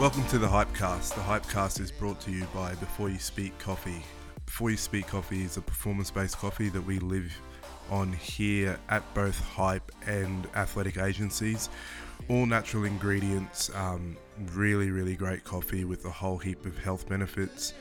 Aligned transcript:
Welcome 0.00 0.26
to 0.26 0.38
the 0.38 0.48
Hypecast. 0.48 1.14
The 1.14 1.20
Hypecast 1.20 1.80
is 1.80 1.92
brought 1.92 2.20
to 2.22 2.32
you 2.32 2.48
by 2.52 2.74
Before 2.74 3.08
You 3.08 3.20
Speak 3.20 3.56
Coffee. 3.60 4.02
Before 4.44 4.70
You 4.70 4.76
Speak 4.76 5.06
Coffee 5.06 5.44
is 5.44 5.56
a 5.56 5.60
performance 5.60 6.10
based 6.10 6.36
coffee 6.38 6.68
that 6.70 6.82
we 6.82 6.98
live 6.98 7.32
on 7.92 8.12
here 8.12 8.76
at 8.88 9.04
both 9.14 9.38
Hype 9.38 9.92
and 10.06 10.48
athletic 10.56 10.98
agencies. 10.98 11.68
All 12.28 12.44
natural 12.44 12.86
ingredients, 12.86 13.70
um, 13.76 14.16
really, 14.52 14.90
really 14.90 15.14
great 15.14 15.44
coffee 15.44 15.84
with 15.84 16.04
a 16.06 16.10
whole 16.10 16.38
heap 16.38 16.66
of 16.66 16.76
health 16.76 17.08
benefits. 17.08 17.72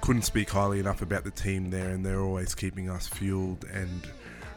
Couldn't 0.00 0.22
speak 0.22 0.50
highly 0.50 0.80
enough 0.80 1.02
about 1.02 1.24
the 1.24 1.30
team 1.30 1.70
there, 1.70 1.90
and 1.90 2.04
they're 2.04 2.20
always 2.20 2.54
keeping 2.54 2.88
us 2.88 3.06
fueled 3.06 3.64
and 3.72 4.06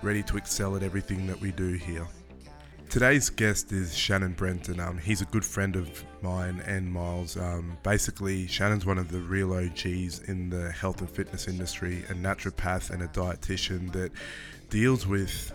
ready 0.02 0.24
to 0.24 0.38
excel 0.38 0.76
at 0.76 0.84
everything 0.84 1.28
that 1.28 1.40
we 1.40 1.52
do 1.52 1.74
here. 1.74 2.08
Today's 2.92 3.30
guest 3.30 3.72
is 3.72 3.96
Shannon 3.96 4.34
Brenton. 4.34 4.82
Um, 4.82 4.98
he's 4.98 5.22
a 5.22 5.26
good 5.26 5.46
friend 5.46 5.78
of 5.78 6.04
mine 6.22 6.62
and 6.66 6.91
Miles. 6.91 7.38
Um, 7.38 7.78
basically, 7.84 8.48
Shannon's 8.48 8.86
one 8.86 8.98
of 8.98 9.10
the 9.10 9.20
real 9.20 9.54
OGs 9.54 10.20
in 10.28 10.50
the 10.50 10.72
health 10.74 11.00
and 11.00 11.10
fitness 11.10 11.48
industry, 11.48 12.04
a 12.10 12.13
naturopath 12.13 12.90
and 12.90 13.02
a 13.02 13.08
dietitian 13.08 13.94
that 13.94 14.12
deals 14.70 15.08
with 15.08 15.54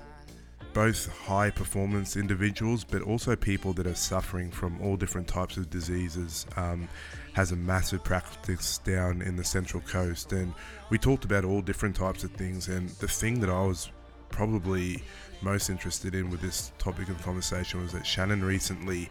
both 0.72 1.08
high 1.26 1.50
performance 1.50 2.16
individuals, 2.16 2.84
but 2.84 3.02
also 3.02 3.36
people 3.36 3.74
that 3.74 3.86
are 3.86 3.94
suffering 3.94 4.50
from 4.50 4.80
all 4.80 4.96
different 4.96 5.28
types 5.28 5.58
of 5.58 5.68
diseases. 5.68 6.46
Um, 6.56 6.88
has 7.36 7.52
a 7.52 7.56
massive 7.56 8.02
practice 8.02 8.78
down 8.78 9.20
in 9.20 9.36
the 9.36 9.44
Central 9.44 9.82
Coast, 9.82 10.32
and 10.32 10.54
we 10.88 10.96
talked 10.96 11.26
about 11.26 11.44
all 11.44 11.60
different 11.60 11.94
types 11.94 12.24
of 12.24 12.30
things. 12.30 12.68
And 12.68 12.88
the 12.88 13.06
thing 13.06 13.40
that 13.40 13.50
I 13.50 13.62
was 13.62 13.90
probably 14.30 15.02
most 15.42 15.68
interested 15.68 16.14
in 16.14 16.30
with 16.30 16.40
this 16.40 16.72
topic 16.78 17.10
of 17.10 17.22
conversation 17.22 17.82
was 17.82 17.92
that 17.92 18.06
Shannon 18.06 18.42
recently 18.42 19.10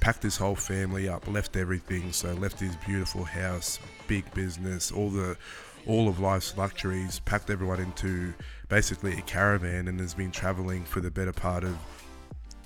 packed 0.00 0.22
his 0.22 0.38
whole 0.38 0.54
family 0.54 1.06
up, 1.06 1.28
left 1.28 1.54
everything, 1.54 2.12
so 2.12 2.32
left 2.32 2.58
his 2.60 2.74
beautiful 2.76 3.24
house, 3.24 3.78
big 4.08 4.32
business, 4.32 4.90
all 4.90 5.10
the 5.10 5.36
all 5.86 6.08
of 6.08 6.18
life's 6.18 6.56
luxuries, 6.56 7.18
packed 7.26 7.50
everyone 7.50 7.80
into 7.80 8.32
basically 8.70 9.12
a 9.18 9.22
caravan 9.22 9.86
and 9.86 10.00
has 10.00 10.14
been 10.14 10.30
traveling 10.30 10.82
for 10.82 11.00
the 11.00 11.10
better 11.10 11.32
part 11.32 11.62
of 11.62 11.76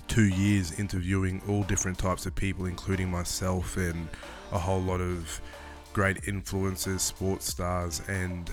two 0.07 0.29
years 0.29 0.79
interviewing 0.79 1.41
all 1.49 1.63
different 1.63 1.99
types 1.99 2.25
of 2.25 2.33
people, 2.33 2.65
including 2.65 3.11
myself 3.11 3.75
and 3.75 4.07
a 4.51 4.57
whole 4.57 4.81
lot 4.81 5.01
of 5.01 5.41
great 5.93 6.21
influencers, 6.23 7.01
sports 7.01 7.47
stars, 7.47 8.01
and 8.07 8.49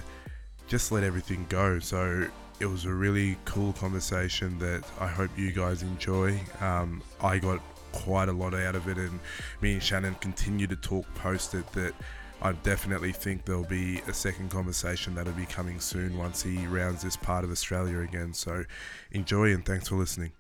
just 0.67 0.93
let 0.93 1.05
everything 1.05 1.47
go. 1.49 1.79
So 1.79 2.27
it 2.61 2.67
was 2.67 2.85
a 2.85 2.93
really 2.93 3.37
cool 3.45 3.73
conversation 3.75 4.59
that 4.59 4.85
I 5.01 5.07
hope 5.07 5.31
you 5.37 5.53
guys 5.53 5.83
enjoy. 5.83 6.41
Um, 6.61 7.03
I 7.21 7.39
got 7.39 7.61
quite 7.93 8.29
a 8.29 8.33
lot 8.33 8.55
out 8.55 8.75
of 8.75 8.89
it, 8.89 8.99
and 8.99 9.19
me 9.61 9.75
and 9.75 9.83
Shannon 9.83 10.15
continue 10.17 10.67
to 10.67 10.77
talk 10.77 11.07
post 11.15 11.55
it 11.55 11.71
that. 11.73 11.95
I 12.41 12.53
definitely 12.53 13.11
think 13.11 13.45
there'll 13.45 13.65
be 13.65 14.01
a 14.07 14.13
second 14.13 14.51
conversation 14.51 15.17
that'll 15.17 15.33
be 15.33 15.45
coming 15.45 15.81
soon 15.81 16.17
once 16.17 16.41
he 16.41 16.69
rounds 16.69 17.03
this 17.03 17.17
part 17.17 17.43
of 17.43 17.51
Australia 17.51 17.99
again. 17.99 18.33
So 18.33 18.65
enjoy 19.11 19.53
and 19.53 19.67
thanks 19.67 19.89
for 19.89 19.97
listening. 19.97 20.38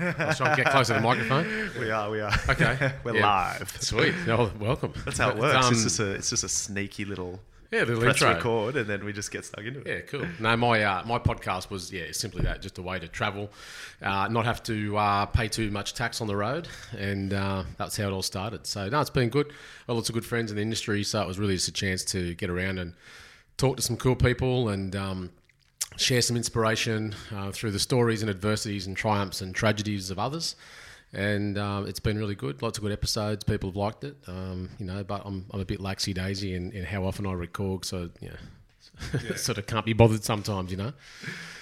I'll 0.00 0.34
try 0.34 0.48
and 0.48 0.56
get 0.56 0.66
closer 0.70 0.94
to 0.94 1.00
the 1.00 1.04
microphone. 1.06 1.70
We 1.78 1.90
are, 1.90 2.10
we 2.10 2.20
are. 2.20 2.32
Okay. 2.48 2.92
We're 3.04 3.16
Yeah. 3.16 3.26
live. 3.26 3.76
Sweet. 3.80 4.14
Oh, 4.28 4.50
welcome. 4.58 4.92
That's 5.04 5.18
how 5.18 5.30
it 5.30 5.36
works. 5.38 5.66
um, 5.66 5.72
it's 5.72 5.82
just 5.82 6.00
a 6.00 6.12
it's 6.12 6.30
just 6.30 6.44
a 6.44 6.48
sneaky 6.48 7.04
little 7.04 7.40
yeah, 7.70 7.84
the 7.84 7.96
press 7.96 8.16
intro. 8.20 8.34
record, 8.34 8.76
and 8.76 8.86
then 8.86 9.02
we 9.02 9.14
just 9.14 9.30
get 9.30 9.46
stuck 9.46 9.64
into 9.64 9.80
it. 9.80 9.86
Yeah, 9.86 10.00
cool. 10.02 10.26
No, 10.38 10.54
my 10.58 10.82
uh, 10.82 11.04
my 11.06 11.18
podcast 11.18 11.70
was 11.70 11.90
yeah 11.90 12.04
simply 12.12 12.42
that, 12.42 12.60
just 12.62 12.76
a 12.78 12.82
way 12.82 12.98
to 12.98 13.08
travel, 13.08 13.50
uh, 14.02 14.28
not 14.28 14.44
have 14.44 14.62
to 14.64 14.96
uh, 14.98 15.24
pay 15.26 15.48
too 15.48 15.70
much 15.70 15.94
tax 15.94 16.20
on 16.20 16.26
the 16.26 16.36
road, 16.36 16.68
and 16.96 17.32
uh, 17.32 17.64
that's 17.78 17.96
how 17.96 18.08
it 18.08 18.12
all 18.12 18.22
started. 18.22 18.66
So 18.66 18.88
no, 18.90 19.00
it's 19.00 19.08
been 19.10 19.30
good. 19.30 19.52
Got 19.86 19.94
lots 19.94 20.10
of 20.10 20.14
good 20.14 20.26
friends 20.26 20.50
in 20.50 20.56
the 20.56 20.62
industry, 20.62 21.02
so 21.02 21.22
it 21.22 21.26
was 21.26 21.38
really 21.38 21.54
just 21.54 21.68
a 21.68 21.72
chance 21.72 22.04
to 22.06 22.34
get 22.34 22.50
around 22.50 22.78
and 22.78 22.92
talk 23.56 23.76
to 23.78 23.82
some 23.82 23.96
cool 23.96 24.16
people 24.16 24.68
and. 24.68 24.94
Um, 24.94 25.30
Share 25.96 26.22
some 26.22 26.36
inspiration 26.36 27.14
uh, 27.34 27.52
through 27.52 27.70
the 27.72 27.78
stories 27.78 28.22
and 28.22 28.30
adversities 28.30 28.86
and 28.86 28.96
triumphs 28.96 29.40
and 29.40 29.54
tragedies 29.54 30.10
of 30.10 30.18
others, 30.18 30.56
and 31.12 31.58
um, 31.58 31.86
it's 31.86 32.00
been 32.00 32.18
really 32.18 32.34
good. 32.34 32.62
Lots 32.62 32.78
of 32.78 32.82
good 32.82 32.92
episodes. 32.92 33.44
People 33.44 33.70
have 33.70 33.76
liked 33.76 34.04
it, 34.04 34.16
um, 34.26 34.70
you 34.78 34.86
know. 34.86 35.04
But 35.04 35.22
I'm, 35.24 35.46
I'm 35.50 35.60
a 35.60 35.64
bit 35.64 35.80
laxy 35.80 36.14
daisy 36.14 36.54
in, 36.54 36.72
in 36.72 36.84
how 36.84 37.04
often 37.04 37.26
I 37.26 37.32
record, 37.32 37.84
so 37.84 38.10
you 38.20 38.30
know, 39.12 39.34
sort 39.36 39.58
of 39.58 39.66
can't 39.66 39.84
be 39.84 39.92
bothered 39.92 40.24
sometimes, 40.24 40.70
you 40.70 40.76
know. 40.76 40.92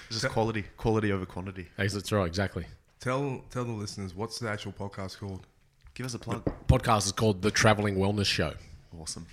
Just 0.09 0.27
quality, 0.29 0.65
quality 0.77 1.11
over 1.11 1.25
quantity. 1.25 1.67
That's 1.77 2.11
right, 2.11 2.27
exactly. 2.27 2.65
Tell 2.99 3.43
tell 3.49 3.63
the 3.63 3.71
listeners 3.71 4.13
what's 4.13 4.39
the 4.39 4.49
actual 4.49 4.71
podcast 4.73 5.19
called? 5.19 5.47
Give 5.93 6.05
us 6.05 6.13
a 6.13 6.19
plug. 6.19 6.43
Podcast 6.67 7.05
is 7.05 7.11
called 7.11 7.41
The 7.41 7.51
Traveling 7.51 7.95
Wellness 7.95 8.25
Show. 8.25 8.53
Awesome. 8.99 9.25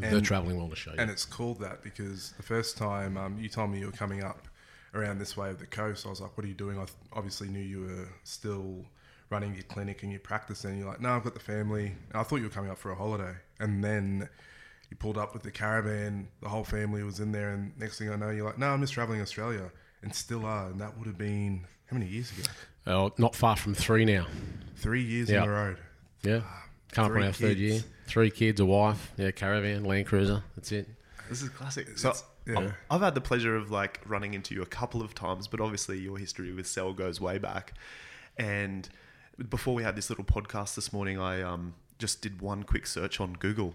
The 0.00 0.06
And- 0.16 0.24
Traveling 0.24 0.56
Wellness 0.58 0.76
Show. 0.76 0.92
And 0.96 1.10
it's 1.10 1.24
called 1.24 1.60
that 1.60 1.82
because 1.82 2.32
the 2.36 2.42
first 2.42 2.76
time 2.76 3.16
um, 3.16 3.38
you 3.38 3.48
told 3.48 3.70
me 3.70 3.78
you 3.80 3.86
were 3.86 3.92
coming 3.92 4.22
up 4.22 4.48
around 4.94 5.18
this 5.18 5.36
way 5.36 5.50
of 5.50 5.58
the 5.58 5.66
coast, 5.66 6.06
I 6.06 6.10
was 6.10 6.20
like, 6.20 6.36
"What 6.36 6.44
are 6.44 6.48
you 6.48 6.54
doing?" 6.54 6.78
I 6.78 6.86
obviously 7.12 7.48
knew 7.48 7.60
you 7.60 7.80
were 7.82 8.08
still 8.24 8.84
running 9.30 9.54
your 9.54 9.62
clinic 9.64 10.02
and 10.02 10.12
your 10.12 10.20
practice, 10.20 10.64
and 10.64 10.78
you're 10.78 10.86
like, 10.88 11.00
"No, 11.00 11.10
I've 11.16 11.24
got 11.24 11.34
the 11.34 11.40
family." 11.40 11.86
And 12.10 12.20
I 12.20 12.22
thought 12.22 12.36
you 12.36 12.44
were 12.44 12.48
coming 12.50 12.70
up 12.70 12.78
for 12.78 12.90
a 12.90 12.94
holiday, 12.94 13.34
and 13.60 13.82
then 13.82 14.28
you 14.90 14.96
pulled 14.96 15.16
up 15.16 15.32
with 15.32 15.42
the 15.42 15.50
caravan. 15.50 16.28
The 16.42 16.48
whole 16.50 16.64
family 16.64 17.02
was 17.02 17.20
in 17.20 17.32
there, 17.32 17.50
and 17.50 17.72
next 17.78 17.98
thing 17.98 18.10
I 18.10 18.16
know, 18.16 18.28
you're 18.30 18.44
like, 18.44 18.58
"No, 18.58 18.68
I'm 18.70 18.80
just 18.82 18.92
traveling 18.92 19.20
Australia," 19.22 19.70
and 20.02 20.14
still 20.14 20.44
are. 20.44 20.66
And 20.70 20.80
that 20.80 20.98
would 20.98 21.06
have 21.06 21.16
been 21.18 21.66
how 21.86 21.96
many 21.96 22.10
years 22.10 22.30
ago? 22.32 22.42
Oh, 22.86 23.12
not 23.18 23.34
far 23.34 23.56
from 23.56 23.74
three 23.74 24.04
now. 24.04 24.26
Three 24.76 25.02
years 25.02 25.30
Yeah. 25.30 25.42
on 25.42 25.48
the 25.48 25.54
road. 25.54 25.78
Yeah. 26.22 26.42
Come 26.92 27.06
up 27.06 27.10
Three 27.12 27.22
on 27.22 27.26
our 27.28 27.32
third 27.32 27.56
year. 27.56 27.80
Three 28.06 28.30
kids, 28.30 28.60
a 28.60 28.64
wife, 28.66 29.12
yeah, 29.16 29.30
caravan, 29.30 29.84
Land 29.84 30.06
Cruiser. 30.06 30.42
That's 30.56 30.70
it. 30.72 30.88
This 31.28 31.42
is 31.42 31.48
classic. 31.48 31.96
So 31.98 32.12
yeah. 32.46 32.58
I've- 32.58 32.72
I've 32.90 33.00
had 33.00 33.14
the 33.14 33.20
pleasure 33.20 33.56
of 33.56 33.70
like 33.70 34.00
running 34.06 34.34
into 34.34 34.54
you 34.54 34.62
a 34.62 34.66
couple 34.66 35.00
of 35.02 35.14
times, 35.14 35.48
but 35.48 35.60
obviously 35.60 35.98
your 35.98 36.18
history 36.18 36.52
with 36.52 36.66
Cell 36.66 36.92
goes 36.92 37.20
way 37.20 37.38
back. 37.38 37.74
And 38.36 38.88
before 39.48 39.74
we 39.74 39.82
had 39.82 39.96
this 39.96 40.10
little 40.10 40.24
podcast 40.24 40.74
this 40.74 40.92
morning, 40.92 41.18
I 41.18 41.40
um, 41.42 41.74
just 41.98 42.20
did 42.20 42.42
one 42.42 42.62
quick 42.64 42.86
search 42.86 43.20
on 43.20 43.34
Google 43.34 43.74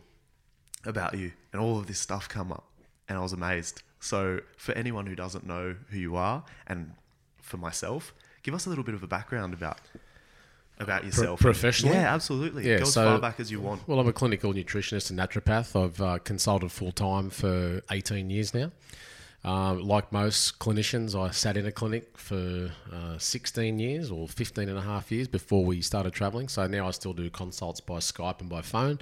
about 0.86 1.18
you, 1.18 1.32
and 1.52 1.62
all 1.62 1.80
of 1.80 1.88
this 1.88 2.00
stuff 2.00 2.30
come 2.30 2.52
up, 2.52 2.70
and 3.10 3.18
I 3.18 3.22
was 3.22 3.34
amazed. 3.34 3.82
So 4.00 4.42
for 4.58 4.74
anyone 4.74 5.08
who 5.08 5.16
doesn't 5.16 5.46
know 5.46 5.76
who 5.90 5.98
you 5.98 6.16
are, 6.16 6.44
and 6.68 6.94
for 7.42 7.58
myself, 7.58 8.14
give 8.44 8.54
us 8.54 8.66
a 8.68 8.70
little 8.70 8.84
bit 8.84 8.94
of 8.94 9.02
a 9.02 9.08
background 9.08 9.54
about 9.56 9.80
about 10.80 11.06
yourself. 11.06 11.40
professionally? 11.40 11.96
Yeah, 11.96 12.14
absolutely. 12.14 12.68
Yeah, 12.70 12.78
Go 12.78 12.84
as 12.84 12.94
far 12.94 13.20
back 13.20 13.40
as 13.40 13.52
you 13.52 13.60
want. 13.60 13.88
Well, 13.88 14.00
I'm 14.00 14.08
a 14.08 14.14
clinical 14.14 14.54
nutritionist 14.54 15.10
and 15.10 15.20
naturopath. 15.20 15.82
I've 15.82 16.02
uh, 16.02 16.20
consulted 16.20 16.72
full 16.72 16.92
time 16.92 17.30
for 17.30 17.82
18 17.90 18.30
years 18.30 18.54
now. 18.54 18.72
Um, 19.44 19.80
like 19.80 20.12
most 20.12 20.60
clinicians, 20.60 21.18
I 21.18 21.32
sat 21.32 21.58
in 21.58 21.66
a 21.66 21.72
clinic 21.72 22.18
for 22.18 22.72
uh, 22.92 23.18
16 23.18 23.80
years 23.80 24.12
or 24.12 24.28
15 24.28 24.68
and 24.68 24.78
a 24.78 24.82
half 24.82 25.12
years 25.12 25.28
before 25.28 25.64
we 25.64 25.82
started 25.82 26.12
traveling. 26.14 26.50
So 26.50 26.68
now 26.68 26.88
I 26.88 26.92
still 26.92 27.14
do 27.14 27.30
consults 27.30 27.80
by 27.80 27.98
Skype 28.00 28.42
and 28.42 28.50
by 28.50 28.62
phone, 28.62 29.00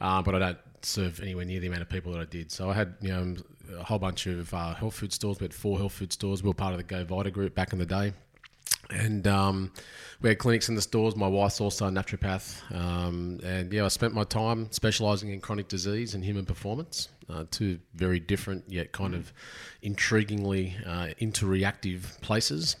uh, 0.00 0.22
but 0.22 0.34
I 0.34 0.38
don't 0.38 0.58
serve 0.82 1.20
anywhere 1.20 1.44
near 1.44 1.60
the 1.60 1.66
amount 1.66 1.82
of 1.82 1.88
people 1.88 2.12
that 2.12 2.20
I 2.20 2.24
did. 2.24 2.50
So 2.50 2.70
I 2.70 2.74
had 2.74 2.94
you 3.00 3.08
know 3.08 3.36
a 3.78 3.82
whole 3.82 3.98
bunch 3.98 4.26
of 4.26 4.54
uh, 4.54 4.74
health 4.74 4.94
food 4.94 5.12
stores. 5.12 5.38
We 5.40 5.44
had 5.44 5.54
four 5.54 5.76
health 5.78 5.92
food 5.92 6.12
stores. 6.12 6.42
We 6.42 6.48
were 6.48 6.54
part 6.54 6.72
of 6.72 6.78
the 6.78 6.84
Go 6.84 7.04
Vita 7.04 7.30
group 7.30 7.54
back 7.54 7.72
in 7.72 7.78
the 7.78 7.86
day 7.86 8.14
and 8.90 9.26
um, 9.26 9.72
we 10.20 10.28
had 10.30 10.38
clinics 10.38 10.68
in 10.68 10.74
the 10.74 10.82
stores. 10.82 11.16
My 11.16 11.28
wife's 11.28 11.60
also 11.60 11.86
a 11.86 11.90
naturopath, 11.90 12.60
um, 12.74 13.40
and 13.44 13.72
yeah, 13.72 13.84
I 13.84 13.88
spent 13.88 14.14
my 14.14 14.24
time 14.24 14.70
specialising 14.70 15.30
in 15.30 15.40
chronic 15.40 15.68
disease 15.68 16.14
and 16.14 16.24
human 16.24 16.44
performance. 16.44 17.08
Uh, 17.28 17.44
two 17.50 17.78
very 17.94 18.20
different 18.20 18.64
yet 18.68 18.92
kind 18.92 19.14
of 19.14 19.32
intriguingly 19.82 20.74
uh, 20.86 21.14
interreactive 21.20 22.20
places, 22.20 22.76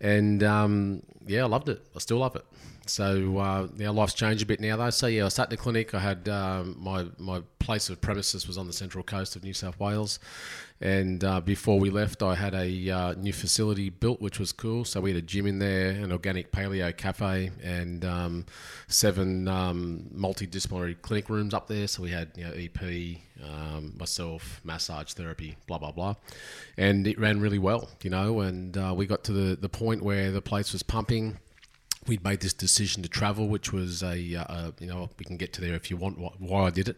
and 0.00 0.42
um, 0.42 1.02
yeah, 1.26 1.42
I 1.42 1.46
loved 1.46 1.68
it. 1.68 1.84
I 1.94 1.98
still 1.98 2.18
love 2.18 2.36
it. 2.36 2.44
So 2.86 3.38
uh, 3.38 3.68
yeah, 3.76 3.90
life's 3.90 4.14
changed 4.14 4.42
a 4.42 4.46
bit 4.46 4.60
now 4.60 4.76
though. 4.76 4.90
So 4.90 5.06
yeah, 5.06 5.26
I 5.26 5.28
sat 5.28 5.46
in 5.46 5.50
the 5.50 5.56
clinic. 5.56 5.94
I 5.94 6.00
had 6.00 6.28
um, 6.28 6.76
my 6.78 7.06
my 7.18 7.42
place 7.58 7.88
of 7.88 8.00
premises 8.00 8.46
was 8.46 8.58
on 8.58 8.66
the 8.66 8.72
central 8.72 9.04
coast 9.04 9.36
of 9.36 9.44
New 9.44 9.54
South 9.54 9.78
Wales, 9.78 10.18
and 10.80 11.22
uh, 11.22 11.42
before 11.42 11.78
we 11.78 11.90
left, 11.90 12.22
I 12.22 12.34
had 12.34 12.54
a 12.54 12.90
uh, 12.90 13.12
new 13.12 13.34
facility 13.34 13.90
built, 13.90 14.22
which 14.22 14.38
was 14.38 14.50
cool. 14.50 14.86
So 14.86 15.02
we 15.02 15.10
had 15.10 15.18
a 15.18 15.26
gym 15.26 15.46
in 15.46 15.58
there, 15.58 15.90
an 15.90 16.10
organic 16.10 16.52
paleo 16.52 16.96
cafe, 16.96 17.50
and 17.62 18.02
um, 18.02 18.46
seven 18.88 19.46
um, 19.46 20.06
multidisciplinary 20.16 21.00
clinic 21.02 21.28
rooms 21.28 21.52
up 21.52 21.68
there. 21.68 21.86
So 21.86 22.02
we 22.02 22.10
had 22.10 22.30
you 22.34 22.44
know 22.44 22.52
EP, 22.52 23.18
um, 23.44 23.92
myself, 23.98 24.62
massage 24.64 25.12
therapy, 25.12 25.58
blah 25.66 25.76
blah 25.76 25.92
blah, 25.92 26.14
and 26.78 27.06
it 27.06 27.18
ran 27.18 27.40
really 27.40 27.58
well, 27.58 27.90
you 28.02 28.08
know. 28.08 28.40
And 28.40 28.74
uh, 28.78 28.94
we 28.96 29.04
got 29.04 29.22
to 29.24 29.32
the 29.32 29.56
the 29.56 29.68
point 29.68 30.02
where 30.02 30.30
the 30.30 30.42
place 30.42 30.72
was 30.72 30.82
pumping 30.82 31.36
we'd 32.06 32.24
made 32.24 32.40
this 32.40 32.54
decision 32.54 33.02
to 33.02 33.08
travel, 33.08 33.48
which 33.48 33.72
was 33.72 34.02
a, 34.02 34.36
uh, 34.36 34.44
uh, 34.44 34.70
you 34.78 34.86
know, 34.86 35.10
we 35.18 35.24
can 35.24 35.36
get 35.36 35.52
to 35.54 35.60
there 35.60 35.74
if 35.74 35.90
you 35.90 35.96
want 35.96 36.18
why 36.40 36.66
I 36.66 36.70
did 36.70 36.88
it. 36.88 36.96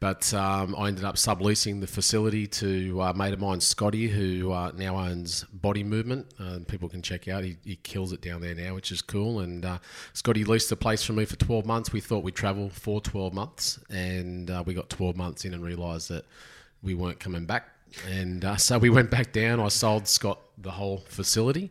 But 0.00 0.34
um, 0.34 0.74
I 0.76 0.88
ended 0.88 1.04
up 1.04 1.14
subleasing 1.14 1.80
the 1.80 1.86
facility 1.86 2.46
to 2.48 3.00
a 3.00 3.14
mate 3.14 3.32
of 3.32 3.40
mine, 3.40 3.60
Scotty, 3.60 4.08
who 4.08 4.52
uh, 4.52 4.72
now 4.76 4.96
owns 4.98 5.44
Body 5.44 5.84
Movement. 5.84 6.26
Uh, 6.38 6.58
people 6.66 6.88
can 6.88 7.00
check 7.00 7.28
out. 7.28 7.44
He, 7.44 7.56
he 7.64 7.76
kills 7.76 8.12
it 8.12 8.20
down 8.20 8.42
there 8.42 8.54
now, 8.54 8.74
which 8.74 8.90
is 8.92 9.00
cool. 9.00 9.40
And 9.40 9.64
uh, 9.64 9.78
Scotty 10.12 10.44
leased 10.44 10.68
the 10.68 10.76
place 10.76 11.02
from 11.04 11.16
me 11.16 11.24
for 11.24 11.36
12 11.36 11.64
months. 11.64 11.92
We 11.92 12.00
thought 12.00 12.24
we'd 12.24 12.34
travel 12.34 12.68
for 12.68 13.00
12 13.00 13.32
months. 13.32 13.78
And 13.88 14.50
we 14.66 14.74
got 14.74 14.90
12 14.90 15.16
months 15.16 15.44
in 15.44 15.54
and 15.54 15.62
realised 15.62 16.10
that 16.10 16.26
we 16.82 16.94
weren't 16.94 17.20
coming 17.20 17.46
back. 17.46 17.68
And 18.10 18.44
uh, 18.44 18.56
so 18.56 18.78
we 18.78 18.90
went 18.90 19.10
back 19.10 19.32
down. 19.32 19.60
I 19.60 19.68
sold 19.68 20.08
Scott 20.08 20.40
the 20.58 20.72
whole 20.72 20.98
facility. 21.06 21.70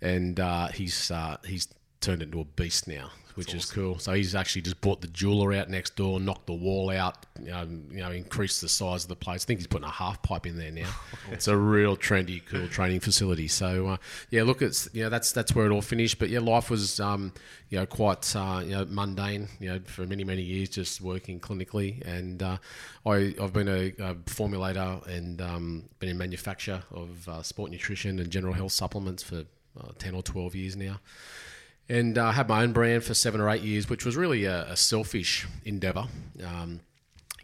And 0.00 0.38
uh, 0.38 0.68
he's, 0.68 1.10
uh, 1.10 1.38
he's 1.44 1.68
turned 2.02 2.22
into 2.22 2.40
a 2.40 2.44
beast 2.44 2.88
now, 2.88 3.10
which 3.36 3.54
is 3.54 3.70
cool. 3.70 3.98
So 3.98 4.12
he's 4.12 4.34
actually 4.34 4.62
just 4.62 4.80
bought 4.80 5.00
the 5.00 5.06
jeweler 5.06 5.52
out 5.54 5.70
next 5.70 5.96
door, 5.96 6.20
knocked 6.20 6.46
the 6.46 6.52
wall 6.52 6.90
out, 6.90 7.24
um, 7.52 7.84
you 7.90 8.00
know, 8.00 8.10
increased 8.10 8.60
the 8.60 8.68
size 8.68 9.04
of 9.04 9.08
the 9.08 9.16
place. 9.16 9.44
I 9.44 9.46
think 9.46 9.60
he's 9.60 9.66
putting 9.66 9.86
a 9.86 9.90
half 9.90 10.20
pipe 10.22 10.46
in 10.46 10.58
there 10.58 10.72
now. 10.72 10.90
it's 11.30 11.48
a 11.48 11.56
real 11.56 11.96
trendy, 11.96 12.44
cool 12.44 12.68
training 12.68 13.00
facility. 13.00 13.48
So 13.48 13.88
uh, 13.88 13.96
yeah, 14.30 14.42
look, 14.42 14.60
it's 14.60 14.88
you 14.92 15.04
know 15.04 15.08
that's 15.08 15.32
that's 15.32 15.54
where 15.54 15.66
it 15.66 15.70
all 15.70 15.80
finished. 15.80 16.18
But 16.18 16.28
yeah, 16.28 16.40
life 16.40 16.68
was 16.68 17.00
um, 17.00 17.32
you 17.70 17.78
know 17.78 17.86
quite 17.86 18.34
uh, 18.34 18.60
you 18.64 18.72
know 18.72 18.84
mundane. 18.86 19.48
You 19.60 19.74
know, 19.74 19.80
for 19.86 20.06
many 20.06 20.24
many 20.24 20.42
years, 20.42 20.68
just 20.68 21.00
working 21.00 21.40
clinically, 21.40 22.04
and 22.06 22.42
uh, 22.42 22.58
I 23.06 23.34
I've 23.40 23.52
been 23.52 23.68
a, 23.68 23.86
a 23.98 24.14
formulator 24.26 25.06
and 25.06 25.40
um, 25.40 25.84
been 26.00 26.08
in 26.08 26.18
manufacture 26.18 26.82
of 26.90 27.28
uh, 27.28 27.42
sport 27.42 27.70
nutrition 27.70 28.18
and 28.18 28.28
general 28.30 28.54
health 28.54 28.72
supplements 28.72 29.22
for 29.22 29.44
uh, 29.80 29.92
ten 29.98 30.14
or 30.14 30.22
twelve 30.22 30.54
years 30.54 30.76
now 30.76 31.00
and 31.88 32.16
uh, 32.16 32.32
had 32.32 32.48
my 32.48 32.62
own 32.62 32.72
brand 32.72 33.04
for 33.04 33.14
seven 33.14 33.40
or 33.40 33.50
eight 33.50 33.62
years, 33.62 33.88
which 33.88 34.04
was 34.04 34.16
really 34.16 34.44
a, 34.44 34.64
a 34.64 34.76
selfish 34.76 35.46
endeavor. 35.64 36.06
Um, 36.44 36.80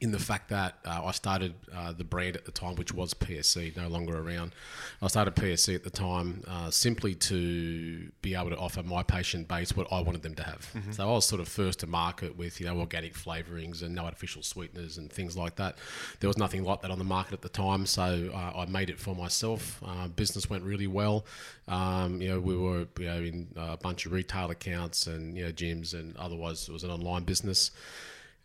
in 0.01 0.13
the 0.13 0.19
fact 0.19 0.49
that 0.51 0.77
uh, 0.85 1.03
I 1.05 1.11
started 1.13 1.55
uh, 1.75 1.93
the 1.93 2.05
brand 2.05 2.37
at 2.37 2.45
the 2.45 2.53
time, 2.53 2.77
which 2.77 2.93
was 2.93 3.15
PSC, 3.15 3.77
no 3.77 3.89
longer 3.89 4.19
around. 4.19 4.55
I 5.03 5.09
started 5.09 5.35
PSC 5.35 5.75
at 5.75 5.83
the 5.85 5.91
time 5.91 6.43
uh, 6.47 6.71
simply 6.71 7.15
to 7.15 8.09
be 8.23 8.35
able 8.35 8.51
to 8.51 8.57
offer 8.57 8.83
my 8.83 9.03
patient 9.03 9.49
base 9.49 9.77
what 9.77 9.89
I 9.93 10.01
wanted 10.01 10.23
them 10.23 10.35
to 10.37 10.43
have. 10.45 10.71
So 10.93 11.03
I 11.09 11.11
was 11.11 11.27
sort 11.27 11.41
of 11.41 11.49
first 11.49 11.81
to 11.81 11.87
market 11.87 12.37
with 12.37 12.61
you 12.61 12.67
know 12.67 12.79
organic 12.79 13.15
flavourings 13.15 13.83
and 13.83 13.95
no 13.95 14.05
artificial 14.05 14.43
sweeteners 14.43 14.99
and 14.99 15.13
things 15.13 15.37
like 15.37 15.57
that. 15.57 15.79
There 16.21 16.29
was 16.29 16.39
nothing 16.39 16.65
like 16.65 16.83
that 16.83 16.91
on 16.91 16.99
the 16.99 17.05
market 17.05 17.33
at 17.35 17.43
the 17.43 17.49
time, 17.49 17.87
so 17.87 18.31
uh, 18.33 18.61
I 18.61 18.67
made 18.67 18.91
it 18.91 18.99
for 18.99 19.15
myself. 19.15 19.83
Uh, 19.85 20.09
business 20.09 20.49
went 20.49 20.65
really 20.65 20.87
well. 20.87 21.27
Um, 21.67 22.23
you 22.23 22.29
know, 22.29 22.41
we 22.41 22.57
were 22.57 22.87
you 22.99 23.07
know 23.07 23.17
in 23.17 23.49
a 23.57 23.77
bunch 23.77 24.07
of 24.07 24.13
retail 24.13 24.51
accounts 24.51 25.07
and 25.07 25.37
you 25.37 25.45
know 25.45 25.53
gyms, 25.53 25.95
and 25.95 26.17
otherwise 26.17 26.69
it 26.69 26.73
was 26.73 26.85
an 26.85 26.91
online 26.91 27.25
business. 27.25 27.71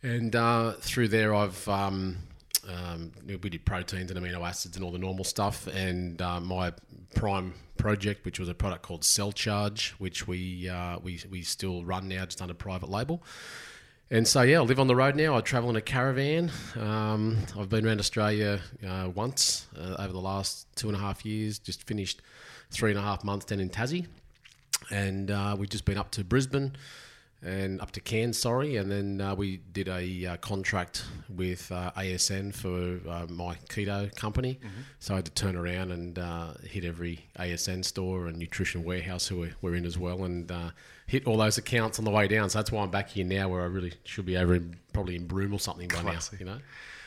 And 0.03 0.35
uh, 0.35 0.73
through 0.73 1.07
there, 1.07 1.33
I've 1.33 1.65
um, 1.69 2.17
um, 2.67 3.11
we 3.25 3.50
did 3.50 3.65
proteins 3.65 4.11
and 4.11 4.19
amino 4.19 4.45
acids 4.47 4.75
and 4.75 4.83
all 4.83 4.91
the 4.91 5.00
normal 5.00 5.23
stuff. 5.23 5.65
And 5.67 6.21
uh, 6.21 6.41
my 6.41 6.73
prime 7.15 7.53
project, 7.77 8.25
which 8.25 8.38
was 8.38 8.50
a 8.50 8.53
product 8.53 8.83
called 8.83 9.05
Cell 9.05 9.31
Charge, 9.31 9.95
which 10.00 10.27
we 10.27 10.67
uh, 10.67 11.00
we 11.01 11.21
we 11.31 11.41
still 11.41 11.85
run 11.85 12.09
now, 12.09 12.25
just 12.25 12.41
under 12.41 12.53
private 12.53 12.89
label. 12.89 13.23
And 14.11 14.27
so 14.27 14.41
yeah, 14.41 14.59
I 14.59 14.63
live 14.63 14.79
on 14.79 14.88
the 14.88 14.95
road 14.95 15.15
now. 15.15 15.38
I 15.38 15.41
travel 15.41 15.69
in 15.69 15.77
a 15.77 15.81
caravan. 15.81 16.51
Um, 16.77 17.38
I've 17.57 17.69
been 17.69 17.88
around 17.88 18.00
Australia 18.00 18.59
uh, 18.85 19.09
once 19.15 19.67
uh, 19.77 19.95
over 20.00 20.11
the 20.11 20.19
last 20.19 20.67
two 20.75 20.89
and 20.89 20.97
a 20.97 21.00
half 21.00 21.25
years. 21.25 21.59
Just 21.59 21.88
finished 21.88 22.21
three 22.71 22.91
and 22.91 23.00
a 23.00 23.01
half 23.01 23.23
months 23.23 23.45
down 23.45 23.61
in 23.61 23.69
Tassie, 23.69 24.07
and 24.91 25.31
uh, 25.31 25.55
we've 25.57 25.69
just 25.69 25.85
been 25.85 25.97
up 25.97 26.11
to 26.11 26.25
Brisbane 26.25 26.75
and 27.43 27.81
up 27.81 27.91
to 27.91 27.99
Cairns, 27.99 28.39
sorry, 28.39 28.77
and 28.77 28.89
then 28.89 29.19
uh, 29.19 29.35
we 29.35 29.57
did 29.57 29.89
a 29.89 30.25
uh, 30.25 30.37
contract 30.37 31.03
with 31.29 31.71
uh, 31.71 31.91
ASN 31.97 32.53
for 32.53 32.99
uh, 33.09 33.25
my 33.29 33.55
keto 33.69 34.13
company. 34.15 34.59
So 34.99 35.13
I 35.13 35.17
had 35.17 35.25
to 35.25 35.31
turn 35.31 35.55
around 35.55 35.91
and 35.91 36.17
uh, 36.17 36.53
hit 36.63 36.85
every 36.85 37.25
ASN 37.37 37.83
store 37.83 38.27
and 38.27 38.37
nutrition 38.37 38.83
warehouse 38.83 39.27
who 39.27 39.39
we're, 39.39 39.55
we're 39.61 39.75
in 39.75 39.85
as 39.85 39.97
well, 39.97 40.23
and 40.23 40.49
uh, 40.51 40.69
hit 41.05 41.27
all 41.27 41.37
those 41.37 41.57
accounts 41.57 41.99
on 41.99 42.05
the 42.05 42.11
way 42.11 42.27
down. 42.27 42.49
So 42.49 42.59
that's 42.59 42.71
why 42.71 42.81
I'm 42.81 42.91
back 42.91 43.09
here 43.09 43.25
now, 43.25 43.49
where 43.49 43.61
I 43.61 43.65
really 43.65 43.93
should 44.05 44.25
be 44.25 44.37
over 44.37 44.55
in 44.55 44.77
probably 44.93 45.15
in 45.15 45.27
Broome 45.27 45.53
or 45.53 45.59
something 45.59 45.89
by 45.89 45.95
Classic. 45.95 46.39
now. 46.39 46.45
You 46.45 46.51
know. 46.57 46.61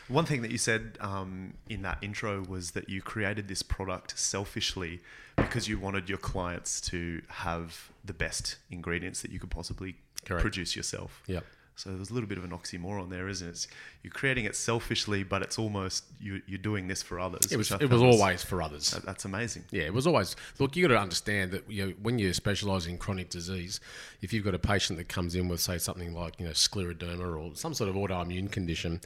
One 0.08 0.24
thing 0.24 0.42
that 0.42 0.52
you 0.52 0.58
said 0.58 0.98
um, 1.00 1.54
in 1.68 1.82
that 1.82 1.98
intro 2.00 2.44
was 2.44 2.72
that 2.72 2.88
you 2.88 3.02
created 3.02 3.48
this 3.48 3.62
product 3.62 4.16
selfishly 4.16 5.00
because 5.36 5.66
you 5.66 5.80
wanted 5.80 6.08
your 6.08 6.18
clients 6.18 6.80
to 6.82 7.22
have 7.28 7.90
the 8.04 8.12
best 8.12 8.56
ingredients 8.70 9.22
that 9.22 9.32
you 9.32 9.40
could 9.40 9.50
possibly 9.50 9.96
Correct. 10.26 10.42
produce 10.42 10.76
yourself. 10.76 11.22
Yeah. 11.26 11.40
So 11.78 11.90
there's 11.90 12.08
a 12.08 12.14
little 12.14 12.26
bit 12.28 12.38
of 12.38 12.44
an 12.44 12.52
oxymoron 12.52 13.10
there, 13.10 13.28
isn't 13.28 13.46
it? 13.46 13.50
It's- 13.50 13.68
You're 14.02 14.10
creating 14.12 14.46
it 14.46 14.56
selfishly, 14.56 15.24
but 15.24 15.42
it's 15.42 15.58
almost 15.58 16.04
you, 16.18 16.40
you're 16.46 16.56
doing 16.58 16.88
this 16.88 17.02
for 17.02 17.20
others. 17.20 17.52
It 17.52 17.58
was 17.58 17.70
which 17.70 17.82
I 17.82 17.84
it 17.84 17.90
was 17.90 18.00
always 18.00 18.42
for 18.42 18.62
others. 18.62 18.92
that- 18.92 19.04
that's 19.04 19.26
amazing. 19.26 19.64
Yeah, 19.70 19.82
it 19.82 19.92
was 19.92 20.06
always. 20.06 20.36
Look, 20.58 20.74
you 20.74 20.88
got 20.88 20.94
to 20.94 21.00
understand 21.00 21.50
that 21.50 21.70
you 21.70 21.84
know 21.86 21.92
when 22.00 22.18
you 22.18 22.32
specialise 22.32 22.86
in 22.86 22.96
chronic 22.96 23.28
disease, 23.28 23.78
if 24.22 24.32
you've 24.32 24.44
got 24.44 24.54
a 24.54 24.58
patient 24.58 24.98
that 24.98 25.08
comes 25.08 25.34
in 25.34 25.48
with 25.48 25.60
say 25.60 25.76
something 25.76 26.14
like 26.14 26.40
you 26.40 26.46
know 26.46 26.52
scleroderma 26.52 27.38
or 27.38 27.54
some 27.54 27.74
sort 27.74 27.90
of 27.90 27.96
autoimmune 27.96 28.50
condition, 28.50 29.00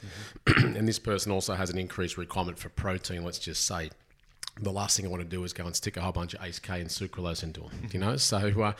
mm-hmm. 0.45 0.75
and 0.77 0.87
this 0.87 0.99
person 0.99 1.29
also 1.33 1.55
has 1.55 1.69
an 1.71 1.77
increased 1.77 2.17
requirement 2.17 2.57
for 2.57 2.69
protein, 2.69 3.25
let's 3.25 3.39
just 3.39 3.65
say. 3.65 3.89
The 4.59 4.71
last 4.71 4.97
thing 4.97 5.05
I 5.05 5.09
want 5.09 5.23
to 5.23 5.27
do 5.27 5.43
is 5.43 5.53
go 5.53 5.65
and 5.65 5.75
stick 5.75 5.97
a 5.97 6.01
whole 6.01 6.11
bunch 6.11 6.33
of 6.33 6.43
ACE 6.43 6.59
and 6.67 6.87
sucralose 6.89 7.41
into 7.41 7.61
them, 7.61 7.71
you 7.91 7.99
know. 7.99 8.17
So 8.17 8.37
uh, 8.61 8.73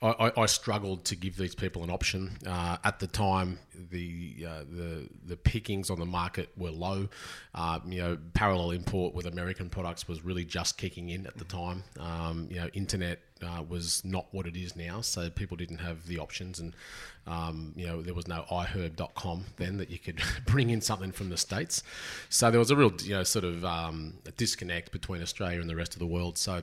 I, 0.00 0.28
I, 0.28 0.42
I 0.42 0.46
struggled 0.46 1.04
to 1.06 1.16
give 1.16 1.36
these 1.36 1.54
people 1.54 1.82
an 1.82 1.90
option. 1.90 2.30
Uh, 2.46 2.76
at 2.84 3.00
the 3.00 3.06
time, 3.06 3.58
the 3.90 4.46
uh, 4.48 4.64
the 4.70 5.08
the 5.26 5.36
pickings 5.36 5.90
on 5.90 5.98
the 5.98 6.06
market 6.06 6.50
were 6.56 6.70
low. 6.70 7.08
Uh, 7.54 7.80
you 7.86 8.00
know, 8.00 8.18
parallel 8.34 8.70
import 8.70 9.14
with 9.14 9.26
American 9.26 9.68
products 9.68 10.06
was 10.06 10.24
really 10.24 10.44
just 10.44 10.78
kicking 10.78 11.10
in 11.10 11.26
at 11.26 11.36
the 11.36 11.44
time. 11.44 11.82
Um, 11.98 12.48
you 12.50 12.60
know, 12.60 12.68
internet 12.72 13.20
uh, 13.42 13.62
was 13.68 14.04
not 14.04 14.26
what 14.30 14.46
it 14.46 14.56
is 14.56 14.76
now, 14.76 15.00
so 15.00 15.30
people 15.30 15.56
didn't 15.56 15.78
have 15.78 16.06
the 16.06 16.18
options, 16.18 16.58
and 16.60 16.74
um, 17.26 17.72
you 17.76 17.86
know 17.86 18.02
there 18.02 18.14
was 18.14 18.28
no 18.28 18.44
iHerb.com 18.50 19.44
then 19.56 19.76
that 19.78 19.90
you 19.90 19.98
could 19.98 20.20
bring 20.46 20.70
in 20.70 20.80
something 20.80 21.12
from 21.12 21.28
the 21.28 21.36
states. 21.36 21.82
So 22.28 22.50
there 22.50 22.60
was 22.60 22.70
a 22.70 22.76
real 22.76 22.92
you 23.02 23.14
know 23.14 23.22
sort 23.22 23.44
of 23.44 23.64
um, 23.64 24.14
a 24.26 24.30
disconnect 24.32 24.92
between 24.92 25.22
Australia 25.22 25.60
and 25.60 25.68
the 25.68 25.76
rest 25.76 25.94
of 25.94 25.98
the 25.98 26.06
world. 26.06 26.38
So 26.38 26.62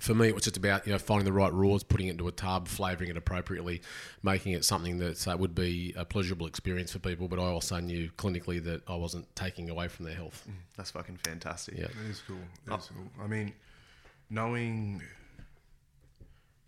for 0.00 0.14
me, 0.14 0.28
it 0.28 0.34
was 0.34 0.44
just 0.44 0.56
about 0.56 0.86
you 0.86 0.92
know 0.92 0.98
finding 0.98 1.26
the 1.26 1.32
right 1.32 1.52
raws, 1.52 1.82
putting 1.82 2.08
it 2.08 2.12
into 2.12 2.26
a 2.26 2.32
tub, 2.32 2.66
flavouring 2.66 3.10
it 3.10 3.16
appropriately, 3.16 3.82
making 4.22 4.52
it 4.52 4.64
something 4.64 4.98
that 4.98 5.28
uh, 5.28 5.36
would 5.36 5.54
be 5.54 5.94
a 5.96 6.04
pleasurable 6.04 6.46
experience 6.46 6.92
for 6.92 6.98
people. 6.98 7.28
But 7.28 7.38
I 7.38 7.44
also 7.44 7.78
knew 7.80 8.10
clinically 8.16 8.62
that 8.64 8.82
I 8.88 8.96
wasn't 8.96 9.34
taking 9.36 9.70
away 9.70 9.88
from 9.88 10.06
their 10.06 10.14
health. 10.14 10.48
That's 10.76 10.90
fucking 10.90 11.18
fantastic. 11.18 11.76
Yeah. 11.76 11.86
That 11.86 12.10
is 12.10 12.22
cool. 12.26 12.38
That 12.66 12.80
is 12.80 12.90
cool. 12.94 13.10
I 13.22 13.26
mean, 13.26 13.52
knowing 14.30 15.02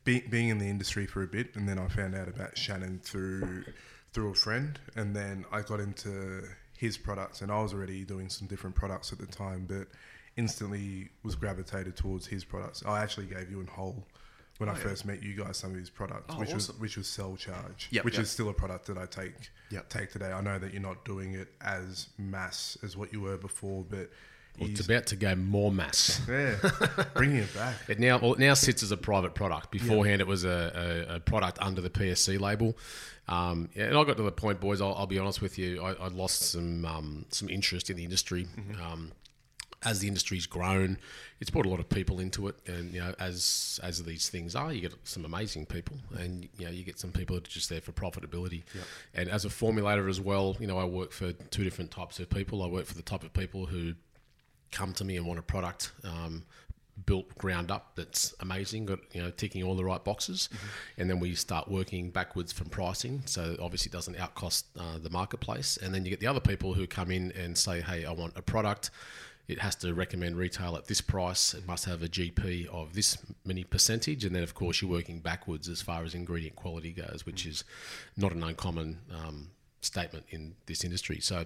be, 0.05 0.21
being 0.21 0.49
in 0.49 0.59
the 0.59 0.67
industry 0.69 1.07
for 1.07 1.23
a 1.23 1.27
bit, 1.27 1.55
and 1.55 1.69
then 1.69 1.79
I 1.79 1.89
found 1.89 2.15
out 2.15 2.29
about 2.29 2.57
Shannon 2.59 3.01
through 3.03 3.65
through 4.13 4.31
a 4.31 4.35
friend, 4.35 4.79
and 4.95 5.17
then 5.17 5.45
I 5.51 5.63
got 5.63 5.81
into 5.81 6.43
his 6.77 6.99
products, 6.99 7.41
and 7.41 7.51
I 7.51 7.63
was 7.63 7.73
already 7.73 8.05
doing 8.05 8.29
some 8.29 8.47
different 8.47 8.77
products 8.77 9.11
at 9.13 9.19
the 9.19 9.27
time, 9.27 9.65
but 9.69 9.89
instantly 10.37 11.09
was 11.23 11.35
gravitated 11.35 11.97
towards 11.97 12.27
his 12.27 12.45
products. 12.45 12.83
I 12.87 13.03
actually 13.03 13.27
gave 13.27 13.51
you 13.51 13.61
and 13.61 13.69
whole 13.69 14.07
when 14.59 14.69
I 14.69 14.73
Oh, 14.73 14.77
yeah. 14.77 14.83
first 14.83 15.07
met 15.07 15.23
you 15.23 15.35
guys 15.35 15.57
some 15.57 15.71
of 15.73 15.77
his 15.79 15.91
products, 15.91 16.35
Oh, 16.37 16.41
which 16.41 16.53
was 16.53 16.69
which 16.79 16.97
was 16.97 17.07
Cell 17.09 17.37
Charge, 17.37 17.89
Yep, 17.91 18.05
which 18.05 18.15
yep. 18.15 18.23
is 18.25 18.31
still 18.31 18.49
a 18.49 18.55
product 18.55 18.87
that 18.87 18.99
I 18.99 19.07
take 19.07 19.51
Yep. 19.71 19.89
take 19.89 20.11
today. 20.11 20.31
I 20.33 20.41
know 20.41 20.59
that 20.59 20.73
you're 20.73 20.83
not 20.83 21.05
doing 21.05 21.35
it 21.35 21.49
as 21.63 22.09
mass 22.19 22.77
as 22.83 22.97
what 22.97 23.13
you 23.13 23.21
were 23.21 23.39
before, 23.39 23.85
but 23.89 24.11
Well, 24.59 24.71
it's 24.71 24.85
about 24.85 25.07
to 25.07 25.17
go 25.17 25.35
more 25.35 25.73
mass. 25.73 26.21
yeah, 26.29 26.57
bringing 27.15 27.39
it 27.39 27.55
back. 27.55 27.75
It 27.89 27.99
now 27.99 28.19
well, 28.19 28.35
it 28.35 28.39
now 28.39 28.55
sits 28.55 28.83
as 28.83 28.93
a 28.93 28.97
private 28.97 29.35
product. 29.35 29.71
Beforehand, 29.71 30.21
it 30.21 30.27
was 30.27 30.45
a, 30.45 31.07
a, 31.09 31.17
a 31.17 31.21
product 31.21 31.59
under 31.61 31.81
the 31.81 31.91
PSC 31.91 32.39
label. 32.39 32.77
Um, 33.29 33.71
yeah, 33.75 33.85
and 33.85 33.97
I 33.97 34.05
got 34.05 34.17
to 34.19 34.23
the 34.23 34.33
point, 34.33 34.61
boys. 34.61 34.81
I'll, 34.81 34.95
I'll 34.95 35.07
be 35.07 35.19
honest 35.19 35.41
with 35.41 35.59
you. 35.59 35.83
I, 35.83 35.93
I 35.95 36.09
lost 36.09 36.43
some 36.53 36.85
um, 36.85 37.27
some 37.31 37.49
interest 37.49 37.89
in 37.89 37.97
the 37.97 38.05
industry. 38.05 38.47
Um, 38.83 39.13
as 39.85 39.99
the 39.99 40.09
industry's 40.09 40.47
grown, 40.47 40.99
it's 41.41 41.51
brought 41.51 41.67
a 41.67 41.69
lot 41.69 41.81
of 41.81 41.89
people 41.89 42.21
into 42.21 42.47
it, 42.47 42.55
and 42.67 42.93
you 42.93 43.01
know, 43.01 43.15
as 43.19 43.81
as 43.83 44.03
these 44.05 44.29
things 44.29 44.55
are, 44.55 44.73
you 44.73 44.81
get 44.81 44.95
some 45.05 45.25
amazing 45.25 45.67
people, 45.67 45.97
and 46.19 46.49
you 46.59 46.67
know, 46.67 46.71
you 46.71 46.85
get 46.85 46.99
some 46.99 47.11
people 47.11 47.35
that 47.37 47.49
are 47.49 47.51
just 47.51 47.69
there 47.69 47.81
for 47.81 47.93
profitability. 47.93 48.63
And 49.15 49.29
as 49.29 49.45
a 49.45 49.49
formulator 49.49 50.09
as 50.09 50.21
well, 50.21 50.57
you 50.61 50.67
know, 50.67 50.79
I 50.79 50.85
work 50.85 51.13
for 51.13 51.33
two 51.33 51.65
different 51.65 51.91
types 51.91 52.21
of 52.21 52.31
people. 52.31 52.63
I 52.63 52.69
work 52.69 52.87
for 52.87 52.95
the 52.95 53.03
type 53.03 53.25
of 53.25 53.33
people 53.33 53.67
who 53.67 53.95
come 54.73 54.93
to 54.95 55.05
me 55.05 55.17
and 55.17 55.27
want 55.27 55.39
a 55.39 55.43
product 55.43 55.93
um, 56.03 56.45
built 57.07 57.37
ground 57.39 57.71
up 57.71 57.93
that's 57.95 58.35
amazing, 58.41 58.87
got 58.87 58.99
you 59.13 59.23
know 59.23 59.31
ticking 59.31 59.63
all 59.63 59.77
the 59.77 59.85
right 59.85 60.03
boxes, 60.03 60.49
and 60.99 61.09
then 61.09 61.21
we 61.21 61.35
start 61.35 61.69
working 61.69 62.11
backwards 62.11 62.53
from 62.53 62.69
pricing. 62.69 63.23
So 63.27 63.57
obviously 63.61 63.91
it 63.91 63.93
doesn't 63.93 64.17
outcost 64.17 64.65
uh, 64.79 64.99
the 64.99 65.11
marketplace, 65.11 65.77
and 65.77 65.95
then 65.95 66.05
you 66.05 66.11
get 66.11 66.21
the 66.21 66.27
other 66.27 66.41
people 66.41 66.75
who 66.75 66.87
come 66.87 67.11
in 67.11 67.33
and 67.33 67.57
say, 67.57 67.81
"Hey, 67.81 68.05
I 68.05 68.13
want 68.13 68.37
a 68.37 68.43
product." 68.43 68.91
it 69.49 69.59
has 69.59 69.75
to 69.75 69.93
recommend 69.93 70.37
retail 70.37 70.77
at 70.77 70.87
this 70.87 71.01
price. 71.01 71.53
It 71.53 71.67
must 71.67 71.85
have 71.87 72.03
a 72.03 72.09
GP 72.09 72.69
of 72.69 72.95
this 72.95 73.19
many 73.45 73.65
percentage, 73.65 74.25
and 74.25 74.35
then 74.35 74.43
of 74.43 74.55
course 74.55 74.81
you're 74.81 74.91
working 74.91 75.19
backwards 75.19 75.69
as 75.69 75.83
far 75.83 76.05
as 76.05 76.15
ingredient 76.15 76.57
quality 76.57 76.93
goes, 76.93 77.27
which 77.27 77.45
is 77.45 77.65
not 78.17 78.33
an 78.33 78.43
uncommon 78.43 78.99
um, 79.13 79.51
statement 79.81 80.27
in 80.31 80.55
this 80.67 80.85
industry. 80.85 81.19
So 81.21 81.45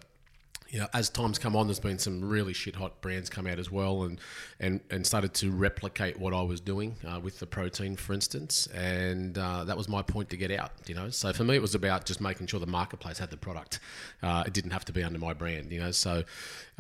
you 0.69 0.81
know, 0.81 0.89
as 0.93 1.09
time's 1.09 1.39
come 1.39 1.55
on, 1.55 1.67
there's 1.67 1.81
been 1.81 1.99
some 1.99 2.25
really 2.25 2.53
shit 2.53 2.75
hot 2.75 3.01
brands 3.01 3.31
come 3.31 3.47
out 3.47 3.59
as 3.59 3.71
well, 3.71 4.03
and 4.03 4.21
and 4.61 4.81
and 4.91 5.07
started 5.07 5.33
to 5.35 5.51
replicate 5.51 6.19
what 6.19 6.35
I 6.35 6.43
was 6.43 6.61
doing 6.61 6.97
uh, 7.07 7.21
with 7.21 7.39
the 7.39 7.47
protein, 7.47 7.97
for 7.97 8.13
instance, 8.13 8.67
and 8.69 9.39
uh, 9.39 9.65
that 9.65 9.77
was 9.77 9.89
my 9.89 10.03
point 10.03 10.31
to 10.31 10.37
get 10.37 10.51
out. 10.51 10.73
You 10.87 10.95
know, 10.95 11.11
so 11.11 11.33
for 11.33 11.45
me, 11.45 11.57
it 11.57 11.63
was 11.63 11.75
about 11.75 12.05
just 12.05 12.21
making 12.21 12.49
sure 12.49 12.59
the 12.61 12.67
marketplace 12.67 13.19
had 13.19 13.31
the 13.31 13.37
product. 13.37 13.81
Uh, 14.23 14.45
it 14.47 14.53
didn't 14.53 14.73
have 14.73 14.85
to 14.87 14.93
be 14.93 15.03
under 15.03 15.19
my 15.19 15.33
brand. 15.33 15.71
You 15.71 15.81
know, 15.81 15.91
so 15.91 16.25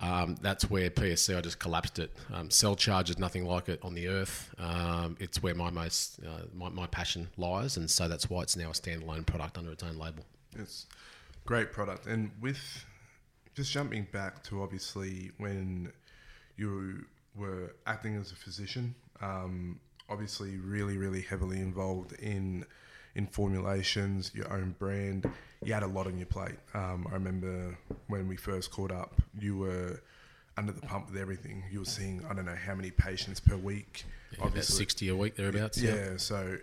um, 0.00 0.36
that's 0.40 0.68
where 0.68 0.90
PSC 0.90 1.36
I 1.36 1.40
just 1.40 1.58
collapsed 1.58 1.98
it. 1.98 2.12
Um, 2.32 2.50
Cell 2.50 2.76
charge 2.76 3.10
is 3.10 3.18
nothing 3.18 3.44
like 3.44 3.68
it 3.68 3.80
on 3.82 3.94
the 3.94 4.08
earth. 4.08 4.54
Um, 4.58 5.16
it's 5.20 5.42
where 5.42 5.54
my 5.54 5.70
most 5.70 6.20
uh, 6.26 6.42
my, 6.54 6.68
my 6.70 6.86
passion 6.86 7.28
lies, 7.36 7.76
and 7.76 7.90
so 7.90 8.08
that's 8.08 8.28
why 8.28 8.42
it's 8.42 8.56
now 8.56 8.70
a 8.70 8.72
standalone 8.72 9.24
product 9.24 9.58
under 9.58 9.70
its 9.70 9.82
own 9.82 9.96
label. 9.96 10.24
It's 10.58 10.86
great 11.44 11.72
product, 11.72 12.06
and 12.06 12.30
with 12.40 12.58
just 13.56 13.72
jumping 13.72 14.06
back 14.12 14.42
to 14.44 14.62
obviously 14.62 15.32
when 15.38 15.90
you 16.56 17.04
were 17.34 17.74
acting 17.86 18.16
as 18.16 18.30
a 18.30 18.36
physician, 18.36 18.94
um, 19.20 19.80
obviously 20.08 20.58
really 20.58 20.98
really 20.98 21.22
heavily 21.22 21.58
involved 21.58 22.12
in 22.20 22.64
in 23.14 23.26
formulations, 23.26 24.30
your 24.34 24.52
own 24.52 24.76
brand. 24.78 25.28
You 25.64 25.72
had 25.72 25.82
a 25.82 25.86
lot 25.86 26.06
on 26.06 26.18
your 26.18 26.26
plate. 26.26 26.56
Um, 26.74 27.06
I 27.10 27.14
remember 27.14 27.78
when 28.08 28.28
we 28.28 28.36
first 28.36 28.70
caught 28.70 28.92
up, 28.92 29.14
you 29.40 29.56
were 29.56 30.02
under 30.58 30.72
the 30.72 30.82
pump 30.82 31.10
with 31.10 31.18
everything. 31.18 31.64
You 31.72 31.80
were 31.80 31.86
seeing 31.86 32.22
I 32.28 32.34
don't 32.34 32.44
know 32.44 32.54
how 32.54 32.74
many 32.74 32.90
patients 32.90 33.40
per 33.40 33.56
week. 33.56 34.04
Yeah, 34.38 34.48
about 34.48 34.64
sixty 34.64 35.08
a 35.08 35.16
week 35.16 35.36
thereabouts. 35.36 35.80
Yeah, 35.80 36.18
so 36.18 36.58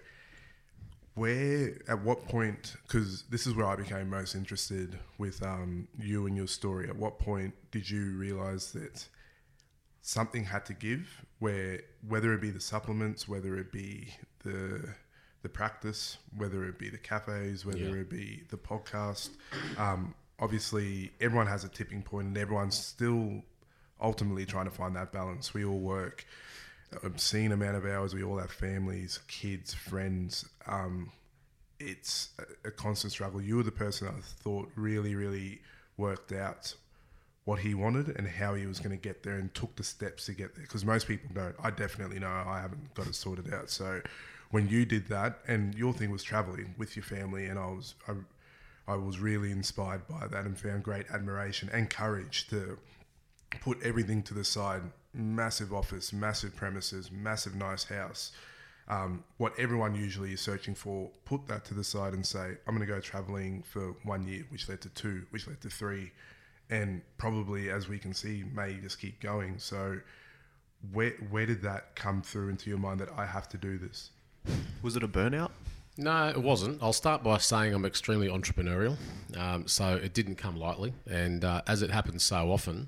where 1.15 1.77
at 1.87 2.01
what 2.01 2.25
point 2.27 2.75
because 2.87 3.23
this 3.29 3.45
is 3.45 3.53
where 3.53 3.67
i 3.67 3.75
became 3.75 4.09
most 4.09 4.33
interested 4.35 4.97
with 5.17 5.43
um, 5.43 5.87
you 5.99 6.25
and 6.25 6.35
your 6.35 6.47
story 6.47 6.87
at 6.89 6.95
what 6.95 7.19
point 7.19 7.53
did 7.71 7.89
you 7.89 8.11
realize 8.17 8.71
that 8.71 9.07
something 10.01 10.43
had 10.43 10.65
to 10.65 10.73
give 10.73 11.23
where 11.39 11.81
whether 12.07 12.33
it 12.33 12.41
be 12.41 12.49
the 12.49 12.59
supplements 12.59 13.27
whether 13.27 13.55
it 13.57 13.71
be 13.71 14.13
the 14.43 14.83
the 15.43 15.49
practice 15.49 16.17
whether 16.37 16.65
it 16.65 16.77
be 16.79 16.89
the 16.89 16.97
cafes 16.97 17.65
whether 17.65 17.77
Yeah. 17.79 18.01
it 18.01 18.09
be 18.09 18.43
the 18.49 18.57
podcast 18.57 19.29
um, 19.77 20.15
obviously 20.39 21.11
everyone 21.21 21.47
has 21.47 21.63
a 21.63 21.69
tipping 21.69 22.01
point 22.01 22.27
and 22.27 22.37
everyone's 22.37 22.77
still 22.77 23.41
ultimately 24.01 24.45
trying 24.45 24.65
to 24.65 24.71
find 24.71 24.95
that 24.95 25.11
balance 25.13 25.53
we 25.53 25.63
all 25.63 25.79
work 25.79 26.25
obscene 27.03 27.51
amount 27.51 27.77
of 27.77 27.85
hours. 27.85 28.13
We 28.13 28.23
all 28.23 28.37
have 28.37 28.51
families, 28.51 29.19
kids, 29.27 29.73
friends. 29.73 30.47
Um, 30.67 31.11
it's 31.79 32.29
a, 32.39 32.67
a 32.69 32.71
constant 32.71 33.13
struggle. 33.13 33.41
You 33.41 33.57
were 33.57 33.63
the 33.63 33.71
person 33.71 34.07
I 34.07 34.21
thought 34.21 34.69
really, 34.75 35.15
really 35.15 35.61
worked 35.97 36.31
out 36.31 36.75
what 37.45 37.59
he 37.59 37.73
wanted 37.73 38.15
and 38.17 38.27
how 38.27 38.55
he 38.55 38.65
was 38.65 38.79
going 38.79 38.97
to 38.97 39.01
get 39.01 39.23
there 39.23 39.35
and 39.35 39.53
took 39.53 39.75
the 39.75 39.83
steps 39.83 40.25
to 40.27 40.33
get 40.33 40.55
there. 40.55 40.63
Because 40.63 40.85
most 40.85 41.07
people 41.07 41.29
don't. 41.33 41.55
I 41.61 41.71
definitely 41.71 42.19
know 42.19 42.29
I 42.29 42.61
haven't 42.61 42.93
got 42.93 43.07
it 43.07 43.15
sorted 43.15 43.53
out. 43.53 43.69
So 43.69 44.01
when 44.51 44.69
you 44.69 44.85
did 44.85 45.07
that, 45.07 45.39
and 45.47 45.75
your 45.75 45.93
thing 45.93 46.11
was 46.11 46.23
traveling 46.23 46.75
with 46.77 46.95
your 46.95 47.03
family, 47.03 47.47
and 47.47 47.59
I 47.59 47.65
was, 47.65 47.95
I, 48.07 48.13
I 48.87 48.95
was 48.95 49.19
really 49.19 49.51
inspired 49.51 50.07
by 50.07 50.27
that 50.27 50.45
and 50.45 50.57
found 50.57 50.83
great 50.83 51.07
admiration 51.11 51.69
and 51.73 51.89
courage 51.89 52.47
to 52.49 52.77
put 53.61 53.81
everything 53.83 54.23
to 54.23 54.33
the 54.33 54.43
side 54.43 54.83
massive 55.13 55.73
office 55.73 56.11
massive 56.13 56.55
premises 56.55 57.11
massive 57.11 57.55
nice 57.55 57.83
house 57.85 58.31
um, 58.89 59.23
what 59.37 59.53
everyone 59.57 59.95
usually 59.95 60.33
is 60.33 60.41
searching 60.41 60.75
for 60.75 61.09
put 61.23 61.47
that 61.47 61.63
to 61.65 61.73
the 61.73 61.83
side 61.83 62.13
and 62.13 62.25
say 62.25 62.57
i'm 62.67 62.75
going 62.75 62.85
to 62.85 62.93
go 62.93 62.99
traveling 62.99 63.63
for 63.63 63.95
one 64.03 64.27
year 64.27 64.45
which 64.49 64.67
led 64.67 64.81
to 64.81 64.89
two 64.89 65.23
which 65.29 65.47
led 65.47 65.61
to 65.61 65.69
three 65.69 66.11
and 66.69 67.01
probably 67.17 67.69
as 67.69 67.87
we 67.87 67.97
can 67.97 68.13
see 68.13 68.43
may 68.53 68.73
just 68.75 68.99
keep 68.99 69.21
going 69.21 69.57
so 69.57 69.99
where 70.91 71.11
where 71.29 71.45
did 71.45 71.61
that 71.61 71.95
come 71.95 72.21
through 72.21 72.49
into 72.49 72.69
your 72.69 72.79
mind 72.79 72.99
that 72.99 73.09
i 73.17 73.25
have 73.25 73.47
to 73.47 73.57
do 73.57 73.77
this 73.77 74.09
Was 74.81 74.95
it 74.95 75.03
a 75.03 75.07
burnout? 75.07 75.51
No, 75.97 76.27
it 76.27 76.41
wasn't. 76.41 76.81
I'll 76.81 76.91
start 76.93 77.23
by 77.23 77.37
saying 77.37 77.73
I'm 77.73 77.85
extremely 77.85 78.27
entrepreneurial, 78.27 78.97
um, 79.37 79.67
so 79.67 79.95
it 79.95 80.13
didn't 80.13 80.35
come 80.35 80.57
lightly. 80.57 80.93
And 81.09 81.45
uh, 81.45 81.61
as 81.67 81.81
it 81.83 81.91
happens 81.91 82.23
so 82.23 82.51
often, 82.51 82.87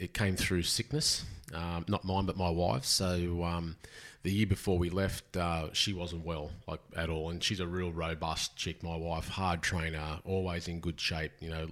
it 0.00 0.14
came 0.14 0.34
through 0.34 0.62
sickness, 0.62 1.24
um, 1.54 1.84
not 1.86 2.04
mine, 2.04 2.24
but 2.24 2.36
my 2.36 2.48
wife's. 2.48 2.88
So 2.88 3.44
um, 3.44 3.76
the 4.22 4.32
year 4.32 4.46
before 4.46 4.78
we 4.78 4.88
left, 4.88 5.36
uh, 5.36 5.72
she 5.72 5.92
wasn't 5.92 6.24
well, 6.24 6.50
like 6.66 6.80
at 6.96 7.10
all. 7.10 7.28
And 7.30 7.44
she's 7.44 7.60
a 7.60 7.66
real 7.66 7.92
robust 7.92 8.56
chick, 8.56 8.82
my 8.82 8.96
wife, 8.96 9.28
hard 9.28 9.60
trainer, 9.62 10.18
always 10.24 10.68
in 10.68 10.80
good 10.80 10.98
shape. 10.98 11.32
You 11.40 11.50
know, 11.50 11.68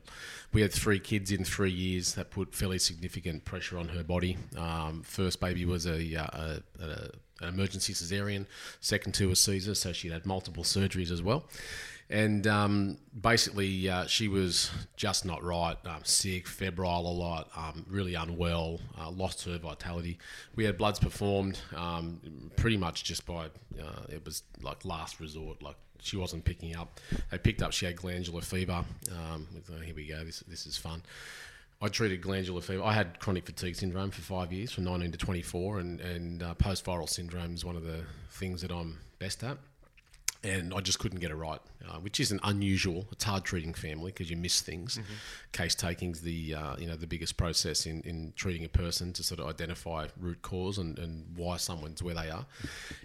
we 0.53 0.61
had 0.61 0.73
three 0.73 1.01
kids 1.01 1.33
in 1.33 1.43
three 1.43 1.71
years 1.71 2.15
that 2.15 2.31
put 2.31 2.55
fairly 2.55 2.79
significant 2.79 3.47
pressure 3.47 3.79
on 3.79 3.89
her 3.89 4.05
body. 4.05 4.37
Um, 4.57 5.03
first 5.03 5.41
baby 5.41 5.65
was 5.65 5.87
a, 5.87 6.15
uh, 6.15 6.61
a, 6.81 6.85
a 6.85 7.11
an 7.41 7.49
emergency 7.49 7.93
cesarean, 7.93 8.47
second 8.81 9.13
to 9.13 9.31
a 9.31 9.37
Caesar, 9.37 9.75
so 9.75 9.93
she'd 9.93 10.11
had 10.11 10.27
multiple 10.27 10.65
surgeries 10.65 11.13
as 11.13 11.23
well. 11.23 11.45
And 12.11 12.47
um, 12.47 12.99
basically, 13.21 13.89
uh, 13.89 14.07
she 14.07 14.29
was 14.29 14.71
just 14.97 15.27
not 15.27 15.43
right, 15.45 15.77
um, 15.85 16.01
sick, 16.05 16.47
febrile 16.47 17.07
a 17.07 17.13
lot, 17.13 17.51
um, 17.55 17.85
really 17.89 18.15
unwell, 18.15 18.81
uh, 18.99 19.11
lost 19.11 19.45
her 19.45 19.59
vitality. 19.59 20.19
We 20.57 20.65
had 20.65 20.79
bloods 20.79 20.99
performed 20.99 21.61
um, 21.77 22.51
pretty 22.57 22.79
much 22.79 23.05
just 23.05 23.27
by, 23.27 23.47
uh, 23.79 24.07
it 24.09 24.25
was 24.25 24.43
like 24.63 24.87
last 24.87 25.21
resort, 25.21 25.63
like 25.63 25.77
she 26.01 26.17
wasn't 26.17 26.45
picking 26.45 26.75
up. 26.77 26.99
They 27.31 27.37
picked 27.37 27.61
up 27.63 27.73
she 27.73 27.85
had 27.85 27.97
glandular 27.97 28.41
fever. 28.41 28.85
Um, 29.13 29.47
here 29.85 29.95
we 29.95 30.07
go, 30.07 30.25
this, 30.25 30.41
this 30.49 30.67
is 30.67 30.79
fun. 30.79 31.03
I 31.81 31.89
treated 31.89 32.23
glandular 32.23 32.63
fever. 32.63 32.83
I 32.83 32.93
had 32.93 33.21
chronic 33.21 33.45
fatigue 33.45 33.77
syndrome 33.77 34.11
for 34.11 34.23
five 34.23 34.51
years, 34.51 34.73
from 34.73 34.85
19 34.85 35.13
to 35.13 35.19
24, 35.19 35.79
and, 35.79 36.01
and 36.01 36.43
uh, 36.43 36.55
post 36.55 36.87
viral 36.87 37.09
syndrome 37.09 37.55
is 37.55 37.67
one 37.67 37.77
of 37.77 37.85
the 37.85 38.03
things 38.31 38.63
that 38.63 38.73
I'm 38.73 38.99
best 39.19 39.45
at. 39.45 39.59
And 40.45 40.73
I 40.73 40.81
just 40.81 41.01
couldn't 41.01 41.19
get 41.19 41.33
it 41.33 41.35
right, 41.35 41.59
uh, 41.89 41.97
which 41.97 42.21
isn't 42.21 42.41
unusual. 42.45 43.09
It's 43.11 43.25
hard 43.25 43.43
treating 43.43 43.75
family 43.75 44.13
because 44.13 44.31
you 44.31 44.37
miss 44.37 44.61
things. 44.61 45.01
Case 45.51 45.75
taking's 45.75 46.21
the 46.21 46.55
uh, 46.55 46.77
you 46.79 46.87
know 46.87 46.95
the 46.95 47.09
biggest 47.09 47.37
process 47.37 47.87
in, 47.87 48.03
in 48.03 48.33
treating 48.37 48.65
a 48.65 48.69
person 48.69 49.13
to 49.15 49.25
sort 49.25 49.41
of 49.41 49.49
identify 49.49 50.07
root 50.21 50.41
cause 50.43 50.79
and, 50.79 50.97
and 51.01 51.25
why 51.35 51.57
someone's 51.57 52.05
where 52.05 52.15
they 52.15 52.31
are. 52.31 52.47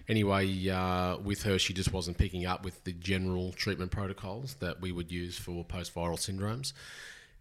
Anyway, 0.07 0.69
uh, 0.69 1.17
with 1.17 1.41
her, 1.43 1.57
she 1.57 1.73
just 1.73 1.91
wasn't 1.91 2.19
picking 2.19 2.45
up 2.45 2.63
with 2.63 2.83
the 2.83 2.93
general 2.93 3.51
treatment 3.53 3.89
protocols 3.89 4.53
that 4.55 4.79
we 4.79 4.91
would 4.91 5.11
use 5.11 5.35
for 5.35 5.63
post 5.63 5.95
viral 5.95 6.19
syndromes 6.19 6.73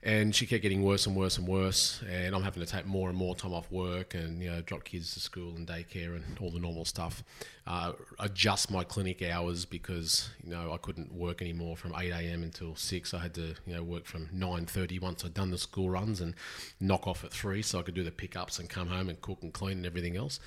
and 0.04 0.35
she 0.35 0.47
kept 0.47 0.62
getting 0.62 0.82
worse 0.82 1.06
and 1.06 1.14
worse 1.14 1.38
and 1.38 1.47
worse. 1.47 2.02
And 2.11 2.35
i'm 2.35 2.42
having 2.42 2.64
to 2.64 2.68
take 2.68 2.87
more 2.87 3.09
and 3.09 3.16
more 3.16 3.35
time 3.35 3.52
off 3.52 3.71
work 3.71 4.14
and 4.14 4.42
you 4.42 4.50
know 4.50 4.61
drop 4.62 4.85
kids 4.85 5.14
to 5.14 5.21
school 5.21 5.54
and 5.54 5.66
daycare 5.66 6.16
and 6.16 6.25
all 6.40 6.50
the 6.50 6.59
normal 6.59 6.85
stuff. 6.85 7.23
Uh, 7.64 7.92
adjust 8.18 8.71
my 8.73 8.82
clinic 8.82 9.23
hours 9.23 9.64
because 9.64 10.30
you 10.42 10.50
know 10.50 10.73
i 10.73 10.76
couldn't 10.78 11.12
work 11.12 11.40
anymore 11.40 11.76
from 11.76 11.92
8am 11.92 12.42
until 12.42 12.75
6 12.75 13.14
i 13.14 13.18
had 13.18 13.35
to 13.35 13.54
you 13.66 13.75
know 13.75 13.85
work 13.85 14.04
from 14.04 14.26
9.30 14.35 15.00
once 15.00 15.25
i'd 15.25 15.32
done 15.32 15.52
the 15.52 15.59
school 15.59 15.88
runs 15.88 16.21
and 16.21 16.35
knock 16.80 17.06
off 17.06 17.23
at 17.23 17.30
3 17.30 17.62
so 17.62 17.78
i 17.78 17.82
could 17.82 17.94
do 17.94 18.02
the 18.02 18.11
pickups 18.11 18.59
and 18.59 18.68
come 18.68 18.88
home 18.88 19.09
and 19.09 19.21
cook 19.21 19.38
and 19.42 19.52
clean 19.52 19.76
and 19.76 19.87
everything 19.87 20.16
else. 20.16 20.40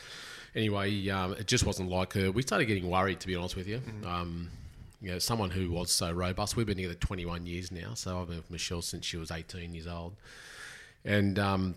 Anyway 0.55 1.07
um, 1.09 1.33
it 1.33 1.47
just 1.47 1.65
wasn't 1.65 1.89
like 1.89 2.11
her. 2.13 2.31
We 2.31 2.41
started 2.41 2.65
getting 2.65 2.89
worried 2.89 3.21
to 3.21 3.27
be 3.27 3.35
honest 3.35 3.55
with 3.55 3.67
you. 3.67 3.81
Um, 4.05 4.49
you 5.01 5.11
know, 5.11 5.19
someone 5.19 5.51
who 5.51 5.71
was 5.71 5.91
so 5.91 6.11
robust. 6.11 6.55
We've 6.55 6.65
been 6.65 6.77
together 6.77 6.95
21 6.95 7.45
years 7.45 7.71
now, 7.71 7.93
so 7.93 8.21
I've 8.21 8.27
been 8.27 8.37
with 8.37 8.51
Michelle 8.51 8.81
since 8.81 9.05
she 9.05 9.17
was 9.17 9.31
18 9.31 9.73
years 9.73 9.87
old. 9.87 10.15
And 11.03 11.37
um, 11.37 11.75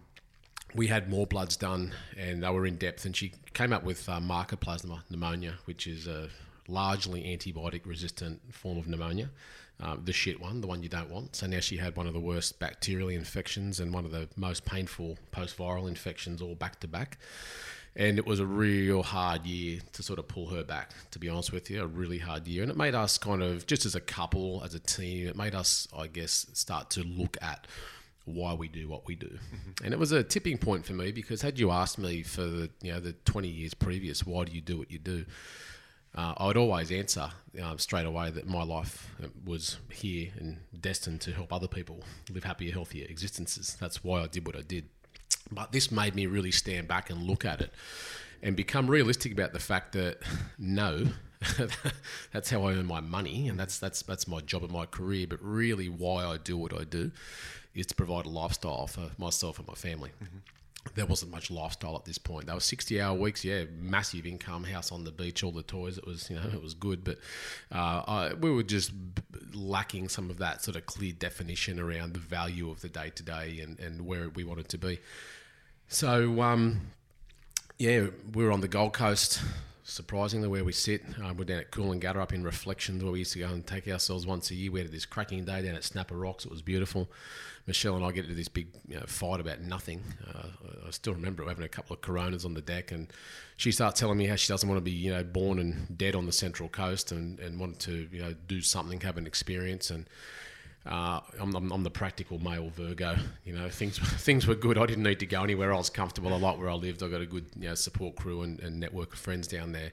we 0.75 0.87
had 0.87 1.11
more 1.11 1.27
bloods 1.27 1.57
done, 1.57 1.95
and 2.17 2.43
they 2.43 2.51
were 2.51 2.67
in 2.67 2.77
depth. 2.77 3.05
And 3.05 3.15
she 3.15 3.33
came 3.55 3.73
up 3.73 3.85
with 3.85 4.09
uh, 4.09 4.21
Mycoplasma 4.21 5.03
pneumonia, 5.11 5.55
which 5.65 5.87
is 5.87 6.07
a 6.07 6.29
largely 6.69 7.23
antibiotic 7.25 7.83
resistant 7.85 8.41
form 8.55 8.79
of 8.79 8.87
pneumonia. 8.87 9.31
Uh, 9.81 9.97
the 10.03 10.13
shit 10.13 10.41
one, 10.41 10.61
the 10.61 10.67
one 10.67 10.83
you 10.83 10.89
don't 10.89 11.09
want. 11.09 11.37
So 11.37 11.47
now 11.47 11.61
she 11.61 11.77
had 11.77 11.97
one 11.97 12.09
of 12.09 12.13
the 12.13 12.21
worst 12.21 12.59
bacterial 12.59 13.09
infections 13.09 13.79
and 13.79 13.95
one 13.95 14.05
of 14.05 14.11
the 14.11 14.29
most 14.37 14.65
painful 14.65 15.17
post 15.31 15.57
viral 15.57 15.87
infections 15.87 16.43
all 16.43 16.57
back 16.57 16.81
to 16.81 16.89
back 16.89 17.17
and 17.97 18.19
it 18.19 18.27
was 18.27 18.41
a 18.41 18.47
real 18.47 19.03
hard 19.03 19.45
year 19.45 19.81
to 19.93 20.03
sort 20.03 20.19
of 20.19 20.29
pull 20.29 20.49
her 20.49 20.63
back 20.63 20.91
to 21.11 21.19
be 21.19 21.29
honest 21.29 21.53
with 21.53 21.71
you 21.71 21.83
a 21.83 21.87
really 21.87 22.19
hard 22.19 22.47
year 22.47 22.63
and 22.63 22.71
it 22.71 22.77
made 22.77 22.95
us 22.95 23.19
kind 23.19 23.43
of 23.43 23.67
just 23.67 23.85
as 23.87 23.95
a 23.95 24.01
couple 24.01 24.63
as 24.65 24.75
a 24.75 24.81
team 24.81 25.27
it 25.27 25.37
made 25.37 25.55
us 25.55 25.89
i 25.97 26.07
guess 26.07 26.47
start 26.53 26.91
to 26.91 27.03
look 27.03 27.37
at 27.43 27.67
why 28.25 28.53
we 28.53 28.69
do 28.69 28.89
what 28.89 29.07
we 29.07 29.15
do 29.15 29.39
and 29.83 29.95
it 29.95 29.99
was 29.99 30.13
a 30.13 30.23
tipping 30.23 30.59
point 30.59 30.85
for 30.85 30.93
me 30.93 31.11
because 31.11 31.41
had 31.41 31.59
you 31.59 31.71
asked 31.71 31.99
me 31.99 32.23
for 32.23 32.43
the 32.43 32.71
you 32.83 32.93
know 32.93 33.01
the 33.01 33.13
20 33.25 33.49
years 33.49 33.73
previous 33.75 34.27
why 34.27 34.45
do 34.45 34.53
you 34.53 34.61
do 34.61 34.77
what 34.77 34.91
you 34.91 34.99
do 34.99 35.25
uh, 36.15 36.35
I 36.37 36.47
would 36.47 36.57
always 36.57 36.91
answer 36.91 37.31
um, 37.63 37.79
straight 37.79 38.07
away 38.07 38.31
that 38.31 38.47
my 38.47 38.63
life 38.63 39.15
was 39.45 39.77
here 39.93 40.31
and 40.39 40.59
destined 40.81 41.21
to 41.23 41.33
help 41.33 41.53
other 41.53 41.69
people 41.69 42.03
live 42.31 42.45
happier, 42.45 42.73
healthier 42.73 43.07
existences. 43.09 43.77
That's 43.79 44.03
why 44.03 44.23
I 44.23 44.27
did 44.27 44.47
what 44.47 44.57
I 44.57 44.63
did. 44.63 44.89
But 45.51 45.73
this 45.73 45.91
made 45.91 46.15
me 46.15 46.27
really 46.27 46.51
stand 46.53 46.89
back 46.89 47.11
and 47.11 47.23
look 47.23 47.45
at 47.45 47.61
it 47.61 47.73
and 48.43 48.57
become 48.57 48.89
realistic 48.89 49.33
about 49.33 49.53
the 49.53 49.59
fact 49.59 49.93
that 49.93 50.19
no, 50.59 51.07
that's 52.33 52.51
how 52.51 52.65
I 52.65 52.75
earn 52.75 52.87
my 52.87 53.01
money 53.01 53.49
and 53.49 53.59
that's 53.59 53.79
that's 53.79 54.03
that's 54.03 54.27
my 54.27 54.41
job 54.41 54.63
and 54.65 54.73
my 54.73 54.87
career. 54.87 55.27
But 55.29 55.43
really, 55.43 55.89
why 55.89 56.25
I 56.25 56.37
do 56.37 56.57
what 56.57 56.79
I 56.79 56.85
do 56.85 57.11
is 57.75 57.87
to 57.87 57.95
provide 57.95 58.27
a 58.27 58.31
lifestyle 58.31 58.87
for 58.87 59.11
myself 59.19 59.59
and 59.59 59.69
my 59.69 59.75
family. 59.75 60.11
There 60.95 61.07
wasn't 61.07 61.33
much 61.33 61.51
lifestyle 61.51 61.97
at 61.97 62.07
this 62.07 62.17
point. 62.19 62.47
They 62.47 62.55
were 62.55 62.61
sixty-hour 62.61 63.17
weeks, 63.19 63.45
yeah, 63.45 63.65
massive 63.79 64.27
income, 64.27 64.65
house 64.65 64.91
on 64.91 65.05
the 65.05 65.11
beach, 65.11 65.45
all 65.45 65.53
the 65.53 65.63
toys. 65.63 65.99
It 65.99 66.07
was, 66.07 66.31
you 66.31 66.37
know, 66.37 66.49
it 66.53 66.63
was 66.63 66.73
good, 66.73 67.05
but 67.05 67.19
uh, 67.71 68.03
I, 68.07 68.33
we 68.35 68.51
were 68.51 68.63
just 68.63 68.93
lacking 69.53 70.09
some 70.09 70.31
of 70.31 70.39
that 70.39 70.63
sort 70.63 70.77
of 70.77 70.87
clear 70.87 71.13
definition 71.13 71.79
around 71.79 72.15
the 72.15 72.21
value 72.21 72.71
of 72.71 72.81
the 72.81 72.89
day 72.89 73.11
to 73.11 73.23
day 73.23 73.61
and 73.61 73.79
and 73.81 74.07
where 74.07 74.29
we 74.31 74.45
wanted 74.45 74.69
to 74.71 74.79
be. 74.79 74.99
So, 75.91 76.43
um, 76.43 76.83
yeah, 77.79 78.09
we 78.35 78.45
were 78.45 78.53
on 78.53 78.61
the 78.61 78.69
Gold 78.69 78.93
Coast, 78.93 79.41
surprisingly, 79.85 80.47
where 80.47 80.63
we 80.63 80.73
sit. 80.73 81.03
Um, 81.23 81.39
we're 81.39 81.45
down 81.45 81.61
at 81.61 81.71
Coolangatta 81.71 82.17
up 82.17 82.35
in 82.35 82.45
Reflections, 82.45 83.03
where 83.03 83.11
we 83.11 83.21
used 83.21 83.33
to 83.33 83.39
go 83.39 83.49
and 83.49 83.67
take 83.67 83.89
ourselves 83.89 84.27
once 84.27 84.51
a 84.51 84.55
year. 84.55 84.71
We 84.71 84.81
had 84.81 84.93
this 84.93 85.07
cracking 85.07 85.47
day 85.47 85.63
down 85.63 85.77
at 85.77 85.85
Snapper 85.85 86.15
Rocks. 86.15 86.45
It 86.45 86.51
was 86.51 86.61
beautiful. 86.61 87.09
Michelle 87.67 87.97
and 87.97 88.05
I 88.05 88.13
get 88.13 88.25
into 88.25 88.37
this 88.37 88.49
big 88.49 88.69
you 88.87 88.97
know, 88.97 89.05
fight 89.07 89.41
about 89.41 89.63
nothing. 89.63 90.03
Uh, 90.29 90.49
I 90.87 90.91
still 90.91 91.15
remember 91.15 91.47
having 91.47 91.65
a 91.65 91.69
couple 91.69 91.95
of 91.95 92.03
Coronas 92.03 92.45
on 92.45 92.53
the 92.53 92.61
deck, 92.61 92.93
and 92.93 93.11
she 93.57 93.73
starts 93.73 93.99
telling 93.99 94.19
me 94.19 94.27
how 94.27 94.37
she 94.37 94.53
doesn't 94.53 94.69
want 94.69 94.77
to 94.77 94.85
be, 94.85 94.91
you 94.91 95.11
know, 95.11 95.25
born 95.25 95.59
and 95.59 95.97
dead 95.97 96.15
on 96.15 96.27
the 96.27 96.33
Central 96.33 96.69
Coast, 96.69 97.13
and, 97.13 97.41
and 97.41 97.59
wanted 97.59 97.79
to, 97.81 98.09
you 98.13 98.21
know, 98.21 98.35
do 98.47 98.61
something, 98.61 99.01
have 99.01 99.17
an 99.17 99.27
experience, 99.27 99.89
and 99.89 100.05
uh, 100.89 101.21
I'm, 101.39 101.55
I'm, 101.55 101.71
I'm 101.71 101.83
the 101.83 101.91
practical 101.91 102.39
male 102.39 102.71
Virgo. 102.71 103.17
You 103.45 103.53
know, 103.53 103.69
things 103.69 103.99
things 104.23 104.47
were 104.47 104.55
good. 104.55 104.79
I 104.79 104.87
didn't 104.87 105.05
need 105.05 105.21
to 105.21 105.27
go 105.27 105.43
anywhere. 105.43 105.73
I 105.73 105.77
was 105.77 105.91
comfortable. 105.91 106.33
I 106.33 106.39
like 106.39 106.59
where 106.59 106.71
I 106.71 106.75
lived. 106.75 107.03
I 107.03 107.09
got 107.09 107.21
a 107.21 107.27
good 107.27 107.47
you 107.59 107.69
know, 107.69 107.75
support 107.75 108.17
crew 108.17 108.43
and, 108.43 108.59
and 108.61 108.81
network 108.81 109.13
of 109.13 109.19
friends 109.19 109.47
down 109.47 109.73
there. 109.73 109.93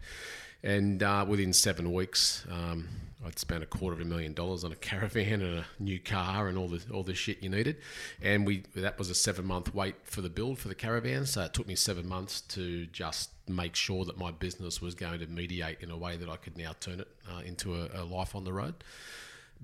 And 0.64 1.04
uh, 1.04 1.26
within 1.28 1.54
seven 1.54 1.94
weeks, 1.94 2.44
um, 2.50 2.88
I'd 3.26 3.38
spent 3.38 3.62
a 3.62 3.66
quarter 3.66 3.96
of 3.96 4.02
a 4.02 4.06
million 4.06 4.34
dollars 4.34 4.64
on 4.64 4.72
a 4.72 4.76
caravan 4.76 5.42
and 5.42 5.60
a 5.60 5.66
new 5.80 6.00
car 6.00 6.48
and 6.48 6.58
all 6.58 6.68
the 6.68 6.82
all 6.94 7.04
the 7.04 7.14
shit 7.14 7.44
you 7.44 7.50
needed. 7.50 7.78
And 8.22 8.46
we 8.46 8.64
that 8.76 8.98
was 8.98 9.10
a 9.10 9.16
seven 9.16 9.46
month 9.46 9.76
wait 9.76 9.96
for 10.06 10.22
the 10.22 10.30
build 10.30 10.60
for 10.60 10.70
the 10.70 10.76
caravan. 10.76 11.26
So 11.26 11.42
it 11.44 11.54
took 11.54 11.68
me 11.68 11.76
seven 11.76 12.08
months 12.08 12.42
to 12.42 12.86
just 12.88 13.32
make 13.48 13.76
sure 13.76 14.06
that 14.06 14.18
my 14.18 14.32
business 14.32 14.82
was 14.82 14.96
going 14.96 15.20
to 15.20 15.28
mediate 15.28 15.82
in 15.82 15.92
a 15.92 15.98
way 15.98 16.18
that 16.18 16.30
I 16.30 16.38
could 16.38 16.58
now 16.58 16.74
turn 16.80 17.02
it 17.02 17.08
uh, 17.30 17.42
into 17.46 17.76
a, 17.76 17.90
a 17.94 18.04
life 18.04 18.34
on 18.34 18.44
the 18.44 18.54
road. 18.54 18.76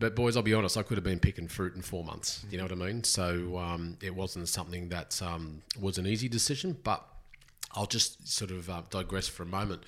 But 0.01 0.15
boys, 0.15 0.35
I'll 0.35 0.41
be 0.41 0.55
honest, 0.55 0.77
I 0.77 0.81
could 0.81 0.97
have 0.97 1.03
been 1.03 1.19
picking 1.19 1.47
fruit 1.47 1.75
in 1.75 1.83
four 1.83 2.03
months. 2.03 2.43
You 2.49 2.57
know 2.57 2.63
what 2.63 2.71
I 2.71 2.75
mean? 2.75 3.03
So 3.03 3.57
um, 3.59 3.97
it 4.01 4.15
wasn't 4.15 4.49
something 4.49 4.89
that 4.89 5.21
um, 5.21 5.61
was 5.79 5.97
an 5.97 6.05
easy 6.05 6.27
decision, 6.27 6.77
but. 6.83 7.05
I'll 7.73 7.85
just 7.85 8.27
sort 8.27 8.51
of 8.51 8.69
uh, 8.69 8.81
digress 8.89 9.29
for 9.29 9.43
a 9.43 9.45
moment. 9.45 9.83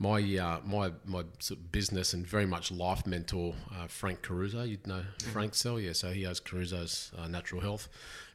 My 0.00 0.18
uh, 0.38 0.58
my 0.66 0.90
my 1.06 1.22
sort 1.38 1.60
of 1.60 1.70
business 1.70 2.12
and 2.12 2.26
very 2.26 2.46
much 2.46 2.72
life 2.72 3.06
mentor, 3.06 3.54
uh, 3.76 3.86
Frank 3.86 4.22
Caruso. 4.22 4.64
You'd 4.64 4.84
know 4.88 5.04
Frank 5.32 5.54
Cell, 5.54 5.78
yeah. 5.78 5.92
So 5.92 6.10
he 6.10 6.24
has 6.24 6.40
Caruso's 6.40 7.12
uh, 7.16 7.28
Natural 7.28 7.60
Health. 7.60 7.88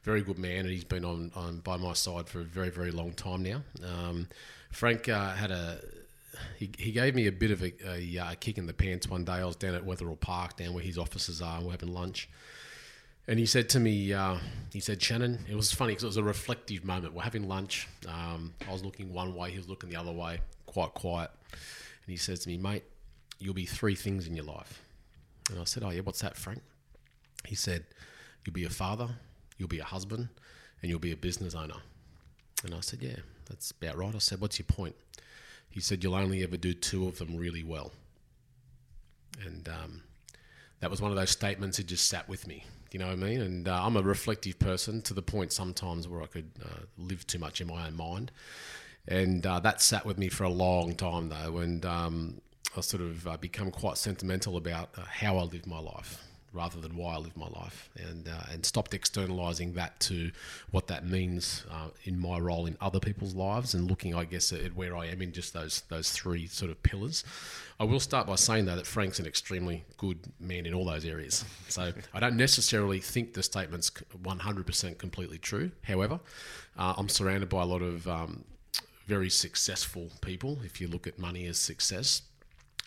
Very 0.04 0.22
good 0.22 0.40
man, 0.40 0.60
and 0.60 0.70
he's 0.70 0.86
been 0.86 1.04
on, 1.04 1.34
on 1.36 1.58
by 1.60 1.76
my 1.76 1.92
side 1.92 2.30
for 2.30 2.40
a 2.40 2.46
very 2.46 2.70
very 2.70 2.92
long 2.92 3.12
time 3.12 3.44
now. 3.44 3.64
Um, 3.86 4.30
Frank 4.72 5.10
uh, 5.10 5.34
had 5.34 5.52
a 5.52 5.82
he, 6.58 6.70
he 6.78 6.92
gave 6.92 7.16
me 7.16 7.28
a 7.28 7.32
bit 7.32 7.52
of 7.52 7.62
a, 7.64 7.74
a, 7.86 8.18
uh, 8.18 8.34
kick 8.40 8.58
in 8.58 8.66
the 8.66 8.74
pants 8.74 9.08
one 9.10 9.24
day. 9.24 9.34
I 9.34 9.46
was 9.46 9.56
down 9.56 9.76
at 9.76 9.86
Wetherill 9.86 10.20
Park, 10.20 10.58
down 10.58 10.74
where 10.74 10.84
his 10.84 10.98
offices 10.98 11.42
are, 11.42 11.62
we're 11.62 11.72
having 11.72 11.94
lunch. 11.94 12.30
And 13.28 13.40
he 13.40 13.46
said 13.46 13.70
to 13.70 13.80
me, 13.80 14.12
uh, 14.12 14.38
he 14.72 14.80
said, 14.80 15.02
Shannon, 15.02 15.40
it 15.50 15.56
was 15.56 15.72
funny 15.72 15.92
because 15.92 16.04
it 16.04 16.08
was 16.08 16.18
a 16.18 16.24
reflective 16.24 16.84
moment. 16.84 17.14
We're 17.14 17.24
having 17.24 17.48
lunch. 17.48 17.88
Um, 18.08 18.54
I 18.68 18.72
was 18.72 18.84
looking 18.84 19.14
one 19.14 19.34
way, 19.34 19.52
he 19.52 19.58
was 19.58 19.70
looking 19.70 19.90
the 19.90 19.96
other 19.96 20.12
way, 20.12 20.40
quite 20.66 20.94
quiet. 20.94 21.32
And 21.52 22.12
he 22.12 22.18
says 22.18 22.40
to 22.42 22.50
me, 22.50 22.58
mate, 22.58 22.84
you'll 23.40 23.54
be 23.54 23.66
three 23.66 23.96
things 23.96 24.28
in 24.28 24.36
your 24.36 24.46
life. 24.46 24.82
And 25.50 25.60
I 25.60 25.64
said, 25.64 25.84
oh, 25.84 25.90
yeah, 25.90 26.02
what's 26.02 26.22
that, 26.22 26.36
Frank? 26.36 26.62
He 27.46 27.56
said, 27.56 27.86
you'll 28.46 28.54
be 28.54 28.66
a 28.66 28.70
father, 28.70 29.10
you'll 29.58 29.70
be 29.70 29.80
a 29.80 29.86
husband, 29.86 30.30
and 30.82 30.90
you'll 30.90 31.00
be 31.00 31.12
a 31.12 31.18
business 31.18 31.56
owner. 31.56 31.76
And 32.64 32.74
I 32.74 32.80
said, 32.82 33.02
yeah, 33.02 33.18
that's 33.50 33.72
about 33.72 33.98
right. 33.98 34.16
I 34.16 34.20
said, 34.20 34.42
what's 34.42 34.60
your 34.60 34.66
point? 34.66 34.96
He 35.74 35.82
said, 35.82 36.04
you'll 36.04 36.14
only 36.14 36.44
ever 36.44 36.56
do 36.56 36.76
two 36.76 37.08
of 37.08 37.18
them 37.18 37.36
really 37.36 37.64
well. 37.64 37.92
And 39.44 39.68
um, 39.68 40.04
that 40.82 40.92
was 40.92 41.02
one 41.02 41.10
of 41.10 41.18
those 41.18 41.32
statements 41.32 41.78
that 41.78 41.88
just 41.88 42.08
sat 42.08 42.30
with 42.30 42.48
me. 42.48 42.64
You 42.92 43.00
know 43.00 43.08
what 43.08 43.14
I 43.14 43.16
mean? 43.16 43.42
And 43.42 43.68
uh, 43.68 43.84
I'm 43.84 43.98
a 43.98 44.04
reflective 44.04 44.60
person 44.60 45.02
to 45.02 45.16
the 45.16 45.24
point 45.24 45.52
sometimes 45.52 46.08
where 46.08 46.22
I 46.22 46.28
could 46.28 46.52
uh, 46.64 46.84
live 47.00 47.26
too 47.26 47.40
much 47.40 47.60
in 47.60 47.66
my 47.66 47.88
own 47.88 47.98
mind. 47.98 48.32
And 49.08 49.44
uh, 49.48 49.62
that 49.62 49.82
sat 49.82 50.06
with 50.06 50.20
me 50.20 50.30
for 50.30 50.44
a 50.44 50.50
long 50.50 50.94
time, 50.94 51.30
though. 51.30 51.58
And 51.58 51.84
um, 51.88 52.42
I 52.78 52.82
sort 52.82 53.02
of 53.02 53.28
uh, 53.28 53.38
become 53.38 53.72
quite 53.72 53.98
sentimental 53.98 54.58
about 54.58 54.92
uh, 54.96 55.02
how 55.10 55.40
I 55.40 55.44
live 55.44 55.66
my 55.66 55.80
life 55.80 56.24
rather 56.54 56.80
than 56.80 56.96
why 56.96 57.16
I 57.16 57.18
live 57.18 57.36
my 57.36 57.48
life, 57.48 57.90
and 57.98 58.28
uh, 58.28 58.44
and 58.52 58.66
stopped 58.66 58.94
externalizing 58.94 59.74
that 59.74 60.00
to 60.02 60.32
what 60.72 60.88
that 60.88 61.06
means 61.06 61.66
uh, 61.72 61.90
in 62.04 62.20
my 62.20 62.40
role 62.40 62.66
in 62.66 62.78
other 62.80 63.00
people's 63.00 63.34
lives, 63.34 63.74
and 63.74 63.90
looking, 63.90 64.14
I 64.16 64.26
guess, 64.26 64.52
at 64.54 64.76
where 64.76 64.96
I 64.96 65.08
am 65.08 65.22
in 65.22 65.32
just 65.32 65.54
those 65.54 65.82
those 65.90 66.12
three 66.12 66.48
sort 66.48 66.72
of 66.72 66.82
pillars. 66.84 67.24
I 67.80 67.86
will 67.86 68.00
start 68.00 68.28
by 68.28 68.36
saying 68.36 68.66
though 68.66 68.76
that 68.76 68.88
Frank's 68.88 69.20
an 69.20 69.26
extremely 69.26 69.84
good 69.98 70.20
man 70.40 70.66
in 70.66 70.74
all 70.74 70.86
those 70.86 71.06
areas. 71.06 71.44
So 71.68 71.92
I 72.14 72.20
don't 72.20 72.38
necessarily 72.38 73.00
think 73.00 73.34
the 73.34 73.44
statement's 73.44 73.90
100% 73.90 74.98
completely 74.98 75.38
true. 75.38 75.72
However, 75.82 76.20
uh, 76.78 76.94
I'm 76.98 77.10
surrounded 77.10 77.50
by 77.50 77.64
a 77.64 77.66
lot 77.66 77.82
of 77.82 78.08
um, 78.08 78.46
very 79.08 79.30
successful 79.30 80.10
people. 80.22 80.60
If 80.64 80.80
you 80.80 80.88
look 80.88 81.08
at 81.08 81.20
money 81.20 81.46
as 81.48 81.58
success, 81.58 82.22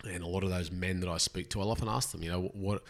and 0.05 0.23
a 0.23 0.27
lot 0.27 0.45
of 0.45 0.51
those 0.51 0.71
men 0.71 1.01
that 1.01 1.09
I 1.09 1.17
speak 1.17 1.51
to, 1.51 1.61
I'll 1.61 1.71
often 1.71 1.89
ask 1.89 2.13
them, 2.13 2.23
you 2.23 2.31
know, 2.31 2.43
what 2.55 2.83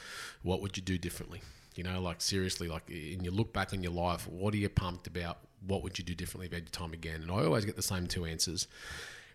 what 0.43 0.61
would 0.63 0.77
you 0.77 0.83
do 0.83 0.99
differently? 0.99 1.41
You 1.77 1.85
know, 1.85 2.01
like 2.01 2.21
seriously, 2.21 2.69
like, 2.69 2.89
and 2.89 3.25
you 3.25 3.31
look 3.31 3.53
back 3.53 3.73
on 3.73 3.83
your 3.83 3.93
life, 3.93 4.27
what 4.27 4.55
are 4.55 4.57
you 4.57 4.69
pumped 4.69 5.07
about? 5.07 5.39
What 5.67 5.83
would 5.83 5.99
you 5.99 6.05
do 6.05 6.15
differently 6.15 6.47
if 6.47 6.53
you 6.53 6.57
had 6.57 6.65
your 6.65 6.71
time 6.71 6.93
again? 6.93 7.23
And 7.23 7.31
I 7.31 7.45
always 7.45 7.65
get 7.65 7.77
the 7.77 7.83
same 7.83 8.07
two 8.07 8.25
answers, 8.25 8.67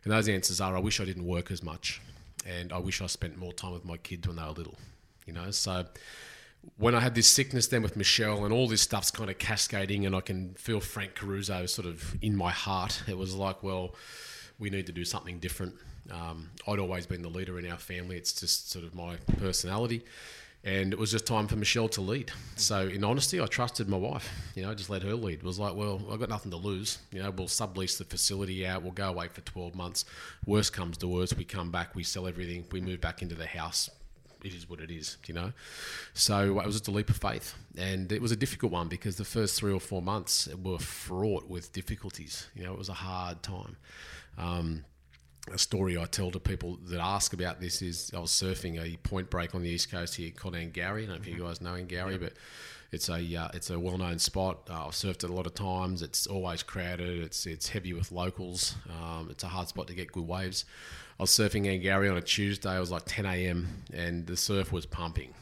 and 0.04 0.12
those 0.12 0.28
answers 0.28 0.60
are, 0.60 0.76
I 0.76 0.80
wish 0.80 1.00
I 1.00 1.06
didn't 1.06 1.26
work 1.26 1.52
as 1.52 1.62
much, 1.62 2.02
and 2.46 2.74
I 2.74 2.80
wish 2.80 3.02
I 3.02 3.08
spent 3.08 3.38
more 3.38 3.54
time 3.54 3.74
with 3.74 3.86
my 3.86 3.98
kids 3.98 4.28
when 4.28 4.38
they 4.38 4.44
were 4.44 4.50
little. 4.50 4.78
You 5.28 5.34
know, 5.34 5.52
so 5.52 5.86
when 6.78 6.96
I 6.96 7.00
had 7.00 7.16
this 7.16 7.28
sickness 7.28 7.68
then 7.68 7.84
with 7.84 7.96
Michelle 7.96 8.44
and 8.44 8.54
all 8.54 8.68
this 8.68 8.82
stuff's 8.82 9.12
kind 9.12 9.30
of 9.30 9.38
cascading, 9.38 10.06
and 10.06 10.16
I 10.16 10.22
can 10.22 10.56
feel 10.56 10.80
Frank 10.80 11.16
Caruso 11.16 11.66
sort 11.68 11.88
of 11.88 12.18
in 12.22 12.36
my 12.36 12.52
heart, 12.52 13.04
it 13.08 13.18
was 13.18 13.36
like, 13.36 13.62
well, 13.62 13.96
we 14.60 14.70
need 14.70 14.88
to 14.88 14.92
do 14.92 15.06
something 15.06 15.40
different. 15.40 15.76
Um, 16.10 16.50
I'd 16.68 16.80
always 16.80 17.06
been 17.06 17.22
the 17.22 17.30
leader 17.30 17.60
in 17.60 17.70
our 17.70 17.78
family. 17.78 18.18
It's 18.18 18.34
just 18.34 18.72
sort 18.72 18.86
of 18.86 18.96
my 18.96 19.18
personality. 19.38 20.04
And 20.64 20.94
it 20.94 21.00
was 21.00 21.10
just 21.10 21.26
time 21.26 21.48
for 21.48 21.56
Michelle 21.56 21.90
to 21.90 22.02
lead. 22.02 22.32
So, 22.56 22.88
in 22.88 23.04
honesty, 23.04 23.42
I 23.42 23.48
trusted 23.48 23.90
my 23.90 23.98
wife. 23.98 24.30
You 24.56 24.62
know, 24.62 24.74
just 24.76 24.92
let 24.92 25.02
her 25.02 25.16
lead. 25.16 25.40
It 25.40 25.44
was 25.44 25.58
like, 25.58 25.76
well, 25.76 26.00
I've 26.12 26.20
got 26.20 26.30
nothing 26.30 26.52
to 26.52 26.58
lose. 26.58 27.00
You 27.12 27.24
know, 27.24 27.32
we'll 27.32 27.48
sublease 27.48 27.98
the 27.98 28.04
facility 28.04 28.68
out. 28.68 28.84
We'll 28.84 28.92
go 28.92 29.10
away 29.10 29.28
for 29.28 29.42
12 29.42 29.74
months. 29.74 30.06
Worst 30.46 30.72
comes 30.72 30.98
to 31.00 31.08
worst, 31.08 31.36
we 31.36 31.46
come 31.46 31.72
back, 31.72 31.96
we 31.96 32.04
sell 32.04 32.28
everything, 32.28 32.66
we 32.72 32.80
move 32.80 33.02
back 33.02 33.24
into 33.24 33.34
the 33.34 33.48
house. 33.48 33.90
It 34.44 34.54
is 34.54 34.70
what 34.70 34.80
it 34.82 34.92
is, 34.92 35.18
you 35.28 35.34
know. 35.34 35.52
So 36.14 36.60
it 36.60 36.66
was 36.66 36.76
just 36.76 36.88
a 36.88 36.92
leap 36.92 37.10
of 37.10 37.18
faith, 37.18 37.56
and 37.78 38.12
it 38.12 38.22
was 38.22 38.32
a 38.32 38.36
difficult 38.36 38.72
one 38.72 38.88
because 38.88 39.16
the 39.16 39.26
first 39.26 39.60
three 39.60 39.72
or 39.72 39.80
four 39.80 40.02
months 40.02 40.48
were 40.64 40.80
fraught 40.80 41.48
with 41.48 41.72
difficulties. 41.74 42.48
You 42.56 42.64
know, 42.64 42.74
it 42.74 42.78
was 42.78 42.90
a 42.90 42.94
hard 42.94 43.44
time. 43.44 43.78
Um, 44.38 44.84
a 45.52 45.58
story 45.58 45.98
I 45.98 46.06
tell 46.06 46.32
to 46.32 46.40
people 46.40 46.78
that 46.86 47.00
ask 47.00 47.34
about 47.34 47.60
this 47.60 47.82
is 47.82 48.12
I 48.16 48.20
was 48.20 48.32
surfing 48.32 48.80
a 48.80 48.98
point 48.98 49.30
break 49.30 49.56
on 49.56 49.64
the 49.64 49.70
east 49.70 49.92
coast 49.92 50.16
here 50.16 50.32
called 50.32 50.56
Angourie. 50.56 51.04
I 51.04 51.08
don't 51.08 51.10
know 51.10 51.16
if 51.16 51.28
you 51.28 51.44
guys 51.44 51.62
know 51.62 51.76
Angourie, 51.76 52.18
but 52.18 52.34
it's 52.92 53.10
a 53.10 53.36
uh, 53.36 53.50
it's 53.54 53.70
a 53.70 53.80
well 53.80 53.98
known 53.98 54.20
spot. 54.20 54.68
Uh, 54.70 54.86
I've 54.88 54.92
surfed 54.92 55.24
it 55.24 55.30
a 55.30 55.34
lot 55.34 55.48
of 55.48 55.54
times. 55.54 56.02
It's 56.02 56.28
always 56.28 56.62
crowded. 56.62 57.24
It's 57.24 57.46
it's 57.46 57.70
heavy 57.70 57.94
with 57.94 58.12
locals. 58.12 58.76
Um, 58.90 59.30
it's 59.32 59.44
a 59.44 59.48
hard 59.48 59.68
spot 59.68 59.88
to 59.88 59.94
get 59.94 60.12
good 60.12 60.28
waves. 60.28 60.66
I 61.20 61.24
was 61.24 61.32
surfing 61.32 61.68
Angourie 61.68 62.10
on 62.10 62.18
a 62.18 62.22
Tuesday. 62.22 62.76
It 62.76 62.80
was 62.80 62.92
like 62.92 63.04
10 63.06 63.26
a.m. 63.26 63.68
and 63.94 64.26
the 64.26 64.36
surf 64.36 64.72
was 64.72 64.86
pumping 64.86 65.34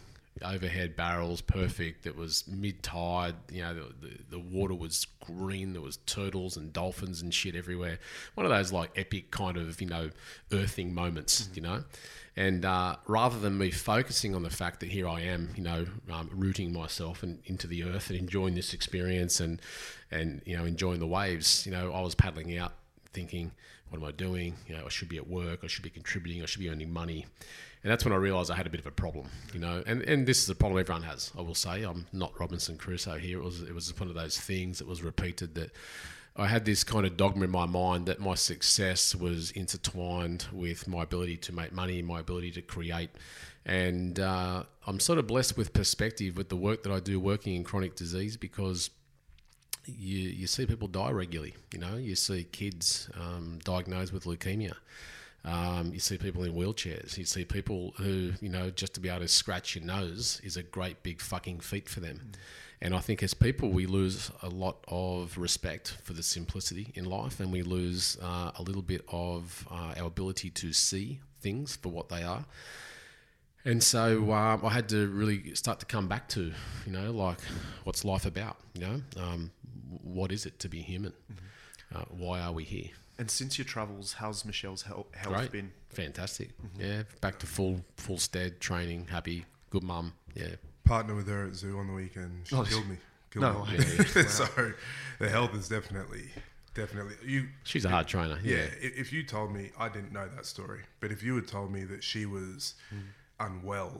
overhead 0.43 0.95
barrels 0.95 1.41
perfect. 1.41 2.05
It 2.05 2.15
was 2.15 2.47
mid 2.47 2.81
tide. 2.83 3.35
You 3.51 3.61
know, 3.63 3.73
the, 3.73 4.07
the, 4.07 4.17
the, 4.31 4.39
water 4.39 4.73
was 4.73 5.07
green. 5.25 5.73
There 5.73 5.81
was 5.81 5.97
turtles 6.05 6.57
and 6.57 6.71
dolphins 6.73 7.21
and 7.21 7.33
shit 7.33 7.55
everywhere. 7.55 7.99
One 8.35 8.45
of 8.45 8.51
those 8.51 8.71
like 8.71 8.91
epic 8.95 9.31
kind 9.31 9.57
of 9.57 9.79
you 9.81 9.87
know 9.87 10.09
earthing 10.51 10.93
moments. 10.93 11.41
Mm-hmm. 11.41 11.53
You 11.55 11.61
know, 11.61 11.83
and 12.35 12.65
uh, 12.65 12.95
rather 13.07 13.39
than 13.39 13.57
me 13.57 13.71
focusing 13.71 14.35
on 14.35 14.43
the 14.43 14.49
fact 14.49 14.79
that 14.79 14.89
here 14.89 15.07
I 15.07 15.21
am, 15.21 15.49
you 15.55 15.63
know, 15.63 15.85
um, 16.11 16.29
rooting 16.33 16.71
myself 16.71 17.23
and 17.23 17.39
into 17.45 17.67
the 17.67 17.83
earth 17.83 18.09
and 18.09 18.17
enjoying 18.17 18.55
this 18.55 18.73
experience 18.73 19.39
and 19.39 19.61
and 20.11 20.41
you 20.45 20.57
know 20.57 20.65
enjoying 20.65 20.99
the 20.99 21.07
waves, 21.07 21.65
you 21.65 21.71
know, 21.71 21.91
I 21.91 22.01
was 22.01 22.15
paddling 22.15 22.57
out 22.57 22.73
thinking, 23.11 23.51
what 23.89 23.99
am 23.99 24.07
I 24.07 24.11
doing? 24.11 24.55
You 24.67 24.77
know, 24.77 24.85
I 24.85 24.89
should 24.89 25.09
be 25.09 25.17
at 25.17 25.27
work. 25.27 25.61
I 25.63 25.67
should 25.67 25.83
be 25.83 25.89
contributing. 25.89 26.41
I 26.41 26.45
should 26.45 26.61
be 26.61 26.69
earning 26.69 26.93
money 26.93 27.25
and 27.83 27.91
that's 27.91 28.03
when 28.03 28.13
I 28.13 28.17
realised 28.17 28.51
I 28.51 28.55
had 28.55 28.67
a 28.67 28.69
bit 28.69 28.81
of 28.81 28.87
a 28.87 28.91
problem, 28.91 29.29
you 29.53 29.59
know. 29.59 29.83
And 29.85 30.01
and 30.01 30.27
this 30.27 30.43
is 30.43 30.49
a 30.49 30.55
problem 30.55 30.79
everyone 30.79 31.03
has. 31.03 31.31
I 31.37 31.41
will 31.41 31.55
say 31.55 31.83
I'm 31.83 32.05
not 32.11 32.37
Robinson 32.39 32.77
Crusoe 32.77 33.17
here. 33.17 33.39
It 33.39 33.43
was 33.43 33.61
it 33.61 33.73
was 33.73 33.97
one 33.99 34.09
of 34.09 34.15
those 34.15 34.39
things 34.39 34.79
that 34.79 34.87
was 34.87 35.01
repeated 35.01 35.55
that 35.55 35.71
I 36.35 36.47
had 36.47 36.65
this 36.65 36.83
kind 36.83 37.05
of 37.05 37.17
dogma 37.17 37.45
in 37.45 37.51
my 37.51 37.65
mind 37.65 38.05
that 38.05 38.19
my 38.19 38.35
success 38.35 39.15
was 39.15 39.51
intertwined 39.51 40.45
with 40.53 40.87
my 40.87 41.03
ability 41.03 41.37
to 41.37 41.53
make 41.53 41.73
money, 41.73 42.01
my 42.01 42.21
ability 42.21 42.51
to 42.51 42.61
create. 42.61 43.09
And 43.65 44.19
uh, 44.19 44.63
I'm 44.87 44.99
sort 44.99 45.19
of 45.19 45.27
blessed 45.27 45.57
with 45.57 45.73
perspective 45.73 46.37
with 46.37 46.49
the 46.49 46.55
work 46.55 46.83
that 46.83 46.91
I 46.91 46.99
do 46.99 47.19
working 47.19 47.55
in 47.55 47.63
chronic 47.63 47.95
disease 47.95 48.37
because 48.37 48.89
you, 49.85 50.17
you 50.17 50.47
see 50.47 50.65
people 50.65 50.87
die 50.87 51.11
regularly. 51.11 51.55
You 51.73 51.79
know, 51.79 51.97
you 51.97 52.15
see 52.15 52.45
kids 52.45 53.09
um, 53.19 53.59
diagnosed 53.63 54.13
with 54.13 54.23
leukemia. 54.23 54.73
Um, 55.45 55.91
you 55.93 55.99
see 55.99 56.17
people 56.17 56.43
in 56.43 56.53
wheelchairs. 56.53 57.17
You 57.17 57.25
see 57.25 57.45
people 57.45 57.93
who, 57.97 58.33
you 58.41 58.49
know, 58.49 58.69
just 58.69 58.93
to 58.95 58.99
be 58.99 59.09
able 59.09 59.21
to 59.21 59.27
scratch 59.27 59.75
your 59.75 59.85
nose 59.85 60.41
is 60.43 60.57
a 60.57 60.63
great 60.63 61.01
big 61.01 61.21
fucking 61.21 61.61
feat 61.61 61.87
for 61.87 62.01
them. 62.01 62.31
And 62.81 62.95
I 62.95 62.99
think 62.99 63.23
as 63.23 63.33
people, 63.33 63.69
we 63.69 63.85
lose 63.85 64.31
a 64.41 64.49
lot 64.49 64.83
of 64.87 65.37
respect 65.37 65.97
for 66.03 66.13
the 66.13 66.23
simplicity 66.23 66.91
in 66.95 67.05
life 67.05 67.39
and 67.39 67.51
we 67.51 67.61
lose 67.61 68.17
uh, 68.21 68.51
a 68.57 68.61
little 68.61 68.81
bit 68.81 69.03
of 69.09 69.67
uh, 69.69 69.95
our 69.97 70.07
ability 70.07 70.49
to 70.51 70.71
see 70.71 71.19
things 71.41 71.75
for 71.75 71.89
what 71.89 72.09
they 72.09 72.23
are. 72.23 72.45
And 73.65 73.83
so 73.83 74.31
um, 74.31 74.65
I 74.65 74.69
had 74.69 74.87
to 74.89 75.07
really 75.09 75.53
start 75.55 75.81
to 75.81 75.85
come 75.85 76.07
back 76.07 76.29
to, 76.29 76.53
you 76.85 76.91
know, 76.91 77.11
like 77.11 77.39
what's 77.83 78.05
life 78.05 78.25
about? 78.25 78.57
You 78.73 78.81
know, 78.81 79.01
um, 79.17 79.51
what 80.01 80.31
is 80.31 80.45
it 80.45 80.59
to 80.59 80.69
be 80.69 80.79
human? 80.79 81.13
Uh, 81.93 82.03
why 82.09 82.39
are 82.39 82.53
we 82.53 82.63
here? 82.63 82.89
And 83.19 83.29
since 83.29 83.57
your 83.57 83.65
travels, 83.65 84.13
how's 84.13 84.45
Michelle's 84.45 84.83
health, 84.83 85.07
health 85.13 85.35
Great, 85.35 85.51
been? 85.51 85.71
fantastic. 85.89 86.49
Yeah, 86.79 87.03
back 87.21 87.37
to 87.39 87.45
full 87.45 87.81
full 87.97 88.17
stead 88.17 88.59
training. 88.61 89.07
Happy, 89.11 89.45
good 89.69 89.83
mum. 89.83 90.13
Yeah, 90.33 90.55
Partner 90.85 91.15
with 91.15 91.27
her 91.27 91.45
at 91.47 91.53
zoo 91.53 91.77
on 91.77 91.87
the 91.87 91.93
weekend. 91.93 92.47
She 92.47 92.55
Oh, 92.55 92.63
killed 92.63 92.87
me. 92.87 92.95
Killed 93.31 93.43
no 93.43 93.65
me. 93.65 93.77
way. 93.77 93.79
so 94.27 94.47
the 95.19 95.29
health 95.29 95.53
is 95.53 95.67
definitely, 95.67 96.29
definitely 96.73 97.15
you. 97.25 97.47
she's 97.63 97.83
a 97.85 97.89
hard 97.89 98.07
trainer. 98.07 98.39
Yeah, 98.41 98.55
Yeah, 98.57 98.67
if 98.81 99.11
you 99.11 99.23
told 99.23 99.53
me, 99.53 99.71
I 99.77 99.89
didn't 99.89 100.13
know 100.13 100.27
that 100.35 100.45
story, 100.45 100.79
but 101.01 101.11
if 101.11 101.21
you 101.21 101.35
had 101.35 101.47
told 101.47 101.71
me 101.73 101.83
that 101.83 102.03
she 102.03 102.25
was 102.25 102.75
Hmm. 102.89 102.99
unwell, 103.41 103.97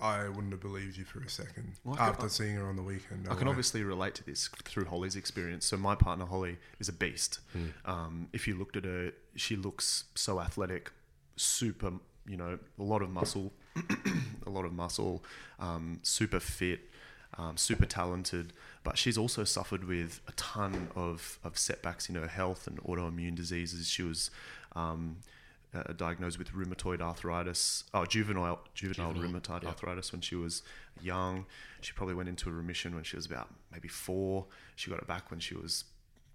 I 0.00 0.28
wouldn't 0.28 0.52
have 0.52 0.60
believed 0.60 0.96
you 0.96 1.04
for 1.04 1.20
a 1.20 1.28
second 1.28 1.74
Well, 1.84 1.94
I 1.94 1.98
can- 1.98 2.08
after 2.08 2.28
seeing 2.28 2.56
her 2.56 2.66
on 2.66 2.76
the 2.76 2.82
weekend. 2.82 3.24
no 3.24 3.32
I 3.32 3.34
can 3.34 3.46
way. 3.46 3.50
obviously 3.50 3.82
relate 3.84 4.14
to 4.16 4.24
this 4.24 4.48
through 4.64 4.86
Holly's 4.86 5.14
experience. 5.16 5.66
So 5.66 5.76
my 5.76 5.94
partner 5.94 6.24
Holly 6.26 6.58
is 6.78 6.88
a 6.88 6.92
beast. 6.92 7.40
Um, 7.84 8.28
if 8.32 8.48
you 8.48 8.54
looked 8.56 8.76
at 8.76 8.84
her, 8.84 9.12
she 9.36 9.56
looks 9.56 10.04
so 10.14 10.40
athletic, 10.40 10.90
super. 11.36 11.92
You 12.26 12.36
know, 12.36 12.58
a 12.78 12.82
lot 12.82 13.02
of 13.02 13.10
muscle, 13.10 13.52
a 14.46 14.50
lot 14.50 14.64
of 14.64 14.72
muscle, 14.72 15.24
um, 15.58 15.98
super 16.02 16.38
fit, 16.38 16.80
um, 17.38 17.56
super 17.56 17.86
talented. 17.86 18.52
But 18.84 18.98
she's 18.98 19.18
also 19.18 19.42
suffered 19.44 19.84
with 19.84 20.20
a 20.28 20.32
ton 20.32 20.88
of, 20.94 21.38
of 21.42 21.58
setbacks 21.58 22.08
in 22.08 22.14
her 22.14 22.28
health 22.28 22.66
and 22.66 22.78
autoimmune 22.84 23.34
diseases. 23.34 23.88
She 23.88 24.02
was 24.02 24.30
um, 24.76 25.16
uh, 25.74 25.92
diagnosed 25.96 26.38
with 26.38 26.52
rheumatoid 26.52 27.00
arthritis, 27.00 27.84
oh, 27.94 28.04
juvenile 28.04 28.60
juvenile, 28.74 29.12
Juvenile, 29.12 29.40
rheumatoid 29.40 29.62
yeah. 29.62 29.68
arthritis 29.68 30.12
when 30.12 30.20
she 30.20 30.34
was 30.34 30.62
young. 31.00 31.46
She 31.80 31.92
probably 31.92 32.14
went 32.14 32.28
into 32.28 32.48
a 32.48 32.52
remission 32.52 32.94
when 32.94 33.04
she 33.04 33.16
was 33.16 33.26
about 33.26 33.48
maybe 33.72 33.88
four. 33.88 34.46
She 34.76 34.90
got 34.90 34.98
it 34.98 35.06
back 35.06 35.30
when 35.30 35.40
she 35.40 35.54
was 35.54 35.84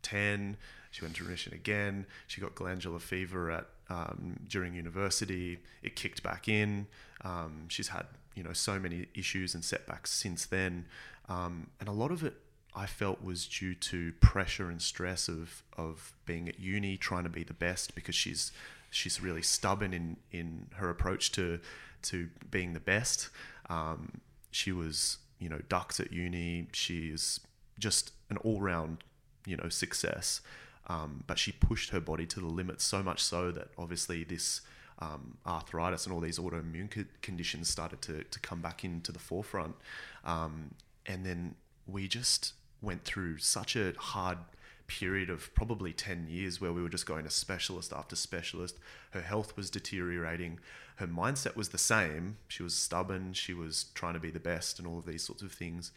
10. 0.03 0.55
She 0.91 1.01
went 1.01 1.15
into 1.15 1.25
remission 1.25 1.53
again. 1.53 2.05
She 2.27 2.39
got 2.39 2.55
glandular 2.55 2.99
fever 2.99 3.51
at 3.51 3.65
um, 3.89 4.39
during 4.47 4.73
university. 4.73 5.59
It 5.83 5.95
kicked 5.95 6.23
back 6.23 6.47
in. 6.47 6.87
Um, 7.23 7.65
she's 7.67 7.89
had 7.89 8.05
you 8.35 8.43
know 8.43 8.53
so 8.53 8.79
many 8.79 9.07
issues 9.15 9.53
and 9.53 9.63
setbacks 9.63 10.11
since 10.11 10.45
then, 10.45 10.85
um, 11.27 11.67
and 11.79 11.89
a 11.89 11.93
lot 11.93 12.11
of 12.11 12.23
it 12.23 12.35
I 12.75 12.85
felt 12.85 13.23
was 13.23 13.47
due 13.47 13.73
to 13.73 14.11
pressure 14.19 14.69
and 14.69 14.81
stress 14.81 15.27
of 15.27 15.63
of 15.77 16.13
being 16.25 16.49
at 16.49 16.59
uni, 16.59 16.97
trying 16.97 17.23
to 17.23 17.29
be 17.29 17.43
the 17.43 17.53
best 17.53 17.95
because 17.95 18.15
she's 18.15 18.51
she's 18.95 19.21
really 19.21 19.41
stubborn 19.41 19.93
in 19.93 20.17
in 20.31 20.67
her 20.75 20.89
approach 20.89 21.31
to 21.33 21.59
to 22.03 22.29
being 22.49 22.73
the 22.73 22.79
best. 22.79 23.29
Um, 23.69 24.21
she 24.51 24.71
was 24.71 25.17
you 25.39 25.49
know 25.49 25.59
ducks 25.69 25.99
at 25.99 26.11
uni. 26.13 26.67
She's 26.71 27.39
just 27.77 28.11
an 28.29 28.37
all 28.37 28.61
round 28.61 29.03
you 29.45 29.57
know 29.57 29.69
success. 29.69 30.41
Um, 30.87 31.23
but 31.25 31.39
she 31.39 31.51
pushed 31.51 31.89
her 31.89 31.99
body 31.99 32.27
to 32.27 32.39
the 32.39 32.45
limit 32.45 32.79
so 32.79 33.01
much 33.01 33.23
so 33.23 33.49
that 33.51 33.69
obviously 33.75 34.23
this 34.23 34.61
um, 34.99 35.37
arthritis 35.45 36.05
and 36.05 36.13
all 36.13 36.21
these 36.21 36.37
autoimmune 36.37 36.91
co- 36.91 37.05
conditions 37.23 37.69
started 37.69 38.03
to, 38.03 38.23
to 38.23 38.39
come 38.39 38.61
back 38.61 38.83
into 38.83 39.11
the 39.11 39.17
forefront. 39.17 39.75
Um, 40.23 40.75
and 41.07 41.25
then 41.25 41.55
we 41.87 42.07
just 42.07 42.53
went 42.83 43.03
through 43.03 43.39
such 43.39 43.75
a 43.75 43.93
hard 43.97 44.37
period 44.87 45.29
of 45.29 45.53
probably 45.53 45.93
10 45.93 46.27
years 46.29 46.61
where 46.61 46.71
we 46.71 46.81
were 46.81 46.89
just 46.89 47.05
going 47.05 47.23
to 47.23 47.29
specialist 47.29 47.91
after 47.93 48.15
specialist. 48.15 48.77
Her 49.11 49.21
health 49.21 49.55
was 49.57 49.69
deteriorating. 49.69 50.59
Her 50.97 51.07
mindset 51.07 51.55
was 51.55 51.69
the 51.69 51.77
same. 51.77 52.37
She 52.47 52.63
was 52.63 52.75
stubborn. 52.75 53.33
She 53.33 53.53
was 53.53 53.85
trying 53.93 54.13
to 54.13 54.19
be 54.19 54.31
the 54.31 54.39
best 54.39 54.79
and 54.79 54.87
all 54.87 54.99
of 54.99 55.05
these 55.05 55.23
sorts 55.23 55.41
of 55.41 55.51
things. 55.51 55.91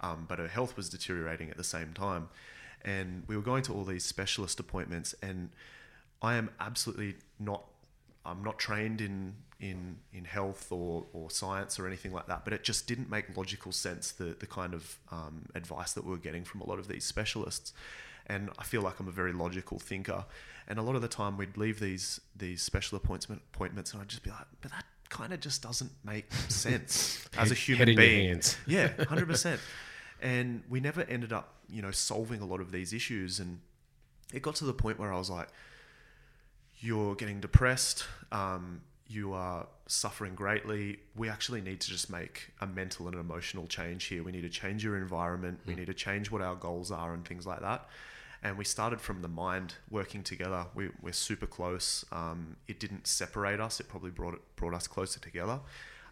Um, 0.00 0.26
but 0.28 0.38
her 0.38 0.48
health 0.48 0.76
was 0.76 0.88
deteriorating 0.88 1.50
at 1.50 1.56
the 1.56 1.64
same 1.64 1.92
time. 1.92 2.28
And 2.84 3.22
we 3.26 3.36
were 3.36 3.42
going 3.42 3.62
to 3.64 3.72
all 3.72 3.84
these 3.84 4.04
specialist 4.04 4.60
appointments, 4.60 5.14
and 5.22 5.50
I 6.20 6.34
am 6.34 6.50
absolutely 6.60 7.16
not. 7.38 7.64
I'm 8.26 8.42
not 8.42 8.58
trained 8.58 9.00
in 9.00 9.34
in 9.58 9.96
in 10.12 10.24
health 10.24 10.70
or, 10.70 11.06
or 11.14 11.30
science 11.30 11.78
or 11.78 11.86
anything 11.86 12.12
like 12.12 12.26
that, 12.26 12.44
but 12.44 12.52
it 12.52 12.62
just 12.62 12.86
didn't 12.86 13.08
make 13.08 13.34
logical 13.36 13.72
sense 13.72 14.12
the 14.12 14.36
the 14.38 14.46
kind 14.46 14.74
of 14.74 14.98
um, 15.10 15.46
advice 15.54 15.94
that 15.94 16.04
we 16.04 16.10
were 16.10 16.18
getting 16.18 16.44
from 16.44 16.60
a 16.60 16.68
lot 16.68 16.78
of 16.78 16.88
these 16.88 17.04
specialists. 17.04 17.72
And 18.26 18.50
I 18.58 18.64
feel 18.64 18.80
like 18.80 19.00
I'm 19.00 19.08
a 19.08 19.12
very 19.12 19.32
logical 19.32 19.78
thinker, 19.78 20.24
and 20.66 20.78
a 20.78 20.82
lot 20.82 20.96
of 20.96 21.02
the 21.02 21.08
time 21.08 21.36
we'd 21.36 21.56
leave 21.56 21.78
these 21.80 22.20
these 22.34 22.62
special 22.62 22.96
appointment 22.96 23.42
appointments, 23.52 23.92
and 23.92 24.00
I'd 24.00 24.08
just 24.08 24.22
be 24.22 24.30
like, 24.30 24.46
but 24.62 24.70
that 24.70 24.84
kind 25.10 25.32
of 25.32 25.40
just 25.40 25.62
doesn't 25.62 25.92
make 26.04 26.32
sense 26.48 27.26
as 27.36 27.50
a 27.50 27.54
human 27.54 27.88
head 27.88 27.96
being. 27.96 28.26
Yeah, 28.66 28.88
hundred 29.08 29.28
percent. 29.28 29.60
And 30.20 30.62
we 30.70 30.80
never 30.80 31.02
ended 31.02 31.32
up, 31.32 31.54
you 31.68 31.82
know, 31.82 31.90
solving 31.90 32.40
a 32.40 32.46
lot 32.46 32.60
of 32.60 32.72
these 32.72 32.92
issues. 32.92 33.40
And 33.40 33.60
it 34.32 34.40
got 34.42 34.54
to 34.56 34.64
the 34.64 34.72
point 34.72 34.98
where 34.98 35.12
I 35.12 35.18
was 35.18 35.28
like, 35.28 35.48
"You're 36.78 37.14
getting 37.14 37.40
depressed. 37.40 38.06
Um, 38.32 38.82
you 39.06 39.34
are 39.34 39.66
suffering 39.86 40.34
greatly. 40.34 40.98
We 41.14 41.28
actually 41.28 41.60
need 41.60 41.80
to 41.80 41.88
just 41.88 42.10
make 42.10 42.52
a 42.60 42.66
mental 42.66 43.06
and 43.06 43.14
an 43.14 43.20
emotional 43.20 43.66
change 43.66 44.04
here. 44.04 44.22
We 44.22 44.32
need 44.32 44.42
to 44.42 44.48
change 44.48 44.82
your 44.82 44.96
environment. 44.96 45.60
We 45.66 45.74
need 45.74 45.86
to 45.86 45.94
change 45.94 46.30
what 46.30 46.40
our 46.40 46.54
goals 46.54 46.90
are 46.90 47.12
and 47.12 47.24
things 47.24 47.46
like 47.46 47.60
that." 47.60 47.86
And 48.44 48.58
we 48.58 48.64
started 48.64 49.00
from 49.00 49.22
the 49.22 49.28
mind, 49.28 49.76
working 49.90 50.22
together. 50.22 50.66
We, 50.74 50.90
we're 51.00 51.14
super 51.14 51.46
close. 51.46 52.04
Um, 52.12 52.56
it 52.68 52.78
didn't 52.78 53.06
separate 53.06 53.58
us. 53.58 53.80
It 53.80 53.88
probably 53.88 54.10
brought 54.10 54.34
it, 54.34 54.40
brought 54.54 54.74
us 54.74 54.86
closer 54.86 55.18
together. 55.18 55.60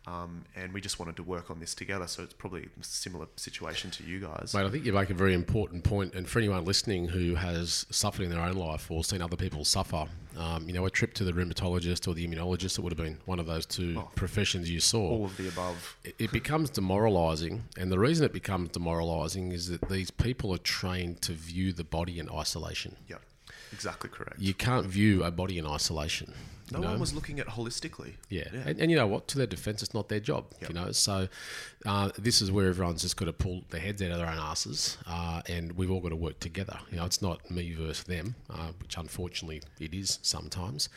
Um, 0.05 0.45
and 0.57 0.73
we 0.73 0.81
just 0.81 0.99
wanted 0.99 1.15
to 1.17 1.23
work 1.23 1.49
on 1.49 1.61
this 1.61 1.75
together. 1.77 2.09
So 2.09 2.25
it's 2.25 2.35
probably 2.35 2.63
a 2.81 2.85
similar 2.85 3.27
situation 3.37 3.91
to 3.93 4.03
you 4.05 4.19
guys. 4.19 4.53
Mate, 4.53 4.65
I 4.67 4.71
think 4.71 4.85
you 4.85 4.93
make 4.93 5.11
a 5.11 5.15
very 5.15 5.33
important 5.33 5.85
point. 5.85 6.15
and 6.15 6.29
for 6.29 6.41
anyone 6.41 6.65
listening 6.65 7.07
who 7.09 7.37
has 7.37 7.87
suffered 7.91 8.25
in 8.25 8.31
their 8.31 8.41
own 8.41 8.57
life 8.57 8.91
or 8.91 9.05
seen 9.05 9.23
other 9.23 9.37
people 9.37 9.65
suffer, 9.65 10.07
um, 10.37 10.67
you 10.67 10.73
know, 10.75 10.87
a 10.87 10.91
trip 10.91 11.15
to 11.15 11.25
the 11.25 11.31
rheumatologist 11.33 12.09
or 12.09 12.15
the 12.15 12.27
immunologist, 12.27 12.79
it 12.79 12.83
would 12.83 12.91
have 12.93 12.99
been 13.07 13.19
one 13.27 13.39
of 13.39 13.47
those 13.47 13.65
two 13.65 13.95
Oh. 13.99 14.11
professions 14.17 14.69
you 14.69 14.81
saw. 14.81 15.09
All 15.09 15.25
of 15.27 15.37
the 15.37 15.47
above. 15.49 15.97
it, 16.03 16.17
it 16.19 16.33
becomes 16.33 16.69
demoralizing, 16.71 17.63
and 17.77 17.93
the 17.93 17.99
reason 17.99 18.25
it 18.27 18.33
becomes 18.33 18.71
demoralizing 18.71 19.53
is 19.53 19.69
that 19.69 19.89
these 19.89 20.11
people 20.11 20.53
are 20.53 20.59
trained 20.59 21.23
to 21.23 21.33
view 21.33 21.73
the 21.73 21.85
body 21.85 22.19
in 22.19 22.29
isolation. 22.29 22.97
Yeah, 23.09 23.17
exactly 23.73 24.11
correct. 24.11 24.41
You 24.41 24.55
can't 24.55 24.87
view 24.87 25.23
a 25.23 25.31
body 25.31 25.59
in 25.59 25.67
isolation. 25.67 26.35
No 26.71 26.79
you 26.79 26.85
know? 26.85 26.91
one 26.93 27.01
was 27.01 27.13
looking 27.15 27.41
at 27.41 27.47
holistically. 27.49 28.13
Yeah, 28.29 28.45
Yeah. 28.53 28.61
And, 28.67 28.81
and 28.81 28.91
you 28.91 28.97
know 28.97 29.07
what? 29.07 29.29
To 29.29 29.39
their 29.39 29.47
defence, 29.47 29.83
it's 29.83 29.95
not 29.95 30.09
their 30.09 30.21
job. 30.21 30.45
Yep. 30.61 30.71
You 30.71 30.75
know, 30.75 30.93
so 30.93 31.29
uh, 31.87 32.11
this 32.19 32.41
is 32.41 32.51
where 32.53 32.69
everyone's 32.69 33.03
just 33.03 33.17
got 33.17 33.27
to 33.27 33.33
pull 33.33 33.63
their 33.71 33.81
heads 33.81 34.01
out 34.03 34.11
of 34.13 34.19
their 34.19 34.29
own 34.29 34.39
asses, 34.39 34.99
uh, 35.07 35.43
and 35.49 35.73
we've 35.73 35.91
all 35.91 36.01
got 36.01 36.11
to 36.11 36.17
work 36.17 36.39
together. 36.41 36.79
You 36.91 36.99
know, 36.99 37.05
it's 37.05 37.21
not 37.23 37.51
me 37.51 37.75
versus 37.75 38.05
them, 38.05 38.35
uh, 38.51 38.73
which 38.81 38.97
unfortunately 38.97 39.63
it 39.81 39.93
is 39.95 40.19
sometimes. 40.23 40.89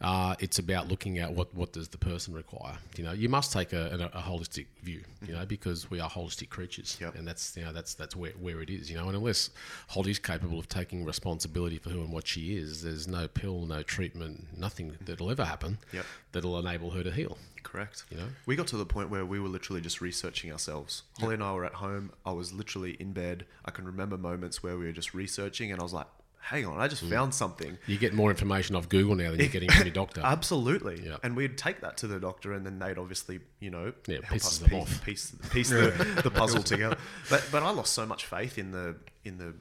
Uh, 0.00 0.34
it's 0.40 0.58
about 0.58 0.88
looking 0.88 1.18
at 1.18 1.32
what 1.32 1.54
what 1.54 1.72
does 1.72 1.88
the 1.88 1.96
person 1.96 2.34
require. 2.34 2.76
You 2.96 3.04
know, 3.04 3.12
you 3.12 3.28
must 3.28 3.52
take 3.52 3.72
a, 3.72 4.10
a, 4.14 4.18
a 4.18 4.22
holistic 4.22 4.66
view. 4.82 5.02
You 5.26 5.32
know, 5.34 5.46
because 5.46 5.88
we 5.90 6.00
are 6.00 6.10
holistic 6.10 6.50
creatures, 6.50 6.98
Yep. 7.00 7.14
and 7.14 7.26
that's 7.26 7.56
you 7.56 7.64
know 7.64 7.72
that's 7.72 7.94
that's 7.94 8.14
where, 8.16 8.32
where 8.32 8.60
it 8.60 8.68
is. 8.68 8.90
You 8.90 8.98
know, 8.98 9.06
and 9.06 9.16
unless 9.16 9.50
Holly's 9.88 10.18
capable 10.18 10.58
of 10.58 10.68
taking 10.68 11.04
responsibility 11.04 11.78
for 11.78 11.90
who 11.90 12.00
and 12.00 12.12
what 12.12 12.26
she 12.26 12.56
is, 12.56 12.82
there's 12.82 13.06
no 13.08 13.28
pill, 13.28 13.64
no 13.66 13.82
treatment, 13.82 14.46
nothing 14.58 14.94
that'll 15.06 15.30
ever 15.30 15.44
happen 15.44 15.78
Yep. 15.92 16.06
that'll 16.32 16.58
enable 16.58 16.90
her 16.90 17.02
to 17.02 17.10
heal. 17.12 17.38
Correct. 17.62 18.04
You 18.10 18.18
know? 18.18 18.28
we 18.46 18.56
got 18.56 18.66
to 18.68 18.76
the 18.76 18.86
point 18.86 19.10
where 19.10 19.24
we 19.26 19.40
were 19.40 19.48
literally 19.48 19.80
just 19.80 20.00
researching 20.00 20.52
ourselves. 20.52 21.02
Holly 21.18 21.34
and 21.34 21.42
I 21.42 21.52
were 21.52 21.64
at 21.64 21.74
home. 21.74 22.12
I 22.24 22.32
was 22.32 22.52
literally 22.52 22.92
in 23.00 23.12
bed. 23.12 23.46
I 23.64 23.70
can 23.70 23.84
remember 23.84 24.16
moments 24.18 24.62
where 24.62 24.76
we 24.78 24.84
were 24.86 24.92
just 24.92 25.12
researching, 25.14 25.72
and 25.72 25.80
I 25.80 25.82
was 25.82 25.92
like, 25.92 26.06
"Hang 26.40 26.66
on, 26.66 26.78
I 26.78 26.86
Mm. 26.86 26.90
just 26.90 27.02
found 27.04 27.34
something." 27.34 27.78
You 27.86 27.96
get 27.98 28.12
more 28.14 28.30
information 28.30 28.76
off 28.76 28.88
Google 28.88 29.16
now 29.16 29.30
than 29.30 29.40
you're 29.40 29.48
getting 29.48 29.70
from 29.72 29.86
your 29.86 29.94
doctor. 29.94 30.20
Absolutely. 30.22 31.04
Yeah. 31.04 31.16
And 31.24 31.34
we'd 31.34 31.56
take 31.58 31.80
that 31.80 31.96
to 31.98 32.06
the 32.06 32.20
doctor, 32.20 32.52
and 32.52 32.64
then 32.66 32.78
they'd 32.78 32.98
obviously, 32.98 33.40
you 33.60 33.70
know, 33.70 33.92
Yeah, 34.06 34.18
us 34.30 34.58
them 34.58 34.68
piece, 34.68 34.78
off. 34.80 35.04
piece, 35.04 35.32
piece 35.50 35.70
the, 35.70 36.20
the 36.22 36.30
puzzle 36.30 36.62
together. 36.62 36.98
But 37.30 37.48
but 37.50 37.62
I 37.64 37.70
lost 37.70 37.92
so 37.94 38.04
much 38.06 38.26
faith 38.26 38.56
in 38.58 38.70
the 38.72 38.96
in 39.24 39.38
the 39.38 39.54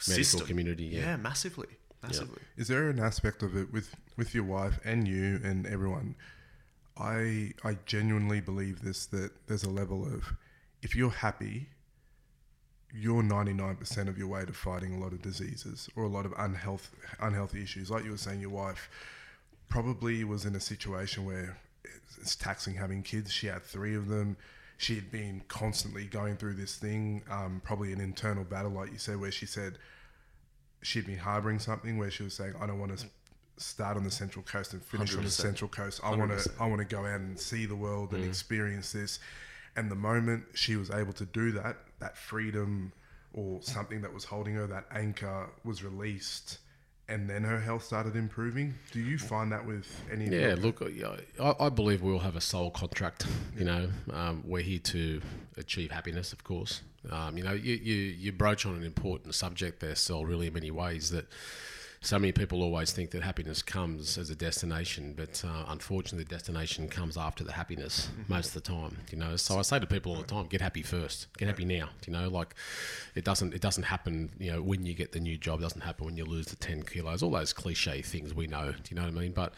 system. 0.00 0.46
community, 0.46 0.84
yeah. 0.86 1.16
massively, 1.16 1.68
massively. 2.02 2.40
Is 2.56 2.68
there 2.68 2.88
an 2.88 2.98
aspect 2.98 3.42
of 3.42 3.56
it 3.56 3.72
with 3.72 3.94
with 4.16 4.34
your 4.34 4.44
wife 4.44 4.78
and 4.84 5.06
you 5.06 5.40
and 5.42 5.66
everyone? 5.66 6.14
I 6.96 7.52
I 7.64 7.78
genuinely 7.86 8.40
believe 8.40 8.82
this 8.82 9.06
that 9.06 9.32
there's 9.46 9.64
a 9.64 9.70
level 9.70 10.04
of 10.04 10.34
if 10.82 10.94
you're 10.94 11.10
happy, 11.10 11.68
you're 12.92 13.22
99% 13.22 14.08
of 14.08 14.18
your 14.18 14.28
way 14.28 14.44
to 14.44 14.52
fighting 14.52 14.94
a 14.94 14.98
lot 14.98 15.12
of 15.12 15.22
diseases 15.22 15.88
or 15.94 16.04
a 16.04 16.08
lot 16.08 16.26
of 16.26 16.32
unhealth 16.38 16.90
unhealthy 17.20 17.62
issues. 17.62 17.90
Like 17.90 18.04
you 18.04 18.12
were 18.12 18.16
saying, 18.16 18.40
your 18.40 18.50
wife 18.50 18.90
probably 19.68 20.24
was 20.24 20.44
in 20.44 20.54
a 20.54 20.60
situation 20.60 21.24
where 21.24 21.56
it's 22.20 22.36
taxing 22.36 22.74
having 22.74 23.02
kids. 23.02 23.32
She 23.32 23.46
had 23.46 23.62
three 23.62 23.94
of 23.94 24.08
them. 24.08 24.36
She 24.76 24.94
had 24.94 25.10
been 25.10 25.42
constantly 25.48 26.06
going 26.06 26.36
through 26.36 26.54
this 26.54 26.76
thing, 26.76 27.22
um, 27.30 27.60
probably 27.62 27.92
an 27.92 28.00
internal 28.00 28.44
battle, 28.44 28.70
like 28.70 28.90
you 28.90 28.98
said, 28.98 29.20
where 29.20 29.30
she 29.30 29.46
said 29.46 29.78
she'd 30.82 31.06
been 31.06 31.18
harboring 31.18 31.58
something 31.58 31.98
where 31.98 32.10
she 32.10 32.22
was 32.22 32.34
saying, 32.34 32.54
"I 32.60 32.66
don't 32.66 32.78
want 32.78 32.98
to 32.98 33.06
start 33.56 33.96
on 33.96 34.04
the 34.04 34.10
central 34.10 34.42
coast 34.44 34.72
and 34.72 34.82
finish 34.82 35.14
on 35.14 35.24
the 35.24 35.30
central 35.30 35.68
coast. 35.68 36.00
I 36.02 36.14
want 36.14 36.38
to, 36.38 36.50
I 36.58 36.66
want 36.66 36.78
to 36.80 36.84
go 36.84 37.04
out 37.06 37.20
and 37.20 37.38
see 37.38 37.66
the 37.66 37.76
world 37.76 38.12
and 38.12 38.24
experience 38.24 38.92
this." 38.92 39.18
And 39.76 39.90
the 39.90 39.96
moment 39.96 40.44
she 40.54 40.76
was 40.76 40.90
able 40.90 41.12
to 41.14 41.24
do 41.24 41.52
that, 41.52 41.76
that 42.00 42.16
freedom 42.16 42.92
or 43.32 43.62
something 43.62 44.00
that 44.02 44.12
was 44.12 44.24
holding 44.24 44.54
her, 44.54 44.66
that 44.66 44.86
anchor 44.90 45.50
was 45.64 45.84
released, 45.84 46.58
and 47.10 47.28
then 47.28 47.42
her 47.42 47.60
health 47.60 47.82
started 47.82 48.14
improving. 48.14 48.74
Do 48.92 49.00
you 49.00 49.18
find 49.18 49.50
that 49.52 49.66
with 49.66 49.86
any? 50.10 50.26
Yeah, 50.26 50.54
look, 50.56 50.80
I, 51.40 51.54
I 51.58 51.68
believe 51.68 52.02
we 52.02 52.12
all 52.12 52.20
have 52.20 52.36
a 52.36 52.40
soul 52.40 52.70
contract. 52.70 53.26
You 53.58 53.64
know, 53.64 53.90
um, 54.12 54.42
we're 54.46 54.62
here 54.62 54.78
to 54.78 55.20
achieve 55.56 55.90
happiness, 55.90 56.32
of 56.32 56.44
course. 56.44 56.82
Um, 57.10 57.36
you 57.36 57.42
know, 57.42 57.52
you, 57.52 57.74
you, 57.74 57.94
you 57.94 58.32
broach 58.32 58.64
on 58.64 58.74
an 58.74 58.84
important 58.84 59.34
subject 59.34 59.80
there, 59.80 59.94
Sol, 59.94 60.24
really 60.24 60.46
in 60.46 60.54
many 60.54 60.70
ways 60.70 61.10
that 61.10 61.26
so 62.02 62.18
many 62.18 62.32
people 62.32 62.62
always 62.62 62.92
think 62.92 63.10
that 63.10 63.22
happiness 63.22 63.60
comes 63.60 64.16
as 64.16 64.30
a 64.30 64.34
destination, 64.34 65.12
but 65.14 65.44
uh, 65.46 65.66
unfortunately, 65.68 66.24
the 66.24 66.30
destination 66.30 66.88
comes 66.88 67.18
after 67.18 67.44
the 67.44 67.52
happiness 67.52 68.08
most 68.26 68.48
of 68.48 68.54
the 68.54 68.60
time. 68.62 68.96
You 69.12 69.18
know, 69.18 69.36
so 69.36 69.58
I 69.58 69.62
say 69.62 69.78
to 69.78 69.86
people 69.86 70.12
all 70.12 70.22
the 70.22 70.26
time, 70.26 70.46
get 70.46 70.62
happy 70.62 70.82
first, 70.82 71.26
get 71.36 71.48
happy 71.48 71.66
now. 71.66 71.90
You 72.06 72.14
know, 72.14 72.30
like 72.30 72.54
it 73.14 73.24
doesn't 73.24 73.52
it 73.52 73.60
doesn't 73.60 73.82
happen. 73.82 74.30
You 74.38 74.52
know, 74.52 74.62
when 74.62 74.86
you 74.86 74.94
get 74.94 75.12
the 75.12 75.20
new 75.20 75.36
job, 75.36 75.60
it 75.60 75.62
doesn't 75.62 75.82
happen 75.82 76.06
when 76.06 76.16
you 76.16 76.24
lose 76.24 76.46
the 76.46 76.56
ten 76.56 76.82
kilos. 76.82 77.22
All 77.22 77.32
those 77.32 77.52
cliche 77.52 78.00
things 78.00 78.32
we 78.32 78.46
know. 78.46 78.72
Do 78.72 78.78
you 78.88 78.96
know 78.96 79.02
what 79.02 79.14
I 79.14 79.20
mean? 79.20 79.32
But 79.32 79.52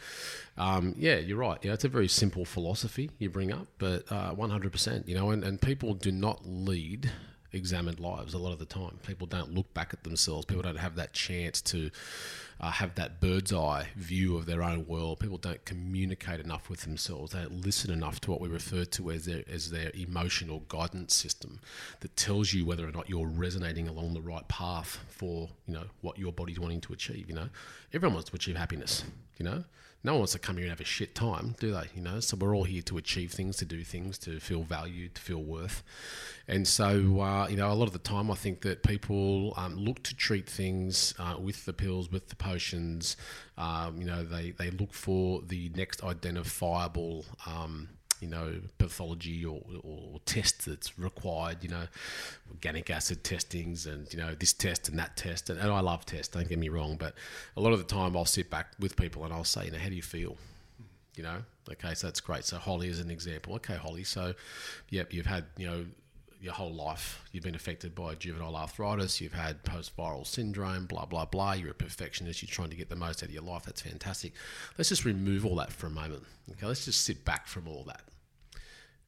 um, 0.57 0.95
yeah, 0.97 1.15
you're 1.19 1.37
right. 1.37 1.59
Yeah, 1.61 1.71
it's 1.71 1.85
a 1.85 1.89
very 1.89 2.09
simple 2.09 2.43
philosophy 2.43 3.09
you 3.19 3.29
bring 3.29 3.53
up, 3.53 3.67
but 3.77 4.11
uh, 4.11 4.31
one 4.31 4.49
hundred 4.49 4.73
percent. 4.73 5.07
You 5.07 5.15
know, 5.15 5.29
and, 5.29 5.45
and 5.45 5.61
people 5.61 5.93
do 5.93 6.11
not 6.11 6.45
lead 6.45 7.09
examined 7.53 7.99
lives 7.99 8.33
a 8.33 8.37
lot 8.37 8.51
of 8.51 8.59
the 8.59 8.65
time. 8.65 8.99
People 9.05 9.27
don't 9.27 9.53
look 9.53 9.73
back 9.73 9.93
at 9.93 10.03
themselves. 10.03 10.45
People 10.45 10.63
don't 10.63 10.77
have 10.77 10.95
that 10.95 11.13
chance 11.13 11.61
to 11.61 11.89
uh, 12.59 12.71
have 12.71 12.95
that 12.95 13.19
bird's 13.19 13.53
eye 13.53 13.87
view 13.95 14.37
of 14.37 14.45
their 14.45 14.63
own 14.63 14.87
world. 14.87 15.19
People 15.19 15.37
don't 15.37 15.63
communicate 15.65 16.39
enough 16.39 16.69
with 16.69 16.81
themselves. 16.81 17.33
They 17.33 17.41
don't 17.41 17.65
listen 17.65 17.91
enough 17.91 18.19
to 18.21 18.31
what 18.31 18.41
we 18.41 18.47
refer 18.47 18.85
to 18.85 19.11
as 19.11 19.25
their 19.25 19.43
as 19.51 19.69
their 19.69 19.91
emotional 19.93 20.63
guidance 20.67 21.13
system 21.13 21.59
that 21.99 22.15
tells 22.15 22.53
you 22.53 22.65
whether 22.65 22.87
or 22.87 22.91
not 22.91 23.09
you're 23.09 23.27
resonating 23.27 23.87
along 23.87 24.13
the 24.13 24.21
right 24.21 24.47
path 24.47 24.99
for 25.09 25.49
you 25.67 25.73
know 25.73 25.85
what 26.01 26.17
your 26.17 26.31
body's 26.31 26.59
wanting 26.59 26.81
to 26.81 26.93
achieve. 26.93 27.29
You 27.29 27.35
know, 27.35 27.49
everyone 27.93 28.15
wants 28.15 28.29
to 28.29 28.35
achieve 28.35 28.55
happiness. 28.55 29.03
You 29.37 29.45
know, 29.45 29.63
no 30.03 30.13
one 30.13 30.19
wants 30.19 30.33
to 30.33 30.39
come 30.39 30.57
here 30.57 30.65
and 30.65 30.71
have 30.71 30.81
a 30.81 30.85
shit 30.85 31.15
time, 31.15 31.55
do 31.59 31.71
they? 31.71 31.87
You 31.95 32.01
know, 32.01 32.19
so 32.19 32.35
we're 32.35 32.55
all 32.55 32.65
here 32.65 32.81
to 32.83 32.97
achieve 32.97 33.31
things, 33.31 33.55
to 33.57 33.65
do 33.65 33.83
things, 33.83 34.17
to 34.19 34.39
feel 34.39 34.63
valued, 34.63 35.15
to 35.15 35.21
feel 35.21 35.41
worth. 35.41 35.81
And 36.45 36.67
so, 36.67 37.21
uh, 37.21 37.47
you 37.47 37.55
know, 37.55 37.71
a 37.71 37.73
lot 37.73 37.85
of 37.85 37.93
the 37.93 37.99
time 37.99 38.29
I 38.29 38.35
think 38.35 38.61
that 38.61 38.83
people 38.83 39.53
um, 39.55 39.77
look 39.77 40.03
to 40.03 40.15
treat 40.15 40.49
things 40.49 41.13
uh, 41.17 41.35
with 41.39 41.63
the 41.65 41.71
pills, 41.71 42.11
with 42.11 42.27
the 42.27 42.35
potions. 42.35 43.15
Um, 43.57 43.97
you 43.97 44.05
know, 44.05 44.23
they, 44.23 44.51
they 44.51 44.71
look 44.71 44.93
for 44.93 45.41
the 45.41 45.71
next 45.73 46.03
identifiable. 46.03 47.25
Um, 47.45 47.87
you 48.23 48.29
know, 48.29 48.55
pathology 48.77 49.45
or, 49.45 49.61
or 49.83 50.19
test 50.25 50.65
that's 50.65 50.97
required, 50.97 51.57
you 51.61 51.69
know, 51.69 51.87
organic 52.49 52.89
acid 52.89 53.23
testings 53.23 53.85
and, 53.85 54.11
you 54.13 54.17
know, 54.17 54.33
this 54.33 54.53
test 54.53 54.87
and 54.87 54.97
that 54.97 55.17
test. 55.17 55.49
And, 55.49 55.59
and 55.59 55.69
I 55.69 55.81
love 55.81 56.05
tests, 56.05 56.29
don't 56.29 56.47
get 56.47 56.57
me 56.57 56.69
wrong, 56.69 56.95
but 56.95 57.13
a 57.57 57.61
lot 57.61 57.73
of 57.73 57.79
the 57.79 57.85
time 57.85 58.15
I'll 58.15 58.25
sit 58.25 58.49
back 58.49 58.67
with 58.79 58.95
people 58.95 59.25
and 59.25 59.33
I'll 59.33 59.43
say, 59.43 59.65
you 59.65 59.71
know, 59.71 59.77
how 59.77 59.89
do 59.89 59.95
you 59.95 60.01
feel? 60.01 60.37
You 61.17 61.23
know, 61.23 61.43
okay, 61.69 61.93
so 61.93 62.07
that's 62.07 62.21
great. 62.21 62.45
So 62.45 62.57
Holly 62.57 62.87
is 62.87 62.99
an 62.99 63.11
example. 63.11 63.55
Okay, 63.55 63.75
Holly, 63.75 64.05
so, 64.05 64.33
yep, 64.89 65.13
you've 65.13 65.27
had, 65.27 65.45
you 65.57 65.67
know, 65.67 65.85
your 66.41 66.53
whole 66.53 66.73
life. 66.73 67.21
You've 67.31 67.43
been 67.43 67.55
affected 67.55 67.95
by 67.95 68.15
juvenile 68.15 68.55
arthritis. 68.55 69.21
You've 69.21 69.33
had 69.33 69.63
post 69.63 69.95
viral 69.95 70.25
syndrome, 70.25 70.85
blah, 70.87 71.05
blah, 71.05 71.25
blah. 71.25 71.53
You're 71.53 71.71
a 71.71 71.73
perfectionist. 71.73 72.41
You're 72.41 72.53
trying 72.53 72.69
to 72.69 72.75
get 72.75 72.89
the 72.89 72.97
most 72.97 73.23
out 73.23 73.29
of 73.29 73.33
your 73.33 73.43
life. 73.43 73.63
That's 73.63 73.81
fantastic. 73.81 74.33
Let's 74.77 74.89
just 74.89 75.05
remove 75.05 75.45
all 75.45 75.55
that 75.57 75.71
for 75.71 75.87
a 75.87 75.91
moment. 75.91 76.23
Okay, 76.51 76.65
let's 76.65 76.85
just 76.85 77.03
sit 77.03 77.23
back 77.23 77.47
from 77.47 77.67
all 77.67 77.83
that. 77.87 78.01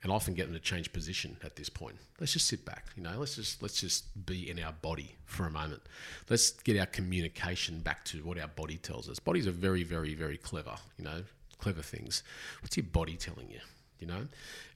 And 0.06 0.12
often 0.12 0.36
get 0.36 0.46
them 0.46 0.54
to 0.54 0.60
change 0.60 0.94
position 0.94 1.36
at 1.44 1.56
this 1.56 1.68
point. 1.68 1.96
Let's 2.20 2.32
just 2.32 2.46
sit 2.46 2.64
back, 2.64 2.86
you 2.96 3.02
know. 3.02 3.18
Let's 3.18 3.38
just 3.38 3.64
let's 3.64 3.82
just 3.82 4.06
be 4.28 4.48
in 4.48 4.60
our 4.60 4.72
body 4.72 5.16
for 5.26 5.48
a 5.48 5.50
moment. 5.50 5.82
Let's 6.30 6.52
get 6.52 6.80
our 6.80 6.86
communication 6.86 7.80
back 7.80 8.06
to 8.06 8.20
what 8.20 8.38
our 8.38 8.48
body 8.48 8.78
tells 8.78 9.10
us. 9.10 9.18
Bodies 9.18 9.48
are 9.48 9.52
very, 9.52 9.84
very, 9.84 10.14
very 10.14 10.38
clever, 10.38 10.76
you 11.00 11.06
know, 11.06 11.24
clever 11.58 11.82
things. 11.82 12.22
What's 12.62 12.78
your 12.78 12.86
body 12.86 13.16
telling 13.16 13.50
you? 13.50 13.62
You 14.00 14.06
know, 14.06 14.28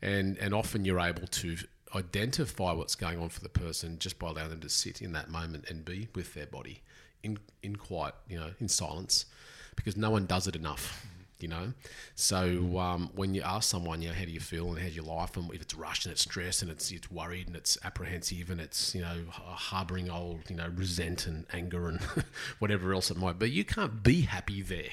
and 0.02 0.36
and 0.39 0.52
often 0.52 0.84
you're 0.84 1.00
able 1.00 1.28
to 1.28 1.58
identify 1.94 2.72
what's 2.72 2.96
going 2.96 3.20
on 3.20 3.30
for 3.30 3.42
the 3.42 3.50
person 3.50 4.00
just 4.00 4.18
by 4.18 4.30
allowing 4.30 4.50
them 4.50 4.62
to 4.62 4.70
sit 4.70 5.00
in 5.00 5.12
that 5.12 5.30
moment 5.30 5.70
and 5.70 5.86
be 5.86 6.08
with 6.15 6.34
their 6.34 6.48
body 6.48 6.82
in 7.22 7.38
in 7.62 7.76
quiet, 7.76 8.15
you 8.28 8.39
know, 8.39 8.54
in 8.60 8.68
silence, 8.68 9.28
because 9.76 9.96
no 9.96 10.10
one 10.10 10.26
does 10.26 10.48
it 10.48 10.56
enough. 10.56 11.06
You 11.39 11.47
know, 11.47 11.73
so 12.15 12.78
um, 12.80 13.10
when 13.15 13.34
you 13.34 13.41
ask 13.43 13.69
someone, 13.69 14.02
you 14.02 14.10
know, 14.10 14.13
how 14.13 14.25
do 14.25 14.32
you 14.32 14.41
feel 14.41 14.69
and 14.69 14.80
how's 14.80 14.93
your 14.93 15.06
life, 15.06 15.38
and 15.38 15.54
if 15.54 15.62
it's 15.62 15.73
rushed 15.73 16.06
and 16.06 16.12
it's 16.12 16.23
stressed 16.23 16.62
and 16.62 16.69
it's 16.69 16.91
it's 16.91 17.10
worried 17.10 17.47
and 17.47 17.56
it's 17.56 17.78
apprehensive 17.84 18.49
and 18.49 18.60
it's 18.60 18.93
you 18.93 19.02
know 19.02 19.23
harboring 19.32 20.10
old 20.10 20.41
you 20.49 20.56
know 20.56 20.69
resent 20.75 21.28
and 21.28 21.45
anger 21.54 21.88
and 21.88 22.02
whatever 22.60 22.93
else 22.93 23.10
it 23.10 23.17
might 23.17 23.39
be, 23.39 23.49
you 23.49 23.63
can't 23.63 24.04
be 24.04 24.21
happy 24.21 24.62
there. 24.62 24.91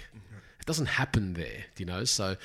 It 0.60 0.66
doesn't 0.66 0.86
happen 0.86 1.34
there, 1.34 1.66
you 1.76 1.86
know. 1.86 2.04
So 2.04 2.36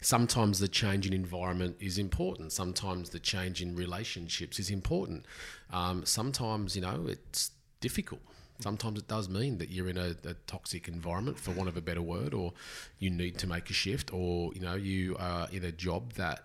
sometimes 0.00 0.58
the 0.58 0.68
change 0.68 1.06
in 1.06 1.12
environment 1.12 1.76
is 1.80 1.98
important. 1.98 2.52
Sometimes 2.52 3.10
the 3.10 3.20
change 3.20 3.62
in 3.62 3.76
relationships 3.76 4.58
is 4.58 4.70
important. 4.70 5.26
Um, 5.72 6.04
sometimes, 6.04 6.74
you 6.74 6.82
know, 6.82 7.06
it's 7.08 7.52
difficult. 7.80 8.20
Sometimes 8.60 8.98
it 8.98 9.08
does 9.08 9.28
mean 9.28 9.58
that 9.58 9.70
you're 9.70 9.88
in 9.88 9.96
a, 9.96 10.16
a 10.24 10.34
toxic 10.46 10.88
environment, 10.88 11.38
for 11.38 11.52
want 11.52 11.68
of 11.68 11.76
a 11.76 11.80
better 11.80 12.02
word, 12.02 12.34
or 12.34 12.52
you 12.98 13.10
need 13.10 13.38
to 13.38 13.46
make 13.46 13.70
a 13.70 13.72
shift, 13.72 14.12
or 14.12 14.52
you 14.54 14.60
know 14.60 14.74
you 14.74 15.16
are 15.18 15.48
in 15.52 15.64
a 15.64 15.72
job 15.72 16.14
that 16.14 16.44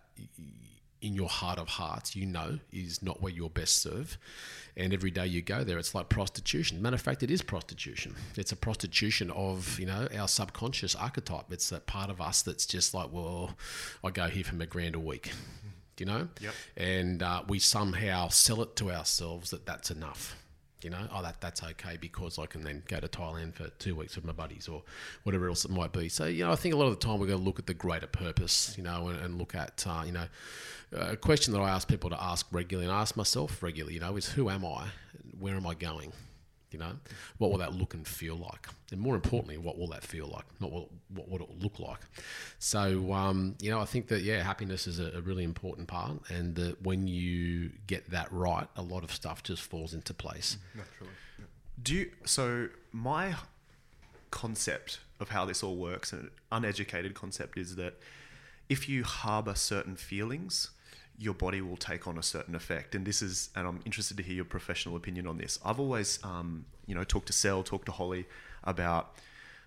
in 1.04 1.13
your 1.13 1.28
heart 1.28 1.60
of 1.60 1.67
hearts, 1.67 2.15
you 2.15 2.26
know, 2.26 2.60
is 2.71 3.04
not 3.04 3.21
where 3.21 3.32
you're 3.32 3.49
best 3.49 3.82
served. 3.82 4.17
And 4.78 4.93
every 4.93 5.12
day 5.12 5.28
you 5.28 5.41
go 5.41 5.63
there, 5.63 5.78
it's 5.78 5.93
like 5.93 6.08
prostitution. 6.08 6.82
Matter 6.82 6.95
of 6.95 7.02
fact, 7.02 7.21
it 7.21 7.30
is 7.30 7.41
prostitution. 7.41 8.15
It's 8.38 8.54
a 8.54 8.56
prostitution 8.56 9.30
of, 9.32 9.78
you 9.80 9.86
know, 9.86 10.08
our 10.17 10.30
subconscious 10.30 10.95
archetype. 10.95 11.52
It's 11.52 11.69
that 11.69 11.86
part 11.88 12.10
of 12.10 12.21
us 12.21 12.41
that's 12.41 12.65
just 12.65 12.93
like, 12.93 13.12
well, 13.12 13.52
I 14.04 14.12
go 14.12 14.28
here 14.28 14.45
for 14.45 14.56
my 14.56 14.65
grand 14.65 14.95
a 14.95 14.99
week, 14.99 15.34
you 15.99 16.06
know? 16.06 16.30
Yep. 16.39 16.54
And 16.78 17.21
uh, 17.21 17.43
we 17.47 17.60
somehow 17.60 18.30
sell 18.30 18.62
it 18.62 18.76
to 18.78 18.89
ourselves 18.89 19.52
that 19.52 19.65
that's 19.65 19.91
enough. 19.91 20.36
You 20.84 20.89
know, 20.91 21.08
oh, 21.13 21.22
that 21.22 21.41
that's 21.41 21.63
okay 21.63 21.98
because 22.00 22.39
I 22.39 22.46
can 22.46 22.63
then 22.63 22.84
go 22.88 23.00
to 23.00 23.08
Thailand 23.08 23.54
for 23.54 23.69
two 23.80 23.96
weeks 23.96 24.15
with 24.15 24.26
my 24.26 24.34
buddies 24.34 24.67
or 24.67 24.84
whatever 25.24 25.48
else 25.48 25.65
it 25.65 25.72
might 25.72 25.91
be. 25.91 26.10
So, 26.10 26.26
you 26.26 26.46
know, 26.46 26.52
I 26.52 26.56
think 26.56 26.74
a 26.74 26.78
lot 26.78 26.86
of 26.88 27.00
the 27.00 27.06
time 27.06 27.19
we're 27.19 27.28
going 27.28 27.39
to 27.39 27.46
look 27.46 27.60
at 27.60 27.67
the 27.67 27.74
greater 27.74 28.08
purpose, 28.08 28.76
you 28.78 28.84
know, 28.84 29.08
and, 29.08 29.19
and 29.19 29.38
look 29.38 29.56
at, 29.56 29.86
uh, 29.88 30.04
you 30.06 30.12
know, 30.12 30.26
a 30.91 31.15
question 31.15 31.54
that 31.54 31.60
I 31.60 31.69
ask 31.69 31.88
people 31.88 32.10
to 32.10 32.22
ask 32.22 32.46
regularly 32.52 32.89
and 32.89 32.96
ask 32.96 33.15
myself 33.15 33.63
regularly, 33.63 33.96
you 33.96 34.00
know, 34.00 34.15
is 34.15 34.30
who 34.30 34.50
am 34.50 34.65
I? 34.65 34.88
Where 35.39 35.56
am 35.56 35.65
I 35.65 35.74
going? 35.74 36.13
You 36.74 36.80
know, 36.80 36.94
what 37.38 37.52
will 37.52 37.60
that 37.60 37.74
look 37.74 37.94
and 37.94 38.08
feel 38.08 38.36
like? 38.36 38.68
And 38.92 39.00
more 39.00 39.16
importantly, 39.16 39.58
what 39.58 39.78
will 39.78 39.88
that 39.88 40.04
feel 40.04 40.28
like? 40.28 40.46
Not 40.60 40.72
what, 40.72 40.88
what 41.14 41.30
would 41.30 41.42
it 41.42 41.62
look 41.62 41.80
like? 41.80 42.00
So, 42.60 43.14
um, 43.14 43.56
you 43.62 43.70
know, 43.72 43.80
I 43.80 43.86
think 43.86 44.08
that, 44.08 44.24
yeah, 44.24 44.42
happiness 44.42 44.88
is 44.88 45.00
a, 45.00 45.12
a 45.18 45.22
really 45.22 45.44
important 45.44 45.88
part. 45.88 46.14
And 46.30 46.56
that 46.56 46.82
when 46.82 47.08
you 47.08 47.72
get 47.88 48.10
that 48.10 48.32
right, 48.32 48.68
a 48.76 48.82
lot 48.82 49.04
of 49.04 49.12
stuff 49.12 49.44
just 49.44 49.62
falls 49.62 49.94
into 49.94 50.14
place. 50.14 50.58
naturally. 50.76 51.14
Yeah. 51.40 51.46
Do 51.82 51.96
you, 51.96 52.12
so 52.26 52.70
my 52.92 53.36
concept 54.32 55.00
of 55.20 55.30
how 55.30 55.46
this 55.46 55.64
all 55.64 55.76
works, 55.76 56.12
an 56.12 56.32
uneducated 56.52 57.14
concept, 57.14 57.58
is 57.58 57.76
that 57.76 58.00
if 58.70 58.90
you 58.90 59.04
harbor 59.04 59.56
certain 59.56 59.96
feelings, 59.96 60.72
your 61.17 61.34
body 61.34 61.62
will 61.62 61.78
take 61.78 62.08
on 62.08 62.17
a 62.17 62.23
certain 62.23 62.56
effect. 62.56 62.95
And 62.95 63.06
this 63.06 63.21
is, 63.21 63.49
and 63.56 63.67
I'm 63.67 63.80
interested 63.86 64.17
to 64.17 64.23
hear 64.23 64.36
your 64.36 64.45
professional 64.45 64.95
opinion 64.95 65.28
on 65.28 65.38
this. 65.38 65.60
I've 65.63 65.80
always, 65.80 66.19
um, 66.23 66.65
you 66.88 66.95
know, 66.95 67.04
talked 67.04 67.28
to 67.28 67.34
Sel, 67.34 67.63
talked 67.63 67.86
to 67.86 67.91
Holly 67.91 68.26
about 68.63 69.15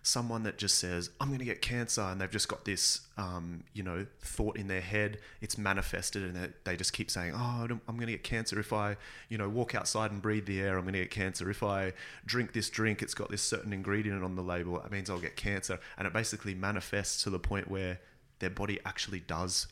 someone 0.06 0.44
that 0.44 0.56
just 0.56 0.78
says, 0.78 1.10
I'm 1.20 1.28
going 1.28 1.40
to 1.40 1.44
get 1.44 1.60
cancer, 1.60 2.00
and 2.00 2.20
they've 2.20 2.30
just 2.30 2.48
got 2.48 2.64
this, 2.64 3.00
um, 3.16 3.64
you 3.74 3.82
know, 3.82 4.06
thought 4.20 4.56
in 4.56 4.68
their 4.68 4.80
head, 4.80 5.18
it's 5.40 5.58
manifested, 5.58 6.22
and 6.22 6.54
they 6.62 6.76
just 6.76 6.92
keep 6.92 7.10
saying, 7.10 7.32
Oh, 7.34 7.66
I'm 7.88 7.96
going 7.96 8.06
to 8.06 8.12
get 8.12 8.22
cancer 8.22 8.60
if 8.60 8.72
I, 8.72 8.96
you 9.28 9.36
know, 9.36 9.48
walk 9.48 9.74
outside 9.74 10.12
and 10.12 10.22
breathe 10.22 10.46
the 10.46 10.60
air, 10.60 10.76
I'm 10.76 10.84
going 10.84 10.94
to 10.94 11.00
get 11.00 11.10
cancer. 11.10 11.50
If 11.50 11.62
I 11.62 11.92
drink 12.24 12.52
this 12.52 12.70
drink, 12.70 13.02
it's 13.02 13.14
got 13.14 13.30
this 13.30 13.42
certain 13.42 13.72
ingredient 13.72 14.22
on 14.22 14.36
the 14.36 14.42
label, 14.42 14.80
that 14.80 14.92
means 14.92 15.10
I'll 15.10 15.18
get 15.18 15.36
cancer. 15.36 15.80
And 15.98 16.06
it 16.06 16.12
basically 16.12 16.54
manifests 16.54 17.24
to 17.24 17.30
the 17.30 17.40
point 17.40 17.68
where 17.68 17.98
their 18.38 18.50
body 18.50 18.78
actually 18.84 19.20
does 19.20 19.66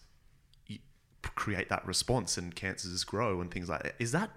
create 1.31 1.69
that 1.69 1.87
response 1.87 2.37
and 2.39 2.55
cancers 2.55 3.05
grow 3.05 3.41
and 3.41 3.51
things 3.51 3.69
like 3.69 3.83
that. 3.83 3.95
Is 3.99 4.13
that 4.13 4.31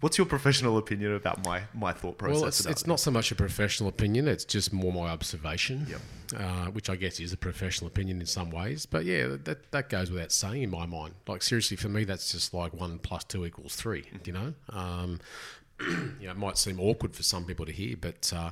what's 0.00 0.16
your 0.16 0.26
professional 0.26 0.78
opinion 0.78 1.14
about 1.14 1.44
my 1.44 1.62
my 1.74 1.92
thought 1.92 2.18
process? 2.18 2.40
Well, 2.40 2.48
it's, 2.48 2.66
it's 2.66 2.86
not 2.86 3.00
so 3.00 3.10
much 3.10 3.32
a 3.32 3.34
professional 3.34 3.88
opinion; 3.88 4.28
it's 4.28 4.44
just 4.44 4.72
more 4.72 4.92
my 4.92 5.08
observation, 5.08 5.86
Yep. 5.88 6.00
uh, 6.40 6.66
which 6.66 6.88
I 6.88 6.96
guess 6.96 7.20
is 7.20 7.32
a 7.32 7.36
professional 7.36 7.88
opinion 7.88 8.20
in 8.20 8.26
some 8.26 8.50
ways. 8.50 8.86
But 8.86 9.04
yeah, 9.04 9.36
that 9.44 9.70
that 9.72 9.88
goes 9.88 10.10
without 10.10 10.32
saying 10.32 10.62
in 10.62 10.70
my 10.70 10.86
mind. 10.86 11.14
Like 11.26 11.42
seriously, 11.42 11.76
for 11.76 11.88
me, 11.88 12.04
that's 12.04 12.32
just 12.32 12.54
like 12.54 12.72
one 12.72 12.98
plus 12.98 13.24
two 13.24 13.44
equals 13.44 13.74
3 13.76 14.04
You 14.24 14.32
know, 14.32 14.54
um, 14.70 15.20
you 15.80 16.26
know, 16.26 16.30
it 16.32 16.36
might 16.36 16.58
seem 16.58 16.80
awkward 16.80 17.14
for 17.14 17.22
some 17.22 17.44
people 17.44 17.66
to 17.66 17.72
hear, 17.72 17.96
but 18.00 18.32
uh, 18.34 18.50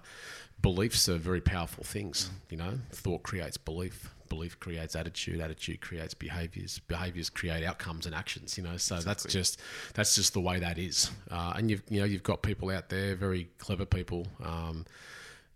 beliefs 0.62 1.08
are 1.08 1.18
very 1.18 1.40
powerful 1.40 1.84
things. 1.84 2.30
You 2.50 2.56
know, 2.56 2.78
thought 2.92 3.22
creates 3.22 3.56
belief. 3.56 4.10
Belief 4.28 4.58
creates 4.60 4.96
attitude. 4.96 5.40
Attitude 5.40 5.80
creates 5.80 6.14
behaviors. 6.14 6.78
Behaviors 6.80 7.30
create 7.30 7.64
outcomes 7.64 8.06
and 8.06 8.14
actions. 8.14 8.56
You 8.56 8.64
know, 8.64 8.76
so 8.76 9.00
that's 9.00 9.24
just 9.24 9.60
that's 9.94 10.14
just 10.14 10.32
the 10.32 10.40
way 10.40 10.58
that 10.58 10.78
is. 10.78 11.10
Uh, 11.30 11.54
and 11.56 11.70
you've 11.70 11.82
you 11.88 12.00
know 12.00 12.06
you've 12.06 12.22
got 12.22 12.42
people 12.42 12.70
out 12.70 12.88
there, 12.88 13.14
very 13.14 13.48
clever 13.58 13.84
people. 13.84 14.26
Um, 14.42 14.86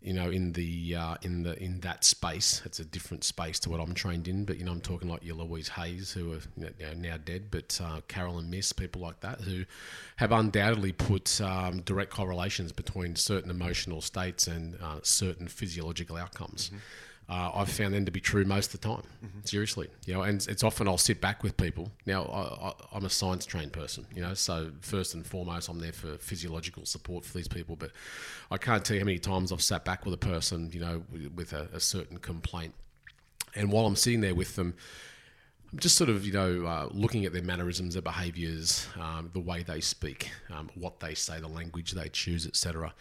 you 0.02 0.14
know, 0.14 0.30
in 0.30 0.52
the 0.52 0.96
uh, 0.96 1.16
in 1.22 1.42
the 1.42 1.62
in 1.62 1.80
that 1.80 2.04
space, 2.04 2.62
it's 2.64 2.80
a 2.80 2.84
different 2.84 3.22
space 3.22 3.58
to 3.60 3.70
what 3.70 3.80
I'm 3.80 3.92
trained 3.92 4.28
in. 4.28 4.44
But 4.46 4.58
you 4.58 4.64
know, 4.64 4.72
I'm 4.72 4.80
talking 4.80 5.08
like 5.08 5.22
your 5.22 5.36
Louise 5.36 5.68
Hayes, 5.68 6.10
who 6.12 6.32
are 6.32 6.40
you 6.56 6.70
know, 6.80 6.92
now, 6.96 7.16
dead, 7.18 7.50
but 7.50 7.78
uh, 7.84 8.00
Caroline 8.08 8.48
Myss, 8.48 8.72
people 8.72 9.02
like 9.02 9.20
that, 9.20 9.42
who 9.42 9.64
have 10.16 10.32
undoubtedly 10.32 10.92
put 10.92 11.40
um, 11.42 11.82
direct 11.82 12.10
correlations 12.10 12.72
between 12.72 13.14
certain 13.14 13.50
emotional 13.50 14.00
states 14.00 14.46
and 14.46 14.78
uh, 14.82 15.00
certain 15.02 15.48
physiological 15.48 16.16
outcomes. 16.16 16.70
Uh, 17.30 17.52
I've 17.54 17.70
found 17.70 17.94
them 17.94 18.04
to 18.06 18.10
be 18.10 18.20
true 18.20 18.44
most 18.44 18.74
of 18.74 18.80
the 18.80 18.88
time. 18.88 19.02
Seriously, 19.44 19.88
you 20.04 20.12
know, 20.12 20.22
and 20.22 20.44
it's 20.48 20.64
often 20.64 20.88
I'll 20.88 20.98
sit 20.98 21.20
back 21.20 21.44
with 21.44 21.56
people. 21.56 21.92
Now, 22.04 22.24
I, 22.24 22.68
I, 22.68 22.72
I'm 22.92 23.04
a 23.04 23.10
science 23.10 23.46
trained 23.46 23.72
person, 23.72 24.04
you 24.12 24.20
know, 24.20 24.34
so 24.34 24.72
first 24.80 25.14
and 25.14 25.24
foremost, 25.24 25.68
I'm 25.68 25.78
there 25.78 25.92
for 25.92 26.18
physiological 26.18 26.84
support 26.86 27.24
for 27.24 27.38
these 27.38 27.46
people. 27.46 27.76
But 27.76 27.92
I 28.50 28.58
can't 28.58 28.84
tell 28.84 28.96
you 28.96 29.00
how 29.00 29.06
many 29.06 29.20
times 29.20 29.52
I've 29.52 29.62
sat 29.62 29.84
back 29.84 30.04
with 30.04 30.12
a 30.14 30.18
person, 30.18 30.70
you 30.72 30.80
know, 30.80 31.04
with, 31.12 31.32
with 31.34 31.52
a, 31.52 31.68
a 31.72 31.78
certain 31.78 32.18
complaint, 32.18 32.74
and 33.54 33.70
while 33.70 33.86
I'm 33.86 33.96
sitting 33.96 34.20
there 34.20 34.34
with 34.34 34.56
them, 34.56 34.74
I'm 35.72 35.78
just 35.78 35.96
sort 35.96 36.10
of, 36.10 36.26
you 36.26 36.32
know, 36.32 36.66
uh, 36.66 36.88
looking 36.90 37.24
at 37.26 37.32
their 37.32 37.42
mannerisms, 37.42 37.94
their 37.94 38.02
behaviours, 38.02 38.88
um, 38.98 39.30
the 39.32 39.40
way 39.40 39.62
they 39.62 39.80
speak, 39.80 40.30
um, 40.50 40.68
what 40.74 40.98
they 40.98 41.14
say, 41.14 41.38
the 41.38 41.48
language 41.48 41.92
they 41.92 42.08
choose, 42.08 42.44
etc. 42.44 42.92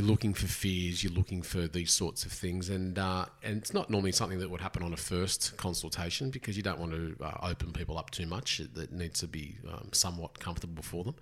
You're 0.00 0.08
looking 0.08 0.32
for 0.32 0.46
fears. 0.46 1.04
You're 1.04 1.12
looking 1.12 1.42
for 1.42 1.68
these 1.68 1.92
sorts 1.92 2.24
of 2.24 2.32
things, 2.32 2.70
and 2.70 2.98
uh, 2.98 3.26
and 3.42 3.58
it's 3.58 3.74
not 3.74 3.90
normally 3.90 4.12
something 4.12 4.38
that 4.38 4.48
would 4.48 4.62
happen 4.62 4.82
on 4.82 4.94
a 4.94 4.96
first 4.96 5.54
consultation 5.58 6.30
because 6.30 6.56
you 6.56 6.62
don't 6.62 6.78
want 6.78 6.92
to 6.92 7.14
uh, 7.22 7.36
open 7.42 7.70
people 7.70 7.98
up 7.98 8.08
too 8.08 8.24
much. 8.24 8.60
It, 8.60 8.70
it 8.78 8.92
needs 8.92 9.20
to 9.20 9.28
be 9.28 9.56
um, 9.70 9.90
somewhat 9.92 10.38
comfortable 10.38 10.82
for 10.82 11.04
them, 11.04 11.16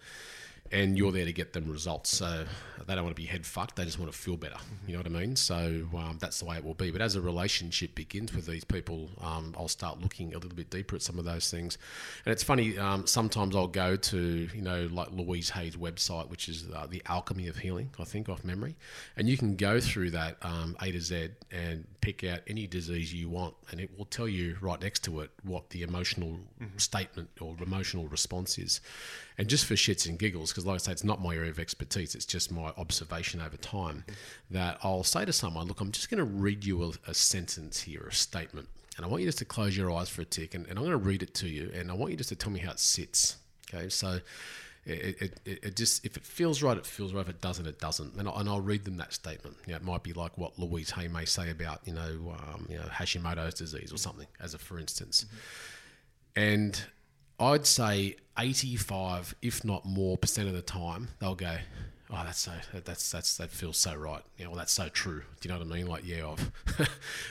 and 0.73 0.97
you're 0.97 1.13
there 1.13 1.25
to 1.25 1.33
get 1.33 1.53
them 1.53 1.71
results. 1.71 2.11
So 2.11 2.45
they 2.87 2.95
don't 2.95 3.05
want 3.05 3.15
to 3.15 3.21
be 3.21 3.27
head 3.27 3.45
fucked. 3.45 3.77
They 3.77 3.85
just 3.85 3.99
want 3.99 4.11
to 4.11 4.17
feel 4.17 4.37
better. 4.37 4.57
You 4.87 4.95
know 4.95 5.01
what 5.01 5.07
I 5.07 5.11
mean? 5.11 5.37
So 5.37 5.89
um, 5.97 6.19
that's 6.21 6.41
the 6.41 6.47
way 6.47 6.57
it 6.57 6.65
will 6.65 6.75
be. 6.75 6.91
But 6.91 7.03
as 7.03 7.17
a 7.17 7.21
relationship 7.21 7.95
begins 7.95 8.35
with 8.35 8.47
these 8.47 8.65
people, 8.65 9.11
um, 9.21 9.55
I'll 9.59 9.69
start 9.69 10.01
looking 10.01 10.33
a 10.33 10.39
little 10.39 10.55
bit 10.55 10.71
deeper 10.71 10.97
at 10.97 11.03
some 11.03 11.19
of 11.19 11.25
those 11.25 11.51
things. 11.51 11.79
And 12.25 12.33
it's 12.33 12.43
funny. 12.43 12.79
Um, 12.79 13.07
sometimes 13.07 13.55
I'll 13.55 13.67
go 13.67 13.97
to 13.97 14.49
you 14.55 14.63
know 14.63 14.89
like 14.91 15.11
Louise 15.13 15.51
Hay's 15.51 15.77
website, 15.77 16.29
which 16.29 16.49
is 16.49 16.67
uh, 16.75 16.87
the 16.89 17.03
Alchemy 17.07 17.49
of 17.49 17.57
Healing, 17.57 17.91
I 17.99 18.05
think, 18.05 18.29
off 18.29 18.45
memory, 18.45 18.77
and 19.17 19.29
you 19.29 19.37
can 19.37 19.57
go 19.57 19.81
through 19.81 20.11
that 20.13 20.37
um, 20.43 20.77
A 20.81 20.93
to 20.93 21.01
Z 21.01 21.31
and 21.51 21.85
pick 22.01 22.25
out 22.25 22.41
any 22.47 22.67
disease 22.67 23.13
you 23.13 23.29
want, 23.29 23.55
and 23.71 23.81
it 23.81 23.91
will 23.99 24.07
tell 24.07 24.29
you 24.29 24.57
right 24.61 24.81
next 24.81 25.05
to 25.05 25.21
it 25.21 25.31
what 25.43 25.71
the 25.71 25.83
emotional 25.83 26.39
statement 26.77 27.29
or 27.41 27.57
emotional 27.61 28.07
response 28.09 28.59
is. 28.59 28.81
And 29.39 29.49
just 29.49 29.67
for 29.67 29.75
shits 29.75 30.09
and 30.09 30.19
giggles, 30.19 30.51
because 30.51 30.67
like 30.67 30.75
I 30.75 30.79
say, 30.79 30.93
it's 30.93 31.05
not 31.05 31.23
my 31.23 31.35
area 31.35 31.51
of 31.51 31.61
expertise, 31.61 32.17
it's 32.17 32.27
just 32.27 32.51
my 32.51 32.73
observation 32.77 33.41
over 33.41 33.57
time, 33.57 34.05
that 34.51 34.79
I'll 34.83 35.05
say 35.05 35.25
to 35.25 35.33
someone, 35.33 35.69
look, 35.69 35.81
I'm 35.81 35.93
just 35.93 36.11
going 36.11 36.19
to 36.19 36.25
read 36.25 36.65
you 36.65 36.83
a, 36.83 37.11
a 37.11 37.15
sentence 37.15 37.81
here, 37.83 38.09
a 38.11 38.13
statement, 38.13 38.69
and 38.97 39.07
I 39.07 39.09
want 39.09 39.23
you 39.23 39.29
just 39.29 39.39
to 39.39 39.45
close 39.45 39.77
your 39.77 39.93
eyes 39.93 40.09
for 40.09 40.23
a 40.23 40.25
tick, 40.25 40.55
and, 40.55 40.67
and 40.67 40.77
I'm 40.77 40.85
going 40.85 40.91
to 40.91 40.97
read 40.97 41.23
it 41.23 41.35
to 41.35 41.49
you, 41.49 41.71
and 41.73 41.89
I 41.89 41.95
want 41.95 42.11
you 42.11 42.17
just 42.17 42.31
to 42.31 42.37
tell 42.37 42.51
me 42.51 42.59
how 42.59 42.73
it 42.73 42.81
sits. 42.81 43.37
Okay, 43.73 43.89
so 43.89 44.19
it, 44.89 45.41
it, 45.45 45.61
it, 45.63 45.77
just 45.77 46.05
if 46.05 46.17
it 46.17 46.25
feels 46.25 46.63
right, 46.63 46.77
it 46.77 46.87
feels 46.87 47.13
right. 47.13 47.21
If 47.21 47.29
it 47.29 47.41
doesn't, 47.41 47.67
it 47.67 47.79
doesn't. 47.79 48.15
And, 48.15 48.29
I, 48.29 48.41
and 48.41 48.49
I'll 48.49 48.61
read 48.61 48.85
them 48.85 48.97
that 48.97 49.13
statement. 49.13 49.57
It 49.67 49.85
might 49.85 50.03
be 50.03 50.15
like 50.15 50.39
what 50.39 50.59
Louise 50.59 50.91
Hay 50.93 51.09
may 51.09 51.27
say 51.27 51.51
about 51.51 51.81
you 51.85 51.93
know 51.93 52.35
um, 52.39 52.67
you 52.69 52.77
know 52.77 52.85
Hashimoto's 52.85 53.55
disease 53.55 53.93
or 53.93 53.99
something, 53.99 54.27
as 54.41 54.55
a 54.55 54.59
for 54.59 54.79
instance. 54.79 55.27
And 56.35 56.83
I'd 57.39 57.67
say 57.67 58.17
85, 58.39 59.35
if 59.43 59.65
not 59.65 59.85
more, 59.85 60.17
percent 60.17 60.49
of 60.49 60.55
the 60.55 60.63
time 60.63 61.09
they'll 61.19 61.35
go, 61.35 61.57
"Oh, 62.11 62.23
that's 62.25 62.41
so 62.41 62.53
that's 62.85 63.11
that's 63.11 63.37
that 63.37 63.51
feels 63.51 63.77
so 63.77 63.95
right." 63.95 64.23
You 64.37 64.45
know, 64.45 64.51
well, 64.51 64.59
that's 64.59 64.73
so 64.73 64.89
true. 64.89 65.23
Do 65.41 65.49
you 65.49 65.53
know 65.53 65.59
what 65.59 65.69
I 65.69 65.77
mean? 65.77 65.87
Like, 65.87 66.07
yeah, 66.07 66.29
I've 66.29 66.51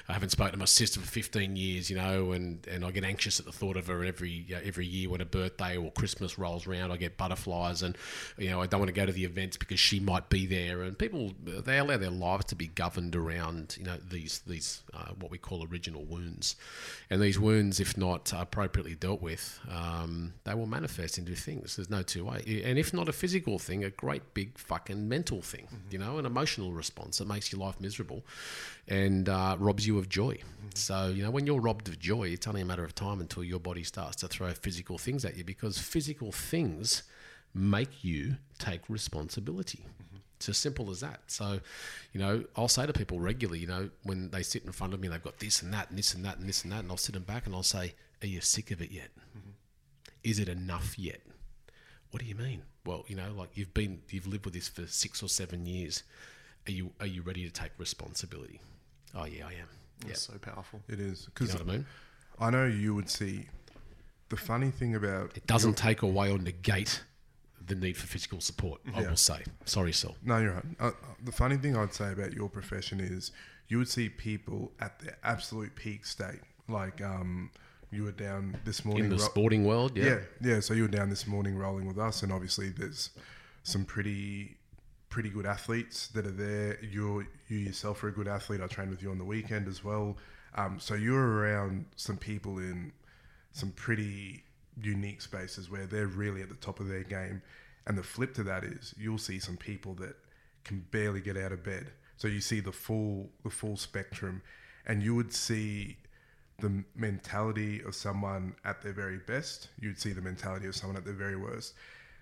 I 0.10 0.14
haven't 0.14 0.30
spoken 0.30 0.54
to 0.54 0.58
my 0.58 0.66
sister 0.66 1.00
for 1.00 1.08
15 1.08 1.56
years, 1.56 1.90
you 1.90 1.96
know, 1.96 2.32
and, 2.32 2.66
and 2.68 2.86
I 2.86 2.92
get 2.92 3.04
anxious 3.04 3.40
at 3.40 3.46
the 3.46 3.52
thought 3.52 3.78
of 3.78 3.88
her 3.88 4.04
every 4.04 4.30
you 4.30 4.56
know, 4.56 4.62
every 4.64 4.86
year 4.86 5.10
when 5.10 5.22
a 5.22 5.26
birthday 5.26 5.78
or 5.78 5.92
Christmas 5.92 6.38
rolls 6.38 6.68
around. 6.68 6.92
I 6.92 6.98
get 6.98 7.18
butterflies, 7.18 7.82
and 7.82 7.98
you 8.38 8.50
know, 8.50 8.62
I 8.62 8.68
don't 8.68 8.80
want 8.80 8.90
to 8.90 8.94
go 8.94 9.06
to 9.06 9.12
the 9.12 9.26
events 9.26 9.58
because 9.58 9.80
she 9.80 10.00
might 10.00 10.30
be 10.30 10.46
there. 10.46 10.84
And 10.84 10.98
people 10.98 11.34
they 11.46 11.78
allow 11.80 11.98
their 11.98 12.10
lives 12.10 12.46
to 12.46 12.56
be 12.56 12.68
governed 12.68 13.16
around 13.16 13.76
you 13.80 13.86
know 13.86 13.98
these 14.10 14.42
these 14.46 14.84
uh, 14.94 15.12
what 15.20 15.32
we 15.32 15.38
call 15.38 15.66
original 15.66 16.04
wounds, 16.04 16.56
and 17.10 17.22
these 17.22 17.40
wounds, 17.40 17.80
if 17.80 17.98
not 17.98 18.32
appropriately 18.36 18.96
dealt 18.96 19.22
with, 19.22 19.60
um, 19.70 20.34
they 20.44 20.54
will 20.54 20.68
manifest 20.68 21.18
into 21.18 21.36
things. 21.36 21.76
There's 21.76 21.90
no 21.90 22.02
two 22.02 22.26
way. 22.26 22.62
And 22.66 22.78
if 22.78 22.94
not 22.94 23.10
a 23.10 23.14
physical 23.14 23.60
thing, 23.60 23.84
a 23.84 23.90
great 23.90 24.34
big 24.34 24.58
fucking 24.68 25.08
mental 25.08 25.42
thing, 25.42 25.68
you 25.90 25.98
know, 25.98 26.18
an 26.18 26.26
emotional 26.26 26.74
response 26.74 27.18
that 27.18 27.28
makes 27.28 27.52
your 27.52 27.62
life 27.62 27.80
miserable 27.80 28.24
and 28.88 29.30
uh, 29.30 29.56
robs 29.60 29.88
you 29.88 29.98
of 29.98 30.10
joy. 30.10 30.38
So, 30.74 31.08
you 31.08 31.24
know, 31.24 31.32
when 31.32 31.48
you're 31.48 31.62
robbed 31.62 31.88
of 31.88 32.00
joy, 32.00 32.26
it's 32.26 32.48
only 32.48 32.62
a 32.62 32.66
matter 32.66 32.84
of 32.84 32.94
time 32.94 33.22
until 33.22 33.44
your 33.44 33.60
body 33.60 33.84
starts 33.84 34.18
to 34.18 34.28
throw 34.28 34.52
physical 34.52 34.98
things 34.98 35.24
at 35.26 35.38
you 35.38 35.44
because 35.44 35.78
physical 35.78 36.32
things 36.32 37.04
make 37.54 38.04
you 38.04 38.36
take 38.60 38.82
responsibility. 38.90 39.86
It's 40.36 40.50
as 40.50 40.58
simple 40.58 40.92
as 40.92 41.00
that. 41.00 41.22
So, 41.28 41.60
you 42.14 42.20
know, 42.20 42.44
I'll 42.56 42.68
say 42.68 42.86
to 42.86 42.94
people 42.94 43.20
regularly, 43.20 43.60
you 43.60 43.68
know, 43.68 43.90
when 44.04 44.30
they 44.30 44.44
sit 44.44 44.66
in 44.66 44.72
front 44.72 44.94
of 44.94 45.00
me, 45.00 45.08
they've 45.08 45.24
got 45.24 45.40
this 45.40 45.62
and 45.62 45.74
that 45.74 45.90
and 45.90 45.98
this 45.98 46.14
and 46.14 46.24
that 46.26 46.38
and 46.38 46.48
this 46.48 46.64
and 46.64 46.72
that, 46.74 46.82
and 46.82 46.92
I'll 46.92 46.98
sit 46.98 47.14
them 47.14 47.24
back 47.24 47.48
and 47.48 47.56
I'll 47.56 47.64
say, 47.64 47.96
Are 48.22 48.28
you 48.28 48.42
sick 48.42 48.70
of 48.70 48.82
it 48.82 48.92
yet? 48.92 49.10
Is 50.24 50.40
it 50.40 50.48
enough 50.50 51.00
yet? 51.00 51.22
What 52.12 52.22
do 52.22 52.30
you 52.30 52.36
mean? 52.36 52.62
Well, 52.88 53.04
you 53.08 53.16
know, 53.16 53.32
like 53.36 53.50
you've 53.56 53.74
been, 53.74 54.00
you've 54.10 54.28
lived 54.28 54.46
with 54.46 54.54
this 54.54 54.68
for 54.70 54.88
six 54.88 55.22
or 55.22 55.28
seven 55.30 55.66
years. 55.66 56.04
Are 56.68 56.72
you 56.72 56.92
are 57.00 57.06
you 57.08 57.22
ready 57.22 57.44
to 57.46 57.52
take 57.52 57.72
responsibility? 57.78 58.60
Oh 59.14 59.26
yeah, 59.26 59.46
I 59.46 59.52
am. 59.52 59.68
Yeah, 60.02 60.08
That's 60.08 60.22
so 60.22 60.34
powerful. 60.40 60.82
It 60.88 61.00
is 61.00 61.24
you 61.24 61.32
because 61.34 61.54
know 61.54 61.60
what 61.66 61.70
I 61.74 61.78
mean. 61.78 61.86
I 62.40 62.50
know 62.50 62.66
you 62.66 62.96
would 62.96 63.10
see. 63.10 63.48
The 64.30 64.38
funny 64.38 64.72
thing 64.72 64.96
about 64.96 65.36
It 65.38 65.48
doesn't 65.48 65.76
take 65.78 66.02
away 66.02 66.30
or 66.32 66.38
negate 66.38 67.02
the 67.66 67.76
need 67.76 67.96
for 67.98 68.08
physical 68.08 68.40
support. 68.42 68.82
I 68.94 69.02
Yeah. 69.02 69.10
will 69.10 69.18
say. 69.18 69.44
Sorry, 69.66 69.92
Saul. 69.94 70.16
No, 70.24 70.38
you're 70.40 70.54
right. 70.54 70.66
Uh, 70.80 70.92
the 71.24 71.32
funny 71.32 71.58
thing 71.58 71.76
I'd 71.78 71.94
say 71.94 72.12
about 72.12 72.34
your 72.34 72.50
profession 72.50 73.00
is 73.00 73.32
you 73.70 73.78
would 73.78 73.90
see 73.90 74.08
people 74.10 74.72
at 74.80 75.00
their 75.00 75.18
absolute 75.24 75.76
peak 75.76 76.06
state. 76.06 76.42
Like 76.68 77.02
um, 77.02 77.52
you 77.92 78.04
were 78.04 78.12
down 78.12 78.58
this 78.66 78.84
morning. 78.84 79.06
In 79.06 79.10
the 79.10 79.18
ro- 79.18 79.24
sporting 79.24 79.66
world, 79.66 79.96
yeah. 79.96 80.06
yeah, 80.06 80.20
yeah. 80.42 80.60
So 80.60 80.74
you 80.74 80.84
were 80.84 80.88
down 80.88 81.10
this 81.10 81.28
morning 81.28 81.58
rolling 81.58 81.88
with 81.88 81.98
us, 81.98 82.24
and 82.24 82.32
obviously 82.32 82.70
there's 82.70 83.12
some 83.64 83.86
pretty 83.86 84.58
pretty 85.10 85.30
good 85.30 85.46
athletes 85.46 86.08
that 86.10 86.26
are 86.26 86.32
there. 86.32 86.78
You 86.84 87.26
you 87.48 87.58
yourself 87.58 88.04
are 88.04 88.10
a 88.10 88.12
good 88.12 88.28
athlete. 88.28 88.62
I 88.62 88.68
trained 88.68 88.92
with 88.92 89.02
you 89.02 89.12
on 89.12 89.18
the 89.18 89.26
weekend 89.26 89.68
as 89.68 89.84
well. 89.84 90.18
Um, 90.56 90.80
so 90.80 90.96
you're 90.96 91.40
around 91.40 91.86
some 91.96 92.18
people 92.18 92.58
in 92.58 92.92
some 93.52 93.72
pretty 93.72 94.44
unique 94.82 95.22
spaces 95.22 95.70
where 95.70 95.86
they're 95.86 96.08
really 96.08 96.42
at 96.42 96.50
the 96.50 96.56
top 96.56 96.80
of 96.80 96.88
their 96.88 97.04
game. 97.04 97.42
And 97.86 97.98
the 97.98 98.04
flip 98.04 98.34
to 98.36 98.44
that 98.44 98.64
is 98.64 98.94
you'll 98.98 99.18
see 99.18 99.40
some 99.40 99.58
people 99.58 99.94
that 99.96 100.16
can 100.64 100.86
barely 100.92 101.22
get 101.22 101.38
out 101.38 101.52
of 101.52 101.64
bed. 101.64 101.92
So 102.18 102.28
you 102.28 102.42
see 102.42 102.60
the 102.60 102.72
full 102.72 103.30
the 103.44 103.50
full 103.50 103.78
spectrum, 103.78 104.42
and 104.86 105.02
you 105.02 105.16
would 105.16 105.34
see 105.34 105.98
the 106.60 106.84
mentality 106.96 107.82
of 107.84 107.94
someone 107.94 108.56
at 108.66 108.82
their 108.82 108.94
very 108.94 109.18
best. 109.20 109.70
You'd 109.80 110.00
see 110.00 110.12
the 110.12 110.22
mentality 110.22 110.66
of 110.68 110.76
someone 110.76 110.98
at 110.98 111.06
their 111.06 111.14
very 111.14 111.36
worst. 111.36 111.74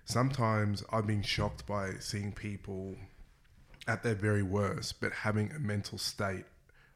Sometimes 0.04 0.84
I've 0.92 1.08
been 1.08 1.22
shocked 1.24 1.66
by 1.66 1.94
seeing 2.00 2.32
people 2.32 2.96
at 3.88 4.04
their 4.04 4.16
very 4.16 4.44
worst, 4.44 5.00
but 5.00 5.12
having 5.14 5.52
a 5.52 5.60
mental 5.60 5.98
state 5.98 6.46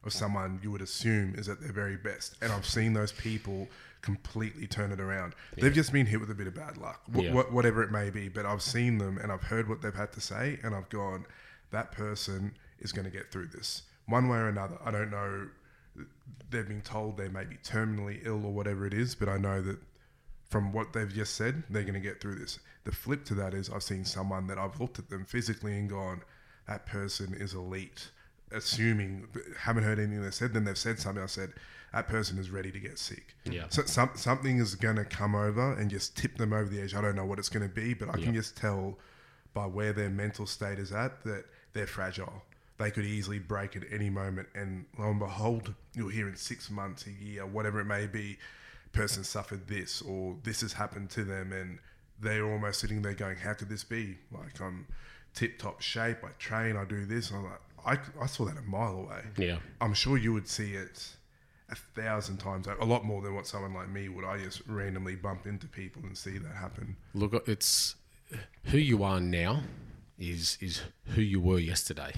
of 0.04 0.12
someone 0.12 0.60
you 0.62 0.70
would 0.70 0.80
assume 0.82 1.34
is 1.36 1.48
at 1.48 1.60
their 1.60 1.72
very 1.72 1.96
best. 1.96 2.36
And 2.42 2.52
I've 2.52 2.66
seen 2.66 2.92
those 2.92 3.12
people 3.12 3.68
completely 4.02 4.66
turn 4.66 4.92
it 4.92 5.00
around. 5.00 5.34
They've 5.56 5.72
just 5.74 5.92
been 5.92 6.06
hit 6.06 6.20
with 6.20 6.30
a 6.30 6.34
bit 6.34 6.46
of 6.46 6.54
bad 6.54 6.76
luck, 6.78 7.02
wh- 7.14 7.22
Yeah. 7.24 7.32
wh- 7.32 7.52
whatever 7.52 7.82
it 7.82 7.90
may 7.90 8.10
be. 8.10 8.28
But 8.28 8.46
I've 8.46 8.62
seen 8.62 8.98
them 8.98 9.18
and 9.18 9.30
I've 9.32 9.42
heard 9.42 9.68
what 9.68 9.82
they've 9.82 9.94
had 9.94 10.12
to 10.12 10.20
say, 10.20 10.58
and 10.62 10.74
I've 10.74 10.88
gone, 10.88 11.26
that 11.70 11.92
person 11.92 12.54
is 12.78 12.92
going 12.92 13.04
to 13.04 13.10
get 13.10 13.30
through 13.30 13.48
this 13.48 13.82
one 14.06 14.28
way 14.28 14.38
or 14.38 14.48
another. 14.48 14.78
I 14.84 14.90
don't 14.90 15.10
know. 15.10 15.48
They've 16.50 16.66
been 16.66 16.82
told 16.82 17.16
they 17.16 17.28
may 17.28 17.44
be 17.44 17.56
terminally 17.56 18.20
ill 18.24 18.44
or 18.44 18.52
whatever 18.52 18.86
it 18.86 18.94
is, 18.94 19.14
but 19.14 19.28
I 19.28 19.36
know 19.36 19.62
that 19.62 19.78
from 20.48 20.72
what 20.72 20.92
they've 20.92 21.12
just 21.12 21.36
said, 21.36 21.62
they're 21.70 21.82
going 21.82 21.94
to 21.94 22.00
get 22.00 22.20
through 22.20 22.36
this. 22.36 22.58
The 22.84 22.92
flip 22.92 23.24
to 23.26 23.34
that 23.34 23.54
is 23.54 23.70
I've 23.70 23.82
seen 23.82 24.04
someone 24.04 24.48
that 24.48 24.58
I've 24.58 24.80
looked 24.80 24.98
at 24.98 25.08
them 25.08 25.24
physically 25.24 25.78
and 25.78 25.88
gone, 25.88 26.22
that 26.66 26.86
person 26.86 27.34
is 27.34 27.54
elite. 27.54 28.10
Assuming, 28.52 29.28
haven't 29.56 29.84
heard 29.84 30.00
anything 30.00 30.22
they 30.22 30.30
said, 30.30 30.52
then 30.52 30.64
they've 30.64 30.76
said 30.76 30.98
something. 30.98 31.22
I 31.22 31.26
said, 31.26 31.52
that 31.92 32.08
person 32.08 32.38
is 32.38 32.50
ready 32.50 32.72
to 32.72 32.80
get 32.80 32.98
sick. 32.98 33.36
Yeah. 33.44 33.66
So 33.68 33.82
some, 33.84 34.10
something 34.14 34.58
is 34.58 34.74
going 34.74 34.96
to 34.96 35.04
come 35.04 35.34
over 35.34 35.74
and 35.74 35.88
just 35.88 36.16
tip 36.16 36.36
them 36.36 36.52
over 36.52 36.68
the 36.68 36.80
edge. 36.80 36.94
I 36.94 37.00
don't 37.00 37.14
know 37.14 37.24
what 37.24 37.38
it's 37.38 37.48
going 37.48 37.68
to 37.68 37.72
be, 37.72 37.94
but 37.94 38.08
I 38.08 38.12
can 38.12 38.34
just 38.34 38.56
tell 38.56 38.98
by 39.54 39.66
where 39.66 39.92
their 39.92 40.10
mental 40.10 40.46
state 40.46 40.78
is 40.78 40.92
at 40.92 41.22
that 41.24 41.44
they're 41.72 41.86
fragile. 41.86 42.42
They 42.80 42.90
could 42.90 43.04
easily 43.04 43.38
break 43.38 43.76
at 43.76 43.82
any 43.92 44.08
moment, 44.08 44.48
and 44.54 44.86
lo 44.98 45.10
and 45.10 45.18
behold, 45.18 45.74
you'll 45.94 46.08
hear 46.08 46.26
in 46.28 46.36
six 46.36 46.70
months, 46.70 47.06
a 47.06 47.10
year, 47.10 47.44
whatever 47.44 47.78
it 47.80 47.84
may 47.84 48.06
be, 48.06 48.38
person 48.92 49.22
suffered 49.22 49.68
this 49.68 50.00
or 50.00 50.36
this 50.44 50.62
has 50.62 50.72
happened 50.72 51.10
to 51.10 51.22
them, 51.22 51.52
and 51.52 51.78
they're 52.18 52.50
almost 52.50 52.80
sitting 52.80 53.02
there 53.02 53.12
going, 53.12 53.36
"How 53.36 53.52
could 53.52 53.68
this 53.68 53.84
be? 53.84 54.16
Like 54.32 54.58
I'm 54.62 54.86
tip 55.34 55.58
top 55.58 55.82
shape. 55.82 56.24
I 56.24 56.30
train. 56.38 56.74
I 56.74 56.86
do 56.86 57.04
this." 57.04 57.30
I'm 57.30 57.44
like, 57.44 57.60
I, 57.84 58.22
I 58.22 58.26
saw 58.26 58.46
that 58.46 58.56
a 58.56 58.62
mile 58.62 58.96
away. 58.96 59.24
Yeah. 59.36 59.58
I'm 59.82 59.92
sure 59.92 60.16
you 60.16 60.32
would 60.32 60.48
see 60.48 60.72
it 60.72 61.16
a 61.68 61.74
thousand 61.74 62.38
times, 62.38 62.66
a 62.66 62.84
lot 62.84 63.04
more 63.04 63.20
than 63.20 63.34
what 63.34 63.46
someone 63.46 63.74
like 63.74 63.90
me 63.90 64.08
would. 64.08 64.24
I 64.24 64.38
just 64.38 64.62
randomly 64.66 65.16
bump 65.16 65.46
into 65.46 65.68
people 65.68 66.02
and 66.04 66.16
see 66.16 66.38
that 66.38 66.54
happen. 66.54 66.96
Look, 67.12 67.46
it's 67.46 67.96
who 68.64 68.78
you 68.78 69.04
are 69.04 69.20
now 69.20 69.62
is 70.20 70.58
is 70.60 70.82
who 71.14 71.22
you 71.22 71.40
were 71.40 71.58
yesterday. 71.58 72.12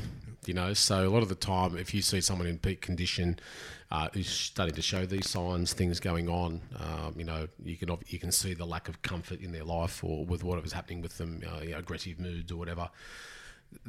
You 0.45 0.55
know, 0.55 0.75
so 0.75 1.07
a 1.07 1.09
lot 1.09 1.23
of 1.23 1.29
the 1.29 1.37
time, 1.37 1.79
if 1.79 1.95
you 1.95 2.03
see 2.03 2.21
someone 2.21 2.49
in 2.49 2.59
peak 2.59 2.81
condition 2.81 3.39
uh, 3.93 4.09
who's 4.13 4.29
starting 4.29 4.75
to 4.75 4.83
show 4.83 5.07
these 5.07 5.31
signs, 5.31 5.73
things 5.73 6.01
going 6.01 6.29
on, 6.29 6.61
um, 6.77 7.15
you 7.17 7.25
know, 7.25 7.47
you 7.65 7.77
can 7.77 7.97
you 8.09 8.19
can 8.19 8.33
see 8.33 8.53
the 8.53 8.67
lack 8.67 8.89
of 8.89 9.03
comfort 9.03 9.41
in 9.41 9.53
their 9.53 9.65
life 9.65 10.03
or 10.03 10.25
with 10.25 10.43
what 10.43 10.61
was 10.61 10.73
happening 10.73 11.01
with 11.01 11.17
them, 11.19 11.43
uh, 11.47 11.61
you 11.63 11.71
know, 11.71 11.79
aggressive 11.79 12.19
moods 12.19 12.51
or 12.51 12.57
whatever. 12.57 12.91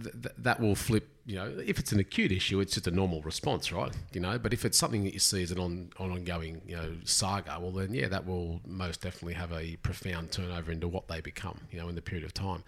Th- 0.01 0.13
th- 0.13 0.35
that 0.37 0.59
will 0.59 0.75
flip. 0.75 1.09
You 1.25 1.35
know, 1.35 1.57
if 1.65 1.79
it's 1.79 1.93
an 1.93 1.99
acute 1.99 2.33
issue, 2.33 2.59
it's 2.59 2.73
just 2.73 2.85
a 2.85 2.91
normal 2.91 3.21
response, 3.21 3.71
right? 3.71 3.95
You 4.11 4.19
know, 4.19 4.37
but 4.37 4.51
if 4.51 4.65
it's 4.65 4.77
something 4.77 5.05
that 5.05 5.13
you 5.13 5.19
see 5.19 5.41
as 5.41 5.51
an 5.51 5.57
on, 5.57 5.89
on 5.97 6.11
ongoing, 6.11 6.61
you 6.67 6.75
know, 6.75 6.95
saga, 7.05 7.57
well, 7.61 7.71
then 7.71 7.93
yeah, 7.93 8.09
that 8.09 8.25
will 8.25 8.59
most 8.67 8.99
definitely 8.99 9.35
have 9.35 9.53
a 9.53 9.77
profound 9.77 10.31
turnover 10.33 10.73
into 10.73 10.89
what 10.89 11.07
they 11.07 11.21
become, 11.21 11.61
you 11.71 11.79
know, 11.79 11.87
in 11.87 11.95
the 11.95 12.01
period 12.01 12.25
of 12.25 12.33
time. 12.33 12.63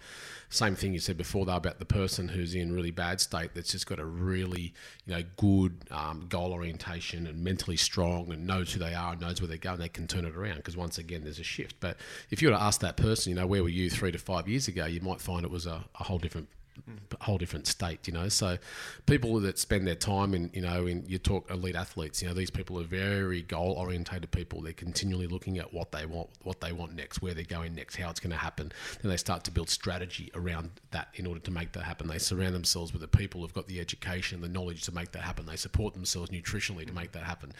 Same 0.48 0.74
thing 0.74 0.94
you 0.94 1.00
said 1.00 1.18
before, 1.18 1.44
though, 1.44 1.56
about 1.56 1.80
the 1.80 1.84
person 1.84 2.28
who's 2.28 2.54
in 2.54 2.72
really 2.72 2.90
bad 2.90 3.20
state 3.20 3.50
that's 3.54 3.72
just 3.72 3.86
got 3.86 3.98
a 3.98 4.06
really, 4.06 4.72
you 5.04 5.14
know, 5.14 5.22
good 5.36 5.82
um, 5.90 6.24
goal 6.30 6.52
orientation 6.52 7.26
and 7.26 7.44
mentally 7.44 7.76
strong 7.76 8.32
and 8.32 8.46
knows 8.46 8.72
who 8.72 8.78
they 8.78 8.94
are 8.94 9.12
and 9.12 9.20
knows 9.20 9.40
where 9.40 9.48
they're 9.48 9.58
going, 9.58 9.78
they 9.78 9.88
can 9.90 10.06
turn 10.06 10.24
it 10.24 10.34
around 10.34 10.56
because 10.56 10.78
once 10.78 10.96
again, 10.96 11.24
there's 11.24 11.38
a 11.38 11.44
shift. 11.44 11.76
But 11.80 11.98
if 12.30 12.40
you 12.40 12.48
were 12.48 12.56
to 12.56 12.62
ask 12.62 12.80
that 12.80 12.96
person, 12.96 13.30
you 13.30 13.36
know, 13.36 13.46
where 13.46 13.62
were 13.62 13.68
you 13.68 13.90
three 13.90 14.12
to 14.12 14.18
five 14.18 14.48
years 14.48 14.66
ago, 14.66 14.86
you 14.86 15.02
might 15.02 15.20
find 15.20 15.44
it 15.44 15.50
was 15.50 15.66
a, 15.66 15.84
a 16.00 16.04
whole 16.04 16.18
different 16.18 16.48
whole 17.20 17.38
different 17.38 17.66
state, 17.66 18.06
you 18.06 18.12
know. 18.12 18.28
So 18.28 18.58
people 19.06 19.40
that 19.40 19.58
spend 19.58 19.86
their 19.86 19.94
time 19.94 20.34
in, 20.34 20.50
you 20.52 20.62
know, 20.62 20.86
in 20.86 21.04
you 21.06 21.18
talk 21.18 21.50
elite 21.50 21.76
athletes, 21.76 22.22
you 22.22 22.28
know, 22.28 22.34
these 22.34 22.50
people 22.50 22.78
are 22.80 22.84
very 22.84 23.42
goal 23.42 23.72
orientated 23.72 24.30
people. 24.30 24.60
They're 24.60 24.72
continually 24.72 25.26
looking 25.26 25.58
at 25.58 25.72
what 25.72 25.92
they 25.92 26.06
want, 26.06 26.30
what 26.42 26.60
they 26.60 26.72
want 26.72 26.94
next, 26.94 27.22
where 27.22 27.34
they're 27.34 27.44
going 27.44 27.74
next, 27.74 27.96
how 27.96 28.10
it's 28.10 28.20
going 28.20 28.32
to 28.32 28.36
happen. 28.36 28.72
Then 29.02 29.10
they 29.10 29.16
start 29.16 29.44
to 29.44 29.50
build 29.50 29.70
strategy 29.70 30.30
around 30.34 30.70
that 30.90 31.08
in 31.14 31.26
order 31.26 31.40
to 31.40 31.50
make 31.50 31.72
that 31.72 31.82
happen. 31.84 32.08
They 32.08 32.18
surround 32.18 32.54
themselves 32.54 32.92
with 32.92 33.02
the 33.02 33.08
people 33.08 33.40
who've 33.40 33.54
got 33.54 33.66
the 33.66 33.80
education, 33.80 34.40
the 34.40 34.48
knowledge 34.48 34.82
to 34.82 34.94
make 34.94 35.12
that 35.12 35.22
happen. 35.22 35.46
They 35.46 35.56
support 35.56 35.94
themselves 35.94 36.30
nutritionally 36.30 36.86
to 36.86 36.92
make 36.92 37.12
that 37.12 37.24
happen. 37.24 37.52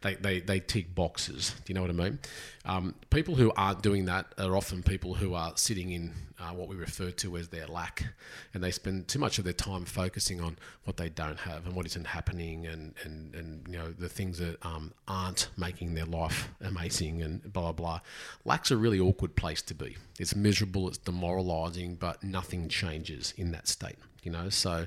They 0.00 0.14
they, 0.14 0.40
they 0.40 0.60
tick 0.60 0.94
boxes. 0.94 1.54
Do 1.64 1.72
you 1.72 1.74
know 1.74 1.82
what 1.82 1.90
I 1.90 1.94
mean? 1.94 2.18
Um, 2.64 2.94
people 3.10 3.34
who 3.34 3.52
aren't 3.56 3.82
doing 3.82 4.06
that 4.06 4.26
are 4.38 4.56
often 4.56 4.82
people 4.82 5.14
who 5.14 5.34
are 5.34 5.52
sitting 5.56 5.92
in 5.92 6.12
uh, 6.42 6.52
what 6.52 6.68
we 6.68 6.76
refer 6.76 7.10
to 7.10 7.36
as 7.36 7.48
their 7.48 7.66
lack, 7.66 8.04
and 8.52 8.62
they 8.62 8.70
spend 8.70 9.08
too 9.08 9.18
much 9.18 9.38
of 9.38 9.44
their 9.44 9.52
time 9.52 9.84
focusing 9.84 10.40
on 10.40 10.58
what 10.84 10.96
they 10.96 11.08
don't 11.08 11.38
have 11.38 11.66
and 11.66 11.74
what 11.74 11.86
isn't 11.86 12.06
happening, 12.06 12.66
and 12.66 12.94
and, 13.04 13.34
and 13.34 13.66
you 13.68 13.78
know 13.78 13.92
the 13.92 14.08
things 14.08 14.38
that 14.38 14.64
um, 14.64 14.92
aren't 15.06 15.48
making 15.56 15.94
their 15.94 16.06
life 16.06 16.48
amazing, 16.60 17.22
and 17.22 17.52
blah 17.52 17.62
blah 17.62 17.72
blah. 17.72 18.00
Lack's 18.44 18.70
a 18.70 18.76
really 18.76 18.98
awkward 18.98 19.36
place 19.36 19.62
to 19.62 19.74
be. 19.74 19.96
It's 20.18 20.34
miserable, 20.34 20.88
it's 20.88 20.98
demoralising, 20.98 21.96
but 21.96 22.22
nothing 22.22 22.68
changes 22.68 23.32
in 23.36 23.52
that 23.52 23.68
state. 23.68 23.96
You 24.22 24.30
know, 24.30 24.48
so 24.50 24.86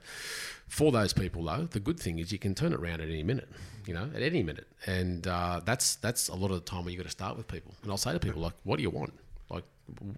for 0.68 0.92
those 0.92 1.14
people 1.14 1.44
though, 1.44 1.68
the 1.70 1.80
good 1.80 2.00
thing 2.00 2.20
is 2.20 2.32
you 2.32 2.40
can 2.40 2.56
turn 2.56 2.74
it 2.74 2.80
around 2.80 3.02
at 3.02 3.10
any 3.10 3.24
minute. 3.24 3.50
You 3.86 3.94
know, 3.94 4.10
at 4.16 4.24
any 4.24 4.42
minute, 4.42 4.68
and 4.88 5.28
uh, 5.28 5.62
that's 5.64 5.98
that's 5.98 6.28
a 6.30 6.36
lot 6.36 6.50
of 6.50 6.56
the 6.56 6.70
time 6.70 6.86
where 6.86 6.92
you 6.92 6.98
got 6.98 7.04
to 7.04 7.12
start 7.12 7.38
with 7.38 7.48
people. 7.48 7.76
And 7.84 7.92
I'll 7.92 7.98
say 7.98 8.14
to 8.14 8.20
people 8.20 8.42
like, 8.42 8.56
"What 8.64 8.78
do 8.78 8.82
you 8.82 8.90
want?" 8.90 9.14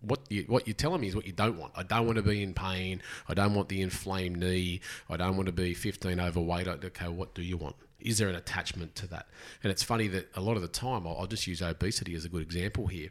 What 0.02 0.20
you 0.30 0.44
what 0.48 0.68
you're 0.68 0.74
telling 0.74 1.02
me 1.02 1.08
is 1.08 1.16
what 1.16 1.26
you 1.26 1.34
don't 1.34 1.58
want. 1.58 1.74
I 1.76 1.84
don't 1.84 2.06
want 2.06 2.18
to 2.18 2.24
be 2.24 2.42
in 2.42 2.54
pain. 2.54 3.02
I 3.28 3.34
don't 3.34 3.54
want 3.54 3.70
the 3.70 3.82
inflamed 3.82 4.40
knee. 4.40 4.82
I 5.10 5.18
don't 5.18 5.36
want 5.36 5.48
to 5.48 5.52
be 5.52 5.74
15 5.74 6.20
overweight. 6.20 6.68
Okay, 6.68 7.08
what 7.08 7.36
do 7.36 7.42
you 7.42 7.58
want? 7.58 7.76
Is 8.00 8.18
there 8.18 8.30
an 8.30 8.36
attachment 8.36 8.96
to 8.96 9.08
that? 9.08 9.28
And 9.64 9.72
it's 9.72 9.84
funny 9.84 10.08
that 10.10 10.30
a 10.36 10.42
lot 10.42 10.56
of 10.56 10.62
the 10.62 10.68
time, 10.68 11.08
I'll, 11.08 11.18
I'll 11.18 11.28
just 11.28 11.48
use 11.48 11.62
obesity 11.62 12.14
as 12.16 12.26
a 12.26 12.30
good 12.30 12.44
example 12.44 12.88
here. 12.88 13.10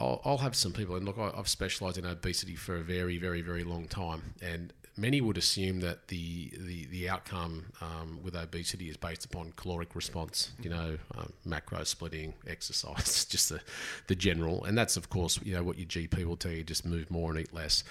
I'll, 0.00 0.20
I'll 0.24 0.38
have 0.38 0.56
some 0.56 0.72
people, 0.72 0.96
and 0.96 1.04
look, 1.04 1.18
I, 1.18 1.32
I've 1.36 1.48
specialised 1.48 1.98
in 1.98 2.06
obesity 2.06 2.54
for 2.54 2.76
a 2.76 2.82
very, 2.82 3.18
very, 3.18 3.42
very 3.42 3.64
long 3.64 3.86
time, 3.86 4.34
and 4.40 4.72
many 4.96 5.20
would 5.20 5.36
assume 5.36 5.80
that 5.80 6.08
the 6.08 6.52
the, 6.56 6.86
the 6.86 7.08
outcome 7.08 7.66
um, 7.80 8.20
with 8.22 8.34
obesity 8.36 8.88
is 8.88 8.96
based 8.96 9.24
upon 9.24 9.52
caloric 9.56 9.94
response, 9.94 10.52
you 10.62 10.70
know, 10.70 10.96
um, 11.16 11.32
macro 11.44 11.84
splitting, 11.84 12.34
exercise, 12.46 13.24
just 13.30 13.48
the, 13.48 13.60
the 14.06 14.14
general. 14.14 14.64
And 14.64 14.76
that's, 14.76 14.96
of 14.96 15.10
course, 15.10 15.38
you 15.42 15.54
know, 15.54 15.62
what 15.62 15.78
your 15.78 15.86
GP 15.86 16.24
will 16.24 16.36
tell 16.36 16.52
you 16.52 16.62
just 16.62 16.86
move 16.86 17.10
more 17.10 17.30
and 17.30 17.40
eat 17.40 17.52
less. 17.52 17.84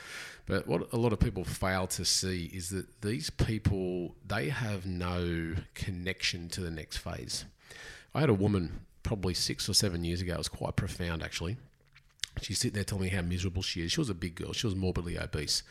But 0.46 0.68
what 0.68 0.92
a 0.92 0.98
lot 0.98 1.14
of 1.14 1.20
people 1.20 1.44
fail 1.44 1.88
to 1.88 2.06
see 2.06 2.46
is 2.54 2.70
that 2.70 3.02
these 3.02 3.30
people, 3.30 4.16
they 4.26 4.50
have 4.50 4.86
no 4.86 5.56
connection 5.74 6.50
to 6.50 6.62
the 6.62 6.72
next 6.72 6.98
phase. 6.98 7.46
I 8.14 8.22
had 8.22 8.30
a 8.30 8.34
woman 8.34 8.82
probably 9.04 9.34
six 9.34 9.68
or 9.68 9.74
seven 9.74 10.04
years 10.04 10.22
ago, 10.22 10.34
it 10.34 10.38
was 10.38 10.50
quite 10.50 10.76
profound 10.76 11.24
actually. 11.24 11.58
She's 12.42 12.58
sitting 12.58 12.74
there 12.74 12.84
telling 12.84 13.04
me 13.04 13.10
how 13.10 13.22
miserable 13.22 13.62
she 13.62 13.84
is. 13.84 13.92
She 13.92 14.00
was 14.00 14.10
a 14.10 14.16
big 14.16 14.36
girl, 14.36 14.54
she 14.54 14.66
was 14.66 14.76
morbidly 14.76 15.18
obese 15.20 15.64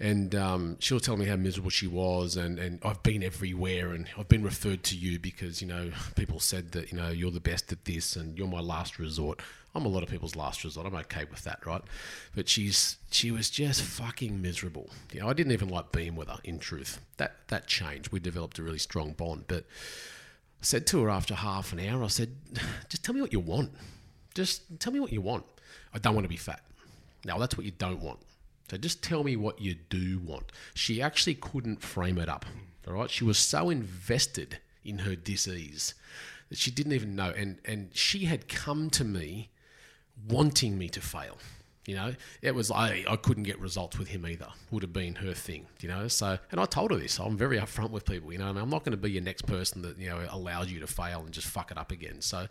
and 0.00 0.34
um, 0.34 0.76
she 0.78 0.94
was 0.94 1.02
telling 1.02 1.20
me 1.20 1.26
how 1.26 1.36
miserable 1.36 1.70
she 1.70 1.86
was 1.86 2.36
and, 2.36 2.58
and 2.58 2.78
I've 2.84 3.02
been 3.02 3.22
everywhere 3.22 3.90
and 3.92 4.06
I've 4.16 4.28
been 4.28 4.44
referred 4.44 4.84
to 4.84 4.96
you 4.96 5.18
because 5.18 5.60
you 5.60 5.66
know 5.66 5.90
people 6.14 6.40
said 6.40 6.72
that 6.72 6.92
you 6.92 6.98
know 6.98 7.08
you're 7.08 7.30
the 7.30 7.40
best 7.40 7.72
at 7.72 7.84
this 7.84 8.14
and 8.16 8.38
you're 8.38 8.48
my 8.48 8.60
last 8.60 8.98
resort. 8.98 9.40
I'm 9.74 9.84
a 9.84 9.88
lot 9.88 10.02
of 10.02 10.08
people's 10.08 10.36
last 10.36 10.64
resort. 10.64 10.86
I'm 10.86 10.94
okay 10.94 11.24
with 11.30 11.42
that 11.44 11.64
right? 11.66 11.82
But 12.34 12.48
she's 12.48 12.96
she 13.10 13.30
was 13.30 13.50
just 13.50 13.82
fucking 13.82 14.40
miserable. 14.40 14.90
You 15.12 15.20
know 15.20 15.28
I 15.28 15.32
didn't 15.32 15.52
even 15.52 15.68
like 15.68 15.90
being 15.90 16.14
with 16.14 16.28
her 16.28 16.38
in 16.44 16.58
truth. 16.58 17.00
That 17.16 17.36
that 17.48 17.66
changed. 17.66 18.12
We 18.12 18.20
developed 18.20 18.58
a 18.58 18.62
really 18.62 18.78
strong 18.78 19.12
bond. 19.12 19.44
But 19.48 19.64
I 19.64 20.64
said 20.64 20.86
to 20.88 21.02
her 21.02 21.10
after 21.10 21.34
half 21.34 21.72
an 21.72 21.80
hour 21.80 22.04
I 22.04 22.08
said 22.08 22.30
just 22.88 23.04
tell 23.04 23.14
me 23.14 23.20
what 23.20 23.32
you 23.32 23.40
want. 23.40 23.72
Just 24.34 24.62
tell 24.78 24.92
me 24.92 25.00
what 25.00 25.12
you 25.12 25.20
want. 25.20 25.44
I 25.92 25.98
don't 25.98 26.14
want 26.14 26.24
to 26.24 26.28
be 26.28 26.36
fat. 26.36 26.62
Now 27.24 27.38
that's 27.38 27.56
what 27.56 27.66
you 27.66 27.72
don't 27.72 28.00
want 28.00 28.20
so 28.70 28.76
just 28.76 29.02
tell 29.02 29.24
me 29.24 29.36
what 29.36 29.60
you 29.60 29.74
do 29.74 30.18
want. 30.18 30.52
She 30.74 31.00
actually 31.00 31.34
couldn't 31.34 31.82
frame 31.82 32.18
it 32.18 32.28
up. 32.28 32.44
All 32.86 32.94
right. 32.94 33.10
She 33.10 33.24
was 33.24 33.38
so 33.38 33.70
invested 33.70 34.58
in 34.84 34.98
her 35.00 35.14
disease 35.14 35.94
that 36.48 36.58
she 36.58 36.70
didn't 36.70 36.92
even 36.92 37.16
know. 37.16 37.32
And 37.36 37.58
and 37.64 37.90
she 37.94 38.26
had 38.26 38.48
come 38.48 38.90
to 38.90 39.04
me 39.04 39.50
wanting 40.28 40.78
me 40.78 40.88
to 40.90 41.00
fail. 41.00 41.38
You 41.86 41.94
know, 41.94 42.14
it 42.42 42.54
was 42.54 42.70
I 42.70 43.04
I 43.08 43.16
couldn't 43.16 43.44
get 43.44 43.58
results 43.58 43.98
with 43.98 44.08
him 44.08 44.26
either. 44.26 44.48
Would 44.70 44.82
have 44.82 44.92
been 44.92 45.14
her 45.16 45.32
thing. 45.32 45.66
You 45.80 45.88
know, 45.88 46.06
so 46.08 46.38
and 46.50 46.60
I 46.60 46.66
told 46.66 46.90
her 46.90 46.98
this. 46.98 47.18
I'm 47.18 47.38
very 47.38 47.58
upfront 47.58 47.90
with 47.90 48.04
people. 48.04 48.30
You 48.30 48.38
know, 48.38 48.48
I 48.48 48.52
mean, 48.52 48.62
I'm 48.62 48.68
not 48.68 48.84
going 48.84 48.92
to 48.92 48.98
be 48.98 49.10
your 49.10 49.22
next 49.22 49.46
person 49.46 49.80
that 49.80 49.96
you 49.98 50.10
know 50.10 50.20
allows 50.30 50.70
you 50.70 50.80
to 50.80 50.86
fail 50.86 51.20
and 51.20 51.32
just 51.32 51.46
fuck 51.46 51.70
it 51.70 51.78
up 51.78 51.90
again. 51.90 52.20
So 52.20 52.46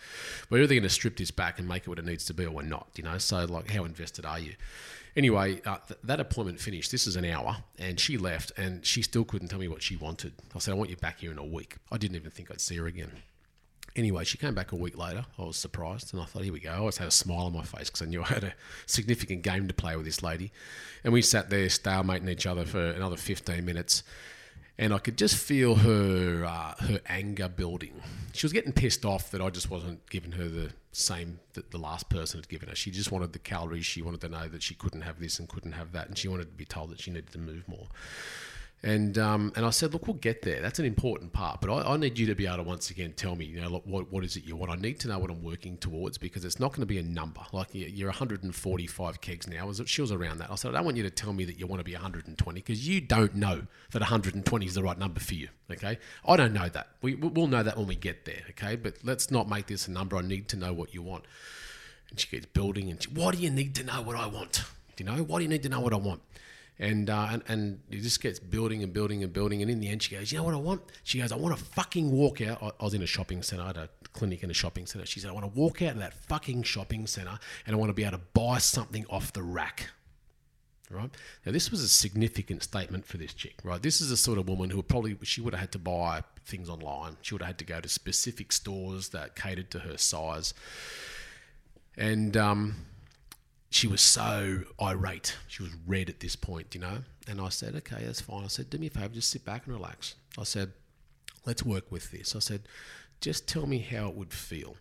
we're 0.49 0.63
either 0.63 0.73
going 0.73 0.81
to 0.81 0.89
strip 0.89 1.17
this 1.17 1.29
back 1.29 1.59
and 1.59 1.67
make 1.67 1.83
it 1.83 1.87
what 1.87 1.99
it 1.99 2.05
needs 2.05 2.25
to 2.25 2.33
be, 2.33 2.45
or 2.45 2.51
we're 2.51 2.63
not. 2.63 2.87
You 2.95 3.03
know, 3.03 3.19
so 3.19 3.45
like 3.45 3.69
how 3.69 3.83
invested 3.83 4.25
are 4.25 4.39
you? 4.39 4.53
Anyway, 5.17 5.59
uh, 5.65 5.77
th- 5.87 5.99
that 6.03 6.19
appointment 6.19 6.59
finished. 6.59 6.91
This 6.91 7.07
is 7.07 7.15
an 7.15 7.25
hour, 7.25 7.57
and 7.79 7.99
she 7.99 8.17
left, 8.17 8.51
and 8.55 8.85
she 8.85 9.01
still 9.01 9.25
couldn't 9.25 9.47
tell 9.47 9.57
me 9.57 9.67
what 9.67 9.81
she 9.81 9.95
wanted. 9.95 10.31
I 10.55 10.59
said, 10.59 10.73
I 10.73 10.75
want 10.75 10.91
you 10.91 10.95
back 10.95 11.21
here 11.21 11.31
in 11.31 11.39
a 11.39 11.43
week. 11.43 11.77
I 11.91 11.97
didn't 11.97 12.17
even 12.17 12.29
think 12.29 12.51
I'd 12.51 12.61
see 12.61 12.77
her 12.77 12.85
again. 12.85 13.11
Anyway, 13.95 14.23
she 14.25 14.37
came 14.37 14.53
back 14.53 14.73
a 14.73 14.75
week 14.75 14.95
later. 14.95 15.25
I 15.39 15.41
was 15.41 15.57
surprised, 15.57 16.13
and 16.13 16.21
I 16.21 16.25
thought, 16.25 16.43
here 16.43 16.53
we 16.53 16.59
go. 16.59 16.69
I 16.69 16.77
always 16.77 16.97
had 16.97 17.07
a 17.07 17.11
smile 17.11 17.47
on 17.47 17.53
my 17.53 17.63
face 17.63 17.89
because 17.89 18.03
I 18.03 18.05
knew 18.05 18.21
I 18.25 18.27
had 18.27 18.43
a 18.43 18.53
significant 18.85 19.41
game 19.41 19.67
to 19.67 19.73
play 19.73 19.95
with 19.95 20.05
this 20.05 20.21
lady. 20.21 20.51
And 21.03 21.11
we 21.11 21.23
sat 21.23 21.49
there 21.49 21.65
stalemating 21.65 22.29
each 22.29 22.45
other 22.45 22.63
for 22.63 22.79
another 22.79 23.17
15 23.17 23.65
minutes 23.65 24.03
and 24.77 24.93
I 24.93 24.99
could 24.99 25.17
just 25.17 25.35
feel 25.35 25.75
her 25.75 26.45
uh, 26.45 26.75
her 26.85 26.99
anger 27.07 27.47
building. 27.47 28.01
She 28.33 28.45
was 28.45 28.53
getting 28.53 28.71
pissed 28.71 29.05
off 29.05 29.31
that 29.31 29.41
I 29.41 29.49
just 29.49 29.71
wasn't 29.71 30.07
giving 30.09 30.33
her 30.33 30.47
the 30.47 30.71
same 30.91 31.39
that 31.53 31.71
the 31.71 31.77
last 31.77 32.09
person 32.09 32.39
had 32.39 32.49
given 32.49 32.69
her. 32.69 32.75
She 32.75 32.91
just 32.91 33.11
wanted 33.11 33.33
the 33.33 33.39
calories. 33.39 33.85
She 33.85 34.01
wanted 34.01 34.21
to 34.21 34.29
know 34.29 34.47
that 34.47 34.61
she 34.61 34.75
couldn't 34.75 35.01
have 35.01 35.19
this 35.19 35.39
and 35.39 35.49
couldn't 35.49 35.71
have 35.73 35.91
that, 35.93 36.07
and 36.07 36.17
she 36.17 36.27
wanted 36.27 36.45
to 36.45 36.55
be 36.55 36.65
told 36.65 36.91
that 36.91 36.99
she 36.99 37.11
needed 37.11 37.31
to 37.31 37.39
move 37.39 37.67
more. 37.67 37.87
And 38.83 39.17
um, 39.17 39.51
and 39.55 39.65
I 39.65 39.71
said, 39.71 39.91
look, 39.91 40.05
we'll 40.05 40.17
get 40.17 40.43
there. 40.43 40.61
That's 40.61 40.77
an 40.77 40.85
important 40.85 41.33
part, 41.33 41.61
but 41.61 41.71
I, 41.71 41.93
I 41.93 41.97
need 41.97 42.19
you 42.19 42.27
to 42.27 42.35
be 42.35 42.45
able 42.45 42.57
to 42.57 42.63
once 42.63 42.91
again 42.91 43.13
tell 43.17 43.35
me, 43.35 43.43
you 43.45 43.59
know, 43.59 43.69
look, 43.69 43.83
what 43.87 44.11
what 44.11 44.23
is 44.23 44.37
it 44.37 44.45
you 44.45 44.55
want? 44.55 44.71
I 44.71 44.75
need 44.75 44.99
to 44.99 45.07
know 45.07 45.17
what 45.17 45.31
I'm 45.31 45.41
working 45.43 45.77
towards 45.77 46.19
because 46.19 46.45
it's 46.45 46.59
not 46.59 46.73
going 46.73 46.81
to 46.81 46.85
be 46.85 46.99
a 46.99 47.03
number. 47.03 47.41
Like 47.51 47.73
you- 47.73 47.87
you're 47.87 48.09
145 48.09 49.19
kegs 49.19 49.47
now. 49.47 49.71
She 49.85 50.01
was 50.01 50.11
around 50.11 50.37
that. 50.37 50.51
I 50.51 50.55
said, 50.55 50.69
I 50.69 50.77
don't 50.77 50.85
want 50.85 50.97
you 50.97 51.03
to 51.03 51.09
tell 51.09 51.33
me 51.33 51.43
that 51.45 51.59
you 51.59 51.65
want 51.65 51.79
to 51.79 51.83
be 51.83 51.93
120 51.93 52.59
because 52.59 52.87
you 52.87 53.01
don't 53.01 53.33
know 53.33 53.63
that 53.91 54.01
120 54.01 54.65
is 54.67 54.75
the 54.75 54.83
right 54.83 54.97
number 54.99 55.19
for 55.19 55.33
you. 55.33 55.49
Okay, 55.71 55.97
I 56.25 56.37
don't 56.37 56.53
know 56.53 56.69
that. 56.69 56.89
We 57.01 57.15
we'll 57.15 57.47
know 57.47 57.63
that 57.63 57.77
when 57.77 57.87
we 57.87 57.95
get 57.95 58.25
there. 58.25 58.43
Okay, 58.51 58.75
but 58.75 58.97
let's 59.03 59.31
not 59.31 59.49
make 59.49 59.65
this 59.65 59.87
a 59.87 59.91
number. 59.91 60.17
I 60.17 60.21
need 60.21 60.47
to 60.49 60.55
know 60.55 60.71
what 60.71 60.93
you 60.93 61.01
want. 61.01 61.23
And 62.11 62.19
she 62.19 62.27
gets 62.29 62.45
building, 62.45 62.91
and 62.91 63.01
she, 63.01 63.09
why 63.09 63.31
do 63.31 63.39
you 63.39 63.49
need 63.49 63.73
to 63.75 63.83
know 63.83 64.03
what 64.03 64.15
I 64.15 64.27
want? 64.27 64.63
Do 64.95 65.03
you 65.03 65.09
know 65.09 65.23
why 65.23 65.39
do 65.39 65.43
you 65.43 65.49
need 65.49 65.63
to 65.63 65.69
know 65.69 65.79
what 65.79 65.93
I 65.93 65.97
want? 65.97 66.21
And, 66.79 67.09
uh, 67.09 67.29
and 67.31 67.43
and 67.47 67.79
it 67.89 68.01
just 68.01 68.21
gets 68.21 68.37
building 68.39 68.83
and 68.83 68.93
building 68.93 69.23
and 69.23 69.33
building, 69.33 69.63
and 69.63 69.71
in 69.71 69.79
the 69.79 69.87
end, 69.87 70.03
she 70.03 70.15
goes, 70.15 70.31
"You 70.31 70.37
know 70.37 70.43
what 70.43 70.53
I 70.53 70.57
want?" 70.57 70.81
She 71.03 71.17
goes, 71.17 71.31
"I 71.31 71.35
want 71.35 71.57
to 71.57 71.63
fucking 71.63 72.11
walk 72.11 72.39
out." 72.39 72.61
I, 72.61 72.67
I 72.79 72.83
was 72.83 72.93
in 72.93 73.01
a 73.01 73.07
shopping 73.07 73.41
centre, 73.41 73.63
I 73.63 73.67
had 73.67 73.77
a 73.77 73.89
clinic 74.13 74.43
in 74.43 74.51
a 74.51 74.53
shopping 74.53 74.85
centre. 74.85 75.07
She 75.07 75.19
said, 75.19 75.31
"I 75.31 75.33
want 75.33 75.51
to 75.51 75.59
walk 75.59 75.81
out 75.81 75.93
of 75.93 75.99
that 75.99 76.13
fucking 76.13 76.63
shopping 76.63 77.07
centre, 77.07 77.39
and 77.65 77.75
I 77.75 77.79
want 77.79 77.89
to 77.89 77.93
be 77.95 78.03
able 78.03 78.19
to 78.19 78.23
buy 78.33 78.59
something 78.59 79.07
off 79.09 79.33
the 79.33 79.41
rack." 79.41 79.89
Right 80.89 81.09
now, 81.45 81.51
this 81.51 81.71
was 81.71 81.81
a 81.81 81.87
significant 81.87 82.63
statement 82.63 83.05
for 83.05 83.17
this 83.17 83.33
chick. 83.33 83.55
Right, 83.63 83.81
this 83.81 83.99
is 83.99 84.09
the 84.09 84.17
sort 84.17 84.37
of 84.37 84.47
woman 84.47 84.69
who 84.69 84.83
probably 84.83 85.17
she 85.23 85.41
would 85.41 85.53
have 85.53 85.61
had 85.61 85.71
to 85.73 85.79
buy 85.79 86.23
things 86.45 86.69
online. 86.69 87.17
She 87.23 87.33
would 87.33 87.41
have 87.41 87.47
had 87.47 87.57
to 87.57 87.65
go 87.65 87.81
to 87.81 87.89
specific 87.89 88.51
stores 88.51 89.09
that 89.09 89.35
catered 89.35 89.71
to 89.71 89.79
her 89.79 89.97
size, 89.97 90.53
and 91.97 92.37
um, 92.37 92.75
she 93.69 93.87
was 93.87 94.01
so 94.01 94.63
irate. 94.81 95.35
She 95.47 95.63
was 95.63 95.71
red 95.85 96.09
at 96.09 96.19
this 96.19 96.35
point, 96.35 96.73
you 96.73 96.81
know. 96.81 96.99
And 97.27 97.41
I 97.41 97.49
said, 97.49 97.75
okay, 97.75 98.03
that's 98.05 98.21
fine. 98.21 98.43
I 98.43 98.47
said, 98.47 98.69
do 98.69 98.77
me 98.77 98.87
a 98.87 98.89
favor, 98.89 99.09
just 99.09 99.29
sit 99.29 99.43
back 99.43 99.65
and 99.65 99.75
relax. 99.75 100.15
I 100.39 100.43
said, 100.43 100.71
let's 101.45 101.63
work 101.63 101.91
with 101.91 102.11
this. 102.11 102.35
I 102.35 102.39
said, 102.39 102.61
just 103.19 103.47
tell 103.47 103.65
me 103.65 103.79
how 103.79 104.07
it 104.07 104.15
would 104.15 104.33
feel 104.33 104.75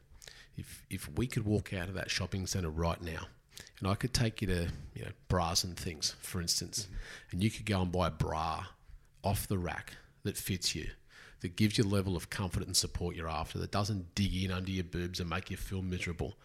if 0.57 0.84
if 0.91 1.09
we 1.16 1.26
could 1.26 1.45
walk 1.45 1.72
out 1.72 1.89
of 1.89 1.95
that 1.95 2.11
shopping 2.11 2.47
centre 2.47 2.70
right 2.70 3.01
now, 3.01 3.26
and 3.78 3.89
I 3.89 3.95
could 3.95 4.14
take 4.14 4.41
you 4.41 4.49
to 4.49 4.68
you 4.95 5.05
know 5.05 5.11
bras 5.28 5.64
and 5.64 5.76
things, 5.76 6.14
for 6.20 6.41
instance, 6.41 6.84
mm-hmm. 6.84 6.97
and 7.32 7.45
you 7.45 7.51
could 7.51 7.66
go 7.66 7.82
and 7.82 7.93
buy 7.93 8.09
a 8.09 8.11
bra 8.11 8.66
off 9.22 9.49
the 9.49 9.59
rack 9.59 9.95
that 10.22 10.37
fits 10.37 10.74
you. 10.74 10.89
That 11.41 11.57
gives 11.57 11.76
you 11.76 11.84
the 11.84 11.91
level 11.91 12.16
of 12.16 12.30
comfort 12.30 12.66
and 12.66 12.74
support 12.74 13.14
you're 13.14 13.28
after, 13.28 13.59
that 13.59 13.70
doesn't 13.70 14.14
dig 14.14 14.34
in 14.34 14.51
under 14.51 14.70
your 14.70 14.84
boobs 14.84 15.20
and 15.20 15.28
make 15.28 15.51
you 15.51 15.57
feel 15.59 15.82
miserable 15.82 16.39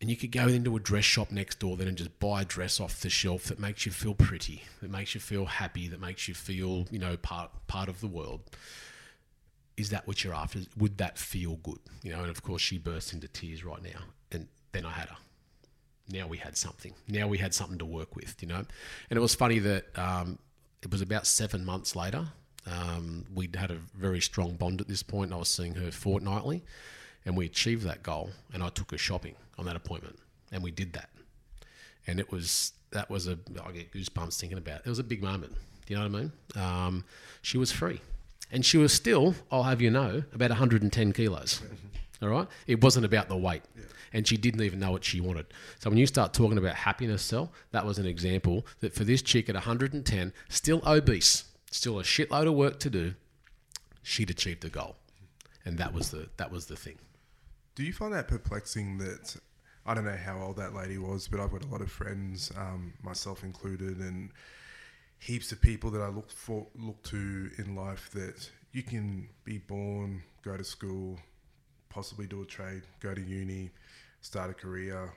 and 0.00 0.08
you 0.08 0.16
could 0.16 0.30
go 0.30 0.46
into 0.46 0.76
a 0.76 0.80
dress 0.80 1.04
shop 1.04 1.30
next 1.30 1.58
door 1.58 1.76
then 1.76 1.88
and 1.88 1.96
just 1.96 2.18
buy 2.20 2.42
a 2.42 2.44
dress 2.44 2.78
off 2.78 3.00
the 3.00 3.10
shelf 3.10 3.44
that 3.44 3.58
makes 3.58 3.84
you 3.84 3.90
feel 3.90 4.14
pretty, 4.14 4.62
that 4.80 4.90
makes 4.90 5.14
you 5.14 5.20
feel 5.20 5.46
happy, 5.46 5.88
that 5.88 6.00
makes 6.00 6.28
you 6.28 6.34
feel, 6.34 6.86
you 6.90 6.98
know, 6.98 7.16
part 7.16 7.50
part 7.66 7.88
of 7.88 8.00
the 8.00 8.06
world. 8.06 8.40
Is 9.76 9.90
that 9.90 10.06
what 10.06 10.22
you're 10.22 10.34
after? 10.34 10.60
Would 10.76 10.98
that 10.98 11.18
feel 11.18 11.56
good? 11.56 11.78
You 12.02 12.12
know, 12.12 12.20
and 12.20 12.30
of 12.30 12.42
course 12.42 12.62
she 12.62 12.78
burst 12.78 13.12
into 13.12 13.28
tears 13.28 13.64
right 13.64 13.82
now. 13.82 14.00
And 14.30 14.48
then 14.72 14.84
I 14.84 14.90
had 14.90 15.08
her. 15.08 15.16
Now 16.10 16.26
we 16.26 16.38
had 16.38 16.56
something. 16.56 16.94
Now 17.08 17.26
we 17.26 17.38
had 17.38 17.52
something 17.52 17.78
to 17.78 17.84
work 17.84 18.16
with, 18.16 18.36
you 18.40 18.48
know. 18.48 18.64
And 19.10 19.16
it 19.16 19.20
was 19.20 19.34
funny 19.34 19.58
that 19.60 19.86
um, 19.98 20.38
it 20.82 20.90
was 20.90 21.02
about 21.02 21.26
seven 21.26 21.64
months 21.64 21.94
later. 21.94 22.28
Um, 22.66 23.24
we'd 23.34 23.56
had 23.56 23.70
a 23.70 23.78
very 23.96 24.20
strong 24.20 24.54
bond 24.56 24.80
at 24.80 24.88
this 24.88 25.02
point. 25.02 25.32
I 25.32 25.36
was 25.36 25.48
seeing 25.48 25.74
her 25.74 25.90
fortnightly 25.90 26.62
and 27.24 27.36
we 27.36 27.46
achieved 27.46 27.84
that 27.84 28.02
goal 28.02 28.30
and 28.52 28.62
i 28.62 28.68
took 28.68 28.90
her 28.90 28.98
shopping 28.98 29.34
on 29.58 29.64
that 29.66 29.76
appointment 29.76 30.18
and 30.52 30.62
we 30.62 30.70
did 30.70 30.92
that. 30.94 31.10
And 32.06 32.18
it 32.20 32.30
was 32.32 32.72
that 32.90 33.10
was 33.10 33.28
a 33.28 33.38
i 33.64 33.72
get 33.72 33.92
goosebumps 33.92 34.38
thinking 34.38 34.58
about 34.58 34.80
it, 34.80 34.82
it 34.86 34.88
was 34.88 34.98
a 34.98 35.04
big 35.04 35.22
moment 35.22 35.52
do 35.86 35.94
you 35.94 36.00
know 36.00 36.08
what 36.08 36.18
i 36.18 36.22
mean? 36.22 36.32
Um, 36.54 37.04
she 37.40 37.56
was 37.56 37.72
free. 37.72 38.00
And 38.50 38.64
she 38.64 38.78
was 38.78 38.92
still 38.92 39.34
i'll 39.50 39.64
have 39.64 39.82
you 39.82 39.90
know 39.90 40.22
about 40.32 40.50
110 40.50 41.12
kilos 41.12 41.62
all 42.22 42.28
right? 42.28 42.48
It 42.66 42.82
wasn't 42.82 43.04
about 43.04 43.28
the 43.28 43.36
weight. 43.36 43.62
And 44.12 44.26
she 44.26 44.38
didn't 44.38 44.62
even 44.62 44.80
know 44.80 44.90
what 44.90 45.04
she 45.04 45.20
wanted. 45.20 45.46
So 45.80 45.90
when 45.90 45.98
you 45.98 46.06
start 46.06 46.32
talking 46.32 46.56
about 46.56 46.74
happiness 46.74 47.22
Sel 47.22 47.52
that 47.72 47.84
was 47.84 47.98
an 47.98 48.06
example 48.06 48.64
that 48.80 48.94
for 48.94 49.04
this 49.04 49.20
chick 49.20 49.48
at 49.48 49.54
110 49.54 50.32
still 50.48 50.82
obese 50.86 51.44
still 51.70 52.00
a 52.00 52.02
shitload 52.02 52.48
of 52.48 52.54
work 52.54 52.80
to 52.80 52.88
do 52.88 53.14
she'd 54.02 54.30
achieved 54.30 54.64
a 54.64 54.70
goal. 54.70 54.96
And 55.66 55.76
that 55.76 55.92
was 55.92 56.10
the 56.10 56.28
that 56.38 56.50
was 56.50 56.66
the 56.66 56.76
thing 56.76 56.96
Do 57.78 57.84
you 57.84 57.92
find 57.92 58.12
that 58.12 58.26
perplexing 58.26 58.98
that 58.98 59.36
I 59.86 59.94
don't 59.94 60.04
know 60.04 60.16
how 60.16 60.40
old 60.40 60.56
that 60.56 60.74
lady 60.74 60.98
was, 60.98 61.28
but 61.28 61.38
I've 61.38 61.52
got 61.52 61.62
a 61.64 61.68
lot 61.68 61.80
of 61.80 61.88
friends, 61.88 62.50
um, 62.56 62.92
myself 63.04 63.44
included, 63.44 63.98
and 63.98 64.30
heaps 65.20 65.52
of 65.52 65.60
people 65.60 65.92
that 65.92 66.02
I 66.02 66.08
look 66.08 66.28
for 66.28 66.66
look 66.74 67.00
to 67.04 67.48
in 67.56 67.76
life 67.76 68.10
that 68.14 68.50
you 68.72 68.82
can 68.82 69.28
be 69.44 69.58
born, 69.58 70.24
go 70.42 70.56
to 70.56 70.64
school, 70.64 71.20
possibly 71.88 72.26
do 72.26 72.42
a 72.42 72.46
trade, 72.46 72.82
go 72.98 73.14
to 73.14 73.20
uni, 73.20 73.70
start 74.22 74.50
a 74.50 74.54
career, 74.54 75.12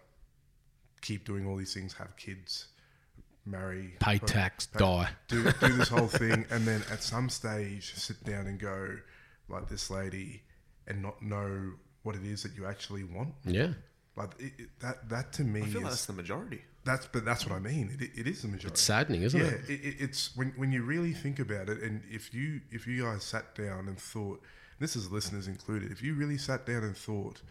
keep 1.01 1.25
doing 1.25 1.47
all 1.47 1.55
these 1.55 1.73
things, 1.73 1.93
have 1.93 2.15
kids, 2.15 2.67
marry, 3.43 3.95
Pay 3.99 4.19
tax, 4.19 4.67
die. 4.67 5.09
do, 5.27 5.51
do 5.51 5.73
this 5.77 5.89
whole 5.89 6.07
thing, 6.07 6.45
and 6.51 6.67
then 6.67 6.83
at 6.91 7.01
some 7.01 7.27
stage 7.27 7.95
sit 7.95 8.23
down 8.23 8.45
and 8.45 8.59
go 8.59 8.97
like 9.49 9.67
this 9.67 9.89
lady, 9.89 10.43
and 10.85 11.01
not 11.01 11.23
know 11.23 11.71
what 12.03 12.15
it 12.15 12.23
is 12.23 12.43
that 12.43 12.55
you 12.55 12.65
actually 12.65 13.03
want. 13.03 13.33
Yeah. 13.45 13.73
Like 14.15 14.31
it, 14.39 14.53
it, 14.57 14.69
that, 14.79 15.09
that 15.09 15.33
to 15.33 15.43
me 15.43 15.61
I 15.61 15.65
feel 15.65 15.81
is 15.81 15.87
that's 15.87 16.05
the 16.05 16.13
majority. 16.13 16.61
that's, 16.83 17.07
but 17.07 17.23
that's 17.23 17.47
what 17.47 17.55
I 17.55 17.59
mean. 17.59 17.97
It, 17.99 18.09
it 18.19 18.27
is 18.27 18.41
the 18.41 18.49
majority. 18.49 18.73
It's 18.73 18.81
saddening, 18.81 19.21
isn't 19.23 19.39
yeah, 19.39 19.47
it? 19.47 19.69
it, 19.69 19.85
it, 19.85 19.95
it's 19.99 20.35
when 20.35 20.53
when 20.57 20.71
you 20.71 20.83
really 20.83 21.13
think 21.13 21.39
about 21.39 21.69
it, 21.69 21.81
and 21.81 22.01
if 22.09 22.33
you 22.33 22.59
if 22.71 22.85
you 22.87 23.03
guys 23.03 23.23
sat 23.23 23.55
down 23.55 23.87
and 23.87 23.97
thought, 23.97 24.41
this 24.79 24.95
is 24.95 25.09
listeners 25.11 25.47
included, 25.47 25.91
if 25.91 26.01
you 26.01 26.13
really 26.13 26.37
sat 26.37 26.65
down 26.65 26.83
and 26.83 26.97
thought, 26.97 27.41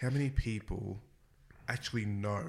how 0.00 0.08
many 0.08 0.30
people 0.30 0.98
actually 1.68 2.06
know 2.06 2.46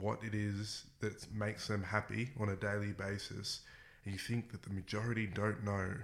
what 0.00 0.18
it 0.24 0.34
is 0.34 0.84
that 1.00 1.32
makes 1.32 1.68
them 1.68 1.82
happy 1.82 2.30
on 2.40 2.48
a 2.48 2.56
daily 2.56 2.92
basis, 2.92 3.60
and 4.04 4.12
you 4.12 4.18
think 4.18 4.50
that 4.50 4.62
the 4.62 4.70
majority 4.70 5.26
don't 5.26 5.64
know, 5.64 5.94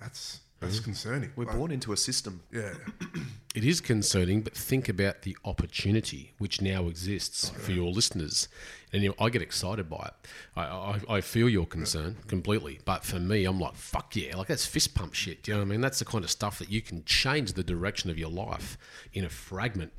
that's 0.00 0.40
that's 0.62 0.76
mm-hmm. 0.76 0.84
concerning. 0.84 1.32
We're 1.36 1.44
Like, 1.44 1.56
born 1.56 1.70
into 1.70 1.92
a 1.92 1.96
system. 1.96 2.42
yeah, 2.50 2.74
It 3.54 3.64
is 3.64 3.82
concerning, 3.82 4.40
but 4.40 4.56
think 4.56 4.88
about 4.88 5.22
the 5.22 5.36
opportunity 5.44 6.32
which 6.38 6.62
now 6.62 6.86
exists 6.86 7.52
oh, 7.54 7.58
for 7.58 7.72
your 7.72 7.90
listeners. 7.90 8.48
And 8.94 9.02
you 9.02 9.10
know, 9.10 9.14
I 9.18 9.28
get 9.28 9.42
excited 9.42 9.90
by 9.90 10.08
it. 10.10 10.28
I, 10.56 10.62
I, 10.62 11.00
I 11.16 11.20
feel 11.20 11.50
your 11.50 11.66
concern 11.66 12.16
completely. 12.28 12.80
But 12.86 13.04
for 13.04 13.20
me, 13.20 13.44
I'm 13.44 13.60
like, 13.60 13.74
fuck 13.74 14.16
yeah. 14.16 14.36
Like, 14.36 14.46
that's 14.46 14.64
fist 14.64 14.94
pump 14.94 15.12
shit. 15.12 15.42
Do 15.42 15.50
you 15.50 15.56
know 15.56 15.64
what 15.64 15.68
I 15.68 15.70
mean? 15.70 15.80
That's 15.82 15.98
the 15.98 16.06
kind 16.06 16.24
of 16.24 16.30
stuff 16.30 16.58
that 16.60 16.70
you 16.70 16.80
can 16.80 17.04
change 17.04 17.52
the 17.52 17.62
direction 17.62 18.08
of 18.08 18.18
your 18.18 18.30
life 18.30 18.78
in 19.12 19.24
a 19.24 19.28
fragment 19.28 19.92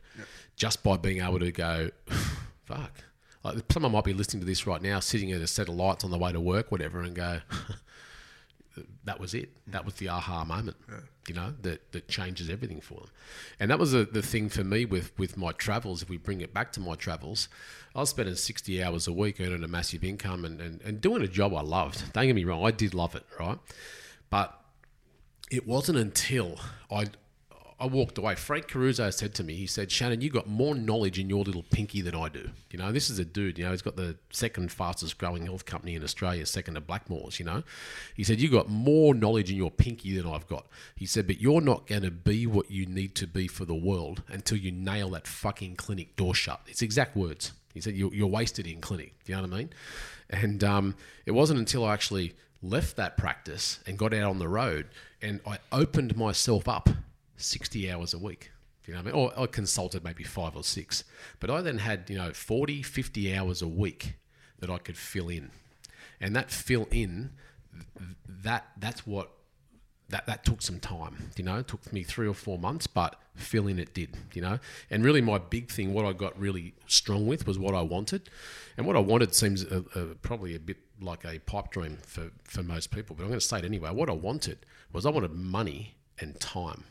just 0.56 0.84
by 0.84 0.98
being 0.98 1.22
able 1.22 1.40
to 1.40 1.52
go, 1.52 1.90
fuck. 2.66 3.04
Like, 3.44 3.58
someone 3.72 3.92
might 3.92 4.04
be 4.04 4.14
listening 4.14 4.40
to 4.42 4.48
this 4.48 4.66
right 4.66 4.82
now, 4.82 5.00
sitting 5.00 5.32
at 5.32 5.42
a 5.42 5.48
set 5.48 5.68
of 5.68 5.76
lights 5.76 6.04
on 6.04 6.12
the 6.12 6.18
way 6.18 6.32
to 6.32 6.40
work, 6.40 6.72
whatever, 6.72 7.02
and 7.02 7.14
go, 7.14 7.42
that 9.04 9.20
was 9.20 9.34
it. 9.34 9.50
That 9.68 9.86
was 9.86 9.96
the 9.96 10.10
aha 10.10 10.44
moment, 10.46 10.78
you 11.28 11.34
know, 11.34 11.54
that, 11.62 11.92
that 11.92 12.08
changes 12.08 12.50
everything 12.50 12.82
for 12.82 12.96
them. 12.96 13.10
And 13.60 13.72
that 13.72 13.80
was 13.80 13.92
the, 13.92 14.06
the 14.06 14.22
thing 14.22 14.50
for 14.50 14.64
me 14.64 14.86
with, 14.86 15.18
with 15.18 15.38
my 15.38 15.52
travels. 15.52 16.02
If 16.02 16.10
we 16.10 16.18
bring 16.18 16.42
it 16.42 16.54
back 16.54 16.72
to 16.74 16.80
my 16.80 16.96
travels, 16.96 17.50
I 17.96 18.00
was 18.00 18.10
spending 18.10 18.36
60 18.36 18.84
hours 18.84 19.08
a 19.08 19.14
week 19.14 19.40
earning 19.40 19.64
a 19.64 19.68
massive 19.68 20.04
income 20.04 20.46
and, 20.46 20.60
and, 20.60 20.82
and 20.82 21.02
doing 21.02 21.22
a 21.22 21.28
job 21.28 21.54
I 21.54 21.62
loved. 21.62 22.14
Don't 22.14 22.26
get 22.26 22.36
me 22.36 22.44
wrong, 22.44 22.66
I 22.66 22.72
did 22.72 22.94
love 22.94 23.16
it, 23.16 23.26
right? 23.40 23.60
But 24.30 24.60
it 25.52 25.68
wasn't 25.68 26.00
until 26.00 26.60
I 26.90 27.06
I 27.84 27.86
walked 27.86 28.18
away. 28.18 28.36
Frank 28.36 28.70
Caruso 28.70 29.10
said 29.10 29.36
to 29.36 29.44
me, 29.44 29.56
he 29.56 29.68
said, 29.68 29.92
Shannon, 29.92 30.22
you 30.22 30.30
got 30.30 30.48
more 30.48 30.74
knowledge 30.74 31.20
in 31.20 31.30
your 31.30 31.44
little 31.44 31.64
pinky 31.64 32.00
than 32.00 32.16
I 32.16 32.30
do. 32.30 32.50
You 32.72 32.80
know, 32.80 32.94
this 32.94 33.10
is 33.10 33.20
a 33.20 33.26
dude, 33.26 33.58
you 33.58 33.66
know, 33.66 33.72
he's 33.72 33.82
got 33.82 33.98
the 33.98 34.16
second 34.30 34.72
fastest 34.72 35.18
growing 35.18 35.46
health 35.46 35.66
company 35.66 35.94
in 35.96 36.02
Australia, 36.02 36.46
second 36.46 36.76
to 36.76 36.82
Blackmores, 36.82 37.40
you 37.40 37.46
know. 37.46 37.64
He 38.16 38.24
said, 38.24 38.40
You 38.40 38.50
got 38.50 38.70
more 38.70 39.14
knowledge 39.14 39.52
in 39.52 39.58
your 39.58 39.70
pinky 39.70 40.16
than 40.16 40.26
I've 40.26 40.48
got. 40.48 40.66
He 40.96 41.06
said, 41.06 41.28
But 41.28 41.42
you're 41.42 41.60
not 41.60 41.86
going 41.86 42.04
to 42.04 42.12
be 42.12 42.48
what 42.48 42.72
you 42.72 42.86
need 42.86 43.16
to 43.16 43.28
be 43.28 43.50
for 43.50 43.66
the 43.66 43.76
world 43.76 44.24
until 44.30 44.58
you 44.58 44.72
nail 44.72 45.10
that 45.10 45.28
fucking 45.28 45.76
clinic 45.76 46.16
door 46.16 46.34
shut. 46.34 46.62
It's 46.68 46.82
exact 46.82 47.18
words. 47.18 47.52
He 47.74 47.82
said, 47.82 47.96
You're, 47.96 48.14
you're 48.14 48.28
wasted 48.28 48.66
in 48.66 48.80
clinic. 48.80 49.14
Do 49.26 49.34
you 49.34 49.36
know 49.36 49.44
what 49.44 49.56
I 49.56 49.58
mean? 49.58 49.70
And 50.30 50.64
um, 50.64 50.96
it 51.26 51.32
wasn't 51.32 51.60
until 51.60 51.84
I 51.84 51.92
actually 51.92 52.34
left 52.62 52.96
that 52.96 53.18
practice 53.18 53.82
and 53.86 53.98
got 53.98 54.14
out 54.14 54.30
on 54.30 54.40
the 54.40 54.48
road 54.48 54.88
and 55.22 55.42
I 55.46 55.58
opened 55.74 56.16
myself 56.16 56.70
up 56.70 56.88
60 57.38 57.92
hours 57.92 58.14
a 58.14 58.20
week. 58.20 58.52
You 58.86 58.94
know 58.94 59.00
I 59.00 59.04
mean? 59.04 59.14
Or 59.14 59.32
I 59.38 59.46
consulted 59.46 60.04
maybe 60.04 60.24
five 60.24 60.56
or 60.56 60.64
six. 60.64 61.04
But 61.40 61.50
I 61.50 61.62
then 61.62 61.80
had, 61.80 62.10
you 62.10 62.18
know, 62.18 62.34
40, 62.34 62.82
50 62.82 63.36
hours 63.36 63.62
a 63.62 63.68
week 63.68 64.16
that 64.60 64.70
I 64.70 64.78
could 64.78 64.98
fill 64.98 65.30
in. 65.30 65.52
And 66.20 66.36
that 66.36 66.52
fill 66.52 66.88
in, 66.92 67.32
that 68.28 68.68
that's 68.78 69.06
what 69.06 69.32
that 70.10 70.26
that 70.28 70.46
took 70.46 70.62
some 70.62 70.80
time. 70.80 71.32
You 71.38 71.44
know, 71.44 71.58
it 71.58 71.68
took 71.68 71.92
me 71.92 72.04
three 72.04 72.28
or 72.28 72.34
four 72.34 72.58
months, 72.58 72.88
but 72.88 73.20
fill 73.36 73.68
in 73.68 73.80
it 73.80 73.94
did. 73.94 74.16
You 74.34 74.42
know, 74.42 74.60
and 74.90 75.04
really 75.04 75.22
my 75.22 75.38
big 75.38 75.72
thing, 75.72 75.94
what 75.94 76.06
I 76.06 76.14
got 76.14 76.40
really 76.40 76.74
strong 76.88 77.26
with 77.28 77.48
was 77.48 77.58
what 77.58 77.74
I 77.74 77.82
wanted, 77.82 78.30
and 78.78 78.86
what 78.86 78.96
I 78.96 79.00
wanted 79.00 79.34
seems 79.34 79.64
a, 79.64 79.84
a, 79.96 80.06
probably 80.16 80.56
a 80.56 80.60
bit 80.60 80.78
like 81.02 81.26
a 81.26 81.40
pipe 81.40 81.72
dream 81.72 81.98
for 82.06 82.32
for 82.44 82.64
most 82.64 82.92
people. 82.92 83.16
But 83.16 83.24
I'm 83.24 83.30
going 83.30 83.40
to 83.40 83.46
say 83.46 83.60
it 83.60 83.66
anyway. 83.66 83.92
What 83.92 84.10
I 84.10 84.14
wanted 84.14 84.66
was 84.92 85.06
I 85.06 85.10
wanted 85.10 85.32
money 85.32 85.96
and 86.20 86.40
time. 86.40 86.84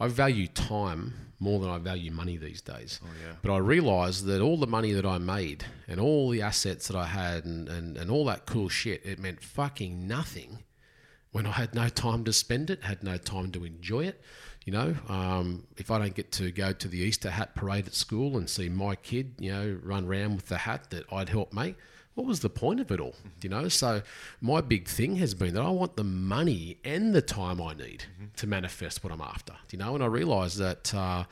I 0.00 0.08
value 0.08 0.46
time 0.46 1.14
more 1.40 1.60
than 1.60 1.70
I 1.70 1.78
value 1.78 2.10
money 2.10 2.36
these 2.36 2.60
days. 2.60 3.00
Oh, 3.02 3.08
yeah. 3.24 3.34
But 3.42 3.52
I 3.52 3.58
realised 3.58 4.24
that 4.26 4.40
all 4.40 4.56
the 4.56 4.66
money 4.66 4.92
that 4.92 5.06
I 5.06 5.18
made 5.18 5.64
and 5.86 6.00
all 6.00 6.30
the 6.30 6.42
assets 6.42 6.88
that 6.88 6.96
I 6.96 7.06
had 7.06 7.44
and, 7.44 7.68
and, 7.68 7.96
and 7.96 8.10
all 8.10 8.24
that 8.26 8.46
cool 8.46 8.68
shit, 8.68 9.04
it 9.04 9.18
meant 9.18 9.42
fucking 9.42 10.06
nothing 10.06 10.64
when 11.30 11.46
I 11.46 11.52
had 11.52 11.74
no 11.74 11.88
time 11.88 12.24
to 12.24 12.32
spend 12.32 12.70
it, 12.70 12.82
had 12.82 13.02
no 13.02 13.16
time 13.16 13.52
to 13.52 13.64
enjoy 13.64 14.06
it. 14.06 14.20
You 14.64 14.72
know, 14.72 14.96
um, 15.08 15.66
if 15.76 15.90
I 15.90 15.98
don't 15.98 16.14
get 16.14 16.32
to 16.32 16.50
go 16.50 16.72
to 16.72 16.88
the 16.88 16.98
Easter 16.98 17.30
hat 17.30 17.54
parade 17.54 17.86
at 17.86 17.94
school 17.94 18.36
and 18.36 18.50
see 18.50 18.68
my 18.68 18.96
kid, 18.96 19.34
you 19.38 19.50
know, 19.52 19.78
run 19.82 20.04
around 20.06 20.36
with 20.36 20.48
the 20.48 20.58
hat 20.58 20.90
that 20.90 21.10
I'd 21.12 21.28
helped 21.28 21.54
make, 21.54 21.76
what 22.18 22.26
was 22.26 22.40
the 22.40 22.50
point 22.50 22.80
of 22.80 22.90
it 22.90 22.98
all? 22.98 23.14
You 23.42 23.48
know, 23.48 23.68
so 23.68 24.02
my 24.40 24.60
big 24.60 24.88
thing 24.88 25.14
has 25.16 25.34
been 25.34 25.54
that 25.54 25.62
I 25.62 25.70
want 25.70 25.94
the 25.94 26.02
money 26.02 26.78
and 26.82 27.14
the 27.14 27.22
time 27.22 27.62
I 27.62 27.74
need 27.74 28.06
to 28.38 28.48
manifest 28.48 29.04
what 29.04 29.12
I'm 29.12 29.20
after. 29.20 29.52
You 29.70 29.78
know, 29.78 29.94
and 29.94 30.02
I 30.02 30.08
realised 30.08 30.58
that. 30.58 30.92
Uh, 30.92 31.24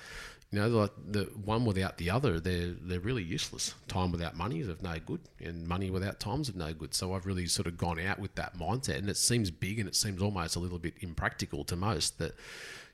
you 0.53 0.61
know, 0.61 0.68
like 0.68 0.93
the 1.11 1.24
one 1.45 1.64
without 1.64 1.99
the 1.99 2.09
other, 2.09 2.39
they're 2.39 2.72
they're 2.80 3.01
really 3.01 3.24
useless. 3.24 3.74
Time 3.89 4.12
without 4.12 4.37
money 4.37 4.61
is 4.61 4.68
of 4.68 4.80
no 4.80 4.95
good, 5.05 5.20
and 5.41 5.66
money 5.66 5.91
without 5.91 6.20
time's 6.20 6.49
of 6.49 6.55
no 6.55 6.72
good. 6.72 6.95
So 6.95 7.14
I've 7.14 7.26
really 7.26 7.47
sort 7.47 7.66
of 7.66 7.76
gone 7.76 7.99
out 7.99 8.20
with 8.20 8.37
that 8.37 8.57
mindset, 8.57 8.99
and 8.99 9.11
it 9.11 9.16
seems 9.16 9.51
big, 9.51 9.80
and 9.80 9.89
it 9.89 9.97
seems 9.97 10.22
almost 10.22 10.55
a 10.55 10.61
little 10.61 10.78
bit 10.78 10.95
impractical 11.01 11.64
to 11.64 11.74
most. 11.74 12.18
That 12.20 12.37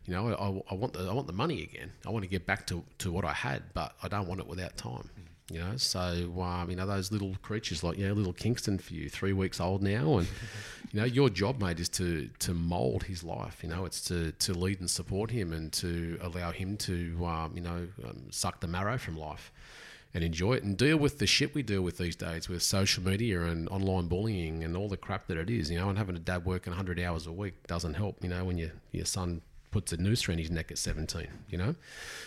you 0.07 0.15
know, 0.15 0.29
I, 0.29 0.73
I 0.73 0.75
want 0.75 0.95
the 0.95 1.01
I 1.01 1.13
want 1.13 1.27
the 1.27 1.35
money 1.35 1.63
again. 1.63 1.93
I 2.07 2.11
want 2.11 2.23
to 2.23 2.29
get 2.29 2.47
back 2.47 2.67
to, 2.69 2.83
to 2.99 3.13
what 3.13 3.27
I 3.27 3.35
had, 3.35 3.63
but 3.75 3.93
I 4.03 4.09
don't 4.09 4.27
want 4.27 4.41
it 4.41 4.47
without 4.47 4.79
time. 4.79 5.11
You 5.53 5.59
know, 5.59 5.77
so 5.77 6.01
um, 6.41 6.71
you 6.71 6.77
know 6.77 6.87
those 6.87 7.13
little 7.13 7.37
creatures 7.43 7.85
like 7.85 7.99
you 7.99 8.09
know 8.09 8.15
little 8.15 8.33
Kingston 8.33 8.79
for 8.79 8.95
you, 8.95 9.11
three 9.11 9.35
weeks 9.35 9.61
old 9.61 9.83
now, 9.83 10.17
and 10.17 10.27
you 10.93 11.01
know 11.01 11.05
your 11.05 11.29
job, 11.29 11.61
mate, 11.61 11.79
is 11.79 11.91
to 11.91 12.31
to 12.39 12.55
mould 12.55 13.03
his 13.03 13.23
life. 13.23 13.59
You 13.63 13.69
know, 13.69 13.85
it's 13.85 14.01
to 14.05 14.33
to 14.33 14.55
lead 14.55 14.81
and 14.81 14.91
support 14.91 15.31
him 15.31 15.53
and 15.53 15.71
to 15.75 16.19
allow 16.23 16.53
him 16.53 16.79
to 16.79 17.27
um, 17.27 17.53
you 17.55 17.61
know 17.61 17.87
um, 18.03 18.23
suck 18.31 18.61
the 18.61 18.67
marrow 18.67 18.97
from 18.97 19.19
life 19.19 19.53
and 20.15 20.25
enjoy 20.25 20.55
it 20.55 20.63
and 20.63 20.77
deal 20.77 20.97
with 20.97 21.19
the 21.19 21.27
shit 21.27 21.55
we 21.55 21.63
deal 21.63 21.83
with 21.83 21.99
these 21.99 22.17
days 22.17 22.49
with 22.49 22.63
social 22.63 23.03
media 23.03 23.43
and 23.43 23.69
online 23.71 24.07
bullying 24.09 24.63
and 24.63 24.77
all 24.77 24.89
the 24.89 24.97
crap 24.97 25.27
that 25.27 25.37
it 25.37 25.51
is. 25.51 25.71
You 25.71 25.79
know, 25.79 25.91
and 25.91 25.99
having 25.99 26.17
a 26.17 26.21
dad 26.21 26.47
working 26.47 26.71
100 26.71 26.99
hours 26.99 27.27
a 27.27 27.33
week 27.33 27.67
doesn't 27.67 27.95
help. 27.95 28.23
You 28.23 28.31
know, 28.31 28.45
when 28.45 28.57
your 28.57 28.71
your 28.91 29.07
son 29.07 29.43
puts 29.73 29.93
a 29.93 29.97
noose 29.97 30.29
around 30.29 30.39
his 30.39 30.51
neck 30.51 30.71
at 30.71 30.79
17 30.79 31.27
you 31.49 31.59
know? 31.59 31.75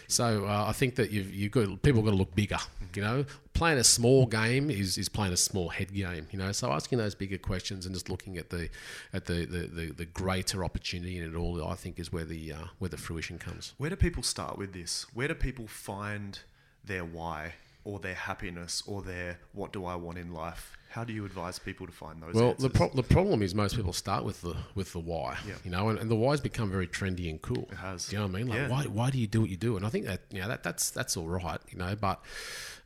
So 0.08 0.46
uh, 0.46 0.66
i 0.68 0.74
think 0.74 0.96
that 0.96 1.12
you've, 1.12 1.34
you've 1.34 1.52
got 1.52 1.82
people 1.82 2.02
got 2.02 2.12
to 2.12 2.18
look 2.18 2.36
bigger 2.36 2.58
you 2.94 3.02
know? 3.02 3.26
Playing 3.54 3.78
a 3.78 3.86
small 3.86 4.26
game 4.26 4.70
is, 4.70 4.98
is 4.98 5.08
playing 5.08 5.32
a 5.32 5.38
small 5.38 5.70
head 5.70 5.94
game 5.94 6.28
you 6.32 6.38
know? 6.38 6.52
So 6.52 6.72
asking 6.72 6.98
those 6.98 7.16
bigger 7.16 7.38
questions 7.38 7.86
and 7.86 7.96
just 7.96 8.10
looking 8.10 8.38
at 8.38 8.50
the 8.50 8.70
at 9.14 9.26
the, 9.26 9.46
the, 9.46 9.68
the, 9.68 9.92
the 9.92 10.06
greater 10.06 10.66
opportunity 10.66 11.18
in 11.18 11.24
it 11.24 11.36
all 11.36 11.66
i 11.66 11.76
think 11.76 12.00
is 12.00 12.12
where 12.12 12.26
the 12.26 12.52
uh, 12.52 12.66
where 12.80 12.90
the 12.90 12.98
fruition 12.98 13.38
comes. 13.38 13.74
Where 13.78 13.90
do 13.90 13.96
people 13.96 14.24
start 14.24 14.58
with 14.58 14.74
this? 14.74 15.06
Where 15.14 15.28
do 15.28 15.36
people 15.36 15.68
find 15.68 16.40
their 16.84 17.06
why 17.06 17.54
or 17.86 18.00
their 18.00 18.16
happiness 18.16 18.84
or 18.86 19.02
their 19.02 19.40
what 19.54 19.72
do 19.72 19.86
I 19.86 19.96
want 19.96 20.18
in 20.18 20.34
life? 20.34 20.78
How 20.90 21.04
do 21.04 21.12
you 21.14 21.26
advise 21.26 21.60
people 21.60 21.86
to 21.86 21.92
find 21.92 22.22
those 22.22 22.34
Well, 22.34 22.50
answers? 22.52 22.64
the, 22.64 22.70
pro- 22.70 22.90
the 22.94 23.04
problem 23.04 23.42
is 23.42 23.54
most 23.54 23.76
people 23.76 23.92
start 23.94 24.24
with 24.24 24.42
the 24.42 24.56
with 24.76 24.92
the 24.94 25.00
why, 25.00 25.38
Yeah. 25.48 25.56
you 25.64 25.72
know, 25.72 25.90
and, 25.90 26.00
and 26.00 26.10
the 26.10 26.16
why's 26.16 26.40
become 26.42 26.70
very 26.72 26.88
trendy 26.88 27.30
and 27.30 27.42
cool. 27.42 27.68
It 27.72 27.76
has. 27.78 28.12
You 28.12 28.18
know 28.20 28.26
what 28.28 28.36
I 28.36 28.38
mean? 28.40 28.48
Like, 28.48 28.58
Yeah. 28.60 28.68
why 28.70 28.84
why 28.84 29.10
do 29.10 29.18
you 29.18 29.28
do 29.28 29.42
what 29.42 29.50
you 29.50 29.58
do? 29.58 29.78
And 29.78 29.86
I 29.86 29.90
think 29.90 30.06
that 30.06 30.22
you 30.32 30.42
know 30.42 30.48
that 30.48 30.64
that's 30.64 30.90
that's 30.90 31.16
all 31.18 31.28
right, 31.28 31.60
you 31.70 31.78
know, 31.78 31.96
but 31.96 32.22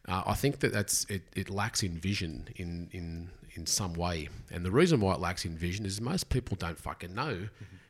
uh, 0.07 0.23
I 0.25 0.33
think 0.33 0.59
that 0.59 0.73
that's 0.73 1.05
it, 1.05 1.23
it 1.35 1.49
lacks 1.49 1.83
in 1.83 1.97
vision 1.97 2.47
in 2.55 2.89
in 2.91 3.29
in 3.55 3.65
some 3.65 3.93
way, 3.93 4.29
and 4.51 4.65
the 4.65 4.71
reason 4.71 4.99
why 5.01 5.13
it 5.13 5.19
lacks 5.19 5.45
in 5.45 5.55
vision 5.57 5.85
is 5.85 5.99
most 6.01 6.29
people 6.29 6.55
don't 6.57 6.79
fucking 6.79 7.13
know. 7.13 7.47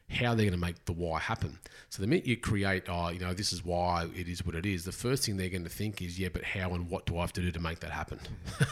How 0.10 0.34
they're 0.34 0.45
going 0.45 0.51
to 0.51 0.57
make 0.57 0.86
the 0.86 0.93
why 0.93 1.20
happen. 1.20 1.60
So 1.89 2.01
the 2.01 2.07
minute 2.07 2.26
you 2.26 2.36
create, 2.36 2.84
oh, 2.89 3.10
you 3.10 3.20
know, 3.20 3.34
this 3.34 3.53
is 3.53 3.64
why 3.64 4.07
it 4.16 4.28
is 4.28 4.45
what 4.45 4.55
it 4.55 4.66
is. 4.66 4.84
The 4.84 4.91
first 4.91 5.26
thing 5.26 5.38
they're 5.38 5.49
going 5.49 5.64
to 5.64 5.70
think 5.70 6.01
is, 6.01 6.20
yeah, 6.20 6.30
but 6.34 6.43
how 6.43 6.74
and 6.74 6.89
what 6.89 7.05
do 7.05 7.18
I 7.18 7.22
have 7.22 7.34
to 7.34 7.41
do 7.41 7.51
to 7.51 7.60
make 7.60 7.80
that 7.82 7.91
happen? 7.91 8.20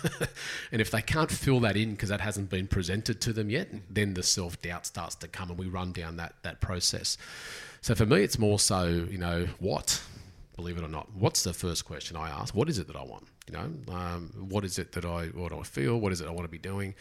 and 0.71 0.81
if 0.81 0.89
they 0.89 1.01
can't 1.01 1.31
fill 1.31 1.59
that 1.61 1.77
in 1.77 1.91
because 1.91 2.09
that 2.09 2.21
hasn't 2.21 2.49
been 2.49 2.67
presented 2.67 3.21
to 3.21 3.33
them 3.33 3.49
yet, 3.49 3.69
then 3.89 4.15
the 4.15 4.23
self 4.23 4.61
doubt 4.61 4.85
starts 4.85 5.15
to 5.15 5.27
come, 5.27 5.49
and 5.49 5.59
we 5.59 5.67
run 5.67 5.91
down 5.91 6.17
that 6.17 6.33
that 6.43 6.59
process. 6.59 7.17
So 7.81 7.95
for 7.95 8.05
me, 8.05 8.21
it's 8.23 8.39
more 8.39 8.59
so, 8.59 8.85
you 8.85 9.17
know, 9.17 9.47
what, 9.59 10.01
believe 10.55 10.77
it 10.77 10.83
or 10.83 10.89
not, 10.89 11.07
what's 11.13 11.43
the 11.43 11.53
first 11.53 11.85
question 11.85 12.17
I 12.17 12.29
ask? 12.29 12.53
What 12.53 12.67
is 12.67 12.79
it 12.79 12.87
that 12.87 12.95
I 12.95 13.03
want? 13.03 13.27
You 13.49 13.53
know, 13.53 13.95
um, 13.95 14.31
what 14.49 14.65
is 14.65 14.77
it 14.77 14.91
that 14.93 15.05
I 15.05 15.27
what 15.27 15.51
do 15.51 15.59
I 15.59 15.63
feel? 15.63 15.97
What 15.99 16.11
is 16.11 16.19
it 16.19 16.27
I 16.27 16.31
want 16.31 16.43
to 16.43 16.51
be 16.51 16.57
doing? 16.57 16.95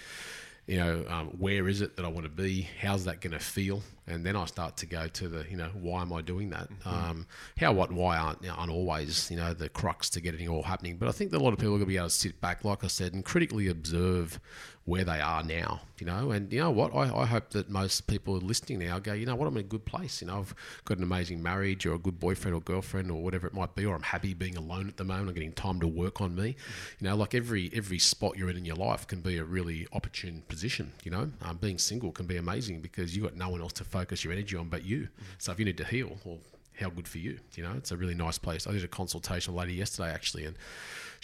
You 0.66 0.78
know, 0.78 1.04
um, 1.08 1.28
where 1.38 1.68
is 1.68 1.80
it 1.80 1.96
that 1.96 2.04
I 2.04 2.08
want 2.08 2.24
to 2.24 2.30
be? 2.30 2.68
How's 2.80 3.04
that 3.04 3.20
going 3.20 3.32
to 3.32 3.38
feel? 3.38 3.82
And 4.08 4.26
then 4.26 4.34
I 4.34 4.46
start 4.46 4.76
to 4.78 4.86
go 4.86 5.06
to 5.06 5.28
the, 5.28 5.44
you 5.48 5.56
know, 5.56 5.70
why 5.74 6.02
am 6.02 6.12
I 6.12 6.22
doing 6.22 6.50
that? 6.50 6.68
Um, 6.84 7.26
how, 7.56 7.72
what, 7.72 7.90
and 7.90 7.98
why 7.98 8.16
aren't, 8.16 8.42
you? 8.42 8.52
aren't 8.56 8.72
always, 8.72 9.30
you 9.30 9.36
know, 9.36 9.54
the 9.54 9.68
crux 9.68 10.10
to 10.10 10.20
getting 10.20 10.46
it 10.46 10.48
all 10.48 10.62
happening. 10.62 10.96
But 10.96 11.08
I 11.08 11.12
think 11.12 11.30
that 11.30 11.40
a 11.40 11.44
lot 11.44 11.52
of 11.52 11.58
people 11.58 11.74
are 11.74 11.78
going 11.78 11.86
to 11.86 11.86
be 11.86 11.96
able 11.96 12.08
to 12.08 12.14
sit 12.14 12.40
back, 12.40 12.64
like 12.64 12.82
I 12.82 12.88
said, 12.88 13.14
and 13.14 13.24
critically 13.24 13.68
observe 13.68 14.40
where 14.86 15.04
they 15.04 15.20
are 15.20 15.42
now, 15.42 15.80
you 15.98 16.06
know. 16.06 16.30
And 16.30 16.50
you 16.52 16.60
know 16.60 16.70
what? 16.70 16.94
I, 16.94 17.12
I 17.14 17.26
hope 17.26 17.50
that 17.50 17.68
most 17.68 18.06
people 18.06 18.34
listening 18.36 18.78
now 18.78 19.00
go, 19.00 19.12
you 19.12 19.26
know 19.26 19.34
what? 19.34 19.48
I'm 19.48 19.56
in 19.56 19.60
a 19.60 19.64
good 19.64 19.84
place. 19.84 20.20
You 20.20 20.28
know, 20.28 20.38
I've 20.38 20.54
got 20.84 20.96
an 20.98 21.02
amazing 21.02 21.42
marriage 21.42 21.84
or 21.84 21.94
a 21.94 21.98
good 21.98 22.20
boyfriend 22.20 22.54
or 22.54 22.60
girlfriend 22.60 23.10
or 23.10 23.20
whatever 23.20 23.48
it 23.48 23.52
might 23.52 23.74
be, 23.74 23.84
or 23.84 23.96
I'm 23.96 24.02
happy 24.02 24.32
being 24.32 24.56
alone 24.56 24.88
at 24.88 24.96
the 24.96 25.04
moment. 25.04 25.28
I'm 25.28 25.34
getting 25.34 25.52
time 25.52 25.80
to 25.80 25.88
work 25.88 26.20
on 26.20 26.36
me. 26.36 26.56
You 27.00 27.08
know, 27.08 27.16
like 27.16 27.34
every 27.34 27.68
every 27.74 27.98
spot 27.98 28.38
you're 28.38 28.48
in 28.48 28.56
in 28.56 28.64
your 28.64 28.76
life 28.76 29.08
can 29.08 29.20
be 29.20 29.38
a 29.38 29.44
really 29.44 29.88
opportune 29.92 30.44
position. 30.48 30.92
You 31.02 31.10
know, 31.10 31.30
um, 31.42 31.56
being 31.56 31.78
single 31.78 32.12
can 32.12 32.26
be 32.26 32.36
amazing 32.36 32.80
because 32.80 33.16
you've 33.16 33.24
got 33.24 33.36
no 33.36 33.48
one 33.48 33.60
else 33.60 33.72
to 33.74 33.84
focus 33.84 34.22
your 34.22 34.32
energy 34.32 34.56
on 34.56 34.68
but 34.68 34.84
you. 34.84 35.08
So 35.38 35.50
if 35.50 35.58
you 35.58 35.64
need 35.64 35.78
to 35.78 35.84
heal, 35.84 36.16
well, 36.24 36.38
how 36.78 36.90
good 36.90 37.08
for 37.08 37.18
you. 37.18 37.38
You 37.54 37.64
know, 37.64 37.72
it's 37.76 37.90
a 37.90 37.96
really 37.96 38.14
nice 38.14 38.38
place. 38.38 38.66
I 38.66 38.72
did 38.72 38.84
a 38.84 38.88
consultation 38.88 39.52
with 39.52 39.58
a 39.58 39.66
lady 39.66 39.74
yesterday 39.74 40.10
actually, 40.10 40.44
and 40.44 40.56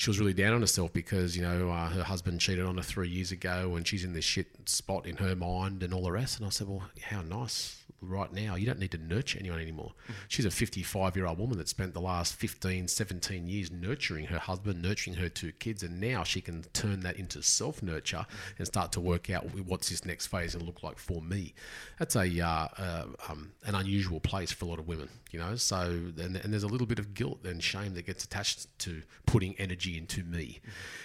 she 0.03 0.11
was 0.11 0.19
really 0.19 0.35
down 0.35 0.53
on 0.53 0.63
herself 0.63 0.93
because 0.93 1.37
you 1.37 1.43
know 1.43 1.71
uh, 1.71 1.89
her 1.89 2.03
husband 2.03 2.41
cheated 2.41 2.65
on 2.65 2.77
her 2.77 2.83
three 2.83 3.09
years 3.09 3.31
ago, 3.31 3.77
and 3.77 3.87
she's 3.87 4.03
in 4.03 4.15
this 4.15 4.25
shit 4.25 4.49
spot 4.69 5.07
in 5.07 5.17
her 5.19 5.37
mind 5.37 5.81
and 5.85 5.95
all 5.95 6.03
the 6.03 6.11
rest. 6.11 6.39
And 6.39 6.47
I 6.47 6.51
said, 6.51 6.67
well, 6.67 6.83
how 7.03 7.23
nice. 7.23 7.82
Right 8.03 8.33
now, 8.33 8.55
you 8.55 8.67
don't 8.67 8.79
need 8.79 8.93
to 8.93 8.99
nurture 8.99 9.39
anyone 9.39 9.61
anymore. 9.61 9.93
She's 10.29 10.45
a 10.45 10.51
55 10.51 11.17
year 11.17 11.27
old 11.27 11.39
woman 11.39 11.59
that 11.59 11.69
spent 11.69 11.95
the 11.95 12.01
last 12.01 12.35
15, 12.35 12.89
17 12.89 13.49
years 13.49 13.71
nurturing 13.71 14.27
her 14.27 14.39
husband, 14.39 14.81
nurturing 14.83 15.17
her 15.17 15.29
two 15.29 15.53
kids, 15.53 15.83
and 15.83 16.01
now 16.01 16.23
she 16.25 16.41
can 16.41 16.63
turn 16.73 17.01
that 17.01 17.17
into 17.17 17.43
self 17.43 17.83
nurture 17.83 18.27
and 18.59 18.67
start 18.67 18.93
to 18.93 19.01
work 19.01 19.29
out 19.29 19.45
what's 19.67 19.89
this 19.89 20.05
next 20.05 20.29
phase 20.29 20.55
going 20.55 20.61
to 20.61 20.67
look 20.67 20.83
like 20.83 20.99
for 20.99 21.23
me. 21.23 21.55
That's 21.99 22.17
a 22.17 22.41
uh, 22.41 22.69
uh, 22.79 23.05
um, 23.29 23.53
an 23.65 23.75
unusual 23.75 24.21
place 24.21 24.53
for 24.53 24.65
a 24.65 24.69
lot 24.69 24.79
of 24.79 24.89
women, 24.89 25.09
you 25.31 25.39
know. 25.39 25.57
So 25.57 25.81
and, 25.81 26.37
and 26.37 26.53
there's 26.53 26.63
a 26.63 26.69
little 26.69 26.87
bit 26.87 26.99
of 26.99 27.15
guilt 27.15 27.41
and 27.45 27.63
shame 27.63 27.95
that 27.95 28.07
gets 28.07 28.25
attached 28.25 28.67
to 28.81 29.03
putting 29.27 29.55
energy 29.59 29.99
into 29.99 30.23
me. 30.25 30.61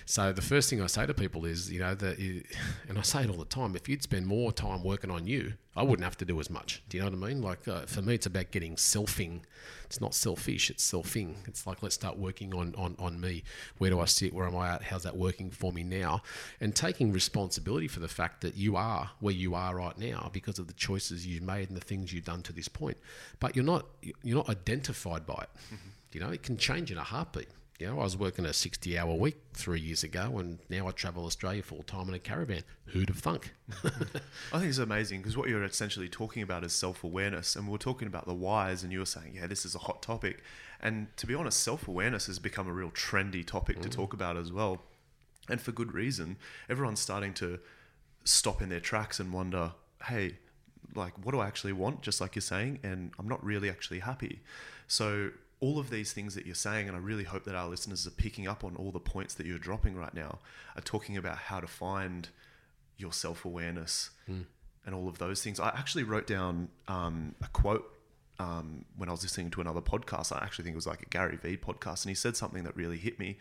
So 0.05 0.33
the 0.33 0.41
first 0.41 0.69
thing 0.69 0.81
I 0.81 0.87
say 0.87 1.05
to 1.05 1.13
people 1.13 1.45
is, 1.45 1.71
you 1.71 1.79
know, 1.79 1.95
that, 1.95 2.17
and 2.17 2.97
I 2.97 3.01
say 3.01 3.23
it 3.23 3.29
all 3.29 3.37
the 3.37 3.45
time. 3.45 3.75
If 3.75 3.89
you'd 3.89 4.03
spend 4.03 4.27
more 4.27 4.51
time 4.51 4.83
working 4.83 5.11
on 5.11 5.27
you, 5.27 5.53
I 5.77 5.83
wouldn't 5.83 6.03
have 6.03 6.17
to 6.17 6.25
do 6.25 6.39
as 6.39 6.49
much. 6.49 6.81
Do 6.89 6.97
you 6.97 7.03
know 7.03 7.11
what 7.11 7.25
I 7.25 7.29
mean? 7.29 7.41
Like 7.41 7.67
uh, 7.67 7.81
for 7.81 8.01
me, 8.01 8.15
it's 8.15 8.25
about 8.25 8.49
getting 8.49 8.75
selfing. 8.75 9.41
It's 9.85 10.01
not 10.01 10.15
selfish. 10.15 10.71
It's 10.71 10.91
selfing. 10.91 11.35
It's 11.47 11.67
like 11.67 11.83
let's 11.83 11.93
start 11.93 12.17
working 12.17 12.55
on 12.55 12.73
on 12.75 12.95
on 12.97 13.21
me. 13.21 13.43
Where 13.77 13.91
do 13.91 13.99
I 13.99 14.05
sit? 14.05 14.33
Where 14.33 14.47
am 14.47 14.55
I 14.55 14.69
at? 14.69 14.81
How's 14.81 15.03
that 15.03 15.15
working 15.15 15.51
for 15.51 15.71
me 15.71 15.83
now? 15.83 16.23
And 16.59 16.75
taking 16.75 17.13
responsibility 17.13 17.87
for 17.87 17.99
the 17.99 18.07
fact 18.07 18.41
that 18.41 18.55
you 18.55 18.75
are 18.75 19.11
where 19.19 19.33
you 19.35 19.53
are 19.53 19.75
right 19.75 19.97
now 19.97 20.29
because 20.33 20.57
of 20.57 20.67
the 20.67 20.73
choices 20.73 21.27
you've 21.27 21.43
made 21.43 21.69
and 21.69 21.77
the 21.77 21.85
things 21.85 22.11
you've 22.11 22.25
done 22.25 22.41
to 22.43 22.53
this 22.53 22.67
point. 22.67 22.97
But 23.39 23.55
you're 23.55 23.63
not 23.63 23.85
you're 24.23 24.37
not 24.37 24.49
identified 24.49 25.27
by 25.27 25.43
it. 25.43 25.49
You 26.11 26.21
know, 26.21 26.29
it 26.29 26.41
can 26.41 26.57
change 26.57 26.91
in 26.91 26.97
a 26.97 27.03
heartbeat. 27.03 27.49
You 27.79 27.85
know, 27.87 27.99
I 27.99 28.03
was 28.03 28.17
working 28.17 28.43
a 28.45 28.53
60 28.53 28.97
hour 28.97 29.13
week 29.13 29.37
three 29.53 29.79
years 29.79 30.03
ago, 30.03 30.39
and 30.39 30.57
now 30.67 30.87
I 30.87 30.91
travel 30.91 31.25
Australia 31.25 31.61
full 31.61 31.83
time 31.83 32.07
in 32.07 32.15
a 32.15 32.19
caravan. 32.19 32.63
Who'd 32.85 33.09
have 33.09 33.19
thunk? 33.19 33.53
I 33.83 34.59
think 34.59 34.69
it's 34.69 34.79
amazing 34.79 35.21
because 35.21 35.37
what 35.37 35.47
you're 35.47 35.63
essentially 35.63 36.09
talking 36.09 36.41
about 36.41 36.63
is 36.63 36.73
self 36.73 37.03
awareness. 37.03 37.55
And 37.55 37.67
we 37.67 37.73
we're 37.73 37.77
talking 37.77 38.07
about 38.07 38.25
the 38.25 38.33
whys, 38.33 38.81
and 38.81 38.91
you 38.91 38.99
were 38.99 39.05
saying, 39.05 39.33
yeah, 39.35 39.45
this 39.45 39.63
is 39.63 39.75
a 39.75 39.79
hot 39.79 40.01
topic. 40.01 40.41
And 40.81 41.15
to 41.17 41.27
be 41.27 41.35
honest, 41.35 41.61
self 41.61 41.87
awareness 41.87 42.25
has 42.25 42.39
become 42.39 42.67
a 42.67 42.73
real 42.73 42.89
trendy 42.89 43.45
topic 43.45 43.79
to 43.81 43.89
mm. 43.89 43.91
talk 43.91 44.11
about 44.11 44.37
as 44.37 44.51
well. 44.51 44.81
And 45.47 45.61
for 45.61 45.71
good 45.71 45.93
reason. 45.93 46.37
Everyone's 46.67 46.99
starting 46.99 47.33
to 47.35 47.59
stop 48.23 48.59
in 48.59 48.69
their 48.69 48.79
tracks 48.79 49.19
and 49.19 49.31
wonder, 49.31 49.73
hey, 50.05 50.37
like 50.95 51.13
what 51.23 51.31
do 51.31 51.39
I 51.39 51.47
actually 51.47 51.73
want, 51.73 52.01
just 52.01 52.19
like 52.19 52.35
you're 52.35 52.41
saying, 52.41 52.79
and 52.81 53.11
I'm 53.19 53.27
not 53.27 53.43
really 53.43 53.69
actually 53.69 53.99
happy. 53.99 54.41
So 54.87 55.31
all 55.59 55.79
of 55.79 55.89
these 55.89 56.13
things 56.13 56.35
that 56.35 56.45
you're 56.45 56.55
saying, 56.55 56.87
and 56.87 56.95
I 56.95 56.99
really 56.99 57.23
hope 57.23 57.43
that 57.45 57.55
our 57.55 57.67
listeners 57.67 58.05
are 58.05 58.11
picking 58.11 58.47
up 58.47 58.63
on 58.63 58.75
all 58.75 58.91
the 58.91 58.99
points 58.99 59.33
that 59.35 59.45
you're 59.47 59.57
dropping 59.57 59.95
right 59.95 60.13
now, 60.13 60.39
are 60.75 60.81
talking 60.81 61.17
about 61.17 61.37
how 61.37 61.59
to 61.59 61.67
find 61.67 62.29
your 62.97 63.11
self 63.13 63.45
awareness 63.45 64.11
and 64.85 64.93
all 64.95 65.07
of 65.07 65.17
those 65.17 65.41
things. 65.43 65.59
I 65.59 65.69
actually 65.69 66.03
wrote 66.03 66.27
down 66.27 66.69
um, 66.87 67.35
a 67.41 67.47
quote 67.47 67.91
um, 68.39 68.85
when 68.97 69.09
I 69.09 69.11
was 69.11 69.23
listening 69.23 69.49
to 69.51 69.61
another 69.61 69.81
podcast. 69.81 70.31
I 70.31 70.43
actually 70.43 70.63
think 70.65 70.73
it 70.73 70.77
was 70.77 70.87
like 70.87 71.01
a 71.01 71.09
Gary 71.09 71.37
Vee 71.37 71.57
podcast, 71.57 72.03
and 72.03 72.09
he 72.09 72.15
said 72.15 72.37
something 72.37 72.63
that 72.63 72.75
really 72.75 72.97
hit 72.97 73.17
me. 73.19 73.37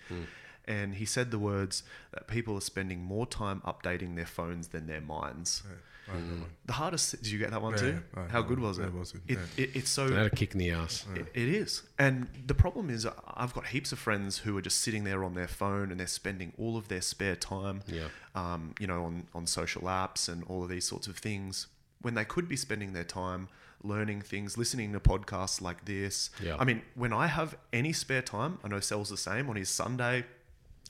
And 0.68 0.94
he 0.96 1.04
said 1.04 1.30
the 1.30 1.38
words 1.38 1.84
that 2.12 2.26
people 2.26 2.56
are 2.56 2.60
spending 2.60 3.00
more 3.00 3.24
time 3.26 3.60
updating 3.64 4.16
their 4.16 4.26
phones 4.26 4.68
than 4.68 4.86
their 4.88 5.00
minds. 5.00 5.62
I 5.64 5.74
know. 6.14 6.44
The 6.66 6.72
hardest. 6.74 7.10
Did 7.22 7.26
you 7.28 7.38
get 7.38 7.50
that 7.50 7.60
one 7.62 7.72
Yeah, 7.72 7.78
too? 7.78 8.02
yeah, 8.16 8.22
I- 8.22 8.28
How 8.28 8.42
I- 8.42 8.46
good 8.46 8.58
was 8.60 8.78
it 8.78 8.84
it? 8.84 8.92
was 8.94 9.12
good, 9.12 9.22
It, 9.28 9.38
yeah. 9.38 9.64
it, 9.64 9.70
it's 9.76 9.90
so. 9.90 10.08
They 10.08 10.16
had 10.16 10.26
a 10.26 10.30
kick 10.30 10.52
in 10.52 10.58
the 10.58 10.70
ass. 10.70 11.04
It, 11.14 11.26
it 11.34 11.48
is. 11.48 11.82
And 11.98 12.28
the 12.46 12.54
problem 12.54 12.90
is, 12.90 13.06
I've 13.36 13.52
got 13.54 13.66
heaps 13.68 13.92
of 13.92 13.98
friends 13.98 14.38
who 14.38 14.56
are 14.56 14.62
just 14.62 14.80
sitting 14.80 15.04
there 15.04 15.24
on 15.24 15.34
their 15.34 15.48
phone 15.48 15.90
and 15.90 15.98
they're 16.00 16.06
spending 16.06 16.52
all 16.58 16.76
of 16.76 16.88
their 16.88 17.00
spare 17.02 17.36
time, 17.36 17.82
Yeah. 17.86 18.08
um, 18.34 18.74
you 18.78 18.86
know, 18.86 19.04
on, 19.04 19.26
on 19.34 19.46
social 19.46 19.82
apps 19.82 20.28
and 20.28 20.44
all 20.44 20.62
of 20.62 20.68
these 20.68 20.84
sorts 20.86 21.06
of 21.06 21.16
things 21.18 21.66
when 22.02 22.14
they 22.14 22.24
could 22.24 22.48
be 22.48 22.56
spending 22.56 22.92
their 22.92 23.04
time 23.04 23.48
learning 23.82 24.20
things, 24.20 24.56
listening 24.58 24.92
to 24.92 24.98
podcasts 25.00 25.60
like 25.60 25.84
this. 25.84 26.30
Yeah. 26.42 26.56
I 26.58 26.64
mean, 26.64 26.82
when 26.94 27.12
I 27.12 27.26
have 27.26 27.56
any 27.72 27.92
spare 27.92 28.22
time, 28.22 28.58
I 28.64 28.68
know 28.68 28.80
Sel's 28.80 29.10
the 29.10 29.16
same 29.16 29.48
on 29.50 29.56
his 29.56 29.68
Sunday 29.68 30.24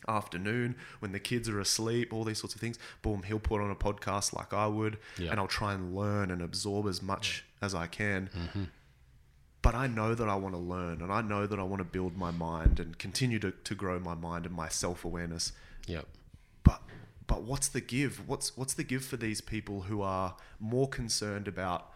afternoon 0.09 0.77
when 1.01 1.13
the 1.13 1.19
kids 1.21 1.49
are 1.49 1.61
asleep, 1.61 2.13
all 2.13 2.25
these 2.25 2.39
sorts 2.39 2.55
of 2.55 2.61
things. 2.61 2.79
Boom, 3.03 3.23
he'll 3.25 3.39
put 3.39 3.61
on 3.61 3.71
a 3.71 3.75
podcast 3.77 4.33
like 4.33 4.53
I 4.53 4.67
would, 4.67 4.99
Yeah. 5.19 5.31
and 5.31 5.41
I'll 5.41 5.47
try 5.49 5.75
and 5.75 5.95
learn 5.95 6.31
and 6.31 6.41
absorb 6.43 6.87
as 6.87 7.03
much 7.03 7.45
as 7.63 7.75
I 7.75 7.87
can 7.87 8.29
Mm-hmm. 8.37 8.65
but 9.63 9.75
I 9.75 9.87
know 9.89 10.15
that 10.15 10.29
I 10.29 10.37
want 10.37 10.55
to 10.55 10.61
learn 10.61 11.03
and 11.03 11.13
I 11.13 11.23
know 11.23 11.47
that 11.47 11.59
I 11.59 11.63
want 11.65 11.81
to 11.81 11.85
build 11.85 12.17
my 12.17 12.31
mind 12.31 12.79
and 12.79 12.97
continue 12.99 13.39
to, 13.41 13.51
to 13.51 13.75
grow 13.75 13.99
my 13.99 14.15
mind 14.15 14.47
and 14.47 14.55
my 14.55 14.69
self 14.69 15.05
awareness. 15.05 15.53
Yeah. 15.87 16.03
But 16.63 16.83
but 17.27 17.43
what's 17.43 17.67
the 17.69 17.81
give? 17.81 18.29
What's 18.29 18.57
what's 18.57 18.75
the 18.75 18.85
give 18.85 19.05
for 19.05 19.17
these 19.17 19.41
people 19.41 19.83
who 19.83 20.03
are 20.03 20.37
more 20.61 20.89
concerned 20.89 21.49
about 21.49 21.91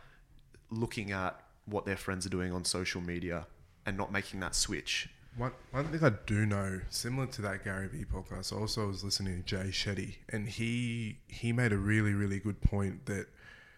looking 0.71 1.13
at 1.13 1.41
what 1.67 1.85
their 1.87 1.97
friends 1.97 2.27
are 2.27 2.31
doing 2.31 2.53
on 2.53 2.65
social 2.65 3.01
media 3.01 3.47
and 3.87 3.97
not 3.97 4.11
making 4.11 4.41
that 4.41 4.55
switch? 4.57 5.09
One, 5.37 5.53
one 5.71 5.87
thing 5.87 6.05
I 6.05 6.13
do 6.27 6.45
know, 6.45 6.81
similar 6.91 7.27
to 7.29 7.43
that 7.43 7.65
Gary 7.65 7.89
Vee 7.89 8.05
podcast, 8.05 8.53
I 8.53 8.61
also 8.61 8.89
was 8.89 9.05
listening 9.05 9.37
to 9.37 9.43
Jay 9.43 9.71
Shetty, 9.71 10.17
and 10.29 10.49
he 10.49 11.19
he 11.29 11.53
made 11.53 11.73
a 11.73 11.79
really 11.79 12.13
really 12.13 12.41
good 12.41 12.61
point 12.61 13.07
that 13.07 13.27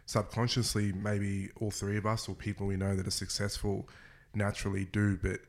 subconsciously 0.06 0.92
maybe 0.92 1.50
all 1.60 1.70
three 1.70 1.96
of 1.96 2.06
us 2.06 2.28
or 2.28 2.34
people 2.34 2.66
we 2.66 2.76
know 2.76 2.96
that 2.96 3.06
are 3.06 3.10
successful 3.10 3.88
naturally 4.34 4.86
do, 4.86 5.16
but 5.16 5.40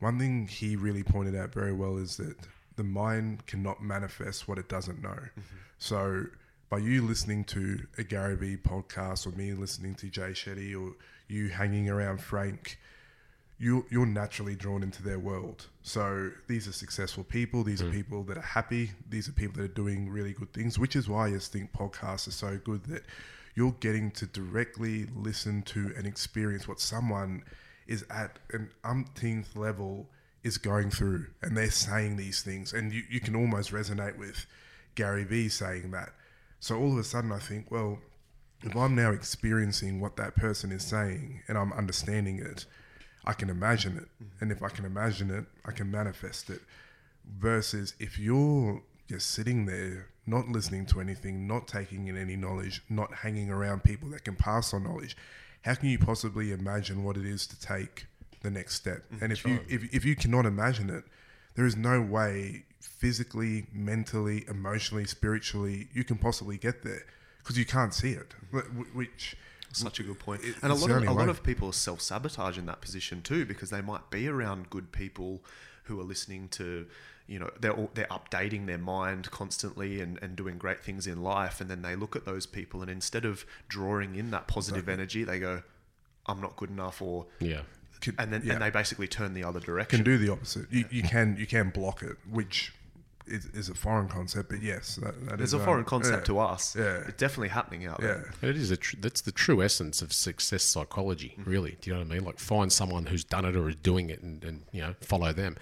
one 0.00 0.18
thing 0.18 0.46
he 0.48 0.76
really 0.76 1.02
pointed 1.02 1.36
out 1.36 1.52
very 1.54 1.72
well 1.72 1.96
is 1.96 2.16
that 2.16 2.36
the 2.76 2.84
mind 2.84 3.46
cannot 3.46 3.82
manifest 3.82 4.48
what 4.48 4.58
it 4.58 4.68
doesn't 4.68 5.02
know. 5.02 5.10
Mm-hmm. 5.10 5.56
So 5.78 6.24
by 6.68 6.78
you 6.78 7.02
listening 7.02 7.44
to 7.44 7.86
a 7.98 8.02
Gary 8.02 8.34
Vee 8.36 8.56
podcast 8.56 9.26
or 9.26 9.36
me 9.36 9.52
listening 9.52 9.94
to 9.96 10.08
Jay 10.08 10.30
Shetty 10.30 10.74
or 10.74 10.94
you 11.28 11.50
hanging 11.50 11.88
around 11.88 12.20
Frank, 12.20 12.78
you 13.62 13.86
you're 13.90 14.06
naturally 14.06 14.56
drawn 14.56 14.82
into 14.82 15.04
their 15.04 15.20
world. 15.20 15.68
So 15.82 16.32
these 16.48 16.66
are 16.66 16.72
successful 16.72 17.22
people. 17.22 17.62
These 17.62 17.80
are 17.80 17.86
hmm. 17.86 17.92
people 17.92 18.22
that 18.24 18.36
are 18.36 18.40
happy. 18.40 18.90
These 19.08 19.28
are 19.28 19.32
people 19.32 19.62
that 19.62 19.70
are 19.70 19.74
doing 19.74 20.10
really 20.10 20.32
good 20.32 20.52
things. 20.52 20.80
Which 20.80 20.96
is 20.96 21.08
why 21.08 21.28
I 21.28 21.30
just 21.30 21.52
think 21.52 21.72
podcasts 21.72 22.26
are 22.26 22.32
so 22.32 22.58
good 22.64 22.84
that 22.86 23.04
you're 23.54 23.76
getting 23.78 24.10
to 24.12 24.26
directly 24.26 25.06
listen 25.14 25.62
to 25.62 25.92
and 25.96 26.06
experience 26.06 26.66
what 26.66 26.80
someone 26.80 27.44
is 27.86 28.04
at 28.10 28.40
an 28.52 28.70
umpteenth 28.82 29.54
level 29.54 30.08
is 30.42 30.58
going 30.58 30.90
through, 30.90 31.26
and 31.40 31.56
they're 31.56 31.70
saying 31.70 32.16
these 32.16 32.42
things, 32.42 32.72
and 32.72 32.92
you, 32.92 33.02
you 33.08 33.20
can 33.20 33.36
almost 33.36 33.70
resonate 33.70 34.18
with 34.18 34.44
Gary 34.96 35.22
Vee 35.22 35.48
saying 35.48 35.92
that. 35.92 36.10
So 36.58 36.76
all 36.76 36.92
of 36.92 36.98
a 36.98 37.04
sudden, 37.04 37.30
I 37.30 37.38
think, 37.38 37.70
well, 37.70 38.00
if 38.62 38.74
I'm 38.74 38.96
now 38.96 39.12
experiencing 39.12 40.00
what 40.00 40.16
that 40.16 40.34
person 40.34 40.72
is 40.72 40.82
saying 40.82 41.42
and 41.46 41.56
I'm 41.56 41.72
understanding 41.72 42.38
it, 42.38 42.66
I 43.24 43.32
can 43.32 43.50
imagine 43.50 43.96
it. 43.96 44.08
Mm-hmm. 44.22 44.24
And 44.40 44.52
if 44.52 44.62
I 44.62 44.68
can 44.68 44.84
imagine 44.84 45.30
it, 45.30 45.44
I 45.64 45.72
can 45.72 45.90
manifest 45.90 46.50
it. 46.50 46.60
Versus 47.38 47.94
if 47.98 48.18
you're 48.18 48.82
just 49.08 49.30
sitting 49.30 49.66
there, 49.66 50.08
not 50.26 50.48
listening 50.48 50.86
to 50.86 51.00
anything, 51.00 51.46
not 51.46 51.68
taking 51.68 52.08
in 52.08 52.16
any 52.16 52.36
knowledge, 52.36 52.82
not 52.88 53.12
hanging 53.14 53.50
around 53.50 53.84
people 53.84 54.08
that 54.10 54.24
can 54.24 54.34
pass 54.36 54.72
on 54.74 54.84
knowledge, 54.84 55.16
how 55.62 55.74
can 55.74 55.88
you 55.88 55.98
possibly 55.98 56.52
imagine 56.52 57.04
what 57.04 57.16
it 57.16 57.24
is 57.24 57.46
to 57.46 57.60
take 57.60 58.06
the 58.42 58.50
next 58.50 58.74
step? 58.74 59.04
Mm-hmm. 59.12 59.24
And 59.24 59.32
if 59.32 59.44
you 59.44 59.60
if, 59.68 59.94
if 59.94 60.04
you 60.04 60.16
cannot 60.16 60.46
imagine 60.46 60.90
it, 60.90 61.04
there 61.54 61.66
is 61.66 61.76
no 61.76 62.00
way 62.00 62.64
physically, 62.80 63.66
mentally, 63.72 64.44
emotionally, 64.48 65.04
spiritually 65.04 65.88
you 65.92 66.02
can 66.02 66.18
possibly 66.18 66.56
get 66.56 66.82
there 66.82 67.04
because 67.38 67.56
you 67.56 67.64
can't 67.64 67.94
see 67.94 68.12
it. 68.12 68.34
Mm-hmm. 68.52 68.80
Wh- 68.80 68.96
Which 68.96 69.36
Such 69.72 70.00
a 70.00 70.02
good 70.02 70.18
point. 70.18 70.42
It- 70.44 70.56
and 70.62 70.70
a 70.72 70.74
lot 70.74 70.90
of 70.90 70.96
only 70.96 71.08
a 71.08 71.12
lot 71.12 71.28
of 71.28 71.42
people 71.42 71.72
self 71.72 72.00
sabotage 72.00 72.58
in 72.58 72.66
that 72.66 72.80
position 72.80 73.22
too 73.22 73.44
because 73.46 73.70
they 73.70 73.80
might 73.80 74.10
be 74.10 74.28
around 74.28 74.70
good 74.70 74.92
people 74.92 75.42
who 75.84 75.98
are 76.00 76.04
listening 76.04 76.48
to 76.50 76.86
you 77.26 77.38
know 77.38 77.50
they're 77.60 77.72
all, 77.72 77.90
they're 77.94 78.06
updating 78.06 78.66
their 78.66 78.78
mind 78.78 79.30
constantly 79.30 80.00
and, 80.00 80.18
and 80.22 80.36
doing 80.36 80.58
great 80.58 80.80
things 80.84 81.06
in 81.06 81.22
life 81.22 81.60
and 81.60 81.70
then 81.70 81.82
they 81.82 81.94
look 81.96 82.14
at 82.16 82.24
those 82.24 82.46
people 82.46 82.82
and 82.82 82.90
instead 82.90 83.24
of 83.24 83.44
drawing 83.68 84.16
in 84.16 84.30
that 84.30 84.46
positive 84.48 84.88
energy 84.88 85.22
they 85.24 85.38
go 85.38 85.62
I'm 86.26 86.40
not 86.40 86.56
good 86.56 86.70
enough 86.70 87.00
or 87.00 87.26
Yeah. 87.40 87.62
can, 88.00 88.14
and 88.18 88.32
then 88.32 88.42
yeah, 88.44 88.54
and 88.54 88.62
they 88.62 88.70
basically 88.70 89.08
turn 89.08 89.34
the 89.34 89.44
other 89.44 89.60
direction. 89.60 89.98
can 89.98 90.04
do 90.04 90.18
the 90.18 90.30
opposite. 90.30 90.66
You, 90.70 90.84
you 90.90 91.02
can 91.04 91.36
you 91.38 91.46
can 91.46 91.70
block 91.70 92.02
it, 92.02 92.16
which 92.28 92.72
is, 93.26 93.46
is 93.46 93.68
a 93.68 93.74
foreign 93.74 94.08
concept. 94.08 94.48
But 94.48 94.62
yes, 94.62 94.96
that, 94.96 95.14
that 95.26 95.34
It's 95.40 95.52
is, 95.52 95.54
a 95.54 95.58
foreign 95.60 95.80
um, 95.80 95.84
concept 95.84 96.22
yeah, 96.28 96.34
to 96.34 96.38
us. 96.40 96.76
Yeah. 96.76 97.02
It's 97.06 97.16
definitely 97.16 97.48
happening 97.48 97.86
out 97.86 98.00
Yeah. 98.02 98.22
there. 98.40 98.50
It 98.50 98.56
is 98.56 98.70
a 98.70 98.76
tr- 98.76 98.96
that's 99.00 99.20
the 99.20 99.32
true 99.32 99.62
essence 99.62 100.02
of 100.02 100.12
success 100.12 100.62
psychology, 100.62 101.36
really. 101.44 101.76
Do 101.80 101.90
you 101.90 101.94
know 101.94 102.02
what 102.02 102.10
I 102.10 102.14
mean? 102.16 102.24
Like 102.24 102.38
find 102.38 102.72
someone 102.72 103.06
who's 103.06 103.24
done 103.24 103.44
it 103.44 103.56
or 103.56 103.68
is 103.68 103.76
doing 103.76 104.10
it, 104.10 104.22
and, 104.22 104.42
and 104.44 104.62
you 104.72 104.80
know 104.82 104.94
follow 105.00 105.32
them. 105.32 105.56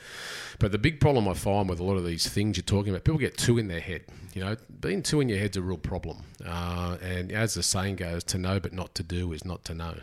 But 0.58 0.72
the 0.72 0.78
big 0.78 1.00
problem 1.00 1.28
I 1.28 1.34
find 1.34 1.68
with 1.68 1.80
a 1.80 1.84
lot 1.84 1.96
of 1.96 2.04
these 2.04 2.28
things 2.28 2.56
you're 2.56 2.64
talking 2.64 2.90
about, 2.90 3.04
people 3.04 3.18
get 3.18 3.36
too 3.36 3.58
in 3.58 3.68
their 3.68 3.80
head. 3.80 4.02
You 4.34 4.44
know, 4.44 4.56
being 4.80 5.02
too 5.02 5.20
in 5.20 5.28
your 5.28 5.38
head's 5.38 5.56
a 5.56 5.62
real 5.62 5.76
problem. 5.76 6.22
Uh, 6.46 6.98
and 7.02 7.32
as 7.32 7.54
the 7.54 7.62
saying 7.62 7.96
goes, 7.96 8.22
to 8.24 8.38
know 8.38 8.60
but 8.60 8.72
not 8.72 8.94
to 8.94 9.02
do 9.02 9.32
is 9.32 9.44
not 9.44 9.64
to 9.64 9.74
know. 9.74 9.96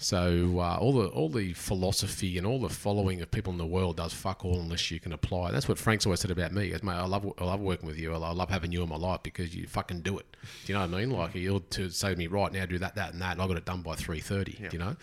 So 0.00 0.60
uh, 0.60 0.78
all 0.78 0.92
the 0.92 1.08
all 1.08 1.28
the 1.28 1.52
philosophy 1.54 2.38
and 2.38 2.46
all 2.46 2.60
the 2.60 2.68
following 2.68 3.20
of 3.20 3.30
people 3.32 3.52
in 3.52 3.58
the 3.58 3.66
world 3.66 3.96
does 3.96 4.12
fuck 4.12 4.44
all 4.44 4.60
unless 4.60 4.92
you 4.92 5.00
can 5.00 5.12
apply. 5.12 5.50
That's 5.50 5.68
what 5.68 5.76
Frank's 5.76 6.06
always 6.06 6.20
said 6.20 6.30
about 6.30 6.52
me. 6.52 6.70
Goes, 6.70 6.84
mate, 6.84 6.92
I 6.92 7.04
love 7.04 7.30
I 7.36 7.44
love 7.44 7.60
working 7.60 7.88
with 7.88 7.98
you. 7.98 8.14
I 8.14 8.16
love 8.16 8.48
having 8.48 8.70
you 8.70 8.84
in 8.84 8.88
my 8.88 8.96
life 8.96 9.24
because 9.24 9.56
you 9.56 9.66
fucking 9.66 10.02
do 10.02 10.16
it. 10.18 10.26
Do 10.64 10.72
you 10.72 10.78
know 10.78 10.86
what 10.86 10.94
I 10.94 11.00
mean? 11.00 11.10
Like 11.10 11.34
you'll 11.34 11.60
to 11.60 11.90
say 11.90 12.10
to 12.10 12.16
me, 12.16 12.28
right 12.28 12.52
now, 12.52 12.64
do 12.64 12.78
that, 12.78 12.94
that, 12.94 13.12
and 13.12 13.20
that, 13.20 13.32
and 13.32 13.42
I 13.42 13.46
got 13.48 13.56
it 13.56 13.64
done 13.64 13.82
by 13.82 13.96
three 13.96 14.20
thirty. 14.20 14.56
You 14.72 14.78
know? 14.78 14.96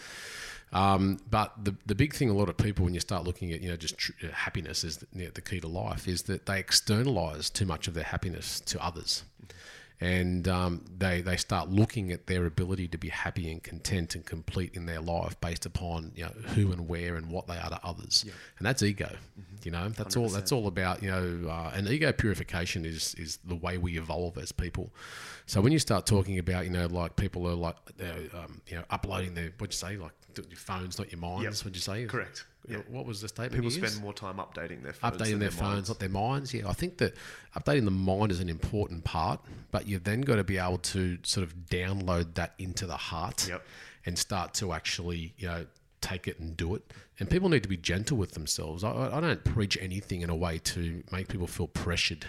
Um, 0.71 1.19
but 1.29 1.53
the 1.61 1.75
the 1.85 1.95
big 1.95 2.13
thing, 2.13 2.29
a 2.29 2.33
lot 2.33 2.47
of 2.47 2.55
people, 2.55 2.85
when 2.85 2.93
you 2.93 3.01
start 3.01 3.25
looking 3.25 3.51
at 3.51 3.61
you 3.61 3.69
know 3.69 3.75
just 3.75 3.97
tr- 3.97 4.13
uh, 4.23 4.29
happiness 4.31 4.85
is 4.85 4.97
the, 4.97 5.07
you 5.13 5.25
know, 5.25 5.31
the 5.33 5.41
key 5.41 5.59
to 5.59 5.67
life, 5.67 6.07
is 6.07 6.23
that 6.23 6.45
they 6.45 6.57
externalize 6.57 7.49
too 7.49 7.65
much 7.65 7.89
of 7.89 7.95
their 7.95 8.05
happiness 8.05 8.61
to 8.61 8.81
others 8.81 9.23
and 10.01 10.47
um, 10.47 10.83
they 10.97 11.21
they 11.21 11.37
start 11.37 11.69
looking 11.69 12.11
at 12.11 12.27
their 12.27 12.45
ability 12.45 12.87
to 12.89 12.97
be 12.97 13.09
happy 13.09 13.51
and 13.51 13.63
content 13.63 14.15
and 14.15 14.25
complete 14.25 14.73
in 14.73 14.85
their 14.85 14.99
life 14.99 15.39
based 15.39 15.65
upon 15.65 16.11
you 16.15 16.23
know 16.23 16.31
who 16.53 16.71
and 16.71 16.87
where 16.87 17.15
and 17.15 17.29
what 17.29 17.47
they 17.47 17.57
are 17.57 17.69
to 17.69 17.79
others, 17.83 18.25
and 18.57 18.65
that's 18.65 18.83
ego. 18.83 19.09
You 19.63 19.71
know, 19.71 19.89
that's 19.89 20.15
all. 20.15 20.29
That's 20.29 20.51
all 20.51 20.67
about 20.67 21.01
you 21.01 21.09
know, 21.09 21.49
uh, 21.49 21.71
and 21.73 21.87
ego 21.87 22.11
purification 22.11 22.85
is 22.85 23.15
is 23.15 23.37
the 23.45 23.55
way 23.55 23.77
we 23.77 23.97
evolve 23.97 24.37
as 24.37 24.51
people. 24.51 24.91
So 25.45 25.61
when 25.61 25.71
you 25.71 25.79
start 25.79 26.05
talking 26.05 26.39
about 26.39 26.65
you 26.65 26.71
know 26.71 26.87
like 26.87 27.15
people 27.15 27.47
are 27.47 27.55
like 27.55 27.75
um, 28.33 28.61
you 28.67 28.75
know 28.75 28.83
uploading 28.89 29.33
their 29.33 29.51
what'd 29.57 29.73
you 29.73 29.77
say 29.77 29.97
like 29.97 30.11
your 30.35 30.57
phones, 30.57 30.97
not 30.99 31.11
your 31.11 31.19
minds. 31.19 31.43
Yep. 31.43 31.53
What'd 31.53 31.75
you 31.75 31.81
say? 31.81 32.05
Correct. 32.05 32.45
Yeah. 32.69 32.77
What 32.89 33.05
was 33.05 33.21
the 33.21 33.27
statement? 33.27 33.53
People 33.53 33.71
spend 33.71 34.01
more 34.01 34.13
time 34.13 34.37
updating 34.37 34.83
their 34.83 34.93
phones. 34.93 35.15
updating 35.17 35.29
than 35.31 35.39
their, 35.39 35.51
phones, 35.51 35.73
minds. 35.73 35.89
not 35.89 35.99
their 35.99 36.09
minds. 36.09 36.53
Yeah, 36.53 36.67
I 36.69 36.73
think 36.73 36.97
that 36.97 37.13
updating 37.55 37.85
the 37.85 37.91
mind 37.91 38.31
is 38.31 38.39
an 38.39 38.49
important 38.49 39.03
part, 39.03 39.39
but 39.71 39.87
you've 39.87 40.03
then 40.03 40.21
got 40.21 40.35
to 40.37 40.43
be 40.43 40.57
able 40.57 40.77
to 40.79 41.17
sort 41.23 41.43
of 41.45 41.55
download 41.69 42.33
that 42.35 42.53
into 42.57 42.85
the 42.85 42.97
heart 42.97 43.47
Yep. 43.47 43.61
and 44.05 44.17
start 44.17 44.53
to 44.55 44.73
actually, 44.73 45.33
you 45.37 45.47
know, 45.47 45.65
take 46.01 46.27
it 46.27 46.39
and 46.39 46.55
do 46.55 46.75
it. 46.75 46.83
And 47.19 47.29
people 47.29 47.49
need 47.49 47.63
to 47.63 47.69
be 47.69 47.77
gentle 47.77 48.17
with 48.17 48.33
themselves. 48.33 48.83
I- 48.83 48.91
I, 48.91 49.17
I 49.17 49.21
don't 49.21 49.43
preach 49.43 49.77
anything 49.81 50.21
in 50.21 50.29
a 50.29 50.35
way 50.35 50.59
to 50.59 51.01
make 51.11 51.29
people 51.29 51.47
feel 51.47 51.67
pressured. 51.67 52.25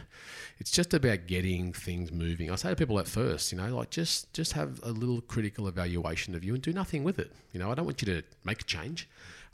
It's 0.58 0.70
just 0.70 0.94
about 0.94 1.26
getting 1.26 1.72
things 1.74 2.10
moving. 2.12 2.50
I 2.50 2.54
say 2.54 2.70
to 2.70 2.76
people 2.76 2.98
at 2.98 3.06
first, 3.08 3.52
you 3.52 3.58
know, 3.58 3.76
like 3.76 3.90
just 3.90 4.32
just 4.32 4.52
have 4.54 4.80
a 4.82 4.90
little 4.92 5.20
critical 5.20 5.68
evaluation 5.68 6.34
of 6.34 6.42
you 6.44 6.54
and 6.54 6.62
do 6.62 6.72
nothing 6.72 7.04
with 7.04 7.18
it. 7.18 7.32
You 7.52 7.58
know, 7.60 7.70
I 7.70 7.74
don't 7.74 7.84
want 7.84 8.00
you 8.00 8.06
to 8.14 8.22
make 8.44 8.60
a 8.62 8.64
change. 8.64 9.08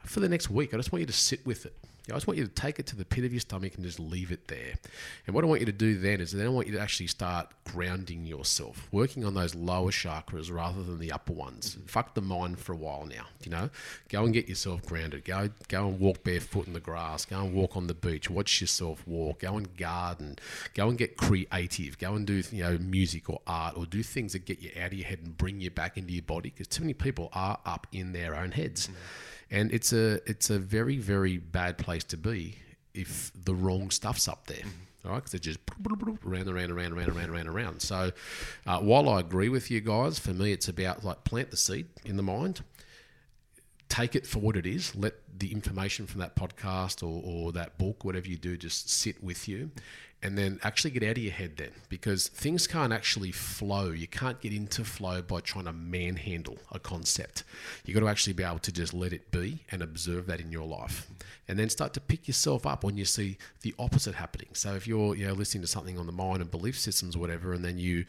For 0.05 0.21
the 0.21 0.29
next 0.29 0.51
week. 0.51 0.75
I 0.75 0.77
just 0.77 0.93
want 0.93 1.01
you 1.01 1.07
to 1.07 1.13
sit 1.13 1.45
with 1.47 1.67
it. 1.67 1.75
I 2.11 2.15
just 2.15 2.27
want 2.27 2.37
you 2.37 2.45
to 2.45 2.51
take 2.51 2.81
it 2.81 2.87
to 2.87 2.97
the 2.97 3.05
pit 3.05 3.25
of 3.25 3.33
your 3.33 3.41
stomach 3.41 3.77
and 3.77 3.85
just 3.85 4.01
leave 4.01 4.33
it 4.33 4.49
there. 4.49 4.75
And 5.27 5.37
what 5.37 5.45
I 5.45 5.47
want 5.47 5.61
you 5.61 5.67
to 5.67 5.73
do 5.73 5.97
then 5.97 6.21
is 6.21 6.33
then 6.33 6.47
I 6.47 6.51
want 6.51 6.67
you 6.67 6.73
to 6.73 6.81
actually 6.81 7.07
start 7.07 7.51
grounding 7.65 8.27
yourself, 8.27 8.89
working 8.91 9.25
on 9.25 9.35
those 9.35 9.55
lower 9.55 9.93
chakras 9.93 10.53
rather 10.53 10.83
than 10.83 10.99
the 10.99 11.13
upper 11.13 11.33
ones. 11.33 11.79
Fuck 11.87 12.15
the 12.15 12.21
mind 12.21 12.59
for 12.59 12.73
a 12.73 12.77
while 12.77 13.07
now. 13.07 13.27
You 13.45 13.53
know, 13.53 13.71
go 14.09 14.25
and 14.25 14.35
get 14.35 14.49
yourself 14.49 14.85
grounded. 14.85 15.25
Go 15.25 15.51
go 15.69 15.87
and 15.87 16.01
walk 16.01 16.25
barefoot 16.25 16.67
in 16.67 16.73
the 16.73 16.81
grass. 16.81 17.25
Go 17.25 17.41
and 17.41 17.55
walk 17.55 17.77
on 17.77 17.87
the 17.87 17.95
beach. 17.95 18.29
Watch 18.29 18.61
yourself 18.61 19.07
walk. 19.07 19.41
Go 19.41 19.57
and 19.57 19.77
garden. 19.77 20.39
Go 20.75 20.89
and 20.89 20.99
get 20.99 21.17
creative. 21.17 21.99
Go 21.99 22.15
and 22.15 22.27
do 22.27 22.43
you 22.51 22.65
know 22.65 22.79
music 22.79 23.31
or 23.31 23.41
art 23.47 23.77
or 23.77 23.87
do 23.87 24.03
things 24.03 24.33
that 24.33 24.45
get 24.45 24.61
you 24.61 24.73
out 24.77 24.89
of 24.89 24.95
your 24.95 25.07
head 25.07 25.21
and 25.23 25.39
bring 25.39 25.61
you 25.61 25.71
back 25.71 25.97
into 25.97 26.13
your 26.13 26.23
body. 26.23 26.51
Because 26.51 26.67
too 26.67 26.83
many 26.83 26.95
people 26.95 27.29
are 27.33 27.61
up 27.65 27.87
in 27.93 28.13
their 28.13 28.35
own 28.35 28.51
heads 28.51 28.89
and 29.53 29.71
it's 29.71 29.93
a 29.93 30.15
it's 30.29 30.51
a 30.51 30.59
very 30.59 30.97
very 30.97 31.37
bad 31.37 31.79
place 31.79 32.03
to 32.03 32.17
be 32.17 32.57
if 32.95 33.31
the 33.45 33.55
wrong 33.55 33.91
stuff's 33.91 34.27
up 34.27 34.47
there. 34.49 34.65
All 35.05 35.11
right, 35.11 35.19
because 35.19 35.35
it 35.35 35.43
just 35.43 35.59
around, 36.25 36.49
around, 36.49 36.49
around, 36.49 36.93
around, 36.93 36.93
around, 36.93 37.31
around, 37.31 37.49
around. 37.49 37.83
So, 37.83 38.13
uh, 38.67 38.79
while 38.79 39.09
I 39.09 39.19
agree 39.19 39.49
with 39.49 39.69
you 39.69 39.81
guys, 39.81 40.19
for 40.21 40.33
me 40.33 40.53
it's 40.53 40.69
about 40.69 41.05
like 41.05 41.25
plant 41.25 41.51
the 41.51 41.57
seed 41.57 41.87
in 42.05 42.17
the 42.17 42.23
mind, 42.23 42.63
take 43.89 44.15
it 44.15 44.27
for 44.27 44.39
what 44.39 44.57
it 44.57 44.65
is. 44.65 44.95
Let 44.95 45.15
the 45.37 45.51
information 45.51 46.07
from 46.07 46.21
that 46.21 46.37
podcast 46.37 47.03
or, 47.03 47.21
or 47.25 47.51
that 47.53 47.79
book, 47.79 48.05
whatever 48.05 48.29
you 48.29 48.37
do, 48.37 48.57
just 48.57 48.91
sit 48.91 49.23
with 49.25 49.49
you. 49.49 49.73
And 50.23 50.39
then 50.39 50.61
actually 50.63 50.93
get 50.93 51.03
out 51.03 51.17
of 51.17 51.19
your 51.19 51.33
head 51.33 51.57
then 51.57 51.73
because 51.89 52.29
things 52.29 52.69
can't 52.69 52.93
actually 52.93 53.33
flow. 53.33 53.91
You 53.91 54.07
can't 54.07 54.41
get 54.41 54.53
into 54.53 54.85
flow 54.85 55.21
by 55.21 55.41
trying 55.41 55.65
to 55.65 55.73
manhandle 55.73 56.59
a 56.71 56.79
concept. 56.79 57.43
You've 57.85 57.95
got 57.95 58.01
to 58.01 58.09
actually 58.09 58.35
be 58.35 58.45
able 58.45 58.61
to 58.61 58.71
just 58.71 58.95
let 58.95 59.13
it 59.13 59.33
be 59.33 59.65
and 59.73 59.83
observe 59.83 60.27
that 60.27 60.41
in 60.41 60.53
your 60.53 60.67
life. 60.67 61.09
And 61.49 61.59
then 61.59 61.69
start 61.69 61.93
to 61.95 62.01
pick 62.01 62.29
yourself 62.29 62.67
up 62.67 62.85
when 62.85 62.97
you 62.97 63.05
see 63.05 63.37
the 63.63 63.75
opposite 63.79 64.15
happening. 64.15 64.51
So 64.53 64.75
if 64.75 64.87
you're 64.87 65.17
you 65.17 65.27
know, 65.27 65.33
listening 65.33 65.63
to 65.63 65.69
something 65.69 65.99
on 65.99 66.07
the 66.07 66.13
mind 66.13 66.41
and 66.41 66.51
belief 66.51 66.79
systems 66.79 67.17
or 67.17 67.19
whatever, 67.19 67.53
and 67.53 67.65
then 67.65 67.79
you 67.79 68.05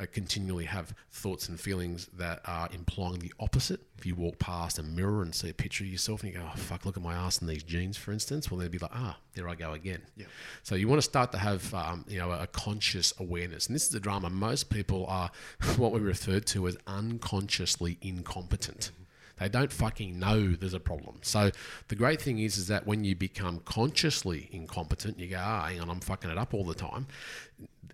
uh, 0.00 0.06
continually 0.12 0.64
have 0.64 0.94
thoughts 1.12 1.48
and 1.48 1.60
feelings 1.60 2.08
that 2.18 2.40
are 2.44 2.68
implying 2.72 3.20
the 3.20 3.32
opposite, 3.38 3.80
if 3.98 4.06
you 4.06 4.14
walk 4.14 4.38
past 4.38 4.78
a 4.78 4.82
mirror 4.82 5.22
and 5.22 5.34
see 5.34 5.50
a 5.50 5.54
picture 5.54 5.84
of 5.84 5.90
yourself 5.90 6.22
and 6.22 6.32
you 6.32 6.38
go, 6.38 6.44
oh, 6.44 6.56
fuck, 6.56 6.84
look 6.84 6.96
at 6.96 7.02
my 7.02 7.14
ass 7.14 7.40
in 7.40 7.46
these 7.46 7.62
jeans, 7.62 7.96
for 7.96 8.12
instance, 8.12 8.50
well, 8.50 8.58
then 8.58 8.70
be 8.70 8.78
like, 8.78 8.90
ah, 8.94 9.16
there 9.34 9.48
I 9.48 9.54
go 9.54 9.72
again. 9.72 10.02
Yeah. 10.16 10.26
So 10.62 10.74
you 10.74 10.88
want 10.88 10.98
to 10.98 11.04
start 11.04 11.30
to 11.32 11.38
have, 11.38 11.72
um, 11.74 12.04
you 12.08 12.18
know, 12.18 12.32
a 12.32 12.46
conscious 12.46 13.14
awareness. 13.20 13.66
And 13.66 13.76
this 13.76 13.84
is 13.84 13.90
the 13.90 14.00
drama. 14.00 14.30
Most 14.30 14.70
people 14.70 15.06
are 15.06 15.30
what 15.76 15.92
we 15.92 16.00
refer 16.00 16.40
to 16.40 16.66
as 16.66 16.76
unconsciously 16.86 17.98
incompetent. 18.00 18.90
They 19.38 19.48
don't 19.48 19.72
fucking 19.72 20.18
know 20.18 20.52
there's 20.52 20.74
a 20.74 20.80
problem. 20.80 21.18
So 21.22 21.50
the 21.88 21.94
great 21.94 22.20
thing 22.20 22.38
is, 22.38 22.56
is 22.58 22.68
that 22.68 22.86
when 22.86 23.04
you 23.04 23.14
become 23.16 23.60
consciously 23.64 24.48
incompetent, 24.52 25.18
you 25.18 25.28
go, 25.28 25.40
ah, 25.40 25.66
hang 25.66 25.80
on, 25.80 25.90
I'm 25.90 26.00
fucking 26.00 26.30
it 26.30 26.38
up 26.38 26.54
all 26.54 26.64
the 26.64 26.74
time. 26.74 27.06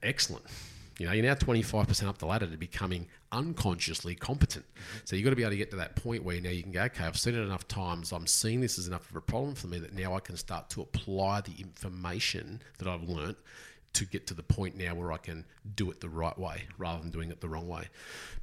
Excellent. 0.02 0.44
You 0.98 1.06
know, 1.06 1.12
you're 1.12 1.24
now 1.24 1.34
25% 1.34 2.08
up 2.08 2.18
the 2.18 2.26
ladder 2.26 2.46
to 2.46 2.56
becoming 2.56 3.06
unconsciously 3.30 4.16
competent. 4.16 4.64
So 5.04 5.14
you've 5.14 5.24
got 5.24 5.30
to 5.30 5.36
be 5.36 5.42
able 5.42 5.52
to 5.52 5.56
get 5.56 5.70
to 5.70 5.76
that 5.76 5.94
point 5.94 6.24
where 6.24 6.40
now 6.40 6.50
you 6.50 6.62
can 6.62 6.72
go, 6.72 6.82
okay, 6.82 7.04
I've 7.04 7.18
seen 7.18 7.34
it 7.34 7.40
enough 7.40 7.68
times. 7.68 8.12
I'm 8.12 8.26
seeing 8.26 8.60
this 8.60 8.78
as 8.78 8.88
enough 8.88 9.08
of 9.08 9.16
a 9.16 9.20
problem 9.20 9.54
for 9.54 9.68
me 9.68 9.78
that 9.78 9.94
now 9.94 10.14
I 10.14 10.20
can 10.20 10.36
start 10.36 10.70
to 10.70 10.82
apply 10.82 11.42
the 11.42 11.54
information 11.60 12.60
that 12.78 12.88
I've 12.88 13.08
learnt 13.08 13.38
to 13.94 14.04
get 14.04 14.26
to 14.26 14.34
the 14.34 14.42
point 14.42 14.76
now 14.76 14.94
where 14.94 15.12
I 15.12 15.16
can 15.16 15.44
do 15.76 15.90
it 15.90 16.00
the 16.00 16.08
right 16.08 16.36
way 16.38 16.64
rather 16.76 17.00
than 17.00 17.10
doing 17.10 17.30
it 17.30 17.40
the 17.40 17.48
wrong 17.48 17.68
way. 17.68 17.88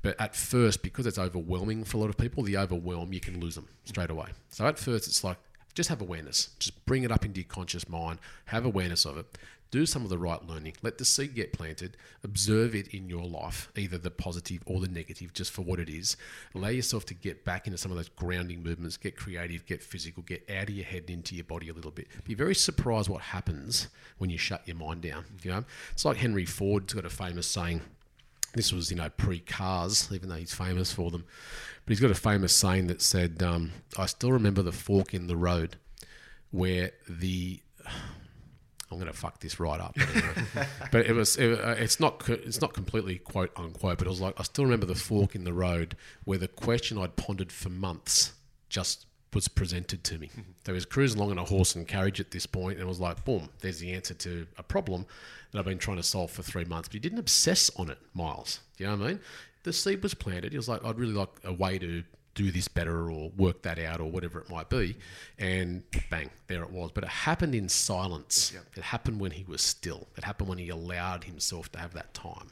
But 0.01 0.20
at 0.20 0.36
first, 0.36 0.82
because 0.82 1.06
it's 1.06 1.20
overwhelming 1.20 1.84
for 1.84 1.97
a 1.97 1.99
lot 1.99 2.10
of 2.10 2.18
people, 2.18 2.43
the 2.43 2.58
overwhelm, 2.58 3.14
you 3.14 3.20
can 3.20 3.39
lose 3.39 3.56
them 3.56 3.68
straight 3.84 4.10
away. 4.10 4.28
So 4.49 4.66
at 4.66 4.80
first, 4.80 5.08
it's 5.08 5.24
like, 5.24 5.38
just 5.74 5.89
have 5.89 6.01
awareness. 6.01 6.49
Just 6.58 6.86
bring 6.86 7.03
it 7.03 7.12
up 7.12 7.26
into 7.26 7.41
your 7.41 7.47
conscious 7.49 7.88
mind, 7.89 8.20
have 8.45 8.66
awareness 8.66 9.06
of 9.06 9.18
it 9.18 9.38
do 9.72 9.86
some 9.86 10.03
of 10.03 10.09
the 10.09 10.18
right 10.18 10.41
learning, 10.47 10.74
let 10.82 10.97
the 10.97 11.05
seed 11.05 11.36
get 11.36 11.51
planted, 11.51 11.97
observe 12.24 12.74
it 12.76 12.88
in 12.89 13.09
your 13.09 13.26
life, 13.26 13.70
either 13.76 13.97
the 13.97 14.11
positive 14.11 14.61
or 14.66 14.80
the 14.80 14.88
negative, 14.88 15.34
just 15.34 15.51
for 15.51 15.63
what 15.63 15.80
it 15.80 15.89
is. 15.89 16.16
Allow 16.53 16.70
yourself 16.70 17.05
to 17.07 17.13
get 17.13 17.43
back 17.43 17.68
into 17.68 17.78
some 17.78 17.91
of 17.91 17.97
those 17.97 18.09
grounding 18.09 18.63
movements, 18.63 18.97
get 18.97 19.18
creative, 19.18 19.66
get 19.66 19.84
physical, 19.84 20.24
get 20.24 20.49
out 20.49 20.70
of 20.70 20.76
your 20.76 20.86
head 20.86 21.03
and 21.07 21.09
into 21.09 21.36
your 21.36 21.43
body 21.43 21.70
a 21.70 21.74
little 21.74 21.91
bit. 21.91 22.07
Be 22.24 22.36
very 22.36 22.55
surprised 22.55 23.09
what 23.09 23.22
happens 23.22 23.88
when 24.18 24.30
you 24.30 24.38
shut 24.38 24.68
your 24.68 24.78
mind 24.78 25.01
down. 25.01 25.26
You 25.43 25.51
know, 25.51 25.66
it's 25.91 26.05
like 26.05 26.18
Henry 26.18 26.45
Ford's 26.45 26.93
got 26.93 27.05
a 27.05 27.09
famous 27.09 27.47
saying. 27.47 27.82
This 28.53 28.72
was, 28.72 28.89
you 28.89 28.95
know, 28.95 29.09
pre-cars, 29.09 30.09
even 30.13 30.30
though 30.30 30.36
he's 30.36 30.53
famous 30.53 30.93
for 30.93 31.11
them. 31.11 31.26
But 31.84 31.91
he's 31.91 31.99
got 31.99 32.11
a 32.11 32.16
famous 32.16 32.55
saying 32.55 32.88
that 32.88 33.01
said, 33.01 33.43
um, 33.43 33.74
"I 33.97 34.05
still 34.05 34.32
remember 34.32 34.61
the 34.61 34.72
fork 34.72 35.13
in 35.13 35.28
the 35.28 35.36
road, 35.36 35.76
where 36.51 36.91
the 37.09 37.61
I'm 38.96 39.02
going 39.02 39.12
to 39.12 39.18
fuck 39.18 39.41
this 39.41 39.60
right 39.60 39.80
up. 39.80 39.96
but 40.91 41.06
it 41.06 41.14
was 41.14 41.36
it, 41.36 41.60
uh, 41.60 41.72
it's 41.72 42.00
not 42.00 42.28
it's 42.30 42.62
not 42.62 42.74
completely 42.74 43.18
quote 43.18 43.52
unquote, 43.58 43.98
but 43.98 44.08
it 44.08 44.10
was 44.10 44.22
like 44.22 44.39
I 44.39 44.43
still 44.43 44.64
remember 44.64 44.86
the 44.86 44.96
fork 44.96 45.36
in 45.36 45.43
the 45.43 45.54
road 45.54 45.98
where 46.24 46.38
the 46.38 46.48
question 46.48 46.98
I'd 46.98 47.18
pondered 47.18 47.52
for 47.52 47.70
months 47.70 48.34
just 48.70 49.06
was 49.34 49.50
presented 49.50 50.06
to 50.06 50.18
me. 50.18 50.32
So 50.66 50.72
I 50.72 50.74
was 50.74 50.86
cruising 50.86 51.20
along 51.20 51.32
in 51.32 51.38
a 51.38 51.43
horse 51.43 51.76
and 51.76 51.86
carriage 51.86 52.22
at 52.22 52.32
this 52.32 52.46
point, 52.46 52.80
and 52.80 52.86
it 52.86 52.88
was 52.88 53.02
like, 53.02 53.26
boom, 53.26 53.50
there's 53.60 53.80
the 53.80 53.91
answer 53.91 54.14
to 54.14 54.48
a 54.58 54.64
problem 54.64 55.06
that 55.52 55.60
I've 55.60 55.66
been 55.66 55.78
trying 55.78 55.98
to 55.98 56.04
solve 56.04 56.32
for 56.32 56.41
three 56.41 56.64
months. 56.64 56.88
But 56.88 56.93
he 56.93 57.00
didn't 57.00 57.20
obsess 57.20 57.70
on 57.78 57.89
it, 57.89 57.98
Miles. 58.14 58.62
Do 58.78 58.86
you 58.86 58.89
know 58.89 58.96
what 58.96 59.06
I 59.06 59.08
mean? 59.10 59.20
The 59.64 59.74
seed 59.74 60.02
was 60.02 60.14
planted. 60.14 60.54
He 60.54 60.58
was 60.58 60.70
like, 60.70 60.86
I'd 60.86 60.98
really 60.98 61.14
like 61.14 61.30
a 61.43 61.52
way 61.52 61.78
to 61.80 62.04
do 62.36 62.51
this 62.51 62.67
better 62.67 63.09
or 63.09 63.29
work 63.38 63.61
that 63.63 63.79
out 63.79 63.99
or 63.99 64.11
whatever 64.11 64.39
it 64.39 64.49
might 64.49 64.69
be. 64.69 64.95
And 65.39 65.83
bang, 66.09 66.29
there 66.47 66.61
it 66.61 66.69
was. 66.69 66.91
But 66.91 67.05
it 67.05 67.09
happened 67.09 67.55
in 67.55 67.69
silence. 67.69 68.53
It 68.75 68.83
happened 68.83 69.19
when 69.19 69.31
he 69.31 69.45
was 69.45 69.61
still. 69.61 70.07
It 70.17 70.23
happened 70.23 70.49
when 70.49 70.57
he 70.57 70.69
allowed 70.69 71.23
himself 71.23 71.71
to 71.71 71.79
have 71.79 71.93
that 71.93 72.13
time. 72.13 72.51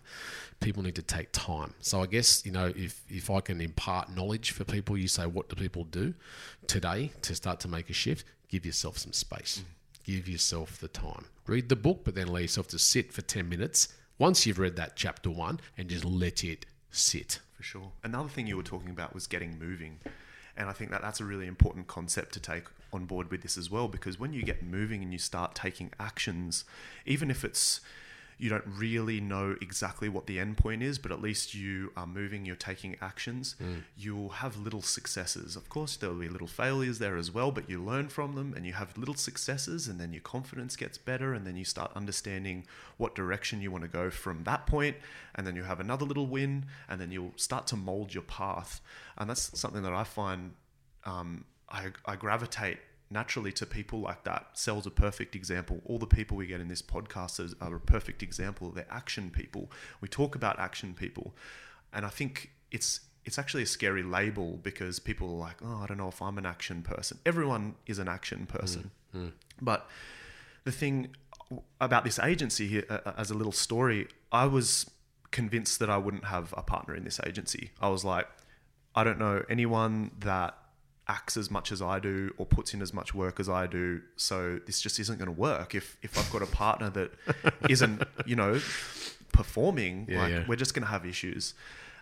People 0.61 0.84
need 0.84 0.95
to 0.95 1.01
take 1.01 1.31
time. 1.34 1.73
So 1.81 2.01
I 2.01 2.05
guess, 2.05 2.45
you 2.45 2.53
know, 2.53 2.71
if, 2.75 3.01
if 3.09 3.29
I 3.29 3.41
can 3.41 3.59
impart 3.59 4.15
knowledge 4.15 4.51
for 4.51 4.63
people, 4.63 4.97
you 4.97 5.09
say, 5.09 5.25
what 5.25 5.49
do 5.49 5.55
people 5.55 5.84
do 5.84 6.13
today 6.65 7.11
to 7.21 7.36
start 7.36 7.59
to 7.61 7.67
make 7.67 7.89
a 7.89 7.93
shift? 7.93 8.25
Give 8.47 8.65
yourself 8.65 8.97
some 8.97 9.13
space. 9.13 9.59
Mm-hmm. 9.59 10.11
Give 10.11 10.29
yourself 10.29 10.79
the 10.79 10.88
time. 10.88 11.25
Read 11.45 11.67
the 11.67 11.75
book, 11.75 12.01
but 12.05 12.15
then 12.15 12.29
allow 12.29 12.39
yourself 12.39 12.67
to 12.69 12.79
sit 12.79 13.11
for 13.11 13.21
10 13.21 13.49
minutes 13.49 13.89
once 14.17 14.45
you've 14.45 14.59
read 14.59 14.77
that 14.77 14.95
chapter 14.95 15.29
one 15.29 15.59
and 15.77 15.89
just 15.89 16.05
let 16.05 16.43
it 16.43 16.65
sit. 16.91 17.39
For 17.64 17.68
sure. 17.70 17.91
Another 18.03 18.28
thing 18.28 18.45
you 18.45 18.57
were 18.57 18.64
talking 18.64 18.89
about 18.89 19.14
was 19.14 19.26
getting 19.26 19.57
moving. 19.57 19.99
And 20.57 20.70
I 20.70 20.74
think 20.74 20.91
that 20.91 21.01
that's 21.01 21.22
a 21.22 21.24
really 21.24 21.47
important 21.47 21.88
concept 21.88 22.34
to 22.34 22.41
take 22.41 22.66
on 22.91 23.05
board 23.05 23.32
with 23.32 23.41
this 23.41 23.57
as 23.57 23.72
well, 23.72 23.88
because 23.88 24.20
when 24.20 24.34
you 24.34 24.43
get 24.43 24.64
moving 24.64 25.01
and 25.01 25.14
you 25.14 25.18
start 25.18 25.55
taking 25.55 25.89
actions, 25.97 26.66
even 27.05 27.32
if 27.32 27.45
it's 27.45 27.80
you 28.38 28.49
don't 28.49 28.65
really 28.67 29.19
know 29.21 29.55
exactly 29.61 30.09
what 30.09 30.27
the 30.27 30.39
end 30.39 30.57
point 30.57 30.84
is, 30.84 30.97
but 30.97 31.11
at 31.11 31.21
least 31.21 31.53
you 31.53 31.91
are 31.95 32.07
moving, 32.07 32.45
you're 32.45 32.55
taking 32.55 32.95
actions, 33.01 33.55
you'll 33.95 34.29
have 34.29 34.57
little 34.57 34.81
successes. 34.81 35.55
Of 35.55 35.69
course, 35.69 35.95
there 35.95 36.09
will 36.09 36.19
be 36.19 36.29
little 36.29 36.47
failures 36.47 36.99
there 36.99 37.17
as 37.17 37.31
well, 37.31 37.51
but 37.51 37.69
you 37.69 37.81
learn 37.81 38.09
from 38.09 38.36
them 38.36 38.53
and 38.55 38.65
you 38.65 38.73
have 38.73 38.97
little 38.97 39.15
successes, 39.15 39.88
and 39.88 39.99
then 39.99 40.11
your 40.13 40.21
confidence 40.21 40.75
gets 40.75 40.97
better, 40.97 41.34
and 41.34 41.45
then 41.45 41.55
you 41.55 41.65
start 41.65 41.91
understanding 41.95 42.65
what 42.97 43.15
direction 43.15 43.61
you 43.61 43.71
want 43.71 43.84
to 43.84 43.88
go 43.89 44.09
from 44.09 44.43
that 44.43 44.67
point, 44.67 44.97
and 45.36 45.45
then 45.47 45.55
you 45.55 45.63
have 45.63 45.79
another 45.79 46.05
little 46.05 46.27
win, 46.27 46.65
and 46.89 46.99
then 46.99 47.11
you'll 47.11 47.34
start 47.36 47.67
to 47.67 47.75
mold 47.75 48.13
your 48.13 48.23
path. 48.23 48.81
And 49.17 49.29
that's 49.29 49.57
something 49.59 49.84
that 49.84 49.93
I 49.93 50.03
find 50.03 50.53
um, 51.05 51.45
I, 51.69 51.88
I 52.05 52.15
gravitate 52.15 52.79
naturally 53.10 53.51
to 53.54 53.66
people 53.66 53.99
like 53.99 54.24
that. 54.24 54.47
Sel's 54.54 54.88
a 54.88 54.91
perfect 54.91 55.36
example. 55.36 55.82
All 55.86 55.99
the 55.99 56.08
people 56.08 56.38
we 56.38 56.47
get 56.47 56.62
in 56.62 56.68
this 56.68 56.82
podcast 56.82 57.54
are 57.62 57.76
a 57.76 57.80
perfect 57.80 58.24
example. 58.24 58.72
They're 58.72 58.86
action 58.89 59.30
people. 59.30 59.72
We 60.01 60.08
talk 60.08 60.36
about 60.36 60.60
action 60.60 60.93
people, 60.93 61.36
and 61.91 62.06
I 62.06 62.10
think 62.10 62.51
it's 62.72 63.01
it's 63.26 63.39
actually 63.39 63.64
a 63.64 63.68
scary 63.68 64.04
label 64.04 64.60
because 64.64 64.99
people 64.99 65.30
are 65.30 65.38
like, 65.38 65.58
oh, 65.64 65.80
I 65.82 65.86
don't 65.86 65.97
know 65.97 66.10
if 66.10 66.22
I'm 66.22 66.38
an 66.38 66.45
action 66.45 66.82
person. 66.82 67.20
Everyone 67.26 67.76
is 67.86 67.99
an 67.99 68.08
action 68.08 68.45
person, 68.45 68.91
but 69.62 69.88
the 70.66 70.72
thing 70.72 71.10
about 71.80 72.04
this 72.04 72.20
agency 72.20 72.68
here, 72.68 72.86
uh, 72.89 73.14
as 73.18 73.30
a 73.30 73.34
little 73.34 73.51
story, 73.51 74.08
I 74.32 74.45
was 74.45 74.89
convinced 75.32 75.80
that 75.80 75.89
I 75.89 75.97
wouldn't 75.97 76.26
have 76.26 76.54
a 76.58 76.64
partner 76.64 76.95
in 76.95 77.04
this 77.04 77.20
agency. 77.26 77.72
I 77.80 77.89
was 77.89 78.04
like, 78.04 78.28
I 78.95 79.04
don't 79.04 79.20
know 79.20 79.43
anyone 79.49 80.12
that 80.20 80.58
acts 81.08 81.36
as 81.38 81.51
much 81.51 81.72
as 81.72 81.82
I 81.82 81.99
do 81.99 82.34
or 82.38 82.45
puts 82.45 82.74
in 82.74 82.82
as 82.82 82.93
much 82.93 83.14
work 83.14 83.39
as 83.39 83.49
I 83.49 83.68
do. 83.68 84.01
So 84.16 84.60
this 84.66 84.80
just 84.82 84.99
isn't 84.99 85.18
going 85.20 85.28
to 85.34 85.39
work. 85.39 85.76
If 85.76 85.97
if 86.01 86.18
I've 86.18 86.32
got 86.32 86.41
a 86.41 86.45
partner 86.47 86.89
that 86.91 87.12
isn't, 87.70 88.04
you 88.26 88.36
know, 88.36 88.60
performing, 89.32 90.08
Yeah, 90.10 90.18
like 90.22 90.32
yeah. 90.32 90.43
we're 90.47 90.56
just 90.56 90.74
going 90.74 90.84
to 90.86 90.89
have 90.91 91.06
issues. 91.06 91.54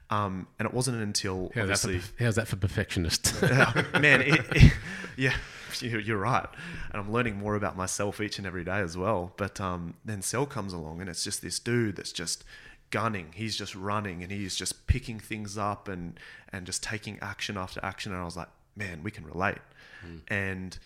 Um, 0.10 0.47
and 0.60 0.68
it 0.68 0.74
wasn't 0.74 1.02
until 1.02 1.52
How's 1.56 1.68
that, 1.70 1.80
for, 1.80 1.88
obviously, 1.88 2.26
how's 2.26 2.36
that 2.36 2.47
for 2.47 2.58
perfectionist? 2.58 3.41
man, 3.41 4.22
it, 4.22 4.41
it- 4.56 4.74
yeah, 5.16 5.34
you're, 5.80 6.02
you're 6.02 6.18
right. 6.18 6.47
And 6.91 7.02
I'm 7.02 7.12
learning 7.14 7.38
more 7.38 7.56
about 7.56 7.78
myself 7.78 8.20
each 8.20 8.38
and 8.38 8.45
every 8.45 8.66
day 8.66 8.80
as 8.80 8.97
well. 8.97 9.34
But 9.38 9.62
um, 9.62 9.93
then 10.04 10.22
Sel 10.22 10.45
comes 10.45 10.74
along, 10.74 10.99
and 10.99 11.10
it's 11.10 11.24
just 11.24 11.41
this 11.41 11.60
dude 11.60 11.95
that's 11.95 12.12
just 12.12 12.43
gunning. 12.89 13.28
He's 13.36 13.56
just 13.56 13.74
running, 13.74 14.22
and 14.22 14.32
he's 14.34 14.56
just 14.56 14.86
picking 14.86 15.18
things 15.20 15.58
up 15.58 15.88
and 15.88 16.20
and 16.52 16.66
just 16.66 16.84
taking 16.84 17.18
action 17.22 17.56
after 17.56 17.80
action. 17.82 18.12
And 18.12 18.20
I 18.22 18.26
was 18.26 18.36
like, 18.36 18.49
man, 18.76 19.03
we 19.03 19.11
can 19.11 19.26
relate. 19.26 19.59
Hmm. 20.01 20.17
and 20.30 20.80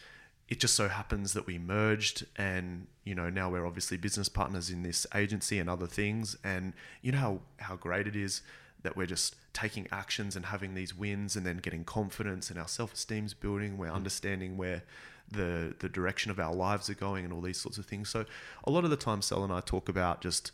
it 0.47 0.59
just 0.59 0.75
so 0.75 0.88
happens 0.89 1.33
that 1.33 1.47
we 1.47 1.57
merged 1.57 2.25
and 2.36 2.88
you 3.03 3.15
know 3.15 3.29
now 3.29 3.49
we're 3.49 3.65
obviously 3.65 3.97
business 3.97 4.27
partners 4.27 4.69
in 4.69 4.83
this 4.83 5.07
agency 5.15 5.57
and 5.57 5.69
other 5.69 5.88
things 5.88 6.38
and 6.43 6.73
you 7.01 7.11
know 7.13 7.17
how, 7.17 7.39
how 7.57 7.75
great 7.75 8.07
it 8.07 8.15
is 8.15 8.41
that 8.83 8.95
we're 8.95 9.07
just 9.07 9.36
taking 9.53 9.88
actions 9.91 10.36
and 10.36 10.47
having 10.47 10.75
these 10.75 10.95
wins 10.95 11.36
and 11.36 11.45
then 11.45 11.57
getting 11.57 11.83
confidence 11.83 12.49
and 12.49 12.59
our 12.59 12.67
self-esteem's 12.67 13.33
building 13.33 13.77
we're 13.77 13.88
hmm. 13.88 13.95
understanding 13.95 14.57
where 14.57 14.83
the 15.31 15.73
the 15.79 15.89
direction 15.89 16.29
of 16.29 16.39
our 16.39 16.53
lives 16.53 16.89
are 16.89 16.95
going 16.95 17.23
and 17.23 17.33
all 17.33 17.41
these 17.41 17.59
sorts 17.59 17.77
of 17.77 17.86
things 17.86 18.09
so 18.09 18.25
a 18.65 18.69
lot 18.69 18.83
of 18.83 18.89
the 18.89 18.97
time 18.97 19.21
Sel 19.21 19.43
and 19.43 19.53
I 19.53 19.61
talk 19.61 19.88
about 19.88 20.21
just 20.21 20.51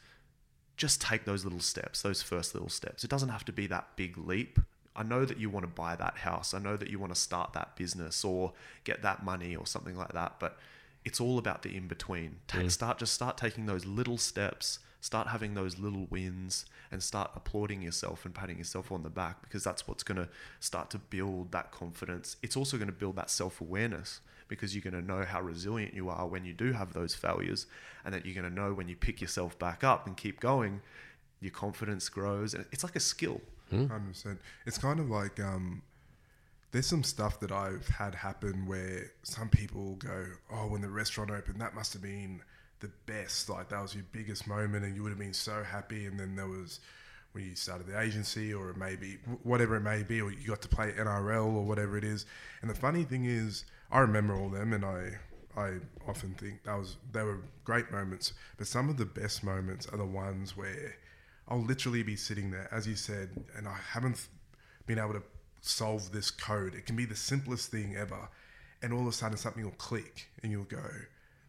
just 0.82 1.00
take 1.00 1.26
those 1.26 1.44
little 1.44 1.60
steps, 1.60 2.02
those 2.02 2.24
first 2.24 2.56
little 2.56 2.70
steps. 2.70 3.04
It 3.04 3.10
doesn't 3.10 3.30
have 3.30 3.46
to 3.46 3.52
be 3.52 3.68
that 3.68 3.96
big 3.96 4.18
leap. 4.18 4.60
I 4.96 5.04
know 5.04 5.26
that 5.26 5.38
you 5.38 5.50
want 5.50 5.64
to 5.64 5.72
buy 5.72 5.96
that 5.96 6.18
house. 6.18 6.54
I 6.54 6.60
know 6.60 6.76
that 6.76 6.90
you 6.90 7.00
want 7.00 7.14
to 7.14 7.20
start 7.20 7.54
that 7.54 7.76
business 7.76 8.26
or 8.26 8.54
get 8.84 9.02
that 9.04 9.24
money 9.24 9.56
or 9.56 9.66
something 9.66 9.96
like 9.96 10.14
that, 10.14 10.36
but 10.40 10.58
it's 11.06 11.20
all 11.20 11.38
about 11.38 11.64
the 11.64 11.76
in 11.76 11.88
between. 11.88 12.38
Take, 12.48 12.68
mm. 12.68 12.72
Start 12.72 13.00
just 13.00 13.14
start 13.14 13.38
taking 13.38 13.66
those 13.66 13.86
little 13.86 14.18
steps, 14.18 14.80
start 15.00 15.28
having 15.28 15.54
those 15.54 15.80
little 15.80 16.08
wins 16.10 16.66
and 16.92 17.02
start 17.02 17.32
applauding 17.36 17.82
yourself 17.82 18.26
and 18.26 18.36
patting 18.36 18.58
yourself 18.58 18.92
on 18.92 19.04
the 19.04 19.10
back 19.10 19.42
because 19.42 19.64
that's 19.64 19.88
what's 19.88 20.04
going 20.04 20.18
to 20.18 20.28
start 20.60 20.90
to 20.92 20.98
build 20.98 21.52
that 21.54 21.72
confidence. 21.72 22.36
It's 22.44 22.58
also 22.58 22.78
going 22.78 22.88
to 22.88 22.94
build 22.94 23.16
that 23.16 23.30
self-awareness 23.30 24.20
because 24.50 24.76
you're 24.76 24.84
going 24.84 25.02
to 25.02 25.08
know 25.08 25.24
how 25.24 25.42
resilient 25.42 25.94
you 25.94 26.10
are 26.10 26.28
when 26.28 26.44
you 26.44 26.54
do 26.54 26.74
have 26.74 26.92
those 26.92 27.16
failures 27.16 27.66
and 28.04 28.14
that 28.14 28.26
you're 28.26 28.36
going 28.36 28.54
to 28.54 28.54
know 28.54 28.74
when 28.74 28.90
you 28.90 28.98
pick 28.98 29.22
yourself 29.22 29.58
back 29.58 29.82
up 29.82 30.06
and 30.06 30.18
keep 30.18 30.42
going 30.42 30.82
your 31.40 31.52
confidence 31.52 32.10
grows 32.10 32.54
and 32.54 32.66
it's 32.72 32.84
like 32.84 32.96
a 32.98 33.00
skill 33.00 33.40
Hundred 33.72 34.10
percent. 34.10 34.40
It's 34.66 34.78
kind 34.78 35.00
of 35.00 35.10
like 35.10 35.40
um, 35.40 35.82
there's 36.72 36.88
some 36.88 37.04
stuff 37.04 37.40
that 37.40 37.52
I've 37.52 37.88
had 37.88 38.16
happen 38.16 38.66
where 38.66 39.12
some 39.24 39.50
people 39.50 39.96
go, 39.96 40.26
"Oh, 40.52 40.68
when 40.68 40.82
the 40.82 40.90
restaurant 40.90 41.32
opened, 41.32 41.62
that 41.62 41.74
must 41.76 41.94
have 41.94 42.02
been 42.02 42.42
the 42.80 42.92
best. 43.06 43.50
Like 43.50 43.70
that 43.70 43.82
was 43.82 43.96
your 43.96 44.06
biggest 44.12 44.48
moment, 44.48 44.86
and 44.86 44.96
you 44.96 45.04
would 45.04 45.10
have 45.10 45.20
been 45.20 45.34
so 45.34 45.64
happy." 45.64 46.06
And 46.06 46.20
then 46.20 46.36
there 46.36 46.48
was 46.48 46.80
when 47.34 47.46
you 47.46 47.56
started 47.56 47.88
the 47.88 48.00
agency, 48.00 48.54
or 48.54 48.74
maybe 48.74 49.18
whatever 49.44 49.78
it 49.78 49.82
may 49.82 50.04
be, 50.04 50.22
or 50.22 50.32
you 50.32 50.48
got 50.48 50.62
to 50.62 50.68
play 50.68 50.92
NRL 50.92 51.46
or 51.56 51.64
whatever 51.64 51.98
it 51.98 52.04
is. 52.04 52.26
And 52.62 52.70
the 52.70 52.76
funny 52.76 53.04
thing 53.04 53.26
is, 53.26 53.66
I 53.92 54.00
remember 54.00 54.36
all 54.36 54.50
them, 54.50 54.74
and 54.74 54.84
I 54.84 55.18
I 55.56 55.80
often 56.08 56.34
think 56.36 56.64
that 56.64 56.78
was 56.78 56.98
they 57.12 57.24
were 57.24 57.40
great 57.64 57.92
moments. 57.92 58.34
But 58.58 58.68
some 58.68 58.90
of 58.90 58.98
the 58.98 59.06
best 59.06 59.44
moments 59.44 59.88
are 59.88 59.98
the 59.98 60.06
ones 60.06 60.56
where 60.56 60.96
I'll 61.48 61.64
literally 61.64 62.04
be 62.04 62.16
sitting 62.16 62.52
there, 62.52 62.70
as 62.72 62.88
you 62.88 62.96
said, 62.96 63.30
and 63.56 63.68
I 63.68 63.78
haven't 63.92 64.28
been 64.86 65.00
able 65.00 65.14
to 65.14 65.24
solve 65.62 66.12
this 66.12 66.32
code. 66.32 66.76
It 66.76 66.86
can 66.86 66.96
be 66.96 67.06
the 67.06 67.16
simplest 67.16 67.72
thing 67.72 67.96
ever, 67.96 68.30
and 68.82 68.94
all 68.94 69.02
of 69.02 69.08
a 69.08 69.12
sudden 69.12 69.38
something 69.38 69.64
will 69.64 69.72
click, 69.72 70.30
and 70.42 70.52
you'll 70.52 70.64
go, 70.64 70.84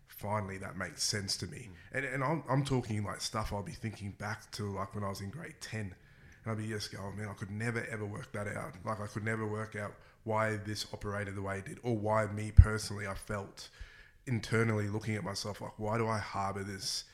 "Finally, 0.09 0.59
that 0.59 0.77
makes 0.77 1.03
sense 1.03 1.37
to 1.39 1.47
me." 1.47 1.69
Mm. 1.71 1.97
And 1.97 2.05
and 2.07 2.25
I'm, 2.25 2.45
I'm 2.49 2.65
talking 2.65 3.05
like 3.05 3.21
stuff 3.21 3.53
I'll 3.53 3.63
be 3.63 3.73
thinking 3.73 4.13
back 4.13 4.51
to 4.53 4.65
like 4.73 4.95
when 4.95 5.05
I 5.05 5.09
was 5.09 5.21
in 5.21 5.31
grade 5.31 5.57
ten, 5.61 5.95
and 6.45 6.47
I'll 6.47 6.57
be 6.57 6.69
just 6.69 6.93
going, 6.93 7.13
oh, 7.13 7.17
"Man, 7.17 7.29
I 7.29 7.35
could 7.35 7.51
never 7.51 7.87
ever 7.91 8.05
work 8.05 8.33
that 8.33 8.49
out. 8.49 8.75
Like 8.85 9.01
I 9.01 9.07
could 9.07 9.25
never 9.25 9.47
work 9.47 9.77
out 9.77 9.95
why 10.25 10.57
this 10.57 10.87
operated 10.93 11.37
the 11.37 11.43
way 11.43 11.59
it 11.59 11.67
did, 11.67 11.79
or 11.83 11.97
why 11.97 12.27
me 12.27 12.53
personally 12.53 13.07
I 13.07 13.15
felt." 13.15 13.69
internally 14.27 14.89
looking 14.89 15.17
at 15.17 15.25
myself 15.25 15.61
like 15.61 15.77
why 15.79 15.99
do 15.99 16.07
i 16.07 16.17
harbor 16.17 16.63
this 16.63 17.05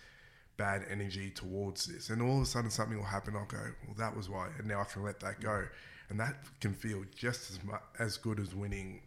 bad 0.58 0.84
energy 0.90 1.30
towards 1.30 1.86
this. 1.86 2.10
And 2.10 2.20
all 2.20 2.36
of 2.36 2.42
a 2.42 2.46
sudden 2.46 2.70
something 2.70 2.98
will 2.98 3.04
happen. 3.04 3.34
I'll 3.34 3.46
go, 3.46 3.64
well, 3.86 3.96
that 3.96 4.14
was 4.14 4.28
why. 4.28 4.48
And 4.58 4.68
now 4.68 4.82
I 4.82 4.84
can 4.84 5.02
let 5.02 5.20
that 5.20 5.40
go. 5.40 5.64
And 6.10 6.20
that 6.20 6.36
can 6.60 6.74
feel 6.74 7.04
just 7.14 7.50
as 7.50 7.64
much, 7.64 7.80
as 7.98 8.18
good 8.18 8.40
as 8.40 8.54
winning 8.54 9.00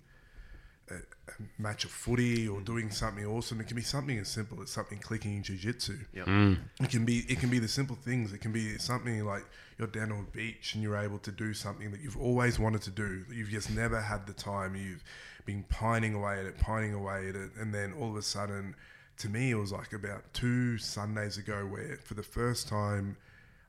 a, 0.89 0.95
a 0.95 1.33
match 1.61 1.83
of 1.83 1.91
footy 1.91 2.47
or 2.47 2.59
mm. 2.59 2.65
doing 2.65 2.89
something 2.89 3.25
awesome. 3.25 3.59
It 3.59 3.67
can 3.67 3.75
be 3.75 3.81
something 3.81 4.17
as 4.17 4.27
simple 4.27 4.61
as 4.61 4.69
something 4.69 4.99
clicking 4.99 5.35
in 5.37 5.43
jiu-jitsu. 5.43 5.97
yeah 6.13 6.23
mm. 6.23 6.57
It 6.79 6.89
can 6.89 7.05
be 7.05 7.25
it 7.27 7.39
can 7.39 7.49
be 7.49 7.59
the 7.59 7.67
simple 7.67 7.95
things. 7.95 8.33
It 8.33 8.39
can 8.39 8.51
be 8.51 8.77
something 8.77 9.25
like 9.25 9.45
you're 9.77 9.87
down 9.87 10.11
on 10.11 10.27
a 10.31 10.35
beach 10.35 10.73
and 10.73 10.83
you're 10.83 10.97
able 10.97 11.19
to 11.19 11.31
do 11.31 11.53
something 11.53 11.91
that 11.91 12.01
you've 12.01 12.17
always 12.17 12.59
wanted 12.59 12.81
to 12.83 12.91
do. 12.91 13.23
That 13.27 13.35
you've 13.35 13.49
just 13.49 13.71
never 13.71 13.99
had 13.99 14.27
the 14.27 14.33
time. 14.33 14.75
You've 14.75 15.03
been 15.45 15.63
pining 15.69 16.13
away 16.13 16.39
at 16.39 16.45
it, 16.45 16.59
pining 16.59 16.93
away 16.93 17.29
at 17.29 17.35
it, 17.35 17.51
and 17.59 17.73
then 17.73 17.93
all 17.99 18.09
of 18.09 18.15
a 18.15 18.21
sudden, 18.21 18.75
to 19.21 19.29
me, 19.29 19.51
it 19.51 19.55
was 19.55 19.71
like 19.71 19.93
about 19.93 20.33
two 20.33 20.77
Sundays 20.77 21.37
ago 21.37 21.65
where, 21.65 21.97
for 22.03 22.15
the 22.15 22.23
first 22.23 22.67
time, 22.67 23.17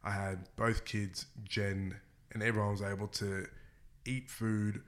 I 0.03 0.11
had 0.11 0.48
both 0.57 0.84
kids, 0.84 1.26
Jen, 1.44 1.96
and 2.32 2.42
everyone 2.42 2.72
was 2.72 2.82
able 2.82 3.09
to 3.09 3.46
eat 4.05 4.30
food 4.30 4.82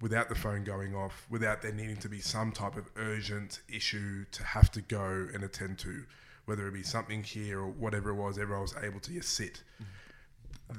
without 0.00 0.28
the 0.28 0.34
phone 0.34 0.64
going 0.64 0.94
off, 0.94 1.26
without 1.30 1.62
there 1.62 1.72
needing 1.72 1.96
to 1.98 2.08
be 2.08 2.20
some 2.20 2.52
type 2.52 2.76
of 2.76 2.90
urgent 2.96 3.60
issue 3.72 4.24
to 4.32 4.44
have 4.44 4.70
to 4.72 4.80
go 4.82 5.28
and 5.32 5.42
attend 5.42 5.78
to, 5.78 6.04
whether 6.44 6.66
it 6.68 6.72
be 6.72 6.82
something 6.82 7.22
here 7.22 7.60
or 7.60 7.68
whatever 7.68 8.10
it 8.10 8.14
was, 8.14 8.38
everyone 8.38 8.62
was 8.62 8.74
able 8.82 9.00
to 9.00 9.12
just 9.12 9.30
sit. 9.34 9.62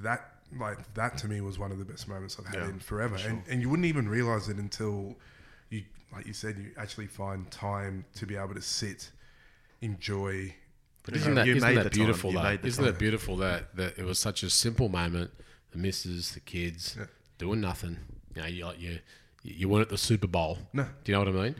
That 0.01 0.33
like 0.57 0.93
that 0.93 1.17
to 1.19 1.27
me 1.27 1.41
was 1.41 1.57
one 1.59 1.71
of 1.71 1.79
the 1.79 1.85
best 1.85 2.07
moments 2.07 2.37
I've 2.39 2.45
had 2.45 2.55
Yeah, 2.55 2.69
in 2.69 2.79
forever, 2.79 3.17
for 3.17 3.29
and 3.29 3.43
and 3.49 3.61
you 3.61 3.69
wouldn't 3.69 3.85
even 3.85 4.07
realize 4.07 4.49
it 4.49 4.57
until 4.57 5.15
you, 5.69 5.83
like 6.13 6.25
you 6.25 6.33
said, 6.33 6.57
you 6.57 6.71
actually 6.77 7.07
find 7.07 7.49
time 7.51 8.05
to 8.15 8.25
be 8.25 8.35
able 8.35 8.53
to 8.55 8.61
sit, 8.61 9.11
enjoy. 9.81 10.53
But 11.03 11.15
isn't 11.15 11.35
that, 11.35 11.45
You 11.47 11.55
isn't 11.55 11.67
made 11.67 11.77
that 11.77 11.83
the 11.85 11.89
beautiful 11.89 12.31
You 12.31 12.37
though? 12.41 12.57
Isn't 12.63 12.83
time. 12.83 12.93
it 12.93 12.99
beautiful 12.99 13.37
that, 13.37 13.75
that 13.75 13.97
it 13.97 14.03
was 14.05 14.19
such 14.19 14.43
a 14.43 14.49
simple 14.49 14.89
moment? 14.89 15.31
The 15.71 15.77
missus, 15.77 16.31
the 16.31 16.39
kids, 16.39 16.95
Yeah. 16.97 17.05
doing 17.37 17.61
nothing. 17.61 17.97
You 18.35 18.41
know, 18.41 18.47
you 18.47 18.65
like 18.65 18.79
you 18.79 18.99
you 19.43 19.69
weren't 19.69 19.83
at 19.83 19.89
the 19.89 19.97
Super 19.97 20.27
Bowl. 20.27 20.57
No. 20.73 20.83
Do 21.03 21.11
you 21.11 21.17
know 21.17 21.31
what 21.31 21.39
I 21.39 21.43
mean? 21.45 21.55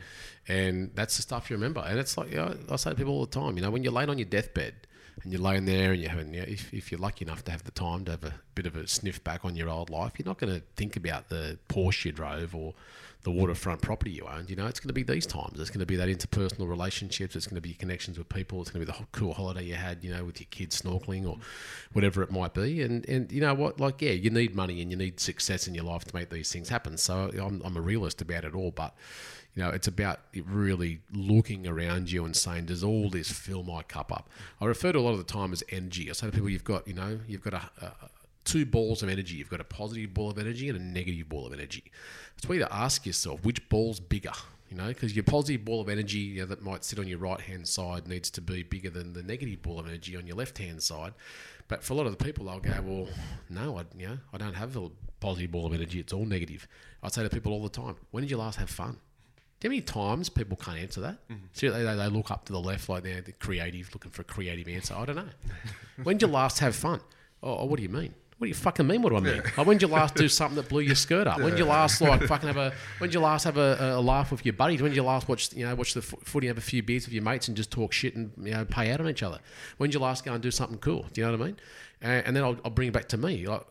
And 0.46 0.90
that's 0.94 1.16
the 1.16 1.22
stuff 1.22 1.48
you 1.48 1.56
remember. 1.56 1.80
And 1.80 1.98
it's 1.98 2.16
like 2.18 2.30
you 2.30 2.36
know, 2.36 2.54
I 2.70 2.76
say 2.76 2.90
to 2.90 2.96
people 2.96 3.14
all 3.14 3.24
the 3.26 3.30
time. 3.40 3.56
You 3.56 3.62
know, 3.62 3.70
when 3.70 3.82
you're 3.82 3.92
laying 3.92 4.10
on 4.10 4.18
your 4.18 4.26
deathbed 4.26 4.74
and 5.22 5.32
you're 5.32 5.40
laying 5.40 5.64
there 5.64 5.92
and 5.92 6.00
you're 6.00 6.10
having, 6.10 6.34
you 6.34 6.40
know, 6.40 6.46
if, 6.46 6.72
if 6.74 6.92
you're 6.92 7.00
lucky 7.00 7.24
enough 7.24 7.44
to 7.44 7.50
have 7.50 7.64
the 7.64 7.70
time 7.70 8.04
to 8.04 8.10
have 8.12 8.24
a 8.24 8.34
bit 8.54 8.66
of 8.66 8.76
a 8.76 8.86
sniff 8.86 9.22
back 9.24 9.44
on 9.44 9.56
your 9.56 9.68
old 9.70 9.88
life, 9.90 10.12
you're 10.18 10.26
not 10.26 10.38
going 10.38 10.54
to 10.54 10.62
think 10.76 10.96
about 10.96 11.28
the 11.30 11.58
Porsche 11.68 12.06
you 12.06 12.12
drove 12.12 12.54
or 12.54 12.74
the 13.24 13.30
waterfront 13.30 13.82
property 13.82 14.12
you 14.12 14.26
owned. 14.32 14.48
You 14.48 14.56
know, 14.56 14.66
it's 14.66 14.80
going 14.80 14.88
to 14.88 14.94
be 14.94 15.02
these 15.02 15.26
times. 15.26 15.58
It's 15.58 15.70
going 15.70 15.80
to 15.80 15.86
be 15.86 15.96
that 15.96 16.08
interpersonal 16.08 16.68
relationships. 16.68 17.34
It's 17.34 17.46
going 17.46 17.56
to 17.56 17.60
be 17.60 17.70
your 17.70 17.78
connections 17.78 18.16
with 18.16 18.28
people. 18.28 18.60
It's 18.60 18.70
going 18.70 18.84
to 18.84 18.92
be 18.92 18.98
the 18.98 19.06
cool 19.12 19.34
holiday 19.34 19.64
you 19.64 19.74
had, 19.74 20.04
you 20.04 20.14
know, 20.14 20.24
with 20.24 20.40
your 20.40 20.46
kids 20.50 20.80
snorkeling 20.80 21.28
or 21.28 21.36
whatever 21.92 22.22
it 22.22 22.30
might 22.30 22.54
be. 22.54 22.82
And 22.82 23.08
and 23.08 23.30
you 23.32 23.40
know 23.40 23.54
what, 23.54 23.80
like 23.80 24.00
yeah, 24.00 24.12
you 24.12 24.30
need 24.30 24.54
money 24.54 24.80
and 24.80 24.90
you 24.90 24.96
need 24.96 25.18
success 25.20 25.66
in 25.66 25.74
your 25.74 25.84
life 25.84 26.04
to 26.04 26.14
make 26.14 26.30
these 26.30 26.52
things 26.52 26.68
happen. 26.68 26.96
So 26.96 27.30
I'm, 27.40 27.60
I'm 27.64 27.76
a 27.76 27.80
realist 27.80 28.22
about 28.22 28.44
it 28.44 28.54
all, 28.54 28.70
but 28.70 28.94
you 29.54 29.64
know, 29.64 29.70
it's 29.70 29.88
about 29.88 30.20
really 30.46 31.00
looking 31.12 31.66
around 31.66 32.12
you 32.12 32.24
and 32.24 32.36
saying, 32.36 32.66
does 32.66 32.84
all 32.84 33.10
this 33.10 33.32
fill 33.32 33.64
my 33.64 33.82
cup 33.82 34.12
up? 34.12 34.30
I 34.60 34.66
refer 34.66 34.92
to 34.92 34.98
a 34.98 35.00
lot 35.00 35.12
of 35.12 35.18
the 35.18 35.24
time 35.24 35.52
as 35.52 35.64
energy. 35.70 36.08
I 36.08 36.12
say 36.12 36.26
to 36.26 36.32
people, 36.32 36.48
you've 36.48 36.62
got, 36.62 36.86
you 36.86 36.94
know, 36.94 37.18
you've 37.26 37.42
got 37.42 37.54
a, 37.54 37.70
a 37.82 37.92
two 38.48 38.64
balls 38.64 39.02
of 39.02 39.08
energy. 39.08 39.36
You've 39.36 39.50
got 39.50 39.60
a 39.60 39.64
positive 39.64 40.14
ball 40.14 40.30
of 40.30 40.38
energy 40.38 40.68
and 40.68 40.78
a 40.78 40.82
negative 40.82 41.28
ball 41.28 41.46
of 41.46 41.52
energy. 41.52 41.84
It's 42.36 42.48
where 42.48 42.58
you 42.58 42.64
to 42.64 42.74
ask 42.74 43.04
yourself 43.04 43.44
which 43.44 43.68
ball's 43.68 44.00
bigger. 44.00 44.32
You 44.70 44.76
know, 44.76 44.88
because 44.88 45.16
your 45.16 45.22
positive 45.24 45.64
ball 45.64 45.80
of 45.80 45.88
energy 45.88 46.18
you 46.18 46.40
know, 46.40 46.46
that 46.46 46.62
might 46.62 46.84
sit 46.84 46.98
on 46.98 47.06
your 47.06 47.18
right 47.18 47.40
hand 47.40 47.66
side 47.66 48.06
needs 48.06 48.30
to 48.32 48.42
be 48.42 48.62
bigger 48.62 48.90
than 48.90 49.14
the 49.14 49.22
negative 49.22 49.62
ball 49.62 49.78
of 49.78 49.86
energy 49.86 50.14
on 50.14 50.26
your 50.26 50.36
left 50.36 50.58
hand 50.58 50.82
side. 50.82 51.14
But 51.68 51.82
for 51.82 51.94
a 51.94 51.96
lot 51.96 52.06
of 52.06 52.16
the 52.16 52.22
people, 52.22 52.46
they'll 52.46 52.60
go, 52.60 52.82
"Well, 52.82 53.08
no, 53.48 53.78
I, 53.78 53.84
you 53.98 54.08
know, 54.08 54.18
I 54.32 54.36
don't 54.36 54.54
have 54.54 54.76
a 54.76 54.90
positive 55.20 55.52
ball 55.52 55.66
of 55.66 55.72
energy. 55.72 56.00
It's 56.00 56.12
all 56.12 56.26
negative." 56.26 56.68
I 57.02 57.08
say 57.08 57.22
to 57.22 57.30
people 57.30 57.52
all 57.52 57.62
the 57.62 57.70
time, 57.70 57.96
"When 58.10 58.22
did 58.22 58.30
you 58.30 58.36
last 58.36 58.58
have 58.58 58.68
fun?" 58.68 58.98
Do 59.60 59.66
you 59.66 59.70
know 59.70 59.74
how 59.74 59.76
many 59.76 59.80
times 59.80 60.28
people 60.28 60.56
can't 60.56 60.78
answer 60.78 61.00
that? 61.00 61.28
Mm-hmm. 61.28 61.46
So 61.52 61.70
they, 61.70 61.82
they, 61.82 61.96
they 61.96 62.08
look 62.08 62.30
up 62.30 62.44
to 62.44 62.52
the 62.52 62.60
left 62.60 62.88
like 62.88 63.02
they're 63.02 63.22
the 63.22 63.32
creative, 63.32 63.90
looking 63.94 64.10
for 64.10 64.22
a 64.22 64.24
creative 64.24 64.68
answer. 64.68 64.94
I 64.94 65.04
don't 65.06 65.16
know. 65.16 65.28
when 66.02 66.16
did 66.18 66.28
you 66.28 66.32
last 66.32 66.58
have 66.58 66.76
fun? 66.76 67.00
Oh, 67.42 67.58
oh 67.58 67.64
what 67.64 67.78
do 67.78 67.82
you 67.82 67.88
mean? 67.88 68.14
What 68.38 68.44
do 68.44 68.48
you 68.50 68.54
fucking 68.54 68.86
mean? 68.86 69.02
What 69.02 69.10
do 69.10 69.16
I 69.16 69.20
mean? 69.20 69.42
Like, 69.56 69.66
when 69.66 69.78
did 69.78 69.88
you 69.88 69.92
last 69.92 70.14
do 70.14 70.28
something 70.28 70.54
that 70.56 70.68
blew 70.68 70.80
your 70.80 70.94
skirt 70.94 71.26
up? 71.26 71.38
When 71.40 71.50
did 71.50 71.58
you 71.58 71.64
last 71.64 72.00
like 72.00 72.22
fucking 72.22 72.46
have 72.46 72.56
a? 72.56 72.72
When 72.98 73.10
did 73.10 73.14
you 73.14 73.20
last 73.20 73.42
have 73.42 73.56
a, 73.56 73.96
a 73.96 74.00
laugh 74.00 74.30
with 74.30 74.46
your 74.46 74.52
buddies? 74.52 74.80
When 74.80 74.92
did 74.92 74.96
you 74.96 75.02
last 75.02 75.28
watch 75.28 75.52
you 75.54 75.66
know 75.66 75.74
watch 75.74 75.94
the 75.94 76.02
fo- 76.02 76.18
footy, 76.22 76.46
and 76.46 76.56
have 76.56 76.64
a 76.64 76.66
few 76.66 76.80
beers 76.82 77.04
with 77.04 77.14
your 77.14 77.24
mates, 77.24 77.48
and 77.48 77.56
just 77.56 77.72
talk 77.72 77.92
shit 77.92 78.14
and 78.14 78.30
you 78.40 78.52
know 78.52 78.64
pay 78.64 78.92
out 78.92 79.00
on 79.00 79.08
each 79.08 79.24
other? 79.24 79.40
When 79.78 79.90
did 79.90 79.94
you 79.94 80.00
last 80.00 80.24
go 80.24 80.32
and 80.32 80.40
do 80.42 80.52
something 80.52 80.78
cool? 80.78 81.06
Do 81.12 81.20
you 81.20 81.26
know 81.26 81.32
what 81.32 81.42
I 81.42 81.46
mean? 81.46 81.56
And, 82.00 82.26
and 82.28 82.36
then 82.36 82.44
I'll, 82.44 82.56
I'll 82.64 82.70
bring 82.70 82.88
it 82.88 82.92
back 82.94 83.08
to 83.08 83.16
me. 83.16 83.44
Like, 83.44 83.62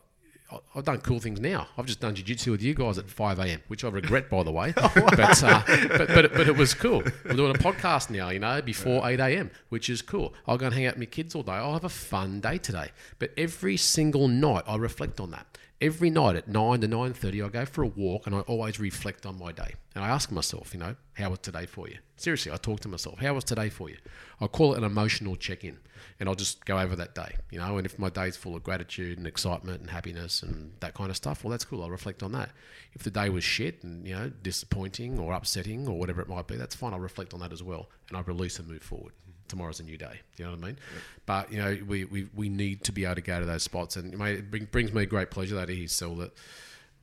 I've 0.75 0.85
done 0.85 0.99
cool 0.99 1.19
things 1.19 1.41
now. 1.41 1.67
I've 1.77 1.85
just 1.85 1.99
done 1.99 2.15
jiu-jitsu 2.15 2.51
with 2.51 2.61
you 2.61 2.73
guys 2.73 2.97
at 2.97 3.09
5 3.09 3.39
a.m., 3.39 3.61
which 3.67 3.83
I 3.83 3.89
regret, 3.89 4.29
by 4.29 4.43
the 4.43 4.51
way. 4.51 4.73
but, 4.75 5.43
uh, 5.43 5.61
but, 5.97 6.07
but, 6.07 6.33
but 6.33 6.47
it 6.47 6.55
was 6.55 6.73
cool. 6.73 7.03
We're 7.25 7.33
doing 7.33 7.53
a 7.53 7.59
podcast 7.59 8.09
now, 8.09 8.29
you 8.29 8.39
know, 8.39 8.61
before 8.61 9.07
8 9.07 9.19
a.m., 9.19 9.51
which 9.69 9.89
is 9.89 10.01
cool. 10.01 10.33
I'll 10.47 10.57
go 10.57 10.67
and 10.67 10.75
hang 10.75 10.85
out 10.85 10.93
with 10.93 10.99
my 10.99 11.05
kids 11.05 11.35
all 11.35 11.43
day. 11.43 11.51
I'll 11.53 11.73
have 11.73 11.83
a 11.83 11.89
fun 11.89 12.39
day 12.39 12.57
today. 12.57 12.89
But 13.19 13.31
every 13.35 13.75
single 13.75 14.27
night, 14.29 14.63
I 14.67 14.77
reflect 14.77 15.19
on 15.19 15.31
that. 15.31 15.57
Every 15.79 16.09
night 16.09 16.35
at 16.35 16.47
nine 16.47 16.81
to 16.81 16.87
nine 16.87 17.13
thirty, 17.13 17.39
I 17.39 17.49
go 17.49 17.63
for 17.63 17.83
a 17.83 17.87
walk, 17.87 18.25
and 18.25 18.35
I 18.35 18.39
always 18.39 18.79
reflect 18.79 19.27
on 19.27 19.37
my 19.37 19.51
day. 19.51 19.75
And 19.93 20.03
I 20.03 20.07
ask 20.07 20.31
myself, 20.31 20.73
you 20.73 20.79
know, 20.79 20.95
how 21.13 21.29
was 21.29 21.37
today 21.39 21.67
for 21.67 21.87
you? 21.87 21.97
Seriously, 22.15 22.51
I 22.51 22.57
talk 22.57 22.79
to 22.79 22.87
myself, 22.87 23.19
how 23.19 23.35
was 23.35 23.43
today 23.43 23.69
for 23.69 23.87
you? 23.87 23.97
I 24.41 24.47
call 24.47 24.73
it 24.73 24.79
an 24.79 24.83
emotional 24.83 25.35
check-in, 25.35 25.77
and 26.19 26.27
I'll 26.27 26.35
just 26.35 26.65
go 26.65 26.79
over 26.79 26.95
that 26.95 27.13
day, 27.13 27.35
you 27.51 27.59
know. 27.59 27.77
And 27.77 27.85
if 27.85 27.99
my 27.99 28.09
day's 28.09 28.35
full 28.35 28.55
of 28.55 28.63
gratitude 28.63 29.17
and 29.17 29.27
excitement 29.27 29.81
and 29.81 29.89
happiness 29.89 30.41
and 30.41 30.71
that 30.79 30.93
kind 30.93 31.09
of 31.09 31.15
stuff, 31.15 31.43
well, 31.43 31.51
that's 31.51 31.65
cool. 31.65 31.83
I'll 31.83 31.89
reflect 31.89 32.23
on 32.23 32.31
that. 32.33 32.49
If 32.93 33.03
the 33.03 33.11
day 33.11 33.29
was 33.29 33.43
shit 33.43 33.83
and 33.83 34.07
you 34.07 34.15
know 34.15 34.31
disappointing 34.41 35.19
or 35.19 35.33
upsetting 35.33 35.87
or 35.87 35.97
whatever 35.99 36.21
it 36.21 36.27
might 36.27 36.47
be, 36.47 36.55
that's 36.55 36.75
fine. 36.75 36.93
I'll 36.93 36.99
reflect 36.99 37.33
on 37.33 37.39
that 37.41 37.51
as 37.51 37.63
well, 37.63 37.89
and 38.09 38.17
I 38.17 38.21
release 38.21 38.59
and 38.59 38.67
move 38.67 38.83
forward 38.83 39.13
tomorrow's 39.47 39.79
a 39.79 39.83
new 39.83 39.97
day. 39.97 40.19
Do 40.35 40.43
you 40.43 40.45
know 40.45 40.55
what 40.55 40.63
I 40.63 40.67
mean? 40.67 40.77
But 41.25 41.51
you 41.51 41.57
know, 41.59 41.77
we, 41.87 42.05
we, 42.05 42.27
we 42.35 42.49
need 42.49 42.83
to 42.85 42.91
be 42.91 43.05
able 43.05 43.15
to 43.15 43.21
go 43.21 43.39
to 43.39 43.45
those 43.45 43.63
spots, 43.63 43.95
and 43.95 44.13
it 44.13 44.51
bring, 44.51 44.65
brings 44.65 44.93
me 44.93 45.05
great 45.05 45.31
pleasure 45.31 45.55
that 45.55 45.69
he's 45.69 45.91
still 45.91 46.15
that 46.15 46.33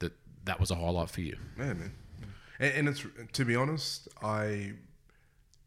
that 0.01 0.13
that 0.45 0.61
was 0.61 0.71
a 0.71 0.75
highlight 0.75 1.11
for 1.11 1.21
you. 1.21 1.37
Yeah, 1.59 1.75
man. 1.75 1.93
And, 2.59 2.73
and 2.75 2.89
it's 2.89 3.05
to 3.33 3.45
be 3.45 3.57
honest, 3.57 4.09
I 4.23 4.73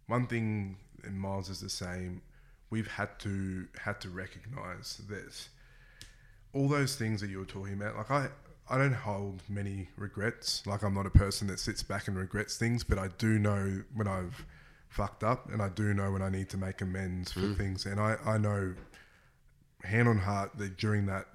one 0.08 0.28
thing 0.28 0.78
in 1.04 1.18
Miles 1.18 1.50
is 1.50 1.60
the 1.60 1.70
same. 1.70 2.22
We've 2.70 2.88
had 2.88 3.18
to 3.20 3.68
had 3.80 4.02
to 4.02 4.10
recognize 4.10 5.02
that 5.10 5.48
all 6.54 6.68
those 6.68 6.96
things 6.96 7.22
that 7.22 7.30
you 7.30 7.40
were 7.40 7.46
talking 7.46 7.74
about. 7.74 7.96
Like 7.96 8.12
I, 8.12 8.28
I 8.70 8.78
don't 8.78 8.94
hold 8.94 9.42
many 9.48 9.90
regrets. 9.98 10.66
Like 10.66 10.84
I'm 10.84 10.94
not 10.94 11.06
a 11.06 11.12
person 11.12 11.48
that 11.48 11.60
sits 11.60 11.84
back 11.84 12.08
and 12.08 12.18
regrets 12.18 12.58
things, 12.58 12.84
but 12.84 12.98
I 12.98 13.10
do 13.18 13.40
know 13.40 13.84
when 13.94 14.08
I've 14.08 14.46
fucked 14.90 15.24
up, 15.24 15.52
and 15.52 15.62
I 15.62 15.70
do 15.70 15.94
know 15.94 16.12
when 16.12 16.22
I 16.22 16.30
need 16.30 16.50
to 16.50 16.58
make 16.58 16.82
amends 16.82 17.32
for 17.32 17.42
mm. 17.42 17.58
things. 17.58 17.86
And 17.86 18.00
I, 18.00 18.16
I 18.26 18.38
know, 18.38 18.74
hand 19.84 20.08
on 20.08 20.18
heart, 20.18 20.52
that 20.58 20.78
during 20.78 21.06
that 21.06 21.28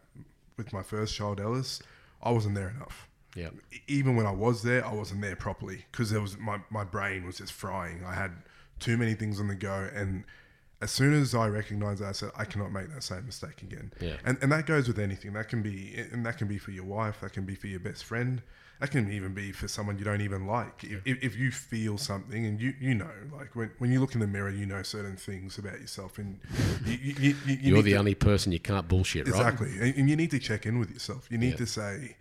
with 0.57 0.73
my 0.73 0.83
first 0.83 1.15
child, 1.15 1.41
Ellis, 1.41 1.81
I 2.23 2.31
wasn't 2.31 2.55
there 2.55 2.71
enough. 2.71 3.09
Yeah, 3.35 3.49
Even 3.89 4.17
when 4.17 4.27
I 4.27 4.31
was 4.31 4.63
there, 4.63 4.85
I 4.85 4.93
wasn't 4.93 5.23
there 5.23 5.37
properly 5.37 5.87
because 5.91 6.11
there 6.11 6.21
was 6.21 6.37
my, 6.37 6.59
my 6.69 6.85
brain 6.85 7.25
was 7.25 7.39
just 7.39 7.53
frying. 7.53 8.05
I 8.05 8.15
had 8.15 8.33
too 8.79 8.99
many 8.99 9.15
things 9.15 9.41
on 9.41 9.49
the 9.49 9.55
go, 9.55 9.89
and 9.95 10.25
as 10.83 10.91
soon 10.91 11.15
as 11.15 11.35
I 11.35 11.47
recognized 11.47 12.03
that, 12.03 12.09
I 12.09 12.13
said 12.13 12.31
I 12.37 12.45
cannot 12.45 12.73
make 12.73 12.89
that 12.93 13.03
same 13.03 13.25
mistake 13.27 13.63
again. 13.63 13.93
Yeah. 14.01 14.17
And 14.25 14.37
and 14.43 14.51
that 14.53 14.67
goes 14.67 14.89
with 14.89 14.99
anything. 14.99 15.33
That 15.33 15.49
can 15.49 15.63
be 15.63 15.95
and 16.13 16.27
that 16.27 16.37
can 16.39 16.49
be 16.49 16.59
for 16.59 16.73
your 16.73 16.85
wife. 16.85 17.21
That 17.21 17.33
can 17.33 17.45
be 17.45 17.55
for 17.55 17.69
your 17.69 17.81
best 17.81 18.05
friend. 18.05 18.43
That 18.81 18.91
can 18.91 19.13
even 19.13 19.33
be 19.33 19.53
for 19.53 19.69
someone 19.69 19.97
you 19.97 20.05
don't 20.05 20.23
even 20.23 20.45
like. 20.45 20.83
If, 20.83 21.03
if, 21.05 21.23
if 21.23 21.37
you 21.37 21.53
feel 21.53 21.97
something 21.99 22.45
and 22.45 22.61
you 22.61 22.75
you 22.81 22.95
know, 22.95 23.11
like 23.33 23.55
when, 23.55 23.71
when 23.79 23.93
you 23.93 24.01
look 24.01 24.15
in 24.15 24.21
the 24.21 24.27
mirror, 24.27 24.51
you 24.51 24.67
know 24.67 24.83
certain 24.83 25.17
things 25.17 25.57
about 25.57 25.81
yourself, 25.81 26.19
and 26.19 26.41
you, 26.85 26.95
you, 26.97 27.15
you, 27.21 27.37
you 27.47 27.57
you're 27.61 27.83
the 27.83 27.93
to- 27.93 27.97
only 27.99 28.15
person 28.17 28.51
you 28.51 28.59
can't 28.59 28.89
bullshit, 28.89 29.29
right? 29.29 29.37
Exactly. 29.39 29.71
And, 29.81 29.97
and 29.97 30.11
you 30.11 30.17
need 30.17 30.33
to 30.33 30.41
check 30.41 30.67
in 30.67 30.81
with 30.81 30.91
yourself. 30.91 31.29
You 31.31 31.39
need 31.39 31.53
Yeah. 31.53 31.57
to 31.59 31.67
say 31.67 32.17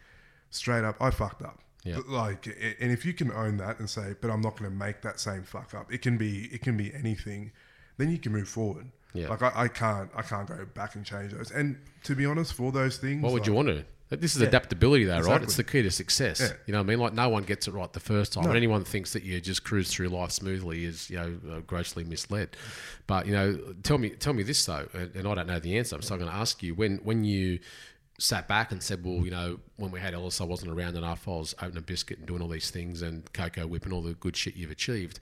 straight 0.52 0.84
up, 0.84 0.98
I 1.02 1.10
fucked 1.10 1.42
up. 1.42 1.60
Yeah. 1.84 1.98
Like, 2.08 2.46
and 2.80 2.92
if 2.92 3.06
you 3.06 3.14
can 3.14 3.32
own 3.32 3.58
that 3.58 3.80
and 3.80 3.90
say, 3.90 4.14
but 4.22 4.30
I'm 4.30 4.42
not 4.42 4.56
going 4.60 4.70
to 4.70 4.78
make 4.78 5.02
that 5.02 5.20
same 5.20 5.42
fuck 5.42 5.74
up. 5.74 5.92
It 5.92 6.04
can 6.04 6.16
be, 6.16 6.46
it 6.54 6.62
can 6.62 6.78
be 6.78 6.94
anything. 6.94 7.54
Then 7.98 8.12
you 8.12 8.18
can 8.18 8.32
move 8.32 8.48
forward. 8.48 8.88
Yeah. 9.14 9.28
Like 9.30 9.42
I, 9.42 9.52
I 9.56 9.68
can't, 9.68 10.10
I 10.16 10.22
can't 10.22 10.48
go 10.48 10.66
back 10.74 10.96
and 10.96 11.06
change 11.06 11.34
those. 11.34 11.52
And 11.52 11.78
to 12.04 12.16
be 12.16 12.26
honest, 12.26 12.54
for 12.54 12.72
those 12.72 12.98
things, 12.98 13.22
What 13.22 13.34
would 13.34 13.46
you 13.48 13.54
want 13.54 13.68
to? 13.68 13.84
This 14.10 14.36
is 14.36 14.42
Yeah. 14.42 14.50
adaptability, 14.50 15.06
though, 15.06 15.22
right? 15.22 15.42
It's 15.42 15.56
the 15.56 15.64
key 15.64 15.82
to 15.84 15.92
success. 15.92 16.42
Yeah. 16.42 16.52
You 16.66 16.74
know 16.74 16.80
what 16.80 16.84
I 16.84 16.88
mean? 16.88 17.00
Like, 17.00 17.14
no 17.14 17.30
one 17.30 17.44
gets 17.44 17.70
it 17.70 17.74
right 17.74 17.92
the 17.94 18.02
first 18.02 18.34
time. 18.34 18.44
No. 18.44 18.50
And 18.50 18.58
anyone 18.58 18.84
thinks 18.84 19.14
that 19.14 19.24
you 19.24 19.40
just 19.40 19.64
cruise 19.64 19.90
through 19.90 20.10
life 20.10 20.32
smoothly 20.32 20.84
is, 20.84 21.10
you 21.10 21.18
know, 21.18 21.40
uh, 21.50 21.60
grossly 21.62 22.04
misled. 22.04 22.58
But, 23.08 23.26
you 23.26 23.32
know, 23.32 23.58
tell 23.84 23.98
me 23.98 24.10
tell 24.10 24.34
me 24.34 24.44
this, 24.44 24.66
though, 24.66 24.88
and, 24.94 25.16
and 25.16 25.28
I 25.28 25.36
don't 25.36 25.48
know 25.48 25.60
the 25.60 25.78
answer. 25.78 25.96
I'm 25.96 26.02
still 26.02 26.18
going 26.18 26.30
to 26.30 26.36
ask 26.36 26.62
you. 26.62 26.76
When, 26.76 26.98
when 26.98 27.24
you 27.24 27.60
sat 28.20 28.50
back 28.50 28.74
and 28.74 28.84
said, 28.84 29.04
well, 29.06 29.24
you 29.24 29.32
know, 29.32 29.60
when 29.78 29.92
we 29.92 30.00
had 30.02 30.14
Ellis, 30.14 30.42
I 30.42 30.44
wasn't 30.44 30.72
around 30.72 30.98
enough. 30.98 31.26
I 31.26 31.32
was 31.32 31.56
opening 31.60 31.78
a 31.78 31.82
biscuit 31.82 32.18
and 32.18 32.28
doing 32.28 32.42
all 32.42 32.50
these 32.50 32.70
things 32.70 33.02
and 33.02 33.32
cocoa 33.32 33.66
whip 33.66 33.86
and 33.86 33.94
all 33.94 34.02
the 34.02 34.14
good 34.14 34.36
shit 34.36 34.56
you've 34.58 34.72
achieved. 34.72 35.20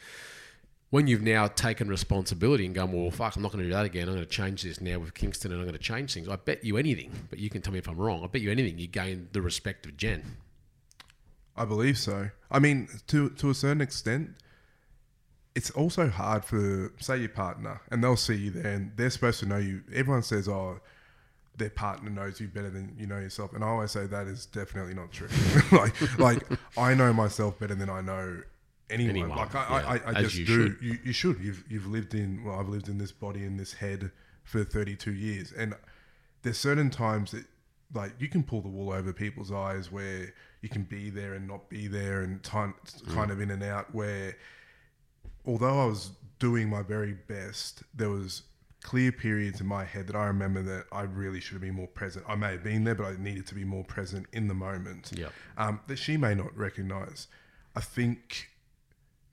When 0.90 1.06
you've 1.06 1.22
now 1.22 1.48
taken 1.48 1.88
responsibility 1.88 2.66
and 2.66 2.74
gone, 2.74 2.92
well, 2.92 3.12
fuck, 3.12 3.36
I'm 3.36 3.44
not 3.44 3.52
going 3.52 3.64
to 3.64 3.70
do 3.70 3.74
that 3.74 3.86
again. 3.86 4.08
I'm 4.08 4.16
going 4.16 4.26
to 4.26 4.30
change 4.30 4.64
this 4.64 4.82
now 4.82 4.98
with 4.98 5.14
Kingston 5.14 5.52
and 5.52 5.60
I'm 5.60 5.68
going 5.68 5.78
to 5.78 5.84
change 5.84 6.14
things. 6.16 6.28
I 6.28 6.36
bet 6.36 6.64
you 6.64 6.78
anything, 6.78 7.12
but 7.30 7.38
you 7.38 7.50
can 7.50 7.62
tell 7.62 7.72
me 7.72 7.78
if 7.78 7.88
I'm 7.88 7.98
wrong. 7.98 8.24
I 8.24 8.28
bet 8.28 8.42
you 8.42 8.50
anything 8.50 8.80
you 8.80 8.88
gain 8.88 9.28
the 9.32 9.42
respect 9.42 9.86
of 9.86 9.98
Jen. 9.98 10.24
I 11.60 11.66
believe 11.66 11.98
so. 11.98 12.30
I 12.50 12.60
mean, 12.60 12.88
to 13.08 13.30
to 13.32 13.50
a 13.50 13.54
certain 13.54 13.82
extent, 13.82 14.36
it's 15.56 15.70
also 15.72 16.08
hard 16.08 16.46
for 16.46 16.94
say 17.00 17.18
your 17.18 17.30
partner, 17.30 17.82
and 17.92 18.02
they'll 18.02 18.16
see 18.16 18.36
you 18.36 18.52
there, 18.52 18.74
and 18.74 18.94
they're 18.96 19.10
supposed 19.10 19.42
to 19.42 19.46
know 19.46 19.58
you. 19.58 19.84
Everyone 19.94 20.24
says, 20.24 20.48
"Oh, 20.48 20.80
their 21.58 21.70
partner 21.70 22.10
knows 22.10 22.40
you 22.40 22.48
better 22.48 22.70
than 22.70 22.96
you 22.98 23.08
know 23.08 23.20
yourself," 23.20 23.54
and 23.54 23.62
I 23.62 23.68
always 23.68 23.92
say 23.92 24.08
that 24.08 24.28
is 24.28 24.46
definitely 24.46 24.94
not 24.94 25.12
true. 25.12 25.28
like, 25.78 26.20
like 26.20 26.44
I 26.78 26.94
know 26.94 27.12
myself 27.12 27.60
better 27.60 27.76
than 27.76 27.90
I 27.90 28.00
know 28.00 28.42
anyone. 28.90 29.10
Anyone, 29.16 29.38
like 29.38 29.56
I, 29.56 29.60
yeah, 29.60 29.88
I, 29.88 30.12
I, 30.12 30.20
I 30.20 30.22
just 30.24 30.36
you 30.36 30.46
do. 30.46 30.54
should. 30.64 30.78
You, 30.82 30.98
you 31.04 31.14
should. 31.14 31.40
You've 31.40 31.64
you've 31.70 31.88
lived 31.88 32.14
in. 32.14 32.44
Well, 32.44 32.60
I've 32.60 32.70
lived 32.70 32.88
in 32.90 32.98
this 32.98 33.12
body 33.12 33.44
in 33.46 33.58
this 33.58 33.74
head 33.74 34.12
for 34.44 34.64
thirty 34.64 34.96
two 34.96 35.14
years, 35.14 35.52
and 35.52 35.76
there's 36.44 36.58
certain 36.58 36.90
times 36.90 37.32
that 37.32 37.46
like 37.94 38.14
you 38.20 38.28
can 38.28 38.44
pull 38.44 38.62
the 38.62 38.68
wool 38.70 38.92
over 38.92 39.12
people's 39.12 39.52
eyes 39.52 39.92
where 39.92 40.34
you 40.62 40.70
can 40.70 40.84
be 40.84 41.10
there 41.10 41.34
and 41.34 41.48
not 41.48 41.70
be 41.70 41.88
there 41.88 42.22
and 42.22 42.44
time, 42.44 42.74
kind 43.10 43.32
of 43.32 43.42
in 43.42 43.50
and 43.50 43.64
out 43.64 43.94
where 43.96 44.36
although 45.46 45.82
I 45.82 45.86
was 45.86 46.12
doing 46.38 46.70
my 46.70 46.82
very 46.84 47.14
best 47.14 47.84
there 47.94 48.10
was 48.10 48.44
clear 48.84 49.12
periods 49.12 49.60
in 49.60 49.68
my 49.68 49.84
head 49.84 50.08
that 50.08 50.16
I 50.16 50.26
remember 50.28 50.62
that 50.62 50.86
I 50.92 51.02
really 51.02 51.40
should 51.40 51.54
have 51.54 51.62
been 51.62 51.74
more 51.76 51.88
present 51.88 52.26
I 52.30 52.36
may 52.36 52.52
have 52.52 52.64
been 52.64 52.84
there 52.84 52.96
but 52.96 53.06
I 53.08 53.16
needed 53.18 53.46
to 53.48 53.56
be 53.56 53.64
more 53.66 53.84
present 53.84 54.28
in 54.32 54.48
the 54.48 54.54
moment 54.54 55.12
Yep. 55.16 55.34
um, 55.58 55.80
that 55.88 55.98
she 55.98 56.16
may 56.16 56.34
not 56.36 56.56
recognize 56.56 57.28
I 57.76 57.82
think 57.82 58.49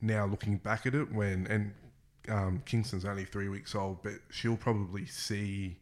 now 0.01 0.25
looking 0.25 0.57
back 0.57 0.85
at 0.85 0.93
it 0.95 1.11
when 1.11 1.47
and 1.47 1.73
um, 2.29 2.61
Kingston's 2.65 3.05
only 3.05 3.25
three 3.25 3.49
weeks 3.49 3.73
old 3.75 4.03
but 4.03 4.13
she'll 4.29 4.57
probably 4.57 5.05
see 5.05 5.77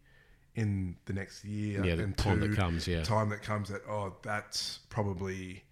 in 0.56 0.96
the 1.06 1.14
next 1.14 1.44
year 1.44 1.84
Yeah, 1.84 1.96
the 1.96 2.04
and 2.04 2.18
time 2.18 2.40
that 2.40 2.56
comes, 2.56 2.88
yeah. 2.88 3.04
time 3.04 3.30
that 3.30 3.42
comes 3.44 3.70
that 3.70 3.82
oh 3.90 4.16
that's 4.22 4.80
probably 4.90 5.64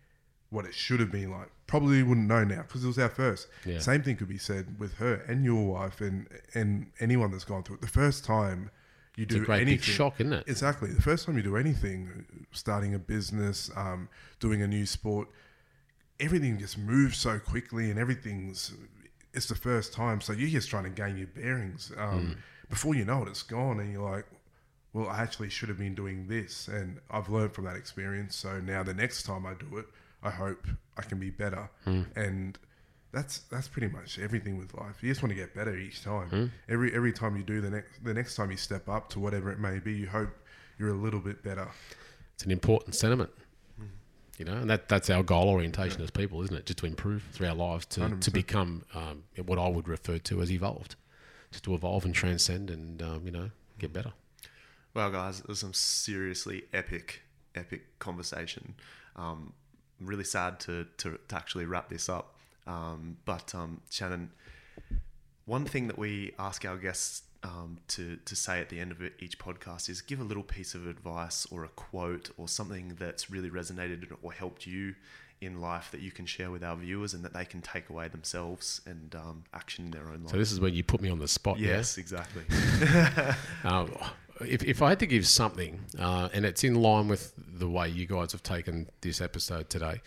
what 0.50 0.66
it 0.66 0.74
should 0.74 1.00
have 1.00 1.12
been 1.12 1.32
like 1.32 1.50
probably 1.68 2.04
wouldn't 2.04 2.28
know 2.28 2.44
now 2.44 2.62
because 2.64 2.84
it 2.84 2.88
was 2.88 3.00
our 3.00 3.10
first 3.10 3.48
Yeah. 3.66 3.80
same 3.80 4.04
thing 4.04 4.18
could 4.18 4.28
be 4.28 4.38
said 4.38 4.78
with 4.80 4.96
her 4.96 5.16
and 5.28 5.46
your 5.46 5.66
wife 5.74 6.02
and 6.02 6.28
and 6.54 6.88
anyone 7.00 7.32
that's 7.32 7.46
gone 7.46 7.64
through 7.64 7.76
it 7.78 7.82
the 7.82 7.88
first 7.88 8.26
time 8.26 8.70
you 9.16 9.24
It's 9.24 9.36
do 9.36 9.44
a 9.44 9.46
great 9.46 9.62
anything 9.62 9.78
big 9.78 9.84
shock, 9.84 10.16
isn't 10.20 10.34
it? 10.34 10.44
exactly 10.48 10.92
the 10.92 11.02
first 11.02 11.26
time 11.26 11.38
you 11.38 11.44
do 11.44 11.56
anything 11.56 12.26
starting 12.52 12.94
a 12.96 13.00
business 13.00 13.70
um, 13.76 14.10
doing 14.40 14.62
a 14.64 14.68
new 14.68 14.86
sport 14.88 15.28
everything 16.20 16.58
just 16.58 16.78
moves 16.78 17.18
so 17.18 17.40
quickly 17.40 17.90
and 17.90 18.00
everything's 18.00 18.74
it's 19.34 19.48
the 19.48 19.56
first 19.56 19.94
time. 19.94 20.22
So 20.22 20.32
you're 20.34 20.50
just 20.50 20.70
trying 20.70 20.84
to 20.84 20.90
gain 20.90 21.18
your 21.18 21.28
bearings 21.28 21.92
um, 21.98 22.20
hmm. 22.20 22.32
before 22.70 22.96
you 22.96 23.06
know 23.06 23.24
it 23.24 23.30
it's 23.30 23.44
gone 23.44 23.80
and 23.80 23.92
you're 23.92 24.10
like 24.10 24.26
well 24.94 25.10
i 25.10 25.24
actually 25.24 25.50
should 25.50 25.70
have 25.70 25.78
been 25.78 25.96
doing 25.96 26.28
this. 26.28 26.68
And 26.68 27.00
i've 27.10 27.30
learned 27.30 27.54
from 27.54 27.66
that 27.66 27.76
experience. 27.76 28.36
So 28.36 28.60
now 28.60 28.84
the 28.84 28.94
next 28.94 29.24
time 29.24 29.46
i 29.46 29.54
do 29.54 29.78
it 29.78 29.86
i 30.22 30.30
hope 30.30 30.68
i 30.98 31.02
can 31.02 31.20
be 31.20 31.30
better. 31.30 31.70
Hmm. 31.84 32.04
And 32.16 32.58
that's 33.12 33.40
that's 33.52 33.68
pretty 33.68 33.88
much 33.88 34.20
everything 34.20 34.58
with 34.58 34.74
life. 34.74 35.02
You 35.02 35.10
just 35.10 35.22
want 35.22 35.32
to 35.32 35.36
get 35.36 35.56
better 35.56 35.76
each 35.76 36.04
time. 36.04 36.30
Hmm. 36.30 36.46
Every 36.70 36.94
every 36.94 37.14
time 37.14 37.36
you 37.38 37.44
do 37.44 37.62
the 37.62 37.70
next 37.70 38.04
the 38.04 38.14
next 38.14 38.36
time 38.36 38.52
you 38.52 38.58
step 38.58 38.88
up 38.88 39.10
to 39.10 39.20
whatever 39.20 39.52
it 39.52 39.60
may 39.60 39.80
be 39.80 39.94
you 39.94 40.08
hope 40.08 40.30
you're 40.78 40.90
a 40.90 40.94
little 40.94 41.20
bit 41.20 41.44
better. 41.44 41.68
It's 42.36 42.44
an 42.44 42.52
important 42.52 42.96
sentiment. 42.96 43.30
You 44.38 44.46
know, 44.46 44.54
and 44.54 44.70
that, 44.70 44.90
that's 44.90 45.10
our 45.12 45.22
goal 45.22 45.48
orientation 45.48 46.02
as 46.02 46.10
people, 46.10 46.42
isn't 46.42 46.56
it? 46.56 46.66
Just 46.66 46.80
to 46.80 46.88
improve 46.88 47.24
through 47.34 47.48
our 47.48 47.56
lives, 47.56 47.86
to, 47.88 48.00
to 48.00 48.16
100%. 48.16 48.34
become 48.34 48.84
um, 48.96 49.24
what 49.46 49.60
I 49.60 49.68
would 49.68 49.88
refer 49.88 50.18
to 50.18 50.42
as 50.42 50.52
evolved, 50.52 50.96
just 51.52 51.64
to 51.66 51.76
evolve 51.76 52.04
and 52.04 52.16
transcend 52.16 52.72
and, 52.72 53.02
um, 53.02 53.22
you 53.26 53.32
know, 53.32 53.52
get 53.78 53.94
better. 53.94 54.14
Well, 54.96 55.12
guys, 55.12 55.40
it 55.40 55.48
was 55.48 55.60
some 55.60 55.74
seriously 55.74 56.64
epic, 56.74 57.22
epic 57.54 58.00
conversation. 58.00 58.74
Um, 59.16 59.54
really 60.00 60.24
sad 60.24 60.60
to, 60.62 60.88
to, 60.98 61.20
to 61.28 61.36
actually 61.36 61.66
wrap 61.66 61.90
this 61.90 62.10
up. 62.10 62.36
Um, 62.66 63.18
but 63.26 63.54
um, 63.54 63.82
Shannon, 63.90 64.32
one 65.46 65.66
thing 65.66 65.88
that 65.88 65.98
we 65.98 66.34
ask 66.40 66.66
our 66.66 66.78
guests 66.78 67.24
um, 67.44 67.78
to, 67.90 68.18
to 68.26 68.36
say 68.36 68.60
at 68.60 68.70
the 68.70 68.80
end 68.80 68.92
of 68.92 69.02
each 69.20 69.38
podcast 69.38 69.90
is 69.90 70.02
give 70.02 70.20
a 70.20 70.24
little 70.24 70.44
piece 70.44 70.74
of 70.74 70.88
advice 70.88 71.46
or 71.52 71.64
a 71.64 71.70
quote 71.70 72.30
or 72.38 72.48
something 72.48 72.96
that's 73.00 73.30
really 73.30 73.50
resonated 73.50 74.06
or 74.22 74.32
helped 74.32 74.66
you 74.66 74.96
in 75.42 75.60
life 75.60 75.90
that 75.92 76.00
you 76.00 76.12
can 76.12 76.26
share 76.26 76.50
with 76.50 76.64
our 76.64 76.76
viewers 76.76 77.14
and 77.14 77.24
that 77.26 77.34
they 77.34 77.44
can 77.44 77.62
take 77.62 77.90
away 77.90 78.08
themselves 78.08 78.82
and 78.86 79.14
um, 79.16 79.44
action 79.54 79.86
in 79.86 79.92
their 79.92 80.08
own 80.08 80.22
life. 80.24 80.32
So 80.32 80.38
this 80.38 80.52
is 80.52 80.60
where 80.60 80.72
you 80.72 80.84
put 80.84 81.02
me 81.02 81.10
on 81.10 81.20
the 81.20 81.28
spot. 81.28 81.60
yeah? 81.60 81.70
yes, 81.70 81.98
exactly. 81.98 82.44
Um, 83.64 83.92
if, 84.42 84.64
if 84.64 84.82
I 84.82 84.90
had 84.90 85.00
to 85.00 85.06
give 85.06 85.28
something, 85.28 85.82
uh, 86.00 86.30
and 86.34 86.46
it's 86.46 86.64
in 86.64 86.76
line 86.76 87.08
with 87.08 87.34
the 87.38 87.68
way 87.68 87.90
you 87.90 88.06
guys 88.06 88.32
have 88.32 88.44
taken 88.44 88.90
this 89.02 89.22
episode 89.22 89.70
today, 89.70 90.02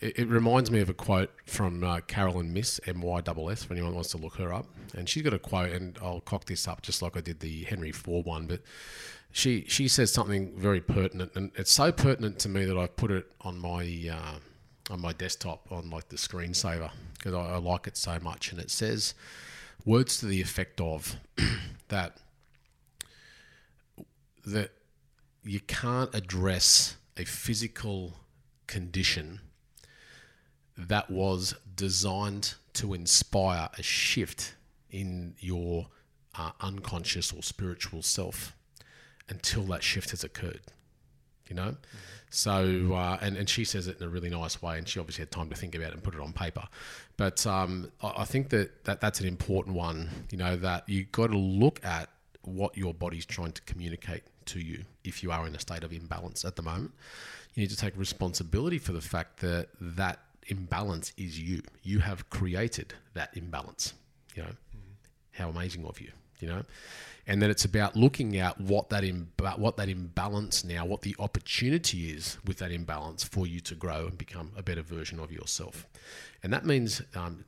it, 0.00 0.18
it 0.18 0.28
reminds 0.28 0.70
me 0.70 0.80
of 0.80 0.88
a 0.88 0.94
quote 0.94 1.30
from 1.46 1.84
uh, 1.84 2.00
Caroline 2.06 2.52
Myss, 2.52 2.80
M 2.86 3.00
Y 3.00 3.20
S 3.50 3.64
for 3.64 3.72
anyone 3.72 3.94
wants 3.94 4.10
to 4.10 4.16
look 4.16 4.36
her 4.36 4.52
up. 4.52 4.66
And 4.94 5.08
she's 5.08 5.22
got 5.22 5.34
a 5.34 5.38
quote, 5.38 5.70
and 5.70 5.98
I'll 6.02 6.20
cock 6.20 6.46
this 6.46 6.66
up 6.66 6.82
just 6.82 7.02
like 7.02 7.16
I 7.16 7.20
did 7.20 7.40
the 7.40 7.64
Henry 7.64 7.92
Ford 7.92 8.26
one, 8.26 8.46
but 8.46 8.62
she 9.32 9.64
she 9.68 9.88
says 9.88 10.12
something 10.12 10.52
very 10.56 10.80
pertinent, 10.80 11.32
and 11.34 11.52
it's 11.54 11.70
so 11.70 11.92
pertinent 11.92 12.38
to 12.40 12.48
me 12.48 12.64
that 12.64 12.76
I've 12.76 12.96
put 12.96 13.10
it 13.10 13.30
on 13.42 13.58
my 13.58 14.10
uh, 14.12 14.92
on 14.92 15.00
my 15.00 15.12
desktop 15.12 15.70
on 15.70 15.90
like 15.90 16.08
the 16.08 16.16
screensaver 16.16 16.90
because 17.16 17.34
I, 17.34 17.54
I 17.54 17.56
like 17.58 17.86
it 17.86 17.96
so 17.96 18.18
much. 18.20 18.50
And 18.50 18.60
it 18.60 18.70
says 18.70 19.14
words 19.84 20.18
to 20.18 20.26
the 20.26 20.40
effect 20.40 20.80
of 20.80 21.16
that 21.88 22.16
that 24.44 24.72
you 25.44 25.60
can't 25.60 26.14
address 26.14 26.96
a 27.16 27.24
physical 27.24 28.14
condition 28.70 29.40
that 30.78 31.10
was 31.10 31.54
designed 31.74 32.54
to 32.72 32.94
inspire 32.94 33.68
a 33.76 33.82
shift 33.82 34.54
in 34.90 35.34
your 35.40 35.88
uh, 36.38 36.52
unconscious 36.60 37.32
or 37.32 37.42
spiritual 37.42 38.00
self 38.00 38.54
until 39.28 39.64
that 39.64 39.82
shift 39.82 40.10
has 40.10 40.22
occurred. 40.22 40.60
You 41.48 41.56
know? 41.56 41.76
So, 42.30 42.92
uh, 42.94 43.18
and, 43.20 43.36
and 43.36 43.48
she 43.48 43.64
says 43.64 43.88
it 43.88 44.00
in 44.00 44.06
a 44.06 44.08
really 44.08 44.30
nice 44.30 44.62
way, 44.62 44.78
and 44.78 44.88
she 44.88 45.00
obviously 45.00 45.22
had 45.22 45.32
time 45.32 45.50
to 45.50 45.56
think 45.56 45.74
about 45.74 45.88
it 45.88 45.94
and 45.94 46.02
put 46.02 46.14
it 46.14 46.20
on 46.20 46.32
paper. 46.32 46.62
But 47.16 47.44
um, 47.46 47.90
I, 48.00 48.12
I 48.18 48.24
think 48.24 48.50
that, 48.50 48.84
that 48.84 49.00
that's 49.00 49.18
an 49.18 49.26
important 49.26 49.74
one, 49.74 50.08
you 50.30 50.38
know, 50.38 50.54
that 50.56 50.88
you've 50.88 51.10
got 51.10 51.26
to 51.32 51.36
look 51.36 51.84
at 51.84 52.08
what 52.42 52.78
your 52.78 52.94
body's 52.94 53.26
trying 53.26 53.52
to 53.52 53.62
communicate 53.62 54.22
to 54.50 54.60
you 54.60 54.84
if 55.04 55.22
you 55.22 55.32
are 55.32 55.46
in 55.46 55.54
a 55.54 55.60
state 55.60 55.84
of 55.84 55.92
imbalance 55.92 56.44
at 56.44 56.56
the 56.56 56.62
moment. 56.62 56.92
You 57.54 57.62
need 57.62 57.70
to 57.70 57.76
take 57.76 57.96
responsibility 57.96 58.78
for 58.78 58.92
the 58.92 59.00
fact 59.00 59.40
that 59.40 59.68
that 59.80 60.20
imbalance 60.46 61.12
is 61.16 61.38
you. 61.38 61.62
You 61.82 62.00
have 62.00 62.28
created 62.30 62.94
that 63.14 63.36
imbalance. 63.36 63.94
You 64.34 64.44
know, 64.44 64.54
how 65.32 65.48
amazing 65.48 65.84
of 65.84 66.00
you. 66.00 66.10
You 66.40 66.48
know, 66.48 66.62
and 67.26 67.42
then 67.42 67.50
it's 67.50 67.66
about 67.66 67.96
looking 67.96 68.38
at 68.38 68.58
what 68.58 68.88
that 68.90 69.04
imba- 69.04 69.58
what 69.58 69.76
that 69.76 69.90
imbalance 69.90 70.64
now, 70.64 70.86
what 70.86 71.02
the 71.02 71.14
opportunity 71.18 72.10
is 72.10 72.38
with 72.46 72.56
that 72.58 72.72
imbalance 72.72 73.24
for 73.24 73.46
you 73.46 73.60
to 73.60 73.74
grow 73.74 74.06
and 74.06 74.16
become 74.16 74.50
a 74.56 74.62
better 74.62 74.80
version 74.80 75.20
of 75.20 75.30
yourself, 75.30 75.86
and 76.42 76.50
that 76.50 76.64
means 76.64 77.02
um, 77.14 77.44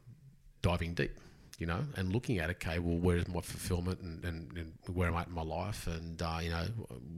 diving 0.61 0.93
deep 0.93 1.13
you 1.59 1.67
know, 1.67 1.81
and 1.97 2.13
looking 2.13 2.39
at 2.39 2.51
okay, 2.51 2.79
well, 2.79 2.97
where's 2.97 3.29
my 3.29 3.41
fulfillment 3.41 4.01
and, 4.01 4.25
and, 4.25 4.57
and 4.57 4.73
where 4.93 5.09
am 5.09 5.17
I 5.17 5.23
at 5.23 5.29
in 5.29 5.35
my 5.35 5.43
life, 5.43 5.87
and 5.87 6.21
uh, 6.21 6.39
you 6.43 6.51
know, 6.51 6.65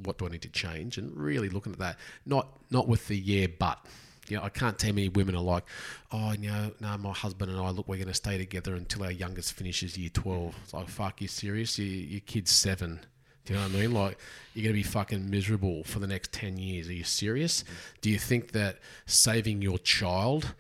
what 0.03 0.19
do 0.19 0.27
I 0.27 0.29
need 0.31 0.43
to 0.43 0.49
change, 0.49 0.99
and 0.99 1.17
really 1.17 1.49
looking 1.49 1.73
at 1.73 1.79
that, 1.79 1.99
not 2.27 2.49
not 2.71 2.89
with 2.89 3.09
the 3.09 3.17
yeah, 3.17 3.47
but. 3.59 3.79
You 4.27 4.39
know, 4.39 4.43
I 4.43 4.49
can't 4.49 4.79
tell 4.79 4.95
many 4.95 5.11
women 5.11 5.37
are 5.37 5.43
like, 5.43 5.65
oh, 6.11 6.33
you 6.33 6.51
know, 6.51 6.73
no, 6.81 6.97
my 6.97 7.13
husband 7.13 7.51
and 7.51 7.61
I, 7.61 7.69
look, 7.69 7.87
we're 7.87 7.97
going 7.97 8.09
to 8.09 8.15
stay 8.15 8.39
together 8.39 8.75
until 8.75 9.05
our 9.05 9.11
youngest 9.11 9.53
finishes 9.53 9.99
year 9.99 10.09
12. 10.09 10.57
It's 10.65 10.73
like, 10.73 10.89
fuck, 10.89 11.21
you 11.21 11.29
serious? 11.29 11.79
You, 11.79 11.85
your 11.85 12.21
kid's 12.21 12.51
seven. 12.51 13.01
Do 13.45 13.53
you 13.53 13.59
know 13.59 13.67
what 13.67 13.75
I 13.75 13.79
mean? 13.79 13.93
Like, 13.93 14.19
you're 14.55 14.63
going 14.63 14.75
to 14.75 14.79
be 14.79 14.83
fucking 14.83 15.29
miserable 15.29 15.85
for 15.85 15.99
the 15.99 16.07
next 16.07 16.33
10 16.33 16.57
years. 16.57 16.89
Are 16.89 16.95
you 16.95 17.05
serious? 17.05 17.65
Do 18.01 18.09
you 18.09 18.19
think 18.19 18.53
that 18.53 18.79
saving 19.05 19.61
your 19.61 19.77
child 19.79 20.55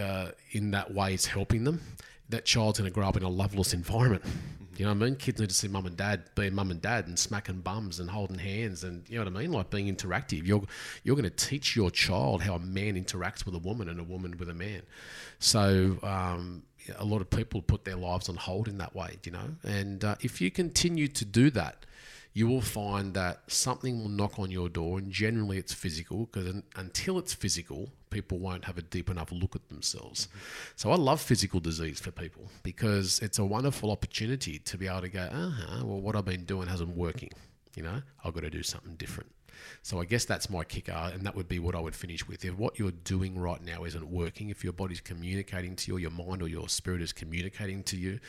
uh, 0.00 0.28
in 0.52 0.70
that 0.70 0.94
way 0.94 1.14
is 1.14 1.26
helping 1.26 1.64
them? 1.64 1.80
That 2.28 2.44
child's 2.44 2.78
going 2.78 2.90
to 2.90 2.94
grow 2.94 3.08
up 3.08 3.16
in 3.16 3.22
a 3.22 3.28
loveless 3.28 3.72
environment. 3.72 4.22
You 4.76 4.84
know 4.84 4.92
what 4.92 5.02
I 5.02 5.06
mean? 5.06 5.16
Kids 5.16 5.40
need 5.40 5.48
to 5.48 5.54
see 5.54 5.66
mum 5.66 5.86
and 5.86 5.96
dad 5.96 6.22
being 6.36 6.54
mum 6.54 6.70
and 6.70 6.80
dad 6.80 7.08
and 7.08 7.18
smacking 7.18 7.62
bums 7.62 7.98
and 7.98 8.08
holding 8.08 8.38
hands 8.38 8.84
and 8.84 9.02
you 9.08 9.18
know 9.18 9.24
what 9.24 9.36
I 9.36 9.40
mean? 9.40 9.50
Like 9.50 9.70
being 9.70 9.92
interactive. 9.92 10.46
You're 10.46 10.62
you're 11.02 11.16
going 11.16 11.28
to 11.28 11.30
teach 11.30 11.74
your 11.74 11.90
child 11.90 12.42
how 12.42 12.54
a 12.54 12.60
man 12.60 12.94
interacts 12.94 13.44
with 13.44 13.56
a 13.56 13.58
woman 13.58 13.88
and 13.88 13.98
a 13.98 14.04
woman 14.04 14.36
with 14.38 14.48
a 14.48 14.54
man. 14.54 14.82
So 15.40 15.98
um, 16.04 16.62
a 16.96 17.04
lot 17.04 17.20
of 17.20 17.28
people 17.28 17.60
put 17.60 17.84
their 17.84 17.96
lives 17.96 18.28
on 18.28 18.36
hold 18.36 18.68
in 18.68 18.78
that 18.78 18.94
way, 18.94 19.16
you 19.24 19.32
know. 19.32 19.56
And 19.64 20.04
uh, 20.04 20.14
if 20.20 20.40
you 20.40 20.50
continue 20.52 21.08
to 21.08 21.24
do 21.24 21.50
that, 21.50 21.84
you 22.38 22.46
will 22.46 22.60
find 22.60 23.14
that 23.14 23.40
something 23.48 23.98
will 23.98 24.08
knock 24.08 24.38
on 24.38 24.48
your 24.48 24.68
door, 24.68 24.98
and 24.98 25.10
generally 25.10 25.58
it's 25.58 25.74
physical, 25.74 26.26
because 26.26 26.62
until 26.76 27.18
it's 27.18 27.34
physical, 27.34 27.90
people 28.10 28.38
won't 28.38 28.64
have 28.64 28.78
a 28.78 28.82
deep 28.82 29.10
enough 29.10 29.32
look 29.32 29.56
at 29.56 29.68
themselves. 29.68 30.28
So 30.76 30.92
I 30.92 30.94
love 30.94 31.20
physical 31.20 31.58
disease 31.58 31.98
for 31.98 32.12
people 32.12 32.48
because 32.62 33.18
it's 33.18 33.40
a 33.40 33.44
wonderful 33.44 33.90
opportunity 33.90 34.60
to 34.60 34.78
be 34.78 34.86
able 34.86 35.00
to 35.00 35.08
go, 35.08 35.22
uh 35.22 35.50
huh, 35.50 35.84
well, 35.84 36.00
what 36.00 36.14
I've 36.14 36.26
been 36.26 36.44
doing 36.44 36.68
hasn't 36.68 36.96
working. 36.96 37.30
You 37.74 37.82
know, 37.82 38.02
I've 38.24 38.34
got 38.34 38.44
to 38.44 38.50
do 38.50 38.62
something 38.62 38.94
different. 38.94 39.32
So 39.82 40.00
I 40.00 40.04
guess 40.04 40.24
that's 40.24 40.50
my 40.50 40.64
kicker, 40.64 40.92
and 40.92 41.22
that 41.22 41.34
would 41.34 41.48
be 41.48 41.58
what 41.58 41.74
I 41.74 41.80
would 41.80 41.94
finish 41.94 42.26
with. 42.26 42.44
If 42.44 42.56
what 42.56 42.78
you're 42.78 42.90
doing 42.90 43.38
right 43.38 43.62
now 43.62 43.84
isn't 43.84 44.08
working, 44.08 44.50
if 44.50 44.62
your 44.62 44.72
body's 44.72 45.00
communicating 45.00 45.76
to 45.76 45.90
you, 45.90 45.96
or 45.96 46.00
your 46.00 46.10
mind 46.10 46.42
or 46.42 46.48
your 46.48 46.68
spirit 46.68 47.00
is 47.00 47.12
communicating 47.12 47.82
to 47.84 47.96
you 47.96 48.20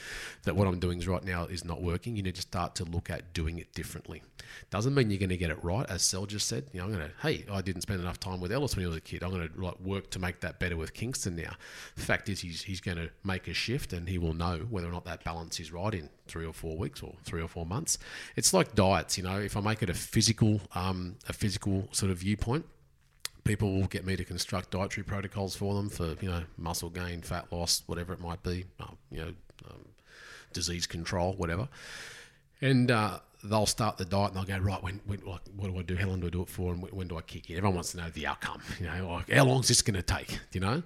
that 0.43 0.55
what 0.55 0.67
I'm 0.67 0.80
doing 0.80 0.99
right 1.01 1.23
now 1.23 1.45
is 1.45 1.65
not 1.65 1.81
working, 1.81 2.15
you 2.15 2.23
need 2.23 2.35
to 2.35 2.41
start 2.41 2.76
to 2.76 2.85
look 2.85 3.09
at 3.09 3.34
doing 3.34 3.59
it 3.59 3.73
differently. 3.73 4.21
Doesn't 4.69 4.93
mean 4.93 5.09
you're 5.11 5.19
going 5.19 5.30
to 5.30 5.38
get 5.38 5.51
it 5.51 5.63
right, 5.63 5.85
as 5.89 6.03
Sel 6.03 6.26
just 6.26 6.47
said. 6.47 6.65
You 6.73 6.80
know, 6.80 6.85
I'm 6.85 6.93
going 6.93 7.07
to, 7.07 7.13
hey, 7.21 7.45
I 7.51 7.61
didn't 7.61 7.81
spend 7.81 8.01
enough 8.01 8.19
time 8.19 8.39
with 8.39 8.51
Ellis 8.51 8.76
when 8.76 8.84
he 8.84 8.88
was 8.88 8.97
a 8.97 9.01
kid. 9.01 9.23
I'm 9.23 9.31
going 9.31 9.47
to 9.47 9.61
like 9.61 9.80
work 9.80 10.09
to 10.11 10.19
make 10.19 10.39
that 10.41 10.59
better 10.59 10.77
with 10.77 10.93
Kingston 10.93 11.35
now. 11.35 11.53
The 11.95 12.01
fact 12.01 12.30
is, 12.30 12.39
he's 12.39 12.61
he's 12.63 12.81
going 12.81 12.97
to 12.97 13.09
make 13.23 13.47
a 13.47 13.53
shift, 13.53 13.93
and 13.93 14.07
he 14.07 14.17
will 14.17 14.34
know 14.34 14.59
whether 14.69 14.88
or 14.88 14.91
not 14.91 15.05
that 15.05 15.23
balance 15.23 15.59
is 15.59 15.71
right 15.71 15.93
in 15.93 16.09
three 16.30 16.45
or 16.45 16.53
four 16.53 16.77
weeks 16.77 17.01
or 17.01 17.15
three 17.23 17.41
or 17.41 17.47
four 17.47 17.65
months. 17.65 17.97
It's 18.35 18.53
like 18.53 18.76
diets, 18.76 19.18
you 19.18 19.23
know. 19.23 19.39
If 19.39 19.57
I 19.57 19.61
make 19.61 19.84
it 19.84 19.89
a 19.89 19.93
physical, 19.93 20.61
um, 20.73 21.15
a 21.27 21.34
physical 21.34 21.89
sort 21.91 22.11
of 22.11 22.19
viewpoint, 22.19 22.65
people 23.43 23.73
will 23.73 23.88
get 23.88 24.06
me 24.06 24.15
to 24.15 24.23
construct 24.23 24.72
dietary 24.72 25.03
protocols 25.03 25.56
for 25.56 25.73
them 25.73 25.89
for 25.89 26.15
you 26.22 26.30
know 26.30 26.43
muscle 26.57 26.89
gain, 26.89 27.22
fat 27.22 27.51
loss, 27.51 27.84
whatever 27.88 28.14
it 28.14 28.19
might 28.19 28.43
be, 28.43 28.65
uh, 28.80 28.85
you 29.11 29.19
know, 29.19 29.34
um, 29.69 29.85
disease 30.53 30.85
control, 30.88 31.34
whatever. 31.34 31.68
And 32.61 32.91
uh, 32.91 33.19
they'll 33.43 33.65
start 33.65 33.97
the 33.97 34.06
diet 34.06 34.34
and 34.34 34.38
they'll 34.38 34.57
go 34.57 34.64
right. 34.64 34.84
When, 34.84 34.99
when 35.06 35.22
like, 35.26 35.41
what 35.56 35.72
do 35.72 35.77
I 35.77 35.81
do? 35.81 35.95
How 35.95 36.07
long 36.07 36.19
do 36.19 36.27
I 36.27 36.30
do 36.30 36.41
it 36.41 36.49
for? 36.49 36.73
And 36.73 36.81
when, 36.81 36.91
when 36.91 37.07
do 37.07 37.18
I 37.18 37.22
kick 37.22 37.49
in? 37.49 37.57
Everyone 37.57 37.76
wants 37.76 37.91
to 37.91 37.97
know 37.97 38.10
the 38.10 38.27
outcome. 38.27 38.61
You 38.80 38.88
know, 38.88 39.14
like 39.14 39.30
how 39.31 39.45
long 39.45 39.61
is 39.61 39.68
this 39.68 39.81
going 39.81 39.95
to 39.95 40.01
take? 40.01 40.39
You 40.51 40.61
know, 40.61 40.84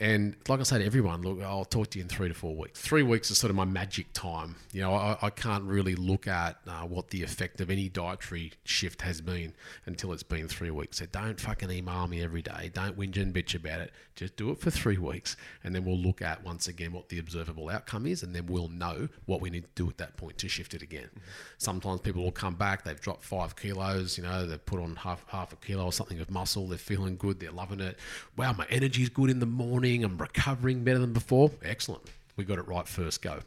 and 0.00 0.34
like 0.48 0.60
I 0.60 0.62
say 0.62 0.78
to 0.78 0.84
everyone, 0.84 1.20
look, 1.20 1.42
I'll 1.42 1.66
talk 1.66 1.90
to 1.90 1.98
you 1.98 2.04
in 2.04 2.08
three 2.08 2.28
to 2.28 2.34
four 2.34 2.56
weeks. 2.56 2.80
Three 2.80 3.02
weeks 3.02 3.30
is 3.30 3.36
sort 3.36 3.50
of 3.50 3.56
my 3.56 3.66
magic 3.66 4.06
time. 4.14 4.56
You 4.72 4.80
know, 4.80 4.94
I, 4.94 5.18
I 5.20 5.28
can't 5.28 5.64
really 5.64 5.94
look 5.94 6.26
at 6.26 6.56
uh, 6.66 6.86
what 6.86 7.08
the 7.10 7.22
effect 7.22 7.60
of 7.60 7.68
any 7.68 7.90
dietary 7.90 8.52
shift 8.64 9.02
has 9.02 9.20
been 9.20 9.52
until 9.84 10.14
it's 10.14 10.22
been 10.22 10.48
three 10.48 10.70
weeks. 10.70 11.00
So 11.00 11.06
don't 11.06 11.38
fucking 11.38 11.70
email 11.70 12.08
me 12.08 12.22
every 12.22 12.40
day. 12.40 12.70
Don't 12.72 12.98
whinge 12.98 13.20
and 13.20 13.34
bitch 13.34 13.54
about 13.54 13.82
it. 13.82 13.92
Just 14.16 14.36
do 14.36 14.50
it 14.50 14.58
for 14.58 14.70
three 14.70 14.96
weeks, 14.96 15.36
and 15.64 15.74
then 15.74 15.84
we'll 15.84 15.98
look 15.98 16.22
at 16.22 16.42
once 16.44 16.66
again 16.66 16.92
what 16.92 17.10
the 17.10 17.18
observable 17.18 17.68
outcome 17.68 18.06
is, 18.06 18.22
and 18.22 18.34
then 18.34 18.46
we'll 18.46 18.68
know 18.68 19.08
what 19.26 19.42
we 19.42 19.50
need 19.50 19.64
to 19.64 19.70
do 19.74 19.88
at 19.88 19.98
that 19.98 20.16
point 20.16 20.38
to 20.38 20.48
shift 20.48 20.72
it 20.72 20.82
again. 20.82 21.08
Mm-hmm. 21.10 21.20
Sometimes 21.58 22.00
people 22.00 22.22
will 22.22 22.32
come 22.32 22.54
back. 22.54 22.84
They've 22.84 23.00
dropped 23.00 23.24
five 23.24 23.54
kilos. 23.54 24.16
You 24.16 24.24
know, 24.24 24.46
they've 24.46 24.64
put 24.64 24.80
on 24.80 24.96
half 24.96 25.24
half 25.28 25.52
a 25.52 25.56
kilo 25.56 25.84
or 25.84 25.92
something 25.92 26.20
of 26.20 26.30
muscle. 26.30 26.66
They're 26.66 26.78
feeling 26.78 27.16
good. 27.16 27.40
They're 27.40 27.50
loving 27.50 27.80
it. 27.80 27.98
Wow, 28.36 28.54
my 28.54 28.66
energy's 28.70 29.10
good 29.10 29.28
in 29.28 29.40
the 29.40 29.46
morning 29.46 29.89
I'm 29.98 30.16
recovering 30.16 30.84
better 30.84 30.98
than 30.98 31.12
before. 31.12 31.50
Excellent. 31.62 32.02
We 32.36 32.44
got 32.44 32.58
it 32.58 32.66
right 32.68 32.86
first 32.86 33.22
go. 33.22 33.40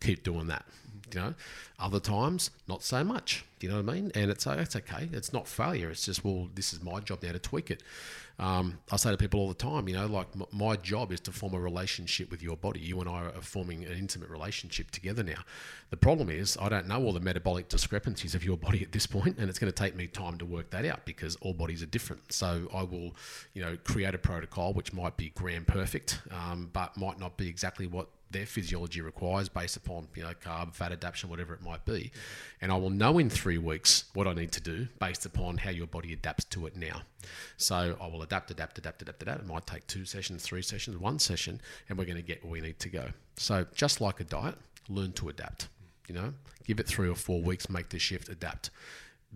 Keep 0.00 0.22
doing 0.22 0.46
that. 0.48 0.64
You 1.12 1.20
know, 1.20 1.34
other 1.78 2.00
times 2.00 2.50
not 2.66 2.82
so 2.82 3.04
much. 3.04 3.44
Do 3.58 3.66
you 3.66 3.72
know 3.72 3.80
what 3.80 3.90
I 3.90 3.94
mean? 3.94 4.12
And 4.14 4.30
it's 4.30 4.46
it's 4.46 4.76
okay. 4.76 5.08
It's 5.12 5.32
not 5.32 5.46
failure. 5.48 5.90
It's 5.90 6.04
just 6.04 6.24
well, 6.24 6.48
this 6.54 6.72
is 6.72 6.82
my 6.82 7.00
job 7.00 7.22
now 7.22 7.32
to 7.32 7.38
tweak 7.38 7.70
it. 7.70 7.82
Um, 8.38 8.78
I 8.92 8.96
say 8.96 9.10
to 9.10 9.16
people 9.16 9.40
all 9.40 9.48
the 9.48 9.54
time, 9.54 9.88
you 9.88 9.94
know, 9.94 10.06
like 10.06 10.26
m- 10.34 10.44
my 10.52 10.76
job 10.76 11.10
is 11.10 11.20
to 11.20 11.32
form 11.32 11.54
a 11.54 11.60
relationship 11.60 12.30
with 12.30 12.42
your 12.42 12.56
body. 12.56 12.80
You 12.80 13.00
and 13.00 13.08
I 13.08 13.24
are 13.24 13.40
forming 13.40 13.84
an 13.84 13.92
intimate 13.92 14.28
relationship 14.28 14.90
together 14.90 15.22
now. 15.22 15.42
The 15.88 15.96
problem 15.96 16.28
is, 16.28 16.58
I 16.60 16.68
don't 16.68 16.86
know 16.86 17.02
all 17.02 17.14
the 17.14 17.20
metabolic 17.20 17.68
discrepancies 17.70 18.34
of 18.34 18.44
your 18.44 18.56
body 18.66 18.82
at 18.82 18.92
this 18.92 19.06
point, 19.06 19.38
and 19.38 19.48
it's 19.48 19.58
going 19.58 19.72
to 19.72 19.82
take 19.82 19.96
me 19.96 20.06
time 20.06 20.36
to 20.38 20.44
work 20.44 20.68
that 20.70 20.84
out 20.84 21.06
because 21.06 21.36
all 21.36 21.54
bodies 21.54 21.82
are 21.82 21.86
different. 21.86 22.30
So 22.30 22.68
I 22.74 22.82
will, 22.82 23.16
you 23.54 23.62
know, 23.62 23.78
create 23.84 24.14
a 24.14 24.18
protocol 24.18 24.74
which 24.74 24.92
might 24.92 25.16
be 25.16 25.30
gram 25.30 25.64
perfect, 25.64 26.20
um, 26.30 26.68
but 26.74 26.94
might 26.96 27.18
not 27.18 27.38
be 27.38 27.48
exactly 27.48 27.86
what 27.86 28.08
their 28.30 28.46
physiology 28.46 29.00
requires 29.00 29.48
based 29.48 29.76
upon 29.76 30.08
you 30.14 30.22
know 30.22 30.32
carb, 30.44 30.74
fat 30.74 30.92
adaptation, 30.92 31.30
whatever 31.30 31.54
it 31.54 31.62
might 31.62 31.84
be, 31.84 32.10
and 32.60 32.72
I 32.72 32.76
will 32.76 32.90
know 32.90 33.18
in 33.18 33.30
three 33.30 33.58
weeks 33.58 34.04
what 34.14 34.26
I 34.26 34.34
need 34.34 34.52
to 34.52 34.60
do 34.60 34.88
based 35.00 35.26
upon 35.26 35.58
how 35.58 35.70
your 35.70 35.86
body 35.86 36.12
adapts 36.12 36.44
to 36.46 36.66
it 36.66 36.76
now. 36.76 37.02
So 37.56 37.96
I 38.00 38.06
will 38.06 38.22
adapt, 38.22 38.50
adapt, 38.50 38.78
adapt, 38.78 39.02
adapt, 39.02 39.22
adapt. 39.22 39.40
It 39.40 39.46
might 39.46 39.66
take 39.66 39.86
two 39.86 40.04
sessions, 40.04 40.42
three 40.42 40.62
sessions, 40.62 40.96
one 40.98 41.18
session, 41.18 41.60
and 41.88 41.98
we're 41.98 42.04
going 42.04 42.16
to 42.16 42.22
get 42.22 42.42
where 42.42 42.52
we 42.52 42.60
need 42.60 42.78
to 42.80 42.88
go. 42.88 43.08
So 43.36 43.66
just 43.74 44.00
like 44.00 44.20
a 44.20 44.24
diet, 44.24 44.56
learn 44.88 45.12
to 45.12 45.28
adapt. 45.28 45.68
You 46.08 46.14
know, 46.14 46.34
give 46.64 46.78
it 46.78 46.86
three 46.86 47.08
or 47.08 47.16
four 47.16 47.42
weeks, 47.42 47.68
make 47.68 47.88
the 47.88 47.98
shift, 47.98 48.28
adapt. 48.28 48.70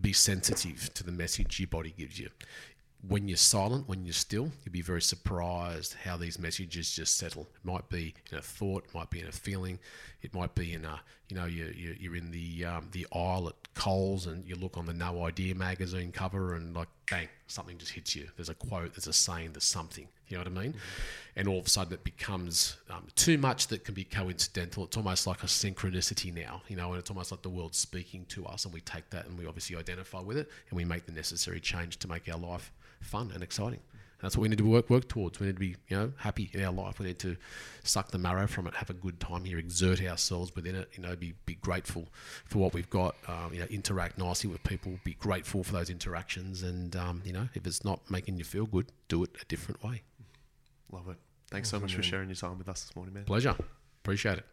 Be 0.01 0.13
sensitive 0.13 0.95
to 0.95 1.03
the 1.05 1.13
message 1.13 1.59
your 1.59 1.67
body 1.67 1.93
gives 1.97 2.19
you 2.19 2.31
when 3.07 3.29
you're 3.29 3.37
silent, 3.37 3.89
when 3.89 4.05
you're 4.05 4.13
still, 4.13 4.51
you'd 4.65 4.73
be 4.73 4.83
very 4.83 5.01
surprised 5.01 5.97
how 6.05 6.17
these 6.17 6.39
messages 6.39 6.91
just 6.91 7.17
settle. 7.17 7.49
It 7.55 7.65
might 7.65 7.89
be 7.89 8.15
in 8.31 8.39
a 8.39 8.43
thought, 8.43 8.85
it 8.85 8.95
might 8.95 9.09
be 9.09 9.21
in 9.21 9.27
a 9.27 9.33
feeling, 9.33 9.79
it 10.23 10.35
might 10.35 10.55
be 10.55 10.75
in 10.75 10.85
a, 10.85 11.01
you 11.29 11.37
know, 11.37 11.47
you're, 11.47 11.73
you're 11.73 12.17
in 12.17 12.31
the 12.31 12.65
um, 12.65 12.89
the 12.93 13.07
aisle 13.13 13.49
at 13.49 13.75
Coles 13.75 14.27
and 14.27 14.47
you 14.47 14.55
look 14.57 14.77
on 14.77 14.85
the 14.85 14.93
New 14.93 15.23
Idea 15.23 15.55
magazine 15.55 16.13
cover 16.13 16.55
and 16.55 16.75
like 16.75 16.89
bang, 17.11 17.29
something 17.47 17.79
just 17.79 17.93
hits 17.93 18.15
you. 18.15 18.29
There's 18.37 18.51
a 18.51 18.55
quote, 18.55 18.95
there's 18.95 19.07
a 19.07 19.13
saying, 19.13 19.53
there's 19.53 19.65
something. 19.65 20.07
You 20.29 20.37
know 20.37 20.45
what 20.45 20.59
I 20.59 20.63
mean? 20.63 20.75
And 21.37 21.49
all 21.49 21.59
of 21.59 21.67
a 21.67 21.71
sudden 21.71 21.95
it 21.95 22.05
becomes 22.05 22.77
um, 22.91 23.07
too 23.17 23.39
much 23.39 23.69
that 23.69 23.85
can 23.85 23.95
be 23.95 24.05
coincidental. 24.05 24.85
It's 24.85 24.97
almost 24.97 25.27
like 25.27 25.43
a 25.43 25.47
synchronicity 25.47 26.33
now, 26.33 26.63
you 26.69 26.77
know, 26.77 26.91
and 26.91 27.01
it's 27.01 27.11
almost 27.11 27.33
like 27.33 27.43
the 27.43 27.49
world's 27.49 27.79
speaking 27.79 28.27
to 28.27 28.47
us, 28.47 28.65
and 28.65 28.75
we 28.75 28.81
take 28.83 29.09
that 29.11 29.27
and 29.27 29.39
we 29.39 29.47
obviously 29.47 29.77
identify 29.77 30.21
with 30.21 30.37
it, 30.37 30.49
and 30.69 30.77
we 30.77 30.85
make 30.85 31.07
the 31.07 31.13
necessary 31.13 31.61
change 31.61 31.99
to 32.01 32.09
make 32.09 32.29
our 32.29 32.39
life 32.39 32.71
fun 33.01 33.31
and 33.35 33.43
exciting. 33.43 33.81
And 34.21 34.27
that's 34.27 34.37
what 34.37 34.43
we 34.43 34.49
need 34.49 34.59
to 34.59 34.69
work 34.69 34.91
work 34.91 35.09
towards. 35.09 35.41
We 35.41 35.47
need 35.47 35.57
to 35.57 35.61
be, 35.61 35.77
you 35.89 35.97
know, 35.97 36.13
happy 36.19 36.51
in 36.53 36.63
our 36.63 36.73
life. 36.73 36.99
We 36.99 37.07
need 37.07 37.19
to 37.21 37.37
suck 37.83 38.11
the 38.11 38.19
marrow 38.19 38.47
from 38.47 38.67
it, 38.67 38.75
have 38.75 38.91
a 38.91 38.95
good 38.95 39.19
time 39.19 39.45
here, 39.45 39.59
exert 39.59 40.03
ourselves 40.03 40.55
within 40.55 40.75
it. 40.75 40.91
You 40.95 41.03
know, 41.03 41.17
be 41.17 41.35
be 41.47 41.55
grateful 41.55 42.09
for 42.45 42.59
what 42.59 42.75
we've 42.75 42.91
got. 42.91 43.17
Um, 43.29 43.55
you 43.55 43.61
know, 43.61 43.67
interact 43.71 44.19
nicely 44.19 44.51
with 44.51 44.63
people. 44.63 44.99
Be 45.05 45.15
grateful 45.15 45.65
for 45.65 45.73
those 45.73 45.89
interactions, 45.89 46.63
and 46.63 46.95
um, 46.97 47.23
you 47.25 47.33
know, 47.33 47.49
if 47.55 47.67
it's 47.67 47.85
not 47.85 48.11
making 48.11 48.37
you 48.37 48.45
feel 48.45 48.67
good, 48.67 48.87
do 49.09 49.25
it 49.25 49.31
a 49.41 49.45
different 49.47 49.83
way. 49.83 50.03
Love 50.93 51.09
it. 51.09 51.17
Thanks 51.51 51.69
so 51.69 51.81
much 51.81 51.95
for 51.95 52.03
sharing 52.03 52.29
your 52.29 52.37
time 52.37 52.59
with 52.59 52.69
us 52.69 52.85
this 52.85 52.95
morning, 52.95 53.15
man. 53.15 53.25
Pleasure. 53.25 53.57
Appreciate 54.03 54.39
it. 54.39 54.47